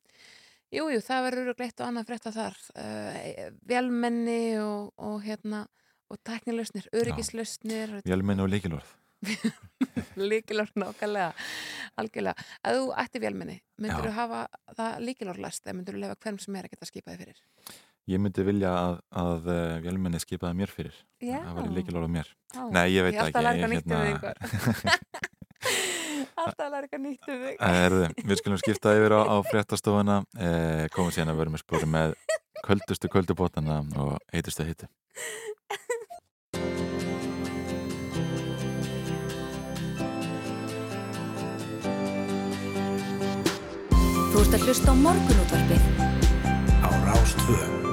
Jú, 0.73 0.87
jú, 0.95 1.03
það 1.05 1.27
verður 1.27 1.51
gleitt 1.59 1.83
og 1.83 1.91
annað 1.91 2.09
frétta 2.09 2.33
þar. 2.33 2.57
Uh, 2.73 3.51
velmenni 3.69 4.39
og, 4.63 4.89
og 5.03 5.19
hérna, 5.27 5.65
og 6.09 6.21
tæknilausnir, 6.25 6.89
öryggislausnir, 6.97 7.95
Vélmenni 8.09 8.45
og 8.45 8.53
líkilorð. 8.53 8.97
líkilorð 10.21 10.77
nákvæmlega, 10.85 11.35
algjörlega. 12.01 12.49
Að 12.65 12.81
þú 12.81 12.91
ætti 13.05 13.25
vélmenni, 13.27 13.61
myndur 13.81 14.09
þú 14.09 14.17
hafa 14.17 14.43
það 14.79 14.99
líkilorð 15.09 15.45
lest 15.45 15.67
eða 15.67 15.79
myndur 15.81 15.99
þú 15.99 16.05
lefa 16.07 16.21
hverjum 16.23 16.43
sem 16.47 16.61
er 16.61 16.69
að 16.69 16.77
geta 16.77 16.93
skipaði 16.93 17.25
fyrir? 17.27 17.45
Ég 18.11 18.19
myndi 18.19 18.43
vilja 18.43 18.71
að, 18.75 18.95
að 19.23 19.51
uh, 19.53 19.75
vélmenni 19.85 20.19
skipaði 20.23 20.59
mér 20.59 20.73
fyrir. 20.75 20.97
Já. 21.23 21.37
Það 21.45 21.59
var 21.61 21.69
líkilorð 21.77 22.09
á 22.09 22.15
mér. 22.17 22.31
Á. 22.57 22.63
Nei, 22.75 22.87
ég 22.91 23.07
veit 23.07 23.15
Ég 23.15 23.21
ekki. 23.29 23.43
nýtt 23.71 23.87
um 23.87 24.01
hérna- 24.09 24.35
Alltaf 26.41 26.65
að 26.65 26.73
læra 26.73 26.87
eitthvað 26.87 27.03
nýtt 27.05 27.29
um 27.29 27.43
þig. 27.45 27.57
Erðu, 27.69 28.07
við 28.31 28.41
skulum 28.41 28.61
skipta 28.63 28.95
yfir 28.97 29.15
á, 29.15 29.21
á 29.29 29.37
fréttastofuna 29.51 30.17
eh, 30.41 30.87
komum 30.95 31.13
síðan 31.15 31.35
að 31.35 31.41
verum 31.43 31.59
að 31.59 31.65
spóra 31.67 31.91
með 31.91 32.17
köldustu 32.65 33.11
köldubótana 33.13 33.83
og 34.01 34.17
heitustu 34.33 34.65
hitti 34.65 34.89
Þú 44.31 44.43
ert 44.45 44.57
að 44.57 44.67
hlusta 44.69 44.95
á 44.95 44.97
morgunútvarpið. 45.05 45.89
Á 46.87 46.89
Rástvö. 47.09 47.90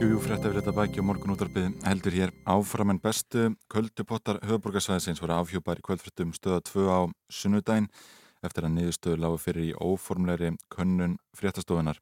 Jújú, 0.00 0.16
fréttafrétta 0.24 0.72
bæki 0.72 1.02
og 1.02 1.10
morgunúttarpið 1.10 1.74
heldur 1.84 2.14
hér 2.16 2.30
áfram 2.48 2.94
en 2.94 3.00
bestu 3.04 3.50
köldupottar 3.68 4.38
höfuborgarsvæðisins 4.48 5.20
voru 5.20 5.34
afhjúpar 5.36 5.76
í 5.76 5.84
kvöldfréttum 5.84 6.32
stöða 6.32 6.62
2 6.64 6.86
á 6.88 7.00
sunnudaginn 7.28 7.90
eftir 8.40 8.64
að 8.64 8.78
niðurstöðu 8.78 9.20
lágu 9.20 9.36
fyrir 9.42 9.66
í 9.68 9.76
óformleiri 9.76 10.54
könnun 10.72 11.18
fréttastofunar 11.36 12.00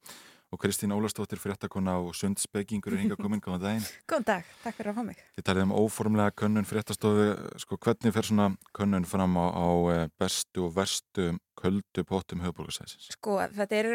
og 0.48 0.62
Kristín 0.62 0.94
Ólastóttir 0.94 1.42
fréttakona 1.42 1.98
og 2.00 2.14
sundspekingur 2.16 2.94
er 2.94 3.02
hinga 3.02 3.18
komin, 3.20 3.42
góðan 3.42 3.64
daginn. 3.66 3.88
Góðan 4.08 4.28
dag, 4.30 4.46
takk 4.62 4.78
fyrir 4.78 4.92
að 4.92 4.96
fá 4.96 5.02
mig. 5.04 5.18
Þið 5.36 5.44
talið 5.44 5.66
um 5.66 5.74
óformlega 5.76 6.36
könnun 6.40 6.68
fréttastofu. 6.68 7.26
Sko 7.60 7.76
hvernig 7.84 8.14
fer 8.14 8.30
svona 8.30 8.46
könnun 8.78 9.04
fram 9.08 9.36
á, 9.36 9.46
á 9.52 9.68
eh, 9.92 10.06
bestu 10.16 10.64
og 10.64 10.72
verstu 10.78 11.34
köldupottum 11.58 12.42
höfuborgarsvæðisins 12.44 13.10
Sko, 13.16 13.36
þetta 13.56 13.76
er 13.76 13.88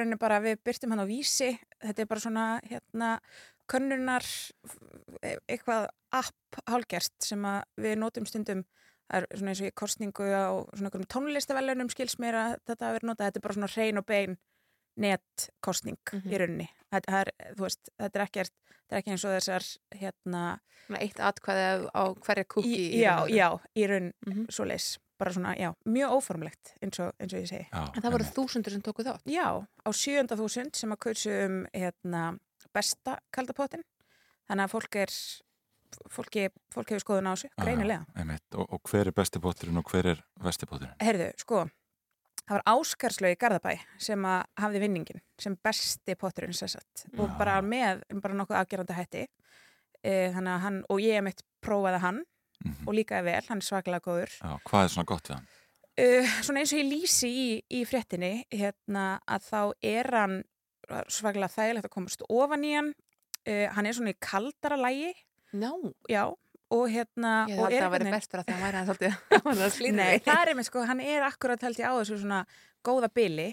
í 3.63 3.67
könnunar, 3.71 4.25
e- 5.23 5.37
eitthvað 5.47 5.87
app 6.13 6.59
hálgerst 6.69 7.15
sem 7.23 7.43
að 7.47 7.63
við 7.79 7.95
notum 8.03 8.25
stundum, 8.29 8.63
það 9.09 9.21
er 9.23 9.27
svona 9.39 9.53
eins 9.53 9.61
og 9.63 9.69
í 9.69 9.75
kostningu 9.81 10.27
á 10.29 10.51
svona 10.73 10.89
einhverjum 10.89 11.09
tónlistavelunum 11.15 11.89
skils 11.91 12.17
mér 12.19 12.35
að 12.39 12.57
þetta 12.67 12.85
hafi 12.89 12.97
verið 12.99 13.09
notað, 13.09 13.25
þetta 13.29 13.39
er 13.41 13.45
bara 13.47 13.57
svona 13.57 13.71
hrein 13.73 14.01
og 14.01 14.05
bein 14.09 14.37
netkostning 15.03 15.97
í 16.29 16.37
rauninni. 16.37 16.67
Þetta, 16.93 17.09
það 17.09 17.21
er, 17.23 17.31
þú 17.57 17.65
veist, 17.65 17.89
þetta 17.97 18.19
er 18.19 18.23
ekkert, 18.27 18.53
þetta 18.69 18.93
er 18.93 18.99
ekki 19.01 19.13
eins 19.15 19.23
og 19.25 19.33
þessar, 19.37 19.65
hérna... 19.97 20.43
Svona 20.83 20.99
eitt 21.01 21.21
atkvæði 21.23 21.87
á 21.95 22.03
hverja 22.27 22.45
kúki 22.53 22.75
í 22.75 22.99
Já, 23.01 23.13
veru. 23.23 23.33
já, 23.39 23.47
í 23.79 23.87
raun 23.89 24.11
mm 24.27 24.43
svoleiðis, 24.53 24.87
bara 25.17 25.33
svona, 25.33 25.53
já, 25.57 25.71
mjög 25.89 26.13
óformlegt 26.19 26.73
eins 26.83 26.99
og, 27.01 27.13
eins 27.17 27.33
og 27.33 27.39
ég 27.41 27.49
segi. 27.49 27.65
Já, 27.71 27.81
En 27.95 28.03
það 28.05 28.15
voru 28.17 28.29
þúsundur 28.37 28.75
sem 28.75 28.83
tóku 28.85 29.05
þátt? 29.07 29.25
Já, 29.33 29.47
á 29.63 29.89
sjönda 29.95 30.37
þúsund 30.37 30.77
sem 30.77 30.93
að 30.93 31.01
kausu 31.07 31.33
um 31.47 31.57
hérna, 31.73 32.23
besta 32.73 33.17
kaldapottin. 33.33 33.85
Þannig 34.49 34.67
að 34.67 34.73
fólk 34.73 34.97
er, 35.03 35.13
fólki, 36.11 36.47
fólk 36.73 36.91
hefur 36.91 37.05
skoðun 37.05 37.31
á 37.31 37.33
þessu, 37.33 37.51
greinilega. 37.61 38.03
Einmitt. 38.19 38.45
Og, 38.57 38.67
og 38.75 38.91
hver 38.91 39.09
er 39.11 39.15
besti 39.15 39.41
potturinn 39.43 39.79
og 39.79 39.87
hver 39.91 40.11
er 40.13 40.25
vesti 40.43 40.67
potturinn? 40.69 40.97
Herðu, 41.03 41.29
sko, 41.39 41.63
það 42.43 42.57
var 42.57 42.65
Áskarslaug 42.73 43.37
í 43.37 43.39
Garðabæ 43.39 43.73
sem 44.09 44.27
að 44.27 44.43
hafði 44.65 44.83
vinningin, 44.83 45.23
sem 45.39 45.55
besti 45.63 46.17
potturinn 46.19 46.57
sér 46.57 46.75
satt. 46.75 47.07
Og 47.15 47.29
Já. 47.29 47.37
bara 47.39 47.57
með, 47.63 48.03
bara 48.19 48.37
nokkuð 48.41 48.59
afgerandi 48.59 48.99
hætti. 48.99 49.25
E, 50.03 50.13
hann, 50.35 50.83
og 50.91 50.99
ég 50.99 51.23
mitt 51.23 51.45
prófaði 51.63 52.03
hann 52.03 52.23
og 52.87 52.95
líkaði 52.95 53.27
vel, 53.27 53.43
hann 53.49 53.61
er 53.61 53.67
svaklega 53.67 54.03
góður. 54.03 54.33
Já, 54.39 54.55
hvað 54.67 54.85
er 54.85 54.91
svona 54.93 55.09
gott 55.09 55.29
við 55.29 55.37
hann? 55.37 55.51
Uh, 55.93 56.29
svona 56.41 56.63
eins 56.63 56.71
og 56.73 56.79
ég 56.79 56.89
lýsi 56.89 57.29
í, 57.29 57.47
í 57.69 57.83
fréttinni 57.85 58.31
hérna, 58.49 59.19
að 59.29 59.43
þá 59.45 59.59
er 59.85 60.09
hann 60.15 60.39
svaklega 61.11 61.49
þægilegt 61.53 61.87
að 61.89 61.93
komast 61.95 62.23
ofan 62.29 62.63
í 62.67 62.73
hann. 62.77 62.93
Uh, 63.43 63.67
hann 63.75 63.85
er 63.89 63.95
svona 63.97 64.13
í 64.13 64.19
kaldara 64.23 64.77
lægi 64.79 65.11
no. 65.59 65.75
já 66.09 66.23
og 66.73 66.85
hérna 66.89 67.43
Ég 67.51 67.57
held 67.59 67.67
að 67.67 67.81
það 67.83 67.91
væri 67.93 68.11
bestur 68.13 68.39
að 68.39 68.47
það 68.49 68.61
væri 68.63 68.83
svolítið 68.87 69.63
að 69.67 69.73
slíta 69.75 69.97
Nei, 69.99 70.19
það 70.23 70.39
er 70.41 70.51
einmitt 70.53 70.69
sko, 70.69 70.83
hann 70.89 71.01
er 71.03 71.25
akkurat 71.27 71.65
held 71.67 71.81
ég 71.81 71.91
á 71.91 71.93
þessu 71.99 72.17
svona 72.23 72.39
góða 72.87 73.09
bili. 73.13 73.49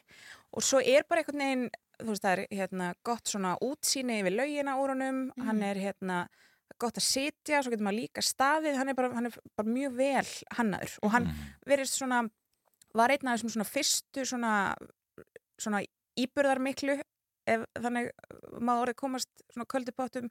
Og 0.57 0.65
svo 0.65 0.81
er 0.81 1.05
bara 1.09 1.21
einhvern 1.21 1.43
veginn, 1.43 1.67
þú 2.01 2.09
veist 2.15 2.25
það 2.25 2.33
er 2.39 2.57
hérna 2.63 2.87
gott 3.07 3.29
svona 3.29 3.53
útsýni 3.67 4.21
yfir 4.23 4.37
laugina 4.39 4.79
úr 4.81 4.95
honum, 4.95 5.21
Mm. 5.37 5.45
hann 5.47 5.63
er 5.63 5.83
hérna 5.83 6.21
gott 6.81 6.97
að 6.97 7.05
sitja, 7.05 7.61
svo 7.61 7.75
getur 7.75 7.85
maður 7.85 8.01
líka 8.01 8.25
staðið. 8.25 8.79
Hann 8.81 8.89
er 8.89 8.95
bara, 8.95 9.13
hann 9.15 9.27
er 9.27 9.37
bara 9.59 9.69
mjög 9.69 9.97
vel 10.01 10.33
hannaður. 10.57 10.97
Og 11.03 11.11
hann 11.13 11.29
verið 11.69 11.91
svona 11.93 12.23
var 12.95 13.13
einn 13.13 13.29
af 13.29 13.37
þessum 13.37 13.53
svona 13.53 13.69
fyrstu 13.69 14.25
svona, 14.25 14.55
svona 15.61 15.83
íburðarmiklu 16.19 16.97
ef 17.47 17.65
þannig 17.79 18.11
maður 18.61 18.83
orðið 18.87 18.97
komast 19.01 19.29
svona 19.53 19.67
köldupottum 19.71 20.31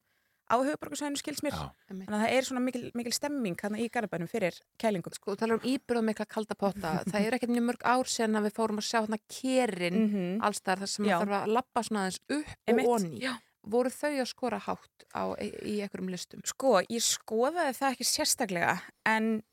á 0.49 0.55
höfuborgarsvæðinu 0.65 1.19
skils 1.21 1.43
mér. 1.45 1.53
Þannig 1.87 2.07
að 2.09 2.21
það 2.23 2.31
er 2.33 2.45
svona 2.47 2.61
mikil, 2.65 2.83
mikil 2.97 3.11
stemming 3.13 3.59
í 3.77 3.89
garabænum 3.93 4.27
fyrir 4.31 4.55
kælingum. 4.81 5.13
Sko, 5.13 5.35
þú 5.35 5.37
talar 5.43 5.59
um 5.59 5.67
íbyrð 5.69 5.99
og 6.01 6.05
mikla 6.07 6.25
kalda 6.25 6.55
potta. 6.57 6.93
Það 7.11 7.25
er 7.27 7.35
ekkert 7.37 7.51
mjög 7.53 7.67
mörg 7.67 7.83
ár 7.85 8.09
sen 8.09 8.33
að 8.35 8.47
við 8.47 8.55
fórum 8.57 8.79
að 8.81 8.87
sjá 8.89 8.99
þarna 9.05 9.19
kerin 9.29 9.99
mm 9.99 10.09
Mhm. 10.09 10.41
alls 10.41 10.61
þar 10.65 10.79
þar 10.81 10.89
sem 10.95 11.05
að 11.05 11.21
þarf 11.21 11.35
að 11.43 11.53
lappa 11.53 11.83
svona 11.85 12.01
aðeins 12.07 12.19
upp 12.33 12.55
Einmitt, 12.67 12.87
og 12.87 12.95
onni 12.97 13.19
já. 13.21 13.33
voru 13.69 13.89
þau 13.93 14.09
að 14.23 14.25
skora 14.31 14.59
hátt 14.65 15.05
á, 15.13 15.23
í, 15.37 15.47
í 15.69 15.75
einhverjum 15.85 16.09
listum? 16.09 16.41
Sko, 16.49 16.73
ég 16.89 17.03
skoðaði 17.05 17.75
það 17.77 17.93
ekki 17.93 18.07
sérstaklega 18.09 18.79
en 19.05 19.43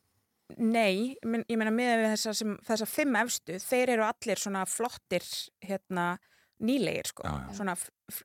nei, 0.56 1.12
ég 1.20 1.24
men- 1.28 1.44
ég 1.50 1.58
meina 1.58 1.70
með 1.74 1.92
við 2.06 2.08
þessar, 2.14 2.34
sem, 2.40 2.56
þessar 2.64 2.88
fimm 2.88 3.16
efstu, 3.20 3.58
þeir 3.60 3.88
eru 3.98 4.04
allir 4.08 4.38
svona 4.40 4.64
flottir 4.64 5.26
hérna 5.66 6.16
nýlegir 6.60 7.06
sko, 7.10 7.22
Já, 7.26 7.34
já. 7.48 7.54
svona 7.58 7.74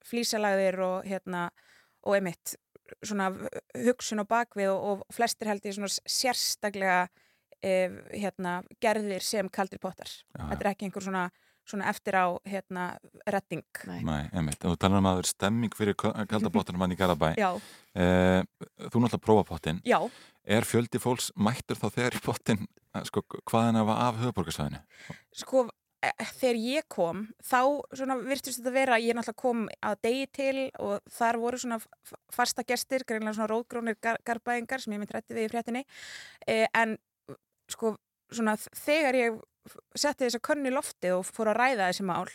flísalagðir 0.09 0.79
og 0.85 1.05
hérna 1.09 1.49
og 2.05 2.15
einmitt 2.17 2.55
svona 3.05 3.29
hugsun 3.77 4.21
á 4.23 4.25
bakvið 4.27 4.71
og, 4.73 4.81
og 5.07 5.13
flestir 5.15 5.47
held 5.51 5.63
ég 5.65 5.75
svona 5.77 5.91
sérstaklega 5.91 7.05
eh, 7.63 7.93
hérna, 8.17 8.61
gerðir 8.83 9.23
sem 9.23 9.49
kaldir 9.53 9.79
pottar. 9.79 10.09
Já, 10.35 10.43
Þetta 10.49 10.65
er 10.65 10.69
ekki 10.73 10.87
einhver 10.89 11.05
svona, 11.05 11.23
svona 11.67 11.87
eftir 11.91 12.17
á 12.19 12.25
hérna, 12.49 12.87
redding. 13.31 13.63
Nei, 13.87 14.25
einmitt. 14.33 14.59
Þú 14.59 14.75
talar 14.81 14.99
um 14.99 15.07
að 15.11 15.19
það 15.19 15.23
er 15.23 15.29
stemming 15.31 15.77
fyrir 15.77 15.95
kaldabottunum 16.01 16.81
hann 16.85 16.95
í 16.95 16.99
Garabæ. 16.99 17.31
Já. 17.39 17.51
Eh, 17.95 18.41
þú 18.89 19.03
náttúrulega 19.05 19.23
prófa 19.23 19.45
pottin. 19.53 19.79
Já. 19.87 19.99
Er 20.43 20.65
fjöldi 20.67 20.99
fólks 20.99 21.29
mættur 21.37 21.77
þá 21.79 21.87
þegar 21.95 22.17
í 22.17 22.23
pottin, 22.25 22.65
eh, 22.95 23.05
sko, 23.07 23.23
hvaðan 23.45 23.77
að 23.83 23.87
var 23.93 24.03
af 24.09 24.19
höfuborgarsvæðinu? 24.25 24.81
Sko, 25.45 25.67
þegar 26.01 26.57
ég 26.57 26.87
kom, 26.89 27.25
þá 27.45 27.59
svona 27.93 28.17
virtist 28.25 28.59
þetta 28.59 28.73
vera, 28.73 28.97
ég 29.01 29.13
náttúrulega 29.17 29.41
kom 29.41 29.67
að 29.85 29.99
degi 30.07 30.27
til 30.33 30.63
og 30.81 31.03
þar 31.13 31.37
voru 31.41 31.59
svona 31.61 31.77
fasta 32.33 32.65
gestir, 32.65 33.05
greinlega 33.05 33.35
svona 33.37 33.51
rótgrónir 33.51 33.99
gar 34.01 34.17
garbæðingar 34.25 34.81
sem 34.81 34.95
ég 34.95 35.01
mynd 35.01 35.13
rætti 35.13 35.37
við 35.37 35.45
í 35.45 35.51
fréttinni, 35.51 35.85
eh, 36.47 36.65
en 36.73 36.97
sko, 37.69 37.95
svona 38.33 38.57
þegar 38.57 39.19
ég 39.19 39.39
setti 39.93 40.25
þessa 40.25 40.41
könnu 40.41 40.71
í 40.71 40.73
lofti 40.73 41.11
og 41.13 41.25
fór 41.27 41.51
að 41.51 41.59
ræða 41.59 41.91
þessi 41.91 42.05
mál, 42.09 42.25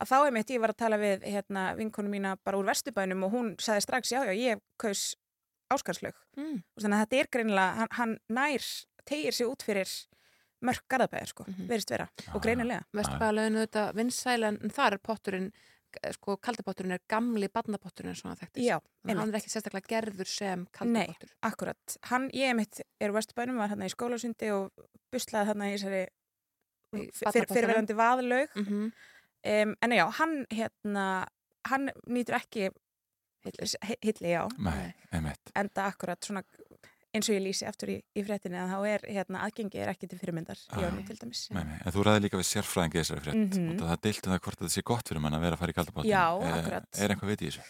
að 0.00 0.08
þá 0.08 0.16
er 0.20 0.36
mitt 0.38 0.52
ég 0.54 0.62
var 0.62 0.72
að 0.72 0.80
tala 0.80 1.00
við 1.00 1.26
hérna 1.28 1.64
vinkonu 1.76 2.08
mína 2.08 2.36
bara 2.44 2.56
úr 2.56 2.70
vesturbænum 2.70 3.26
og 3.28 3.34
hún 3.34 3.50
sagði 3.60 3.84
strax, 3.84 4.14
já, 4.14 4.24
já, 4.24 4.32
ég 4.32 4.62
kaus 4.80 5.10
áskarslaug. 5.70 6.16
Mm. 6.38 6.62
Og 6.74 6.82
þannig 6.82 6.96
að 6.96 7.04
þetta 7.04 7.20
er 7.20 7.30
greinilega, 7.36 7.74
hann, 7.82 7.92
hann 7.98 8.16
nær, 8.32 8.70
tegir 9.04 9.36
sig 9.36 9.50
út 9.50 9.66
fyrir 9.66 9.92
mörk 10.62 10.84
garðabæðir, 10.92 11.28
sko, 11.32 11.44
verist 11.68 11.90
vera, 11.90 12.08
og 12.34 12.42
greinilega. 12.44 12.84
Vestbæðalöginu 12.96 13.62
þetta 13.66 13.84
vinsæl 13.96 14.44
en 14.48 14.58
en 14.62 14.70
þar 14.70 14.92
er 14.98 15.02
potturinn 15.10 15.52
sko 16.14 16.36
kaldapotturinn 16.38 16.92
er 16.94 17.00
gamli 17.10 17.48
badnapotturinn 17.50 18.14
svona 18.14 18.36
þekktist. 18.38 18.62
Já, 18.62 18.76
En 19.08 19.16
hann 19.16 19.24
einmitt. 19.24 19.34
er 19.34 19.38
ekki 19.40 19.50
sérstaklega 19.50 19.88
gerður 19.90 20.28
sem 20.30 20.60
Nei, 20.62 20.68
kaldapottur. 21.06 21.30
akkurat. 21.42 21.96
Hann, 22.12 22.28
ég 22.30 22.54
mitt 22.54 22.80
er 23.00 23.10
úr 23.10 23.16
Vesturbænum, 23.18 23.56
var 23.58 23.68
hérna 23.72 23.88
í 23.88 23.90
skólasundi 23.90 24.52
og 24.54 24.70
buslaði 25.10 25.48
hérna 25.50 25.66
í 25.66 25.74
þessari 25.74 26.04
fyr, 26.92 27.46
fyrirverandi 27.50 27.96
vaðlaug. 27.98 28.54
Mhm. 28.54 28.92
um, 29.50 29.74
en 29.82 29.90
já, 29.96 30.04
hann 30.20 30.46
hérna, 30.52 31.26
hann 31.66 31.90
nýtur 32.06 32.36
ekki 32.38 32.68
hilli, 33.44 33.68
hilli 34.04 34.30
já. 34.36 34.46
Nei, 34.58 34.92
einmitt. 35.12 35.52
Enda 35.56 35.86
akkurat 35.90 36.20
svona 36.22 36.42
eins 37.14 37.28
og 37.28 37.34
ég 37.34 37.42
lýsi 37.42 37.66
aftur 37.66 37.90
í, 37.90 37.96
í 38.16 38.22
fréttinni 38.22 38.58
að 38.60 38.70
þá 38.70 38.78
er 38.94 39.04
hérna 39.10 39.40
aðgengi 39.46 39.80
er 39.82 39.88
ekki 39.92 40.08
til 40.08 40.18
fyrirmyndar 40.20 40.56
í 40.60 40.76
Ah. 40.76 40.84
honum 40.90 41.06
til 41.06 41.16
dæmis. 41.18 41.50
Nei, 41.50 41.64
nei. 41.64 41.78
En 41.84 41.92
þú 41.92 42.04
ræði 42.06 42.22
líka 42.26 42.38
við 42.38 42.48
sérfræðingi 42.50 42.94
í 42.94 43.00
þessari 43.02 43.24
frétt 43.24 43.56
Mhm. 43.58 43.70
og 43.80 43.88
það 43.88 44.00
deilti 44.06 44.28
það 44.30 44.40
hvort 44.44 44.58
þetta 44.60 44.70
sé 44.76 44.82
gott 44.84 45.08
fyrir 45.08 45.20
mann 45.20 45.34
að 45.34 45.40
vera 45.40 45.56
að 45.56 45.58
fara 45.58 45.72
í 45.72 45.78
kaldabottin. 45.78 46.10
Já, 46.10 46.24
akkurat. 46.38 46.86
Er 47.00 47.08
einhvað 47.10 47.30
veit 47.32 47.42
í 47.42 47.48
þessu? 47.50 47.62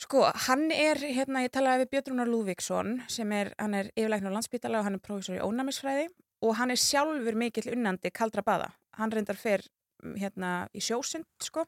Sko, 0.00 0.22
hann 0.46 0.70
er, 0.72 0.96
hérna, 0.96 1.42
ég 1.44 1.50
talaði 1.52 1.84
við 1.84 1.90
Björn 1.92 2.08
Rúnar 2.14 2.28
Lúvíksson 2.32 3.02
sem 3.10 3.32
er, 3.32 3.52
hann 3.58 3.74
er 3.74 3.90
yfirlæknir 3.96 4.32
á 4.32 4.36
landsbítala 4.38 4.78
og 4.80 4.84
hann 4.84 4.94
er 4.94 4.98
prófessor 5.04 5.36
í 5.36 5.44
ónæmisfræði 5.44 6.08
og 6.42 6.56
hann 6.56 6.70
er 6.70 6.76
sjálfur 6.80 7.34
mikill 7.36 7.68
unnandi 7.74 8.10
kaldra 8.10 8.40
baða. 8.42 8.72
Hann 8.96 9.10
reyndar 9.12 9.36
fer 9.36 9.60
mm, 10.02 10.16
hérna 10.16 10.68
í 10.72 10.80
sjósund, 10.80 11.26
sko. 11.38 11.66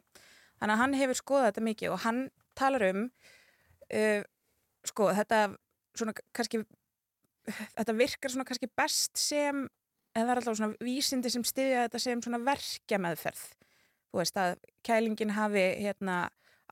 Þannig 0.62 0.72
að 0.72 0.78
hann 0.80 0.94
hefur 0.94 1.14
skoðað 1.20 1.52
þetta 1.52 1.62
mikið 1.68 1.90
og 1.92 1.98
hann 2.06 2.30
talar 2.56 2.82
um, 2.88 3.10
uh, 3.92 4.22
sko, 4.88 5.10
þetta 5.12 5.56
svona 5.94 6.14
kannski, 6.32 6.64
þetta 7.76 7.94
virkar 7.98 8.30
svona 8.34 8.44
kannski 8.48 8.68
best 8.78 9.16
sem, 9.20 9.64
eða 10.14 10.26
það 10.26 10.30
er 10.34 10.40
alltaf 10.42 10.58
svona 10.60 10.86
vísindi 10.86 11.30
sem 11.32 11.44
styðja 11.48 11.86
þetta 11.88 12.02
sem 12.04 12.22
svona 12.22 12.42
verkjameðferð. 12.46 13.42
Þú 14.12 14.20
veist 14.20 14.36
að 14.42 14.54
kælingin 14.84 15.32
hafi, 15.36 15.66
hérna, 15.80 16.20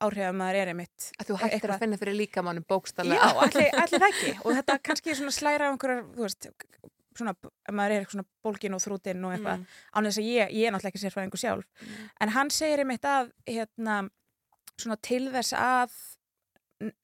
áhrif 0.01 0.27
að 0.29 0.37
maður 0.37 0.59
er 0.63 0.71
einmitt. 0.73 1.11
Að 1.21 1.31
þú 1.31 1.39
hættir 1.43 1.73
að 1.75 1.83
finna 1.85 1.99
fyrir 2.01 2.17
líkamannum 2.21 2.65
bókstallega. 2.69 3.21
Já, 3.21 3.41
allir, 3.47 3.71
allir 3.83 4.07
ekki 4.11 4.33
og 4.45 4.55
þetta 4.59 4.79
kannski 4.91 5.17
svona 5.17 5.33
slæra 5.37 5.69
á 5.69 5.73
einhverjar, 5.73 6.05
þú 6.17 6.25
veist, 6.27 6.49
svona, 7.19 7.35
maður 7.73 7.97
er 7.99 8.07
svona 8.13 8.25
bólgin 8.45 8.77
og 8.77 8.81
þrútin 8.85 9.25
og 9.29 9.35
eitthvað, 9.35 9.59
Mm. 9.61 9.67
án 9.97 10.07
þess 10.09 10.21
að 10.23 10.29
ég, 10.31 10.53
ég 10.57 10.69
er 10.69 10.73
náttúrulega 10.73 10.93
ekki 10.95 11.03
sérfræðingur 11.03 11.41
sjálf, 11.43 11.67
en 12.21 12.33
hann 12.37 12.51
segir 12.55 12.81
einmitt 12.85 13.05
að, 13.09 13.33
hérna, 13.51 13.97
svona 14.81 14.97
til 15.05 15.27
þess 15.35 15.53
að 15.59 15.97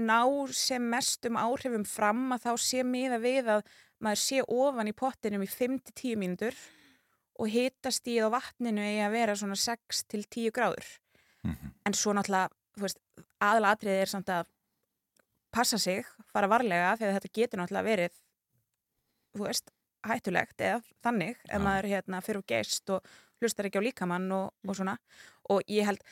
ná 0.01 0.21
sem 0.57 0.83
mestum 0.93 1.37
áhrifum 1.37 1.85
fram 1.85 2.33
að 2.37 2.47
þá 2.47 2.53
sé 2.65 2.83
miða 2.87 3.19
við 3.21 3.51
að 3.59 3.63
maður 4.01 4.21
sé 4.23 4.43
ofan 4.47 4.89
í 4.89 4.95
pottinum 4.97 5.45
í 5.45 5.49
5-10 5.51 6.17
mínútur 6.21 6.57
og 7.41 7.51
hitastíð 7.53 8.29
á 8.33 8.35
vatninu 8.39 8.81
eigi 8.81 9.03
að 9.05 9.13
vera 9.17 9.35
svona 9.37 9.57
6-10 9.61 10.53
gráður. 10.57 10.87
En 11.87 11.95
svo 11.95 12.13
náttúrulega, 12.17 12.49
þú 12.77 12.83
veist, 12.87 12.99
aðalatriðið 13.45 14.01
er 14.03 14.11
samt 14.11 14.31
að 14.33 14.49
passa 15.53 15.79
sig, 15.79 16.05
fara 16.33 16.49
varlega 16.51 16.97
þegar 16.99 17.19
þetta 17.21 17.35
getur 17.39 17.61
náttúrulega 17.61 17.87
verið 17.91 18.17
þú 19.37 19.45
veist, 19.47 19.71
hættulegt 20.07 20.61
eða 20.61 20.81
þannig, 21.05 21.37
ef 21.49 21.61
maður 21.65 21.89
hérna 21.93 22.21
fyrir 22.25 22.41
úr 22.41 22.47
geist 22.49 22.91
og 22.91 23.05
hlustar 23.41 23.69
ekki 23.69 23.81
á 23.81 23.87
líkamann 23.87 24.27
og, 24.33 24.53
og 24.67 24.77
svona, 24.79 24.97
og 25.53 25.63
ég 25.69 25.85
held 25.89 26.01
í- 26.01 26.09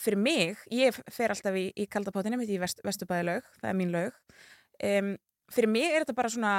fyrir 0.00 0.20
mig, 0.20 0.62
ég 0.72 0.96
fer 1.12 1.34
alltaf 1.34 1.56
í, 1.58 1.68
í 1.76 1.86
kaldapotinu 1.90 2.38
mitt 2.40 2.52
í 2.52 2.58
vest, 2.62 2.80
vestubæði 2.86 3.28
laug 3.28 3.48
það 3.60 3.70
er 3.70 3.78
mín 3.78 3.92
laug 3.94 4.20
um, 4.88 5.10
fyrir 5.52 5.72
mig 5.72 5.88
er 5.90 6.04
þetta 6.04 6.16
bara 6.16 6.32
svona 6.32 6.54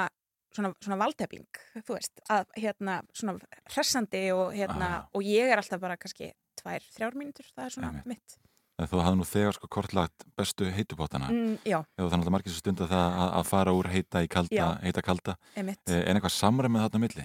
svona, 0.54 0.72
svona 0.82 0.98
valdefling, 1.00 1.62
þú 1.84 1.96
veist 1.96 2.22
að 2.32 2.46
hérna, 2.56 3.00
svona 3.16 3.36
hressandi 3.74 4.28
og 4.34 4.52
hérna, 4.56 4.92
og 5.12 5.26
ég 5.26 5.50
er 5.50 5.60
alltaf 5.60 5.80
bara 5.82 5.98
kannski 6.00 6.32
tvær, 6.58 6.84
þrjár 6.94 7.18
mínútur, 7.18 7.48
það 7.54 7.66
er 7.66 7.74
svona 7.76 8.04
mitt 8.08 8.38
Þegar 8.78 8.90
þú 8.92 8.98
hafði 9.02 9.18
nú 9.18 9.24
þegar 9.26 9.54
sko 9.56 9.68
kortlagt 9.74 10.24
bestu 10.38 10.66
heitubótana. 10.70 11.26
Mm, 11.34 11.54
já. 11.66 11.80
Þannig 11.98 12.28
að 12.28 12.30
margir 12.30 12.52
sem 12.54 12.60
stunda 12.62 12.86
það 12.86 13.16
að, 13.24 13.30
að 13.40 13.48
fara 13.48 13.72
úr 13.74 13.88
heita 13.90 14.20
í 14.22 14.28
kalda, 14.30 14.54
Já. 14.54 14.66
heita 14.84 15.02
kalda. 15.02 15.34
Einmitt. 15.58 15.82
Eh, 15.90 16.04
Er 16.04 16.12
eitthvað 16.12 16.34
samræmið 16.36 16.84
þarna 16.84 17.00
milli? 17.02 17.24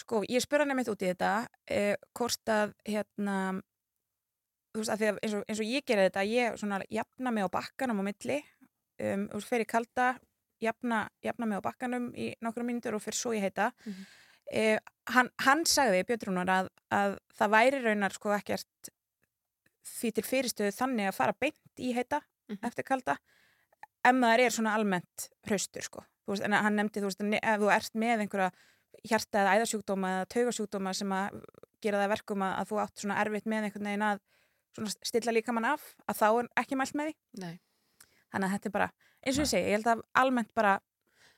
Sko, 0.00 0.22
ég 0.24 0.40
spurði 0.40 0.64
hann 0.64 0.72
einmitt 0.72 0.88
út 0.88 1.04
í 1.04 1.10
þetta 1.10 1.32
eh, 1.76 1.92
hvort 2.16 2.52
að 2.54 2.72
hérna 2.88 3.36
veist, 4.80 4.92
að 4.92 5.04
eins 5.22 5.36
og, 5.38 5.44
eins 5.48 5.62
og 5.62 5.70
ég 5.70 5.86
gerði 5.86 6.08
þetta 6.08 6.26
ég 6.28 6.58
svona 6.60 6.80
jafna 6.90 7.32
mig 7.34 7.46
á 7.46 7.54
bakkanum 7.54 8.02
á 8.02 8.04
milli 8.08 8.40
um, 9.00 9.28
og 9.34 9.44
fer 9.46 9.64
í 9.64 9.68
kalda 9.68 10.14
jafna, 10.62 11.04
jafna 11.24 11.48
mig 11.50 11.60
á 11.60 11.66
bakkanum 11.66 12.10
í 12.16 12.32
nokkrum 12.44 12.68
mínútur 12.70 12.96
og 12.96 13.04
fyrir 13.04 13.18
svo 13.18 13.34
ég 13.36 13.44
heita. 13.44 13.70
Eh, 14.52 14.76
hann, 15.14 15.30
hann 15.40 15.64
sagði, 15.68 16.02
Björn 16.08 16.28
Rúnar 16.28 16.52
að, 16.52 16.66
að 16.92 17.16
það 17.38 17.54
væri 17.54 17.80
raunar 17.84 18.12
sko 18.12 18.34
ekkert 18.36 18.90
því 19.88 20.10
til 20.16 20.24
fyrirstöðu 20.24 20.74
þannig 20.76 21.08
að 21.08 21.16
fara 21.16 21.36
beint 21.40 21.80
í 21.80 21.94
heita 21.96 22.20
eftir 22.60 22.84
kalda 22.84 23.16
ef 24.04 24.16
maður 24.16 24.44
er 24.44 24.54
svona 24.54 24.74
almennt 24.76 25.28
hraustur 25.48 25.84
sko. 25.84 26.04
Þú 26.24 26.34
veist, 26.34 26.44
en 26.44 26.56
hann 26.56 26.76
nefndi 26.78 27.00
þú 27.00 27.10
veist, 27.10 27.24
ef 27.40 27.60
þú 27.62 27.70
ert 27.72 27.98
með 28.00 28.24
einhverja 28.24 28.50
hjarta 29.04 29.42
eða 29.42 29.56
æðasjúkdóma 29.58 30.12
eða 30.14 30.28
taugasjúkdóma 30.34 30.92
sem 30.96 31.12
að 31.12 31.40
gera 31.84 32.00
það 32.00 32.06
að 32.06 32.14
verkum 32.14 32.44
að, 32.44 32.54
að 32.60 32.70
þú 32.70 32.80
átt 32.84 33.02
svona 33.02 33.18
erfitt 33.20 33.48
með 33.50 33.66
einhvern 33.68 33.88
veginn 33.90 34.06
að 34.08 34.22
svona 34.74 34.90
stilla 35.04 35.32
líkamann 35.34 35.68
af 35.72 35.84
að 36.10 36.18
þá 36.20 36.26
er 36.42 36.48
ekki 36.64 36.76
mælt 36.80 36.94
með 36.98 37.10
því 37.12 37.14
Nei. 37.44 37.54
þannig 38.32 38.48
að 38.48 38.54
þetta 38.56 38.66
er 38.70 38.74
bara, 38.78 38.90
eins 39.24 39.38
og 39.38 39.44
ég 39.46 39.52
segi, 39.52 39.68
ég 39.70 39.78
held 39.78 39.90
að 39.94 40.02
almennt 40.22 40.54
bara 40.54 40.74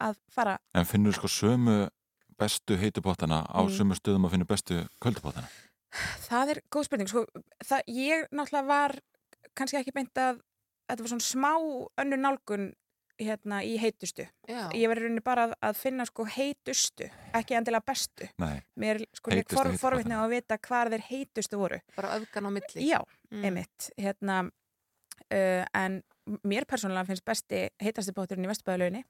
að 0.00 0.16
fara 0.32 0.58
En 0.74 0.84
finnur 0.88 1.14
sko 1.16 1.28
sömu 1.28 1.76
bestu 2.38 2.76
heitubótana 2.76 3.44
á 3.48 3.60
Mm. 3.64 3.72
sömu 3.76 3.94
stöðum 3.96 4.26
að 4.28 4.30
finna 4.36 4.44
bestu 4.48 4.82
köldubótana? 5.00 5.48
Það 6.28 6.50
er 6.50 6.58
góð 6.70 6.84
spurning, 6.84 7.08
sko, 7.08 7.22
það, 7.64 7.80
ég 7.88 8.26
náttúrulega 8.32 8.66
var 8.68 8.98
kannski 9.56 9.78
ekki 9.80 9.94
beint 9.96 10.12
að 10.20 10.42
þetta 10.90 11.00
var 11.02 11.08
svona 11.08 11.24
smá 11.24 11.52
önnur 12.02 12.20
nálgun 12.20 12.66
hérna 13.18 13.62
í 13.64 13.78
heitustu. 13.80 14.26
Já. 14.46 14.68
Ég 14.76 14.90
var 14.90 14.98
í 14.98 15.06
rauninni 15.06 15.22
bara 15.24 15.46
að, 15.48 15.54
að 15.64 15.76
finna 15.80 16.04
sko 16.04 16.26
heitustu, 16.28 17.08
ekki 17.32 17.56
endilega 17.56 17.86
bestu. 17.88 18.28
Nei. 18.38 18.60
Mér 18.76 19.00
sko 19.16 19.30
Heitustu 19.32 19.56
for, 19.56 19.64
heitustu 19.70 19.80
forvitni 19.86 20.12
á 20.12 20.20
að 20.20 20.34
vita 20.34 20.58
hvar 20.68 20.90
þeir 20.92 21.04
heitustu 21.08 21.56
voru. 21.56 21.78
Bara 21.96 22.12
öfgan 22.18 22.44
á 22.44 22.50
milli. 22.52 22.84
Já, 22.90 23.00
Mm. 23.30 23.44
einmitt. 23.44 23.90
Hérna, 23.98 24.40
uh, 25.32 25.64
en 25.74 26.02
mér 26.44 26.66
persónulega 26.66 27.06
finnst 27.06 27.24
besti 27.24 27.66
heitasti 27.82 28.12
bóturinn 28.16 28.44
í 28.46 28.50
Vesturbæðalauginni. 28.52 29.04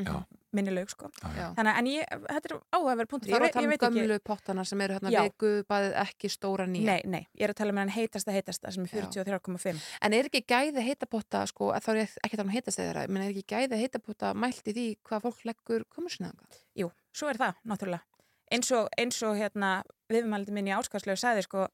Já. 0.00 0.14
Minni 0.56 0.72
laug, 0.72 0.88
sko. 0.88 1.10
Já. 1.36 1.50
Þannig, 1.54 1.70
að- 1.74 1.78
en 1.78 1.86
ég, 1.86 2.04
þetta 2.08 2.48
er 2.48 2.60
áhugaverð 2.72 3.08
punktur. 3.10 3.28
Það 3.30 3.36
er 3.36 3.42
Ég 3.42 3.50
að 3.50 3.52
tala 3.52 3.62
ég 3.62 3.66
um 3.66 3.70
veit 3.70 3.82
ekki- 3.82 4.00
gömlu 4.00 4.18
pottana 4.24 4.64
sem 4.64 4.80
eru 4.80 4.94
hérna 4.94 5.10
Já. 5.12 5.22
viku, 5.28 5.50
bæðið 5.68 5.94
ekki 6.00 6.28
stóra 6.30 6.66
nýja. 6.66 6.84
Nei, 6.86 7.02
nei, 7.04 7.26
ég 7.36 7.42
er 7.44 7.50
að 7.50 7.54
tala 7.56 7.70
um 7.70 7.76
hann 7.76 7.88
heitasta 7.90 8.32
heitasta 8.32 8.72
sem 8.72 8.82
er 8.84 8.88
Já. 8.88 9.06
43,5. 9.24 9.76
En 10.00 10.12
er 10.14 10.24
ekki 10.24 10.42
gæði 10.46 10.82
heitapotta, 10.88 11.46
sko, 11.46 11.70
þá 11.72 11.88
er 11.90 11.96
ég 12.00 12.16
ekki 12.24 12.32
að 12.34 12.36
tala 12.36 12.48
um 12.48 12.54
heitast 12.56 12.78
þeirra, 12.78 13.08
menn 13.10 13.22
er 13.22 13.30
ekki 13.34 13.44
gæði 13.46 13.76
heitapotta 13.82 14.32
mælt 14.34 14.64
í 14.64 14.72
því 14.72 14.96
hvað 15.04 15.22
fólk 15.22 15.44
leggur 15.44 15.84
komursinu 15.90 16.32
þangað? 16.32 16.62
Jú, 16.76 16.90
svo 17.12 17.28
er 17.28 17.36
það, 17.36 17.54
náttúrulega. 17.66 18.02
Eins 18.50 18.72
og, 18.72 18.88
eins 18.98 19.22
og 19.22 19.36
hérna, 19.36 19.84
viðmældi 20.08 20.50
minn 20.50 20.66
í 20.66 20.74
áskastlegu 20.74 21.18
sagði, 21.20 21.42
sko, 21.44 21.68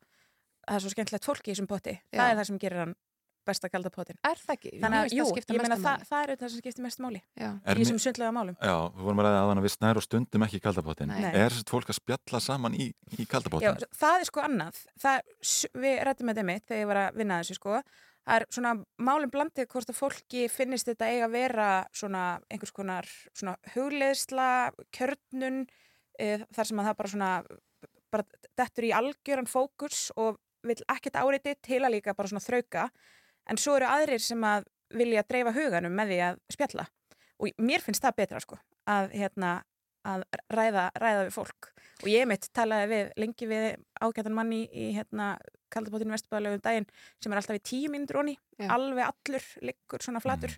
það 0.66 0.76
er 0.78 0.84
svo 0.84 0.90
skemmtilegt 0.94 1.24
fólk 1.28 1.46
í 1.46 1.52
þessum 1.54 1.68
potti. 1.70 1.94
Já. 2.10 2.18
Það 2.20 2.30
er 2.32 2.40
það 2.40 2.48
sem 2.50 2.58
gerir 2.66 2.82
hann 2.84 2.94
besta 3.46 3.68
kalda 3.70 3.90
pottin. 3.94 4.16
Er 4.26 4.40
það 4.42 4.54
ekki? 4.56 4.70
Þannig 4.82 4.98
að, 4.98 5.12
jú, 5.14 5.24
ég 5.38 5.60
meina, 5.62 5.76
það, 5.78 6.00
það 6.08 6.22
er 6.32 6.38
það 6.40 6.48
sem 6.50 6.62
skiptir 6.64 6.82
mest 6.82 6.98
máli. 7.04 7.20
Já. 7.38 7.50
Í 7.62 7.76
þessum 7.78 8.00
sundlega 8.02 8.32
málum. 8.34 8.56
Já, 8.58 8.74
við 8.96 9.04
vorum 9.06 9.20
að 9.22 9.28
ræða 9.28 9.42
aðan 9.44 9.60
að 9.60 9.66
við 9.68 9.74
snær 9.76 10.00
og 10.00 10.04
stundum 10.06 10.46
ekki 10.48 10.58
í 10.58 10.64
kaldabótin. 10.64 11.12
Nei. 11.14 11.28
Er 11.30 11.54
þess 11.54 11.68
fólk 11.70 11.92
að 11.94 11.98
spjalla 12.00 12.40
saman 12.42 12.74
í, 12.74 12.88
í 12.90 13.20
Já, 13.22 13.28
kaldabótin? 13.36 13.86
það 14.00 14.16
er 14.18 14.26
sko 14.32 14.42
annað. 14.42 14.80
Það, 15.04 15.30
s- 15.46 15.70
við 15.78 15.94
rættum 16.08 16.26
með 16.26 16.40
þetta 16.40 16.46
mitt 16.50 16.66
þegar 16.66 16.82
ég 16.82 16.90
var 16.90 17.00
að 17.04 17.20
vinna 17.22 17.38
að 17.38 17.44
þessu, 17.46 17.58
sko, 17.60 17.76
það 18.26 18.40
er 18.40 18.46
svona 18.58 18.72
málum 19.06 19.30
blandið 19.36 19.68
hvort 19.70 19.94
að 19.94 20.00
fólki 20.00 20.48
finnist 20.50 20.90
þetta 20.90 21.12
eiga 21.12 21.28
að 21.30 21.36
vera 21.38 21.68
svona 21.94 22.24
einhvers 22.50 22.74
konar 22.74 23.06
svona 23.30 23.54
hugleðsla, 23.76 24.48
kjörnun 24.90 25.62
e, 26.18 26.32
þar 26.50 26.66
sem 26.66 26.82
að 26.82 26.88
það 26.90 26.98
bara 26.98 27.12
svona 27.14 27.30
bara 28.10 28.24
dettur 28.58 28.86
í 28.88 28.92
algjöran 28.94 29.46
fókus 29.50 30.08
og 30.18 30.38
vil 30.70 30.78
ekkert 30.96 31.20
áreiti 31.20 31.54
til 31.62 31.82
að 31.82 31.96
líka 31.96 32.14
bara 32.16 32.30
svona 32.30 32.44
þrauka 32.44 32.88
en 33.50 33.60
svo 33.60 33.76
eru 33.78 33.88
aðrir 33.90 34.22
sem 34.22 34.42
að 34.46 34.66
vilja 34.96 35.24
dreifa 35.26 35.54
huganum 35.56 35.94
með 35.96 36.12
því 36.12 36.20
að 36.28 36.42
spjalla. 36.54 36.86
Og 37.42 37.62
mér 37.62 37.82
finnst 37.84 38.04
það 38.04 38.18
betra 38.22 38.42
sko 38.42 38.58
að 38.88 39.10
hérna 39.16 39.56
að 40.06 40.24
ræða, 40.54 40.88
ræða 40.94 41.24
við 41.26 41.32
fólk. 41.34 41.70
Og 42.04 42.08
ég 42.12 42.28
mitt 42.28 42.48
talaði 42.54 42.88
við 42.92 43.12
lengi 43.22 43.48
við 43.50 43.66
ágætan 44.04 44.36
manni 44.36 44.62
í 44.70 44.90
hérna 44.94 45.34
kaldabóttinu 45.72 46.14
Vesturbæðalögum 46.14 46.62
daginn 46.64 46.86
sem 47.22 47.32
er 47.32 47.40
alltaf 47.40 47.58
í 47.58 47.80
onni, 48.20 48.36
Já. 48.60 48.68
alveg 48.76 49.08
allur 49.08 49.48
liggur 49.66 50.04
svona 50.04 50.22
flatur. 50.22 50.54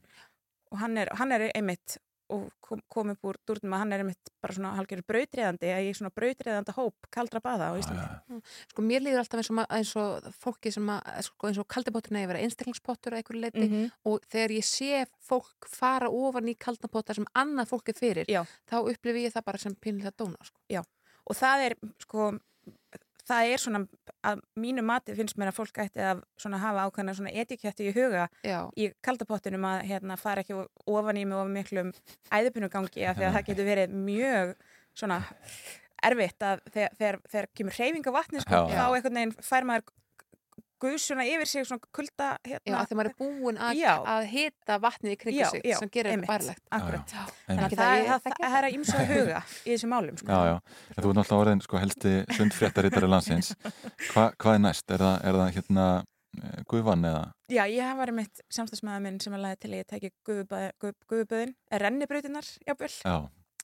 Og 0.72 0.82
hann 0.82 0.98
er, 1.00 1.08
hann 1.16 1.32
er 1.32 1.48
einmitt 1.54 1.96
og 2.30 2.48
kom, 2.60 2.80
kom 2.92 3.10
upp 3.14 3.22
úr 3.24 3.36
dúrnum 3.48 3.72
að 3.72 3.80
hann 3.82 3.92
er 3.96 4.02
einmitt 4.04 4.30
bara 4.42 4.54
svona 4.56 4.72
halgjörður 4.76 5.06
brautreðandi 5.08 5.68
eða 5.70 5.84
í 5.88 5.94
svona 5.96 6.10
brautreðanda 6.14 6.74
hóp 6.76 7.08
kaldra 7.14 7.40
baða 7.40 7.70
á 7.72 7.78
Íslandi 7.80 8.40
Sko 8.72 8.82
mér 8.84 9.00
líður 9.06 9.22
alltaf 9.22 9.40
eins 9.40 9.50
og, 9.50 9.62
eins 9.78 9.92
og 9.96 10.28
fólki 10.42 10.72
sem 10.74 10.90
að, 10.92 11.22
sko, 11.28 11.48
eins 11.48 11.58
og 11.62 11.68
kaldibótturinn 11.72 12.20
eigi 12.20 12.28
að 12.28 12.32
vera 12.34 12.42
einstaklingspottur 12.44 13.12
að 13.16 13.22
einhverju 13.22 13.40
leiti 13.46 13.64
Mhm. 13.68 13.90
og 14.04 14.20
þegar 14.28 14.54
ég 14.58 14.64
sé 14.68 15.06
fólk 15.28 15.68
fara 15.68 16.08
ofan 16.10 16.48
í 16.52 16.56
kaldapotta 16.58 17.14
sem 17.14 17.24
annað 17.34 17.68
fólk 17.72 17.88
er 17.88 17.94
fyrir, 17.98 18.26
Já. 18.28 18.44
þá 18.70 18.76
upplifi 18.92 19.24
ég 19.26 19.32
það 19.32 19.44
bara 19.44 19.58
sem 19.58 19.74
pínlega 19.74 20.12
dóna. 20.16 20.36
Sko. 20.44 20.60
Já, 20.70 20.82
og 21.26 21.36
það 21.36 21.64
er 21.70 21.74
sko, 22.00 22.38
það 23.28 23.52
er 23.52 23.62
svona 23.62 23.82
að 24.26 24.40
mínu 24.60 24.84
mati 24.86 25.16
finnst 25.18 25.38
mér 25.40 25.52
að 25.52 25.58
fólk 25.60 25.82
ætti 25.84 26.04
að 26.04 26.22
svona 26.40 26.60
hafa 26.62 26.86
ákveðna 26.88 27.16
svona 27.18 27.34
etikettu 27.42 27.88
í 27.88 27.92
huga 27.96 28.28
Já. 28.46 28.60
í 28.76 28.90
kaldapottinum 29.04 29.66
að 29.68 29.84
hérna 29.90 30.16
fara 30.20 30.44
ekki 30.44 30.56
ofan 30.88 31.20
í 31.20 31.26
með 31.28 31.42
of 31.42 31.52
miklum 31.52 31.92
æðupunugangi 32.34 33.06
af 33.08 33.20
því 33.20 33.28
að 33.28 33.36
það 33.36 33.46
getur 33.50 33.68
verið 33.68 33.94
mjög 34.08 34.56
svona 34.98 35.20
erfitt 36.08 36.44
að 36.46 36.60
þegar, 36.72 36.92
þegar, 36.98 37.20
þegar 37.32 37.48
kemur 37.58 37.78
hreyfing 37.78 38.10
á 38.10 38.12
vatni 38.14 38.42
sko, 38.44 38.64
þá 38.70 38.84
einhvern 38.86 39.18
veginn 39.18 39.36
fær 39.42 39.66
maður 39.68 39.88
guðsuna 40.82 41.24
yfir 41.28 41.48
sig 41.50 41.66
svona 41.68 41.90
kulda 41.94 42.28
Já, 42.38 42.56
hérna, 42.56 42.82
þegar 42.84 42.98
maður 43.00 43.10
er 43.10 43.16
búin 43.20 43.60
að, 43.62 43.78
Já. 43.78 43.92
að 44.14 44.26
hita 44.32 44.78
vatnið 44.82 45.14
í 45.14 45.18
kringu 45.22 45.40
Já, 45.40 45.48
sig 45.52 45.64
já, 45.66 45.76
sem 45.80 45.92
gerir 45.94 46.22
þetta. 46.24 46.56
Já, 46.56 47.24
Þannig 47.46 47.64
að 47.78 48.26
það, 48.26 48.44
er 48.48 48.68
að 48.68 48.76
ýmsa 48.76 48.98
að 49.00 49.12
huga 49.14 49.40
í 49.66 49.72
þessum 49.72 49.94
málum 49.94 50.20
sko. 50.20 50.28
Já, 50.28 50.52
já, 50.52 50.56
en 50.94 51.00
þú 51.00 51.12
ert 51.12 51.18
náttúrulega 51.20 51.40
orðin 51.44 51.64
sko 51.64 51.82
helsti 51.82 52.14
sundfréttarittari 52.38 53.10
landsins 53.10 53.52
Hva, 54.12 54.28
hvað 54.36 54.58
er 54.58 54.62
næst? 54.66 54.94
Er 54.94 55.04
það, 55.06 55.16
er 55.30 55.40
það 55.42 55.50
hérna 55.58 55.88
eh, 56.42 56.60
gufan 56.70 57.08
eða? 57.10 57.24
Já, 57.48 57.64
ég 57.64 57.82
hafa 57.84 58.02
verið 58.04 58.20
mitt 58.22 58.44
samstagsmaður 58.58 59.04
minn 59.08 59.18
sem 59.24 59.34
að 59.36 59.44
laði 59.46 59.60
til 59.64 59.72
að 59.72 59.80
ég 59.80 59.90
teki 59.94 60.12
gufuböðin, 60.28 61.56
rennibrautinnar, 61.84 62.54
jábel. 62.68 62.92
Já, 63.02 63.18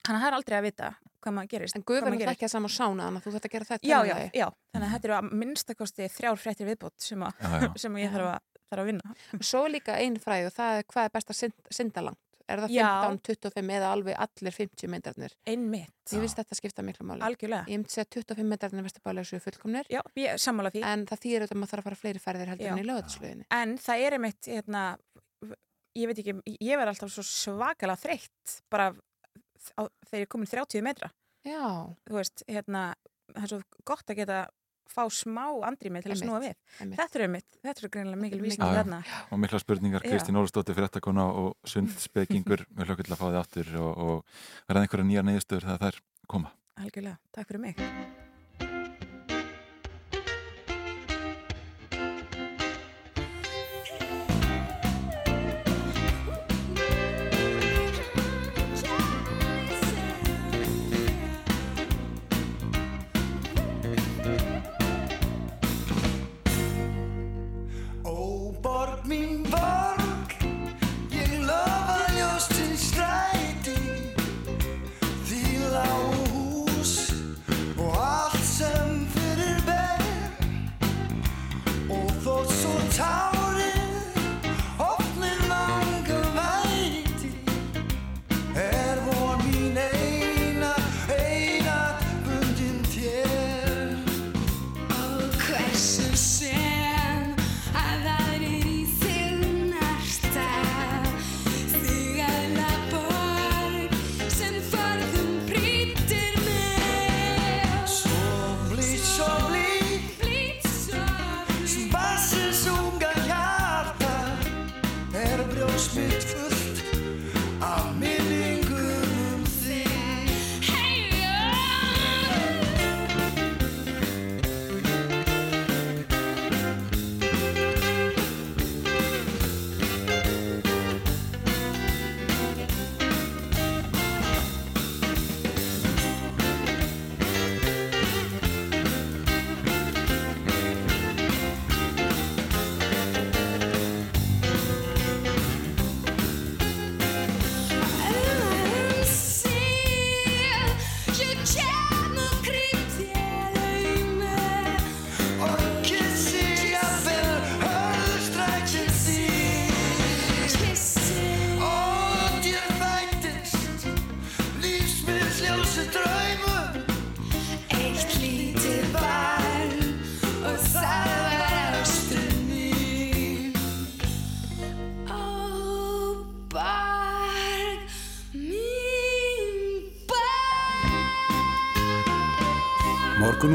Þannig 0.04 0.18
að 0.18 0.24
það 0.24 0.28
er 0.28 0.34
aldrei 0.36 0.56
að 0.58 0.66
vita 0.66 0.88
hvað 1.24 1.36
maður 1.38 1.52
gerist. 1.54 1.78
En 1.78 1.84
er 1.84 2.18
gerir. 2.18 2.32
ekki 2.34 2.48
að 2.48 2.52
sama 2.54 2.70
sána, 2.72 3.06
þannig 3.08 3.20
að 3.20 3.26
þú 3.26 3.40
að 3.40 3.54
gera 3.54 3.68
þetta. 3.70 3.88
Já, 3.90 3.98
já, 4.08 4.16
já. 4.34 4.46
Þannig 4.74 4.88
að 4.88 4.94
þetta 4.96 5.08
eru 5.10 5.16
að 5.18 5.30
minnstakosti 5.44 6.10
þrjár 6.18 6.42
fréttir 6.42 6.68
viðbót 6.70 7.08
sem, 7.08 7.24
að, 7.24 7.40
Já, 7.40 7.54
já. 7.64 7.70
sem 7.84 7.98
ég 8.02 8.12
þarf 8.14 8.30
að, 8.34 8.60
þarf 8.68 8.84
að 8.84 8.90
vinna. 8.92 9.16
Svo 9.52 9.64
líka 9.72 9.96
einn 10.02 10.20
fræði 10.22 10.50
og 10.50 10.56
það 10.58 10.78
er 10.82 10.86
hvað 10.94 11.08
er 11.08 11.16
best 11.18 11.34
að 11.34 11.40
synd, 11.40 11.58
synda 11.80 12.06
langt. 12.10 12.20
Er 12.44 12.60
það 12.60 12.74
Já. 12.74 12.88
15, 13.08 13.36
25 13.40 13.70
eða 13.72 13.90
alveg 13.94 14.18
allir 14.20 14.52
50 14.52 14.90
myndarnir? 14.92 15.34
Einmitt. 15.48 15.94
Ég 16.12 16.20
finnst 16.20 16.36
þetta 16.36 16.58
skipta 16.58 16.84
miklu 16.84 17.06
máli. 17.08 17.24
Algjörlega. 17.24 17.64
Ég 17.72 17.80
myndi 17.80 17.94
segja 17.94 18.04
að 18.04 18.18
25 18.18 18.50
myndarnir 18.50 18.84
vesturbálega 18.84 19.30
séu 19.30 19.40
fullkomnir. 19.40 19.88
Já, 19.88 20.02
ég 20.20 20.36
sammála 20.44 20.72
því. 20.74 20.82
En 20.90 21.06
það 21.08 21.22
þýr 21.22 21.38
auðvitað 21.38 21.56
að 21.56 21.62
maður 21.62 21.72
þarf 21.72 21.80
að 21.84 21.88
fara 21.88 22.00
fleiri 22.02 22.22
ferðir 22.26 22.52
heldur 22.52 22.68
Já. 22.68 22.72
en 22.74 22.82
í 22.82 22.86
lögatislöginni. 22.90 23.46
En 23.56 23.74
það 23.80 24.04
er 24.04 24.18
einmitt, 24.18 24.50
hérna, 24.52 24.82
ég 25.96 26.10
veit 26.10 26.20
ekki, 26.20 26.36
ég 26.58 26.80
verð 26.82 26.92
alltaf 26.92 27.14
svo 27.14 27.24
svakalega 27.30 28.02
þreytt 28.04 28.58
bara 28.72 28.90
á, 29.78 29.82
þegar 30.08 30.20
ég 30.20 30.26
er 30.26 30.32
komin 30.34 30.50
30 30.50 30.84
metra. 30.84 31.10
Já. 31.44 31.64
Þú 32.08 32.18
veist, 32.18 32.44
hérna, 32.48 32.84
það 33.32 33.46
er 33.46 33.52
svo 33.52 33.82
gott 33.88 34.12
að 34.12 34.20
geta 34.22 34.42
fá 34.94 35.04
smá 35.10 35.46
andrými 35.66 36.02
til 36.04 36.12
að 36.12 36.20
snúa 36.22 36.40
við. 36.42 36.58
einmitt. 36.78 36.98
Þetta 37.00 37.18
er 37.18 37.24
einmitt, 37.26 37.56
þetta 37.64 37.84
er 37.86 37.92
greinilega 37.96 38.20
mikil 38.20 38.50
já. 38.52 38.66
þarna. 38.78 38.98
og 39.30 39.40
mikla 39.42 39.62
spurningar. 39.62 40.04
Kristín 40.04 40.40
Ólafsdóttir 40.40 40.76
fréttakona 40.78 41.28
og 41.30 41.54
sundspekingur 41.68 42.66
við 42.76 42.90
hlökkum 42.90 43.08
til 43.08 43.16
að 43.16 43.22
fá 43.22 43.26
þið 43.30 43.40
aftur 43.40 43.72
og, 43.80 44.04
og 44.08 44.44
verða 44.68 44.84
einhverja 44.84 45.08
nýjar 45.08 45.28
neyðstöður 45.30 45.70
þegar 45.70 45.88
þær 45.88 46.04
koma 46.28 46.52
Algjörlega, 46.74 47.18
takk 47.32 47.50
fyrir 47.50 47.66
mig. 47.68 48.22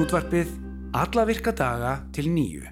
Morgunútvarpið 0.10 0.53
alla 0.98 1.23
virka 1.30 1.52
daga 1.53 1.90
til 2.10 2.31
nýju 2.34 2.65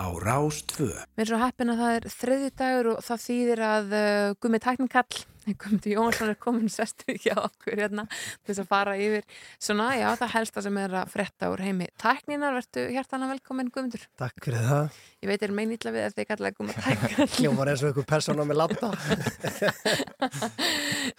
á 0.00 0.08
Rás 0.16 0.62
2. 0.64 0.86
Mér 1.12 1.26
er 1.26 1.28
svo 1.28 1.40
heppin 1.42 1.72
að 1.74 1.80
það 1.82 1.96
er 1.96 2.06
þriði 2.14 2.46
dagur 2.56 2.86
og 2.94 3.02
það 3.04 3.18
þýðir 3.26 3.62
að 3.66 3.92
uh, 3.98 4.28
Gummi 4.40 4.60
Tækninkall, 4.64 5.18
Gummi 5.58 5.94
Jónsson 5.94 6.30
er 6.32 6.38
komin 6.40 6.68
sestu 6.72 7.14
hjá 7.16 7.34
okkur 7.40 7.78
hérna 7.80 8.04
til 8.10 8.50
þess 8.52 8.62
að 8.64 8.68
fara 8.70 8.94
yfir 9.00 9.24
svona, 9.58 9.86
já, 9.98 10.08
það 10.20 10.34
helsta 10.36 10.58
sem 10.66 10.76
er 10.82 10.90
að 11.02 11.10
fretta 11.14 11.44
úr 11.52 11.60
heimi 11.64 11.86
tækninar, 12.00 12.52
verðu 12.60 12.86
hjertanlega 12.94 13.32
velkomin 13.34 13.72
Gummundur. 13.74 14.02
Takk 14.20 14.36
fyrir 14.44 14.62
það. 14.68 14.86
Ég 15.20 15.28
veit 15.32 15.42
er 15.44 15.52
mein 15.52 15.72
illa 15.76 15.90
við 15.92 16.06
eftir 16.08 16.24
ég 16.24 16.30
kallaði 16.32 16.56
Gummi 16.60 16.74
Tækninkall. 16.78 17.30
Hljómar 17.40 17.66
eins 17.72 17.82
og 17.84 17.88
einhver 17.90 18.06
persóna 18.08 18.42
með 18.48 18.56
latta. 18.62 18.88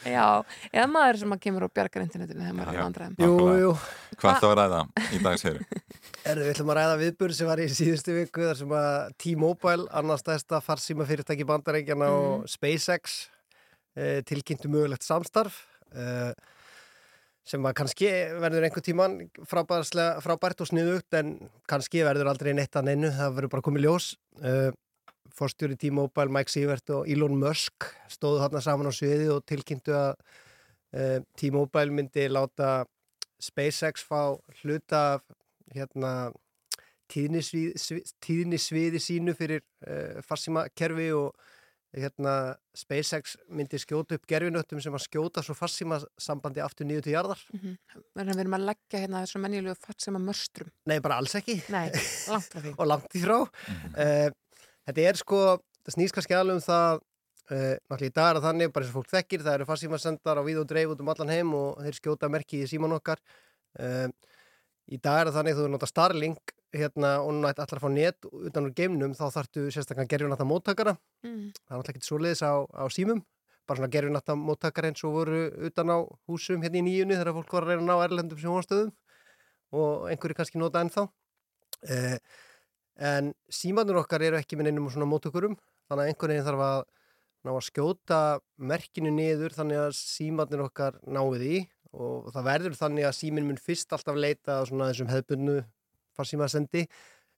já, 0.05 0.43
eða 0.71 0.87
maður 0.91 1.17
sem 1.21 1.33
að 1.35 1.41
kemur 1.45 1.65
og 1.67 1.73
bjargar 1.75 2.03
internetinu 2.05 2.41
þegar 2.41 2.55
maður 2.57 2.71
er 2.71 2.75
að 2.79 2.85
vandræðum. 2.87 3.15
Jú, 3.21 3.33
jú. 3.61 3.71
Hvað 4.21 4.31
ætlaðu 4.37 4.51
að 4.51 4.59
ræða 4.61 4.79
í 5.17 5.19
dag, 5.25 5.35
segir 5.41 5.59
Erðu, 6.21 6.43
við 6.45 6.51
ætlum 6.53 6.69
að 6.71 6.77
ræða 6.77 6.97
viðbörn 7.01 7.33
sem 7.37 7.47
var 7.49 7.59
í 7.63 7.65
síðustu 7.73 8.11
viku 8.13 8.41
þar 8.45 8.57
sem 8.59 8.71
að 8.77 8.89
T-Mobile, 9.23 9.85
annars 9.97 10.21
stærsta 10.21 10.55
farsíma 10.61 11.03
fyrirtæki 11.09 11.45
bandarækjana 11.49 12.07
Mhm. 12.11 12.17
og 12.21 12.37
SpaceX 12.51 13.01
tilkynntu 13.97 14.71
mögulegt 14.71 15.03
samstarf 15.03 15.65
e, 15.91 16.33
sem 17.47 17.65
að 17.65 17.75
kannski 17.81 18.11
verður 18.39 18.67
einhver 18.67 18.85
tíman 18.85 19.17
frábært 19.49 20.61
og 20.63 20.69
sniðugt 20.69 21.17
en 21.17 21.33
kannski 21.69 22.05
verður 22.05 22.29
aldrei 22.31 22.53
neitt 22.55 22.77
að 22.77 22.91
neinu, 22.91 23.09
það 23.11 23.35
verður 23.39 23.53
bara 23.55 23.65
komið 23.67 23.87
ljós. 23.87 24.13
E, 24.39 24.71
Forstjóri 25.31 25.77
T-Mobile, 25.79 26.31
Mike 26.31 26.51
Sievert 26.51 26.91
og 26.91 27.09
Elon 27.09 27.37
Musk 27.39 27.87
stóðu 28.11 28.41
þarna 28.43 28.61
saman 28.63 28.91
á 28.91 28.93
sviði 28.93 29.29
og 29.31 29.45
tilkynntu 29.47 29.95
að 29.95 30.09
T-Mobile 31.39 31.95
myndi 31.95 32.25
láta 32.27 32.81
SpaceX 33.39 34.03
fá 34.03 34.35
hluta 34.59 34.99
af 35.15 35.23
hérna 35.71 36.33
tíðnisviði, 37.11 38.99
sínu 38.99 39.35
fyrir 39.39 39.63
farsímakerfi 40.27 41.09
og 41.15 41.31
hérna 41.97 42.33
SpaceX 42.77 43.35
myndi 43.51 43.79
skjóta 43.81 44.15
upp 44.15 44.27
gerfinöttum 44.29 44.79
sem 44.83 44.95
að 44.95 45.05
skjóta 45.05 45.43
svo 45.43 45.55
farsíma 45.57 45.99
sambandi 46.19 46.63
aftur 46.63 46.87
nýju 46.87 47.03
til 47.07 47.15
jarðar. 47.15 47.41
Mm 47.51 47.59
-hmm. 47.59 48.03
Við 48.15 48.39
erum 48.39 48.57
að 48.57 48.67
leggja 48.69 49.01
hérna 49.01 49.23
þessu 49.23 49.95
sem 49.97 50.15
að 50.15 50.25
möstrum. 50.29 50.71
Nei, 50.85 50.99
bara 50.99 51.17
alls 51.17 51.35
ekki. 51.35 51.61
Nei, 51.69 51.91
langt 52.31 52.51
frá 52.53 52.61
því. 52.61 52.75
og 52.77 52.87
langt 52.87 53.15
í 53.15 53.21
frá. 53.21 53.39
uh, 53.41 54.29
þetta 54.87 55.01
er 55.01 55.15
sko, 55.15 55.59
það 55.83 55.93
snýst 55.95 56.13
kannski 56.13 56.33
alveg 56.33 56.55
um 56.55 56.61
það 56.61 57.01
Uh, 57.51 57.75
náttúrulega 57.89 58.07
í 58.07 58.15
dag 58.15 58.29
er 58.29 58.37
það 58.37 58.45
þannig, 58.47 58.71
bara 58.71 58.85
eins 58.85 58.91
og 58.91 58.95
fólk 58.95 59.09
þekkir 59.11 59.41
það 59.43 59.55
eru 59.57 59.65
farsímasendar 59.67 60.39
á 60.39 60.43
víð 60.45 60.59
og 60.61 60.67
dreif 60.69 60.91
út 60.93 61.01
um 61.01 61.09
allan 61.11 61.31
heim 61.33 61.49
og 61.53 61.81
þeir 61.83 61.97
skjóta 61.97 62.29
merki 62.31 62.61
í 62.63 62.67
síman 62.69 62.93
okkar 62.95 63.19
uh, 63.81 64.07
í 64.87 64.99
dag 65.01 65.19
er 65.19 65.27
það 65.27 65.35
þannig 65.35 65.57
þú 65.57 65.65
nota 65.67 65.89
Starlink 65.89 66.53
hérna 66.73 67.17
og 67.21 67.33
núna 67.35 67.51
ætti 67.51 67.63
allar 67.63 67.79
að 67.79 67.85
fá 67.85 67.91
net 67.93 68.27
utan 68.31 68.67
úr 68.69 68.73
geimnum 68.77 69.13
þá 69.17 69.25
þartu 69.35 69.67
sérstaklega 69.71 70.11
gerfinata 70.15 70.47
móttakara 70.47 70.97
Mm. 71.21 71.51
það 71.53 71.71
er 71.71 71.77
náttúrulega 71.77 71.93
ekkert 71.93 72.07
svoleiðis 72.07 72.41
á, 72.41 72.53
á 72.65 72.85
símum 72.89 73.19
bara 73.67 73.77
svona 73.77 73.91
gerfinata 73.93 74.35
móttakara 74.35 74.89
eins 74.89 75.03
og 75.05 75.13
voru 75.13 75.41
utan 75.67 75.91
á 75.93 75.97
húsum 76.27 76.63
hérna 76.63 76.79
í 76.81 76.85
nýjunni 76.87 77.17
þegar 77.19 77.35
fólk 77.37 77.53
var 77.53 77.63
að 77.63 77.69
reyna 77.75 77.83
að 77.83 77.89
ná 77.91 78.05
erlendum 78.07 78.39
sjónastöðum 78.41 78.91
og 79.71 80.07
einhverju 80.11 80.35
kannski 80.35 80.59
nota 80.59 80.81
ennþá. 80.83 81.05
Uh, 81.87 82.17
en 82.99 83.33
símanur 83.49 84.01
okkar 84.01 84.21
eru 84.25 84.39
ekki 84.39 84.57
með 84.57 84.69
neinum 84.69 84.89
svona 84.91 85.07
móttökurum 85.09 85.55
þannig 85.87 86.03
að 86.03 86.09
einhvern 86.11 86.33
veginn 86.33 86.47
þarf 86.49 86.63
að 86.65 86.81
ná 87.41 87.51
að 87.53 87.67
skjóta 87.69 88.19
merkinu 88.57 89.13
niður 89.15 89.55
þannig 89.55 89.79
að 89.81 89.93
símannir 89.97 90.65
okkar 90.65 90.99
náið 91.07 91.45
í 91.47 91.55
og 91.91 92.29
það 92.33 92.47
verður 92.49 92.75
þannig 92.77 93.07
að 93.07 93.17
síminn 93.17 93.47
mun 93.47 93.61
fyrst 93.61 93.93
alltaf 93.95 94.19
leita 94.19 94.59
að 94.59 94.67
svona 94.69 94.89
þessum 94.91 95.09
hefðbunnu 95.11 95.55
farsímasendi 96.17 96.85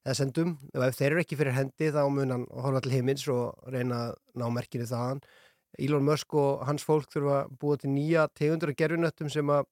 eða 0.04 0.16
sendum. 0.18 0.56
Og 0.74 0.84
ef 0.86 0.98
þeir 0.98 1.10
eru 1.12 1.24
ekki 1.24 1.38
fyrir 1.40 1.56
hendi 1.56 1.90
þá 1.94 2.02
mun 2.12 2.34
hann 2.34 2.46
horfa 2.52 2.84
til 2.84 2.94
heimins 2.96 3.26
og 3.32 3.72
reyna 3.72 4.08
að 4.08 4.18
ná 4.40 4.46
merkinu 4.52 4.88
þaðan. 4.90 5.24
Elon 5.78 6.06
Musk 6.06 6.36
og 6.38 6.62
hans 6.68 6.84
fólk 6.86 7.10
þurfa 7.10 7.40
að 7.42 7.54
búa 7.60 7.78
til 7.80 7.90
nýja 7.90 8.28
tegundur 8.38 8.70
af 8.70 8.78
gerfinöttum 8.78 9.32
sem 9.32 9.48
að 9.50 9.66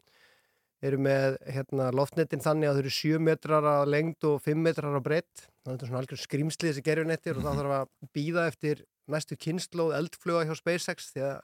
eru 0.83 0.99
með 0.99 1.37
hérna, 1.47 1.91
loftnetin 1.95 2.43
þannig 2.43 2.69
að 2.69 2.79
þau 2.79 2.83
eru 2.83 2.95
7 2.97 3.21
metrar 3.23 3.69
að 3.71 3.91
lengd 3.95 4.27
og 4.27 4.41
5 4.43 4.65
metrar 4.67 4.97
að 4.99 5.05
breytt 5.07 5.45
þannig 5.45 5.69
að 5.69 5.73
þetta 5.73 5.85
er 5.87 5.91
svona 5.91 6.01
algjör 6.03 6.23
skrýmsli 6.25 6.71
þessi 6.71 6.85
gerfinettir 6.89 7.39
og 7.39 7.47
þá 7.47 7.53
þarf 7.61 7.75
að 7.77 7.93
býða 8.17 8.47
eftir 8.51 8.83
næstu 9.11 9.37
kynnslóð 9.41 9.95
eldfluga 9.99 10.45
hjá 10.47 10.55
SpaceX 10.59 11.09
því 11.15 11.23
að 11.27 11.41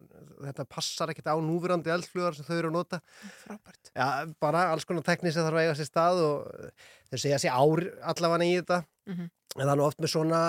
þetta 0.47 0.66
passar 0.70 1.10
ekkert 1.10 1.30
á 1.32 1.36
núverandi 1.43 1.90
eldflugar 1.90 2.36
sem 2.36 2.47
þau 2.47 2.59
eru 2.59 2.70
að 2.70 2.76
nota 2.78 3.01
Frábært. 3.43 3.90
Já, 3.97 4.06
bara 4.40 4.66
alls 4.72 4.85
konar 4.86 5.02
tekni 5.09 5.32
sem 5.35 5.43
þarf 5.43 5.59
að 5.59 5.64
eiga 5.66 5.74
sér 5.80 5.89
stað 5.90 6.22
og 6.22 6.70
þau 7.10 7.18
segja 7.24 7.40
sér 7.43 7.56
ár 7.59 7.82
allavega 8.14 8.47
í 8.47 8.55
þetta 8.60 8.85
Mhm. 9.09 9.26
en 9.56 9.64
það 9.66 9.72
er 9.72 9.76
nú 9.80 9.86
oft 9.89 9.98
með 10.05 10.10
svona 10.12 10.40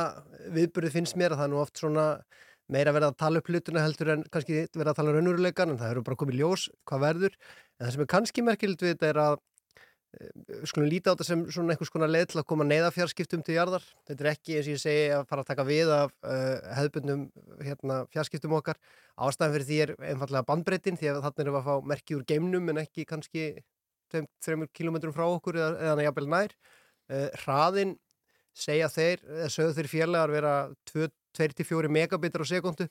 viðbyrði 0.51 0.91
finnst 0.91 1.15
mér 1.15 1.31
að 1.31 1.37
það 1.39 1.45
er 1.47 1.51
nú 1.53 1.59
oft 1.63 1.77
svona 1.79 2.05
meira 2.69 2.91
verið 2.93 3.07
að 3.09 3.17
tala 3.17 3.39
upp 3.39 3.47
hlutuna 3.49 3.81
heldur 3.81 4.09
en 4.13 4.23
kannski 4.29 4.67
verið 4.75 4.91
að 4.91 4.95
tala 4.99 5.09
um 5.09 5.15
raunveruleikan 5.15 5.69
en 5.71 5.77
það 5.79 5.91
eru 5.95 6.03
bara 6.03 6.15
komið 6.19 6.37
ljós 6.41 6.65
hvað 6.85 6.99
verður 7.07 7.33
en 7.79 7.85
það 7.87 7.91
sem 7.95 8.01
er 8.03 8.09
kannski 8.13 8.43
merkild 8.43 8.77
við 8.83 8.91
þetta 8.93 9.09
er 9.09 9.19
að 9.23 9.37
skulum 10.65 10.89
líta 10.89 11.11
á 11.11 11.13
þetta 11.13 11.25
sem 11.27 11.41
svona 11.53 11.75
einhvers 11.75 11.91
konar 11.93 12.09
leið 12.09 12.31
til 12.31 12.39
að 12.41 12.47
koma 12.49 12.65
neyðafjarskiptum 12.65 13.43
til 13.45 13.57
jarðar. 13.59 13.83
Þetta 14.09 14.25
er 14.25 14.29
ekki 14.31 14.55
eins 14.57 14.65
og 14.67 14.73
ég 14.73 14.81
segi 14.81 15.03
að 15.13 15.25
fara 15.29 15.43
að 15.43 15.49
taka 15.51 15.65
við 15.67 15.91
af 15.93 16.13
uh, 16.25 16.55
hefðbundum 16.79 17.25
hérna, 17.65 17.99
fjarskiptum 18.13 18.55
okkar. 18.57 18.79
Ástæðan 19.21 19.55
fyrir 19.55 19.67
því 19.69 19.79
er 19.85 19.93
einfallega 20.11 20.47
bandbreytin 20.49 20.97
því 20.99 21.11
að 21.11 21.21
þarna 21.27 21.45
erum 21.45 21.57
við 21.57 21.61
að 21.61 21.69
fá 21.69 21.89
merki 21.93 22.17
úr 22.17 22.25
geimnum 22.31 22.73
en 22.73 22.81
ekki 22.83 23.05
kannski 23.09 23.45
3 24.09 24.69
kilometrum 24.73 25.13
frá 25.13 25.27
okkur 25.27 25.59
eða, 25.61 25.71
eða 25.93 26.07
jafnvel 26.07 26.29
nær. 26.33 26.57
Uh, 27.09 27.29
hraðin 27.43 27.95
segja 28.57 28.89
þeir, 28.91 29.21
sögðu 29.53 29.77
þeir 29.77 29.93
félagar 29.93 30.33
vera 30.33 30.53
2-4 30.89 31.93
megabitar 31.93 32.43
á 32.43 32.47
sekundu 32.49 32.89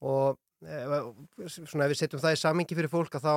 og 0.00 0.40
svona 0.58 1.86
ef 1.86 1.92
við 1.92 1.98
setjum 2.00 2.20
það 2.22 2.34
í 2.34 2.40
samingi 2.40 2.76
fyrir 2.78 2.90
fólk 2.92 3.14
að 3.18 3.26
þá 3.28 3.34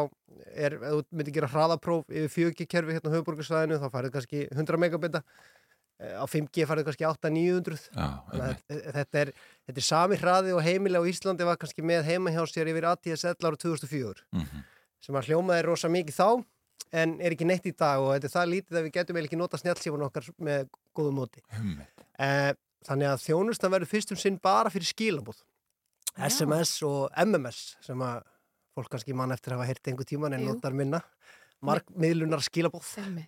er, 0.56 0.76
ef 0.80 0.86
þú 0.92 1.02
myndir 1.20 1.36
gera 1.36 1.50
hraðapróf 1.54 2.08
yfir 2.10 2.32
4G-kerfi 2.52 2.96
hérna 2.98 3.12
á 3.12 3.16
höfuborgarsvæðinu 3.18 3.78
þá 3.84 3.88
farið 3.94 4.14
kannski 4.16 4.44
100 4.52 4.80
megabita. 4.82 5.22
Eh, 6.02 6.16
á 6.18 6.26
5G 6.26 6.66
farið 6.66 6.88
kannski 6.88 7.06
8-900 7.06 7.84
þetta 8.98 9.20
er, 9.22 9.32
þetta 9.70 9.78
er 9.84 9.86
sami 9.86 10.18
hraði 10.18 10.56
og 10.58 10.64
heimili 10.66 10.98
á 10.98 11.06
Íslandi 11.06 11.46
var 11.46 11.60
kannski 11.62 11.86
með 11.86 12.08
heima 12.10 12.34
hjá 12.34 12.42
sér 12.50 12.72
yfir 12.74 12.88
ATSL 12.90 13.36
ára 13.38 13.60
2004 13.62 14.26
Mhm. 14.34 14.64
sem 15.02 15.16
að 15.16 15.30
hljómaði 15.30 15.66
rosa 15.66 15.88
mikið 15.90 16.18
þá 16.18 16.44
en 16.94 17.14
er 17.22 17.32
ekki 17.36 17.46
neitt 17.46 17.66
í 17.70 17.76
dag 17.78 18.02
og 18.02 18.16
þetta 18.18 18.26
er 18.26 18.34
það 18.34 18.50
lítið 18.56 18.78
að 18.80 18.84
við 18.88 18.92
getum 18.98 19.16
eiginlega 19.16 19.30
ekki 19.30 19.38
nota 19.40 19.58
snjálfsífun 19.62 20.04
okkar 20.10 20.26
með 20.42 20.70
góðu 20.98 21.14
móti. 21.16 21.42
Eh, 22.20 22.54
þannig 22.86 23.08
að 23.14 23.22
þjónustan 23.28 23.72
verður 23.72 23.92
fyrst 23.94 24.12
um 24.12 24.18
sinn 24.18 24.40
bara 24.42 24.70
fyrir 24.74 24.90
skilabóð 24.90 25.44
SMS 26.18 26.82
og 26.88 27.10
MMS 27.26 27.78
sem 27.82 28.00
að 28.04 28.24
fólk 28.76 28.90
kannski 28.92 29.14
mann 29.16 29.32
eftir 29.32 29.54
að 29.54 29.60
hafa 29.62 29.68
heyrt 29.72 29.88
einhver 29.92 30.08
tíman 30.08 30.34
en 30.34 30.42
Jú. 30.46 30.54
notar 30.54 30.74
minna. 30.74 31.02
Markmiðlunar 31.62 32.42
skilabóð 32.42 32.88
þannig 32.98 33.28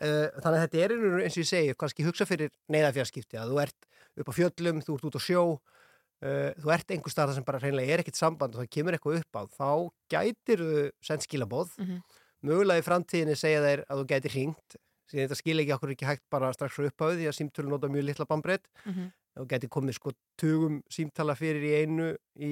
að 0.00 0.62
þetta 0.64 0.80
er 0.86 0.94
eins 1.24 1.36
og 1.36 1.42
ég 1.42 1.48
segi 1.48 1.74
kannski 1.78 2.06
hugsa 2.06 2.26
fyrir 2.28 2.50
neyðafjarskipti 2.72 3.38
að 3.40 3.52
þú 3.52 3.58
ert 3.66 3.88
upp 4.22 4.30
á 4.30 4.34
fjöllum, 4.38 4.80
þú 4.84 4.96
ert 4.96 5.06
út 5.10 5.18
á 5.18 5.22
sjó 5.22 5.42
uh, 5.52 6.50
þú 6.62 6.72
ert 6.74 6.94
einhver 6.96 7.12
starf 7.12 7.34
sem 7.36 7.44
bara 7.46 7.60
reynilega 7.62 7.92
er 7.96 8.02
ekkit 8.04 8.18
samband 8.18 8.56
og 8.56 8.62
það 8.64 8.70
kemur 8.78 8.96
eitthvað 8.96 9.20
upp 9.20 9.36
á 9.36 9.42
þá 9.52 9.68
gætir 10.14 10.64
þú 10.64 10.80
send 11.04 11.26
skilabóð 11.28 11.76
Mhm. 11.82 12.00
mögulega 12.42 12.82
í 12.82 12.86
framtíðinni 12.88 13.36
segja 13.38 13.60
þeir 13.62 13.84
að 13.86 14.00
þú 14.00 14.06
gætir 14.10 14.32
hringt. 14.34 14.76
Síðan 15.12 15.28
þetta 15.28 15.36
skil 15.38 15.58
ekki 15.62 15.74
okkur 15.76 15.90
ekki 15.94 16.06
hægt 16.08 16.24
bara 16.32 16.48
strax 16.56 16.74
frá 16.74 16.88
uppáðu 16.88 17.18
því 17.20 17.26
að 17.30 17.36
símtölu 17.38 17.68
nota 17.70 17.86
mjög 17.92 18.04
litla 18.08 18.24
bambreytt 18.26 18.64
Mhm. 18.86 19.12
Þú 19.36 19.46
gæti 19.48 19.68
komið 19.72 19.96
sko 19.96 20.12
tugum 20.40 20.80
símtala 20.92 21.34
fyrir 21.38 21.64
í 21.64 21.72
einu 21.82 22.08
í 22.36 22.50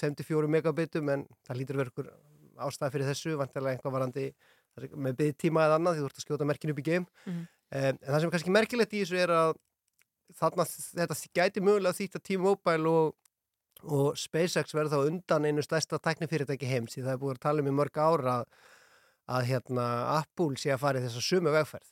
24 0.00 0.48
megabitum 0.48 1.08
en 1.12 1.26
það 1.46 1.58
lítur 1.60 1.80
verið 1.80 1.92
ykkur 1.94 2.10
ástæði 2.66 2.94
fyrir 2.94 3.10
þessu 3.10 3.34
vantilega 3.40 3.76
einhvað 3.76 3.96
varandi 3.98 4.26
með 4.96 5.16
byggtíma 5.18 5.64
eða 5.66 5.76
annað 5.80 5.96
því 5.98 6.02
þú 6.04 6.08
ert 6.10 6.20
að 6.20 6.24
skjóta 6.26 6.46
merkinu 6.48 6.72
upp 6.76 6.80
í 6.82 6.86
geim 6.86 7.06
Mhm. 7.26 7.42
en 7.70 7.98
það 8.02 8.20
sem 8.20 8.28
er 8.28 8.34
kannski 8.34 8.54
merkilegt 8.54 8.94
í 8.96 9.00
þessu 9.04 9.18
er 9.20 9.30
að 9.34 9.52
þarna 10.40 10.64
þetta 10.66 11.16
gæti 11.34 11.60
mögulega 11.60 11.98
þýtt 11.98 12.16
að 12.18 12.24
T-Mobile 12.28 12.88
og, 12.90 13.14
og 13.82 14.16
SpaceX 14.16 14.72
verður 14.74 14.92
þá 14.94 15.08
undan 15.10 15.44
einu 15.50 15.62
stærsta 15.62 15.98
tæknifyrirtæki 15.98 16.66
heims 16.70 16.94
því 16.96 17.02
það 17.04 17.12
er 17.16 17.20
búið 17.22 17.34
að 17.36 17.42
tala 17.46 17.60
um 17.64 17.70
í 17.70 17.74
mörg 17.80 17.98
ára 17.98 18.34
að, 18.40 18.46
að 19.36 19.48
hérna, 19.50 19.86
Apple 20.20 20.56
sé 20.56 20.70
að 20.74 20.80
fara 20.84 21.00
í 21.00 21.04
þessa 21.06 21.22
sumu 21.28 21.50
vegferð 21.54 21.90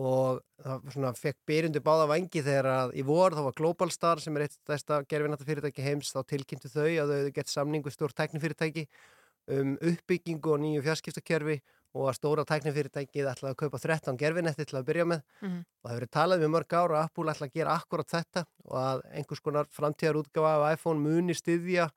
og 0.00 0.40
það 0.62 0.86
svona 0.94 1.10
fekk 1.18 1.36
byrjundu 1.46 1.80
báða 1.84 2.06
vangi 2.08 2.40
þegar 2.42 2.68
að 2.72 2.94
í 2.96 3.02
vor 3.04 3.34
þá 3.36 3.42
var 3.44 3.56
Global 3.58 3.90
Star 3.92 4.20
sem 4.24 4.36
er 4.38 4.46
eitt 4.46 4.54
stærsta 4.56 5.02
gerfinata 5.04 5.44
fyrirtæki 5.44 5.84
heims 5.84 6.14
þá 6.14 6.22
tilkynntu 6.32 6.70
þau 6.72 6.86
að 6.88 7.10
þau 7.12 7.16
hefðu 7.18 7.34
gett 7.36 7.52
samning 7.52 7.84
við 7.84 7.96
stór 7.98 8.14
tæknifyrirtæki 8.16 8.86
um 9.52 9.74
uppbyggingu 9.82 10.52
og 10.54 10.60
nýju 10.62 10.82
fjarskiptakerfi 10.86 11.58
og 11.92 12.06
að 12.08 12.16
stóra 12.16 12.44
tæknifyrirtækið 12.48 13.26
ætlaði 13.28 13.52
að 13.52 13.58
kaupa 13.60 13.78
13 13.82 14.16
gerfinetti 14.16 14.64
til 14.64 14.78
að 14.80 14.86
byrja 14.88 15.04
með 15.10 15.20
Mhm. 15.42 15.58
og 15.82 15.90
það 15.90 15.94
hefur 15.98 16.10
talað 16.16 16.40
við 16.40 16.52
mörg 16.54 16.72
ára 16.78 16.94
að 16.96 17.04
Apple 17.04 17.32
ætla 17.34 17.46
að 17.50 17.52
gera 17.58 17.74
akkurat 17.76 18.08
þetta 18.08 18.44
og 18.64 18.76
að 18.80 19.02
einhvers 19.12 19.42
konar 19.44 19.66
framtíðar 19.68 20.20
útgáfa 20.22 20.52
af 20.56 20.78
iPhone 20.78 21.00
muni 21.04 21.34
styðja 21.36 21.90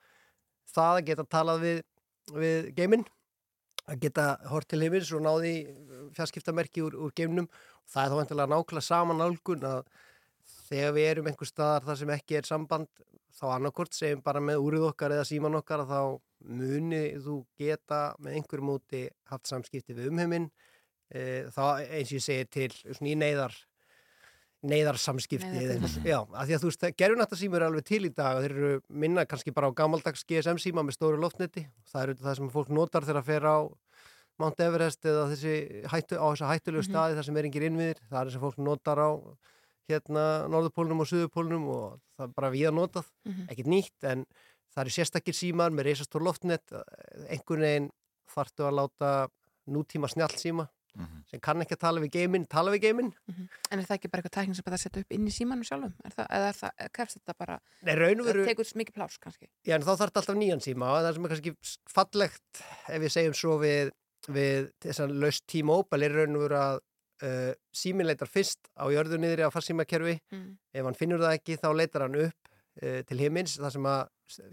það 0.68 0.98
að 1.00 1.06
geta 1.06 1.24
talað 1.24 1.62
við, 1.64 1.80
við 2.34 2.74
geiminn 2.76 3.06
að 3.86 4.02
geta 4.02 4.26
hort 4.49 4.68
til 4.70 4.82
heimins 4.82 5.12
og 5.14 5.24
náði 5.26 5.53
fjarskiptamerki 6.16 6.84
úr, 6.86 6.98
úr 6.98 7.14
geimnum. 7.16 7.49
Það 7.90 8.03
er 8.03 8.12
þá 8.12 8.20
vantilega 8.20 8.52
nákvæmlega 8.53 8.88
saman 8.88 9.22
nálgun 9.22 9.68
að 9.70 9.84
þegar 10.66 10.95
við 10.95 11.10
erum 11.10 11.30
einhver 11.30 11.49
staðar 11.49 11.86
þar 11.86 11.99
sem 12.02 12.14
ekki 12.16 12.40
er 12.40 12.48
samband 12.49 13.03
þá 13.36 13.45
annarkort 13.57 13.95
segjum 13.95 14.24
bara 14.26 14.41
með 14.41 14.64
úrið 14.64 14.88
okkar 14.90 15.16
eða 15.16 15.28
síman 15.28 15.57
okkar 15.60 15.84
að 15.84 15.91
þá 15.91 16.02
muni 16.56 17.03
þú 17.26 17.40
geta 17.60 18.02
með 18.22 18.40
einhverjum 18.40 18.70
móti 18.72 19.03
haft 19.32 19.49
samskipti 19.49 19.95
við 19.98 20.12
umheiminn. 20.12 20.49
E, 21.10 21.45
þá 21.53 21.86
eins 21.86 22.10
og 22.10 22.18
ég 22.18 22.26
segi 22.26 22.49
til 22.53 22.70
í 23.06 23.16
neyðar 23.20 23.53
neyðarsamskipti 24.66 26.06
já, 26.06 26.18
af 26.26 26.46
því 26.48 26.56
að 26.56 26.62
þú 26.64 26.70
veist, 26.72 26.86
gerfinættasímur 27.00 27.62
er 27.62 27.68
alveg 27.70 27.86
til 27.88 28.02
í 28.08 28.12
dag 28.16 28.38
og 28.40 28.46
þeir 28.46 28.56
eru 28.56 28.82
minna 28.90 29.26
kannski 29.30 29.54
bara 29.56 29.70
á 29.70 29.78
gamaldags 29.78 30.26
GSM 30.28 30.58
síma 30.62 30.84
með 30.86 30.98
stóru 30.98 31.20
loftneti. 31.22 31.66
Það 31.92 32.02
er 32.02 32.12
auðvitað 32.14 32.30
það 32.30 32.38
sem 32.40 32.50
fólk 32.56 32.70
notar 32.74 33.06
þegar 33.08 33.22
að 33.22 33.30
fer 33.30 33.46
á 33.46 33.58
Mount 34.38 34.60
Everest 34.60 35.06
eða 35.08 35.28
þessi 35.32 35.54
hættu, 35.88 36.18
á 36.20 36.26
þessa 36.34 36.50
hættulegu 36.52 36.84
Mhm. 36.84 36.90
staði 36.92 37.16
þar 37.16 37.26
sem 37.30 37.38
er 37.38 37.46
engin 37.48 37.68
innviðir, 37.70 38.00
það 38.10 38.20
er 38.20 38.26
það 38.26 38.32
sem 38.36 38.42
fólk 38.42 38.58
notar 38.66 39.00
á 39.00 39.10
hérna 39.88 40.24
Norðupólnum 40.52 41.00
og 41.06 41.08
Suðupólnum 41.08 41.68
og 41.72 42.00
það 42.18 42.26
er 42.28 42.34
bara 42.36 42.50
við 42.52 42.68
að 42.68 42.76
notað. 42.80 43.06
Mhm. 43.26 43.48
ekkert 43.50 43.68
nýtt 43.72 44.04
en 44.12 44.26
það 44.76 44.82
eru 44.84 44.90
sérstakir 44.98 45.36
símar 45.38 45.72
með 45.72 45.86
reisastór 45.88 46.22
loftnet. 46.26 46.66
Einhvern 47.30 47.62
veginn 47.64 47.90
þarftu 48.28 48.66
að 48.68 48.76
láta 48.82 49.12
nútíma 49.70 50.10
snjallsíma 50.96 51.30
sem 51.30 51.40
kann 51.44 51.62
ekki 51.62 51.76
að 51.76 51.82
tala 51.84 52.02
við 52.04 52.12
geiminn, 52.16 52.46
tala 52.48 52.72
við 52.72 52.82
geiminn 52.86 53.12
En 53.72 53.80
er 53.80 53.86
það 53.86 53.96
ekki 53.98 54.10
bara 54.14 54.22
eitthvað 54.24 54.36
tækning 54.38 54.56
sem 54.56 54.66
bara 54.66 54.78
að 54.80 54.84
setja 54.86 55.02
upp 55.04 55.12
inn 55.18 55.28
í 55.28 55.34
símanum 55.36 55.66
sjálfum? 55.68 55.94
Er 56.06 56.16
það, 56.16 56.28
eða 56.38 56.48
er 56.52 56.58
það, 56.60 56.90
krefst 56.96 57.18
þetta 57.20 57.36
bara, 57.38 57.60
Nei, 57.84 57.94
raun 58.00 58.22
og 58.22 58.26
veru- 58.30 58.46
það 58.46 58.52
tekur 58.54 58.72
mikið 58.82 58.96
plás 59.00 59.18
kannski? 59.20 59.48
Já, 59.66 59.76
en 59.76 59.82
þá 59.86 59.92
þarf 59.92 60.10
þetta 60.10 60.22
alltaf 60.24 60.40
nýjan 60.40 60.64
síma 60.66 60.90
og 60.96 61.04
það 61.06 61.14
sem 61.18 61.26
er 61.26 61.34
kannski 61.36 61.56
fallegt 61.96 62.64
ef 62.90 63.02
við 63.06 63.14
segjum 63.16 63.38
svo 63.42 63.58
við, 63.62 63.92
við 64.32 64.70
þessan 64.86 65.16
laust 65.22 65.46
T-Mobile 65.52 66.06
er 66.10 66.16
raun 66.22 66.36
og 66.40 66.46
veru 66.48 66.60
að 66.62 66.80
uh, 67.26 67.54
síminn 67.76 68.08
leitar 68.10 68.28
fyrst 68.32 68.72
á 68.80 68.86
jörðu 68.94 69.20
niðri 69.22 69.46
á 69.46 69.52
farsímakerfi 69.54 70.20
Mm. 70.32 70.58
ef 70.74 70.84
hann 70.86 70.98
finnur 71.00 71.20
það 71.24 71.38
ekki 71.40 71.58
þá 71.62 71.68
leitar 71.76 72.06
hann 72.08 72.16
upp 72.28 72.50
uh, 72.84 73.02
til 73.08 73.18
himins 73.22 73.58
það 73.60 73.76
sem 73.78 73.86
að 73.92 74.08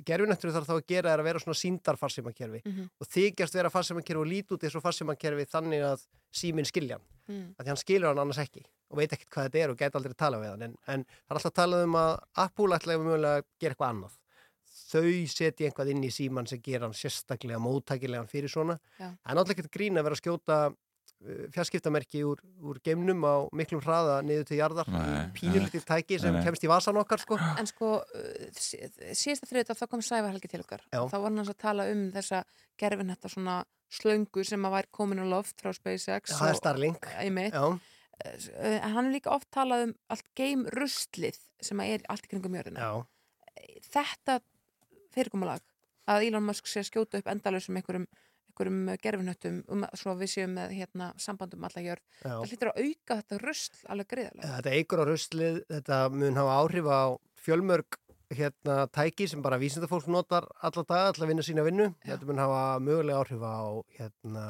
gerfinættur 0.04 0.52
þarf 0.52 0.66
þá 0.68 0.74
að 0.76 0.86
gera 0.92 1.12
er 1.14 1.18
að 1.22 1.24
vera 1.30 1.38
svona 1.42 1.56
síndar 1.56 1.96
farsímakerfi 2.00 2.60
Mhm. 2.64 2.88
og 3.00 3.06
þykjast 3.08 3.54
vera 3.54 3.70
farsímakerfi 3.70 4.20
og 4.20 4.26
lít 4.28 4.52
út 4.52 4.62
eins 4.64 4.76
og 4.76 4.82
farsímakerfi 4.84 5.46
þannig 5.48 5.82
að 5.92 6.06
síminn 6.32 6.66
skilja 6.68 6.98
hann 6.98 7.06
Mm. 7.28 7.54
að 7.56 7.62
því 7.64 7.66
hann 7.68 7.76
skilur 7.76 8.08
hann 8.08 8.18
annars 8.18 8.38
ekki 8.42 8.64
og 8.90 8.96
veit 8.98 9.12
ekkert 9.12 9.30
hvað 9.30 9.44
þetta 9.48 9.58
er 9.62 9.70
og 9.70 9.76
gæti 9.78 9.94
aldrei 9.94 10.14
tala 10.18 10.38
við 10.42 10.50
hann 10.50 10.62
en, 10.62 10.76
en 10.88 11.04
það 11.04 11.30
er 11.30 11.36
alltaf 11.38 11.54
talað 11.54 11.84
um 11.84 11.94
að 11.94 12.20
mögulega 13.06 13.38
að 13.38 13.44
gera 13.60 13.74
eitthvað 13.74 13.92
annað 13.94 14.16
þau 14.92 15.26
setja 15.30 15.68
eitthvað 15.70 15.90
inn 15.92 16.02
í 16.04 16.10
síman 16.10 16.48
sem 16.48 16.60
gera 16.60 16.84
hann 16.88 16.92
sérstaklega 16.96 17.60
móttækilegan 17.62 18.28
fyrir 18.28 18.50
svona 18.50 18.78
Já. 18.98 19.06
er 19.14 19.34
náttúrulega 19.36 19.58
ekkert 19.62 19.70
grín 19.76 19.96
að 19.98 20.02
vera 20.08 20.16
að 20.16 20.22
skjóta 20.22 20.58
fjarskiptamerki 21.54 22.22
úr, 22.26 22.40
úr 22.62 22.78
geimnum 22.84 23.22
á 23.22 23.34
miklum 23.54 23.82
hraða 23.84 24.16
niður 24.26 24.46
til 24.48 24.58
jarðar 24.58 24.88
Nei, 24.90 25.28
pínulítið 25.36 25.84
tæki 25.86 26.18
sem 26.22 26.34
Nei, 26.34 26.42
kemst 26.46 26.64
í 26.66 26.70
vasan 26.70 26.98
okkar 26.98 27.22
sko 27.22 27.38
En 27.58 27.68
sko, 27.70 27.92
sí- 28.56 28.80
síðasta 29.14 29.46
þriðdag 29.50 29.78
þá 29.78 29.86
kom 29.92 30.02
Sævar 30.02 30.32
Helgi 30.34 30.50
til 30.50 30.60
okkar 30.64 30.82
Já. 30.92 31.02
þá 31.06 31.16
var 31.18 31.28
hann 31.30 31.44
að 31.44 31.54
tala 31.62 31.86
um 31.92 32.02
þessa 32.16 32.42
gerfin 32.80 33.12
þetta 33.14 33.30
svona 33.36 33.56
slöngu 33.92 34.44
sem 34.48 34.62
að 34.66 34.74
væri 34.78 34.90
komin 34.98 35.22
á 35.22 35.26
loft 35.28 35.60
frá 35.62 35.70
SpaceX 35.76 36.32
það 36.32 36.48
er 36.48 36.56
og- 36.56 36.60
Starlink. 36.62 37.06
Eh, 38.22 38.78
en 38.78 38.92
hann 38.94 39.06
er 39.08 39.14
líka 39.16 39.32
oft 39.34 39.50
talað 39.50 39.88
um 39.88 39.94
allt 40.12 40.28
geim 40.38 40.64
rustlið 40.76 41.38
sem 41.60 41.78
að 41.82 41.94
er 41.96 42.02
allt 42.12 42.26
í 42.28 42.30
kringum 42.30 42.54
jörðina 42.54 42.78
Já. 42.78 43.06
þetta 43.94 44.40
fyrirkomulag 45.14 45.62
að 46.10 46.26
Elon 46.28 46.44
Musk 46.46 46.66
sé 46.70 46.82
að 46.82 46.90
skjóta 46.90 47.18
upp 47.20 47.30
endalausum 47.32 47.76
einhverjum, 47.78 48.06
einhverjum 48.52 48.92
gerfinöttum 49.02 49.58
um, 49.72 49.86
svo 49.96 50.14
við 50.20 50.32
séum 50.36 50.54
með 50.58 50.76
hérna, 50.76 51.10
sambandum 51.16 51.64
alla 51.64 51.82
jörð 51.82 52.04
Já. 52.20 52.36
það 52.36 52.46
hlýtur 52.50 52.70
að 52.72 52.80
auka 52.84 53.18
þetta 53.22 53.40
rusl 53.42 53.82
alveg 53.94 54.10
greiðarlega 54.12 54.52
Þetta 54.52 54.76
eigur 54.76 55.02
á 55.02 55.04
ruslið, 55.08 55.60
þetta 55.72 56.00
mun 56.12 56.40
hafa 56.40 56.56
áhrif 56.60 56.90
á 56.92 57.02
fjölmörg 57.42 57.98
hérna 58.32 58.86
tæki 58.92 59.28
sem 59.28 59.42
bara 59.42 59.60
vísindafólk 59.60 60.08
notar 60.10 60.46
alla 60.62 60.84
daga 60.88 61.12
til 61.12 61.24
að 61.24 61.32
vinna 61.32 61.44
sína 61.46 61.64
vinnu. 61.66 61.88
Þetta 62.04 62.28
mun 62.28 62.40
hafa 62.40 62.60
mögulega 62.80 63.20
áhrif 63.20 63.42
á 63.44 63.60
hérna 63.98 64.44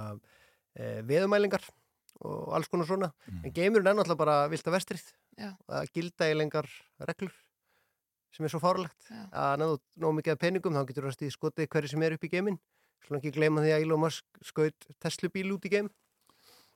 e, 0.75 1.03
veðumælingar 1.09 1.65
og 2.23 2.53
alls 2.57 2.71
konar 2.71 2.87
svona. 2.87 3.11
En 3.43 3.55
geimurinn 3.55 3.91
er 3.91 3.97
náttúrulega 3.99 4.23
bara 4.23 4.37
vilt 4.53 4.69
að 4.69 4.77
vestrið. 4.77 5.09
Já. 5.39 5.51
Það 5.67 5.91
gilda 5.97 6.29
í 6.31 6.37
lengar 6.39 6.69
reglur 7.03 7.35
sem 8.33 8.47
er 8.47 8.53
svo 8.53 8.63
fárlegt. 8.63 9.09
Já. 9.11 9.25
Að 9.29 9.57
náðu 9.61 9.81
nóg 10.05 10.15
mikið 10.19 10.37
af 10.37 10.43
peningum 10.45 10.77
þá 10.77 10.85
getur 10.89 11.09
það 11.09 11.17
stíð 11.19 11.35
skotið 11.35 11.73
hverju 11.73 11.93
sem 11.93 12.07
er 12.07 12.17
upp 12.17 12.25
í 12.25 12.33
geiminn. 12.33 12.61
Svo 13.07 13.19
ekki 13.19 13.33
gleyma 13.35 13.63
því 13.65 13.73
að 13.75 13.85
Elon 13.87 14.01
Musk 14.05 14.25
skaut 14.47 14.87
Tesla 15.03 15.29
bíl 15.35 15.49
út 15.55 15.65
í 15.67 15.73
geim. 15.73 15.89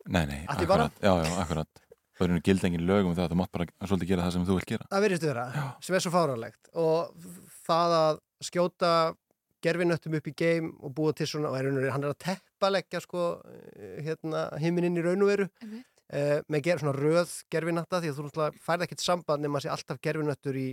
Nei, 0.06 0.24
nei, 0.26 0.40
akkurat, 0.48 0.92
já, 1.02 1.12
já, 1.24 1.32
akkurat. 1.42 1.82
Það 2.16 2.30
er 2.32 2.40
gild 2.46 2.64
engin 2.64 2.86
lögum 2.88 3.14
það 3.16 3.24
að 3.26 3.32
þú 3.34 3.38
mátt 3.42 3.52
bara 3.52 3.66
svolítið 3.90 4.08
gera 4.12 4.22
það 4.26 4.32
sem 4.36 4.44
þú 4.48 4.54
vilt 4.56 4.70
gera. 4.70 4.86
Það 4.92 5.02
verðist 5.04 5.24
vera, 5.26 5.46
sem 5.84 5.96
er 5.98 6.04
svo 6.04 6.12
fáránlegt. 6.14 6.70
Og 6.80 7.26
það 7.66 7.96
að 7.96 8.20
skjóta 8.46 8.92
gerfinöttum 9.66 10.14
upp 10.16 10.30
í 10.30 10.34
geim 10.38 10.70
og 10.80 10.94
búa 10.96 11.12
til 11.16 11.26
svona, 11.26 11.50
og 11.50 11.58
er, 11.58 11.66
raun 11.66 11.76
og 11.76 11.82
veru- 11.82 11.92
hann 11.96 12.04
er 12.06 12.14
að 12.14 12.20
teppalegja 12.22 13.00
sko, 13.02 13.26
eh, 13.74 13.98
hérna, 14.06 14.46
himinin 14.62 14.96
í 14.96 15.02
raun 15.04 15.22
og 15.26 15.28
veru. 15.32 15.48
Uh, 16.06 16.38
með 16.46 16.62
ger, 16.62 16.78
svona 16.78 16.94
röð 16.94 17.30
gerfinötta 17.50 17.98
því 17.98 18.12
að 18.12 18.18
þú 18.20 18.24
náttúrulega 18.28 18.60
færð 18.62 18.84
ekkert 18.86 19.02
samband 19.02 19.42
nema 19.42 19.58
að 19.58 19.64
sé 19.64 19.70
alltaf 19.74 19.98
gerfinöttur 20.06 20.54
í, 20.54 20.66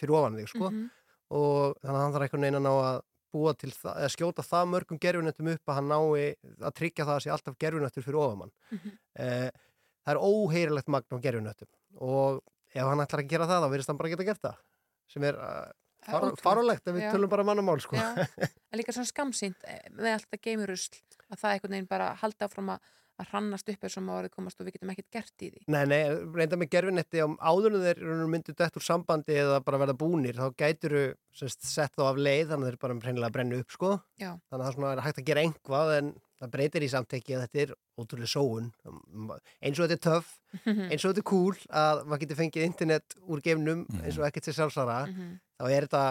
fyrir 0.00 0.14
ofan 0.16 0.38
þig 0.40 0.48
sko. 0.48 0.70
Mhm. 0.70 0.86
og 1.28 1.76
þannig 1.84 1.92
að 1.98 2.00
hann 2.00 2.12
þarf 2.14 2.24
einhvern 2.24 2.40
veginn 2.46 2.56
að 2.56 2.64
ná 2.64 2.72
að 2.72 3.00
búa 3.32 3.54
til 3.58 3.70
það, 3.74 3.96
eða 4.02 4.12
skjóta 4.14 4.44
það 4.46 4.68
mörgum 4.74 5.00
gerfinöttum 5.02 5.50
upp 5.54 5.68
að 5.72 5.78
hann 5.78 5.88
nái 5.92 6.28
að 6.64 6.76
tryggja 6.80 7.04
það 7.08 7.16
að 7.16 7.24
sé 7.26 7.32
alltaf 7.34 7.58
gerfinöttur 7.60 8.06
fyrir 8.06 8.20
ofan 8.22 8.38
mann 8.44 8.52
Mhm. 8.70 8.94
Eh, 9.18 9.50
það 10.06 10.14
er 10.14 10.22
óheirilegt 10.24 10.88
magn 10.88 11.12
á 11.12 11.18
gerfinöttum 11.20 11.68
og 12.00 12.40
ef 12.74 12.82
hann 12.84 13.00
ætlar 13.04 13.22
að 13.24 13.28
gera 13.28 13.46
það 13.50 13.62
þá 13.64 13.68
verðist 13.74 13.88
hann 13.92 13.98
bara 14.00 14.08
geta 14.14 14.24
gert 14.28 14.42
það 14.44 14.56
sem 15.08 15.24
er 15.24 15.36
uh, 15.40 15.68
far, 16.04 16.26
farulegt 16.40 16.88
ef 16.88 16.94
við 16.94 17.02
Já. 17.06 17.12
tölum 17.12 17.28
bara 17.32 17.44
mannamál 17.44 17.80
sko. 17.80 17.96
En 18.72 18.76
líka 18.78 18.92
svona 18.92 19.08
skamsýnt 19.08 19.64
eh, 19.64 19.88
með 19.96 20.12
allt 20.18 20.32
að 20.36 20.42
geimurusl 20.44 21.00
að 21.32 21.38
það 21.40 21.52
einhvern 21.54 21.74
veginn 21.76 21.88
bara 21.88 22.08
halda 22.20 22.48
áfram 22.48 22.72
að, 22.74 22.90
að 23.18 23.30
hrannast 23.32 23.68
upp 23.72 23.82
eins 23.88 23.96
og 23.98 24.04
maður 24.06 24.28
komast 24.34 24.60
og 24.60 24.66
við 24.68 24.76
getum 24.78 24.92
ekkert 24.94 25.10
gert 25.16 25.42
í 25.42 25.50
því 25.54 25.62
Nei, 25.74 25.84
nei, 25.90 26.00
reynda 26.38 26.58
með 26.60 26.70
gerfinetti 26.74 27.22
á 27.24 27.26
áðurinn 27.50 27.82
þeir 27.82 28.02
myndu 28.30 28.54
dett 28.54 28.78
úr 28.78 28.84
sambandi 28.86 29.34
eða 29.42 29.58
bara 29.66 29.80
verða 29.82 29.96
búnir, 29.98 30.38
þá 30.38 30.54
gætur 30.62 30.94
þú 31.38 31.48
sett 31.58 31.94
þá 31.98 32.04
af 32.12 32.16
leið, 32.22 32.46
þannig 32.52 32.64
að 32.66 32.70
þeir 32.72 32.80
bara 32.86 32.98
reynilega 33.08 33.34
brenna 33.34 33.58
upp 33.62 33.74
sko, 33.74 33.90
Já. 34.22 34.32
þannig 34.50 34.66
að 34.68 34.78
það 34.78 34.92
er 34.96 35.04
hægt 35.08 35.20
að 35.22 35.28
gera 35.32 35.44
einhvað 35.48 35.92
en 35.98 36.12
það 36.38 36.52
breytir 36.54 36.84
í 36.86 36.88
samteki 36.92 37.34
að 37.34 37.44
þetta 37.48 37.62
er 37.64 37.72
ótrúlega 37.98 38.30
sóun 38.30 38.68
eins 39.62 39.78
og 39.82 39.88
þetta 39.88 39.96
er 39.98 40.02
töff, 40.06 40.28
eins 40.92 41.02
og 41.04 41.10
þetta 41.12 41.22
er 41.24 41.28
cool 41.32 41.56
að 41.82 42.02
maður 42.06 42.22
getur 42.24 42.38
fengið 42.38 42.66
internet 42.68 43.16
úr 43.26 43.42
geimnum 43.42 43.82
eins 44.04 44.18
og 44.20 44.26
ekkert 44.28 44.46
sér 44.48 44.58
sjálfsara 44.60 45.00
Mhm. 45.10 45.32
þá 45.58 45.64
er 45.74 45.86
þetta 45.88 46.04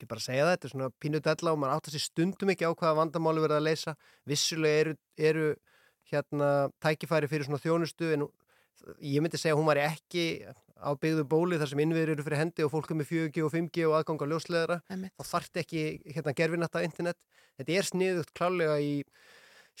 ekki 0.00 0.08
bara 0.10 0.22
að 0.22 0.26
segja 0.26 0.46
það, 0.46 0.54
þetta 0.54 0.68
er 0.68 0.72
svona 0.74 0.90
pínu 1.02 1.20
della 1.26 1.52
og 1.52 1.60
maður 1.60 1.76
átt 1.76 1.90
að 1.90 1.96
sé 1.96 2.02
stundum 2.06 2.52
ekki 2.54 2.68
á 2.68 2.72
hvaða 2.72 2.98
vandamáli 3.02 3.44
verða 3.44 3.60
að 3.60 3.66
leysa. 3.68 3.94
Vissulega 4.28 4.84
eru, 4.84 4.94
eru 5.30 5.48
hérna 6.10 6.50
tækifæri 6.82 7.28
fyrir 7.30 7.46
svona 7.46 7.60
þjónustu 7.62 8.12
en 8.16 8.26
ég 9.04 9.20
myndi 9.20 9.40
segja 9.40 9.54
að 9.54 9.60
hún 9.60 9.68
var 9.68 9.82
ekki 9.84 10.24
á 10.80 10.90
byggðu 10.96 11.26
bóli 11.28 11.58
þar 11.60 11.70
sem 11.70 11.82
innviður 11.84 12.14
eru 12.14 12.24
fyrir 12.24 12.40
hendi 12.40 12.64
og 12.64 12.72
fólk 12.72 12.90
er 12.90 12.96
með 12.96 13.10
4G 13.10 13.44
og 13.44 13.52
5G 13.52 13.84
og 13.90 13.96
aðgang 13.98 14.24
á 14.24 14.30
ljósleðara 14.32 14.78
þá 14.88 15.24
þarf 15.28 15.60
ekki 15.60 15.82
hérna 16.08 16.36
gerfinata 16.38 16.84
internet. 16.86 17.20
Þetta 17.60 17.76
er 17.76 17.90
sniðugt 17.90 18.32
klálega 18.32 18.78
í 18.80 18.94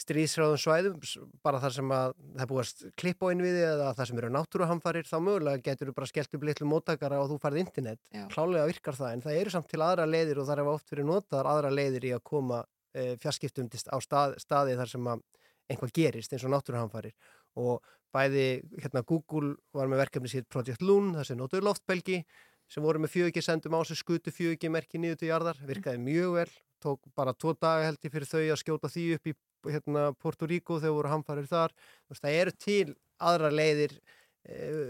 stríðsráðum 0.00 0.60
svæðum 0.60 1.34
bara 1.44 1.60
þar 1.62 1.74
sem 1.76 1.92
að 1.94 2.14
það 2.16 2.42
er 2.44 2.50
búið 2.50 2.62
að 2.62 2.92
klippa 3.02 3.28
á 3.28 3.32
innviði 3.34 3.62
eða 3.66 3.90
þar 3.98 4.10
sem 4.10 4.20
eru 4.20 4.30
náttúruhamfarir 4.36 5.08
þá 5.08 5.16
mögulega 5.26 5.64
getur 5.66 5.90
þú 5.90 5.96
bara 5.98 6.10
skellt 6.10 6.36
upp 6.36 6.46
litlu 6.48 6.68
móttakara 6.70 7.20
og 7.20 7.30
þú 7.32 7.38
farið 7.42 7.62
internet 7.64 8.00
Já. 8.08 8.24
klálega 8.32 8.68
virkar 8.70 8.98
það 8.98 9.14
en 9.14 9.24
það 9.26 9.40
eru 9.40 9.54
samt 9.54 9.70
til 9.70 9.82
aðra 9.84 10.08
leiðir 10.08 10.40
og 10.40 10.48
það 10.48 10.62
er 10.62 10.72
oft 10.72 10.92
fyrir 10.92 11.08
notaðar 11.08 11.50
aðra 11.52 11.72
leiðir 11.74 12.08
í 12.08 12.14
að 12.16 12.24
koma 12.32 12.62
e, 12.94 13.16
fjarskiptum 13.20 13.68
á 13.68 13.96
stað, 14.00 14.36
staði 14.40 14.78
þar 14.80 14.92
sem 14.94 15.10
að 15.12 15.24
einhvað 15.70 15.96
gerist 16.00 16.32
eins 16.34 16.46
og 16.46 16.54
náttúruhamfarir 16.54 17.14
og 17.60 17.84
bæði 18.14 18.46
hérna 18.80 19.04
Google 19.06 19.54
var 19.76 19.90
með 19.90 20.04
verkefni 20.06 20.32
sitt 20.32 20.48
Project 20.50 20.82
Loon 20.82 21.12
þar 21.18 21.28
sem 21.28 21.38
notuðu 21.38 21.66
loftbelgi 21.68 22.22
sem 22.70 22.82
voru 22.82 23.02
með 23.02 23.14
4G 23.18 23.42
sendum 23.42 23.76
á 23.78 23.82
sig 23.86 23.98
skutu 23.98 24.32
4G 24.34 24.70
merki 24.70 24.98
niður 24.98 25.20
til 25.20 25.30
jarðar, 25.30 25.58
virkaði 25.66 26.02
mjög 26.02 26.34
vel 26.38 26.50
tók 26.80 27.06
bara 27.16 27.34
tvo 27.36 27.54
daga 27.54 27.88
held 27.88 28.02
ég 28.06 28.12
fyrir 28.14 28.28
þau 28.30 28.42
að 28.42 28.60
skjóta 28.62 28.90
því 28.90 29.06
upp 29.18 29.30
í 29.30 29.34
hérna, 29.68 30.10
Porto 30.16 30.48
Rico 30.48 30.78
þegar 30.80 30.96
voru 30.96 31.12
hamfarir 31.12 31.50
þar. 31.50 31.74
Veist, 32.08 32.24
það 32.24 32.38
eru 32.40 32.56
til 32.56 32.86
aðra 33.20 33.52
leiðir 33.52 33.98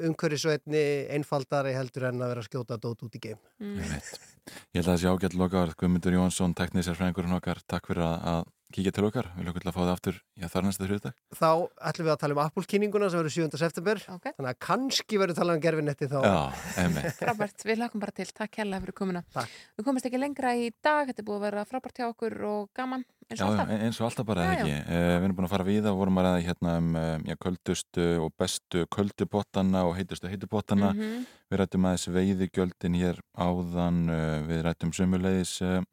umhverfisveitni 0.07 0.83
einfaldari 1.11 1.73
heldur 1.75 2.07
en 2.11 2.23
að 2.23 2.33
vera 2.33 2.43
að 2.45 2.47
skjóta 2.47 2.79
dót 2.79 3.03
út 3.03 3.17
í 3.19 3.23
geim. 3.25 3.41
Mm. 3.59 3.81
Ég 3.81 4.79
held 4.79 4.87
að 4.87 4.93
það 4.93 5.01
sé 5.03 5.11
ágætt 5.11 5.37
lokaður 5.39 5.75
Guðmundur 5.81 6.17
Jónsson, 6.17 6.55
teknísar 6.57 6.97
fræðingurinn 6.99 7.35
okkar 7.37 7.61
Takk 7.67 7.91
fyrir 7.91 8.07
að, 8.07 8.17
að 8.31 8.45
kíkja 8.75 8.93
til 8.95 9.05
okkar, 9.09 9.29
við 9.37 9.49
lókum 9.49 9.65
til 9.65 9.71
að 9.71 9.77
fá 9.77 9.81
það 9.81 9.93
aftur 9.93 10.19
já, 10.39 10.47
þar 10.53 10.67
næsta 10.67 10.87
þrjóðdag. 10.87 11.21
Þá 11.37 11.51
ætlum 11.91 12.09
við 12.09 12.15
að 12.15 12.21
tala 12.23 12.37
um 12.37 12.43
Apple-kynninguna 12.45 13.11
sem 13.11 13.21
verður 13.21 13.37
7. 13.37 13.61
september 13.61 14.03
okay. 14.15 14.35
þannig 14.37 14.51
að 14.53 14.61
kannski 14.67 15.21
verður 15.21 15.41
talað 15.41 15.59
um 15.59 15.65
gerfinetti 15.65 16.11
þá 16.11 16.19
Já. 16.25 16.37
Frábært, 17.21 17.65
við 17.67 17.81
lakum 17.83 18.05
bara 18.05 18.17
til, 18.17 18.29
takk 18.37 18.61
hella 18.63 18.83
fyrir 18.85 18.99
komuna 19.03 19.25
Takk. 19.35 19.57
Við 19.79 19.89
komumst 19.89 20.11
ekki 20.11 20.21
lengra 20.23 20.55
í 20.59 20.71
dag, 20.83 21.11
þetta 21.11 21.25
er 21.25 21.29
búið 21.31 21.41
að 21.41 21.47
vera 21.49 21.67
frábært 21.69 22.03
hjá 22.03 22.09
okkur 22.11 22.39
og 22.51 22.71
gaman 22.77 23.07
eins 23.31 23.41
Já, 23.41 23.47
og 23.47 23.53
já, 23.55 23.61
alltaf 23.61 23.85
eins 23.87 24.01
og 24.01 24.07
alltaf 24.09 24.27
bara, 24.27 24.45
Já, 24.45 24.51
eða 24.51 24.63
ekki. 24.63 24.79
Uh, 24.81 25.05
við 25.11 25.27
erum 25.27 25.37
búin 25.39 25.47
að 25.47 25.53
fara 25.53 25.67
við 25.69 25.91
og 25.91 25.99
vorum 26.01 26.19
að 26.21 26.27
ræða 26.27 26.41
hérna 26.47 26.73
um 26.81 26.89
uh, 26.99 27.11
já, 27.31 27.37
köldustu 27.45 28.07
og 28.25 28.33
bestu 28.41 28.87
köldubottana 28.97 29.85
og 29.87 29.95
heitustu 29.99 30.31
heitubottana. 30.31 30.91
Mhm. 30.97 31.29
Við 31.51 31.61
rættum 31.61 31.87
aðeins 31.87 32.09
veiðigjöldin 32.17 32.99
hér 32.99 33.23
áðan, 33.39 34.03
uh, 34.11 34.41
við 34.51 34.65
rættum 34.67 34.95
sömulegis 34.97 35.57
uh, 35.67 35.85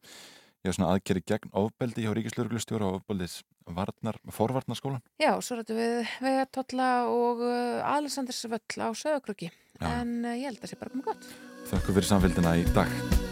já, 0.64 0.72
svona 0.72 0.90
aðgeri 0.94 1.22
gegn 1.26 1.54
ofbeldi 1.58 2.06
hjá 2.06 2.12
Ríkislauruglustjóra 2.16 2.88
og 2.88 3.00
ofbeldis 3.00 3.40
varnar, 3.68 4.18
forvarnarskólan. 4.32 5.04
Já, 5.20 5.32
svo 5.44 5.60
rættum 5.60 5.78
við 5.78 6.12
Vegatotla 6.24 6.90
og 7.12 7.44
uh, 7.44 7.94
Alessandrs 7.96 8.44
völl 8.48 8.84
á 8.84 8.88
Söðakröki 8.96 9.52
en 9.78 10.20
uh, 10.24 10.34
ég 10.34 10.48
held 10.48 10.58
að 10.58 10.66
það 10.66 10.74
sé 10.74 10.80
bara 10.82 10.94
komið 10.96 11.10
gott 11.12 11.32
Þakku 11.68 11.98
fyrir 11.98 12.08
samfélgina 12.14 12.56
í 12.56 12.68
dag. 12.72 13.27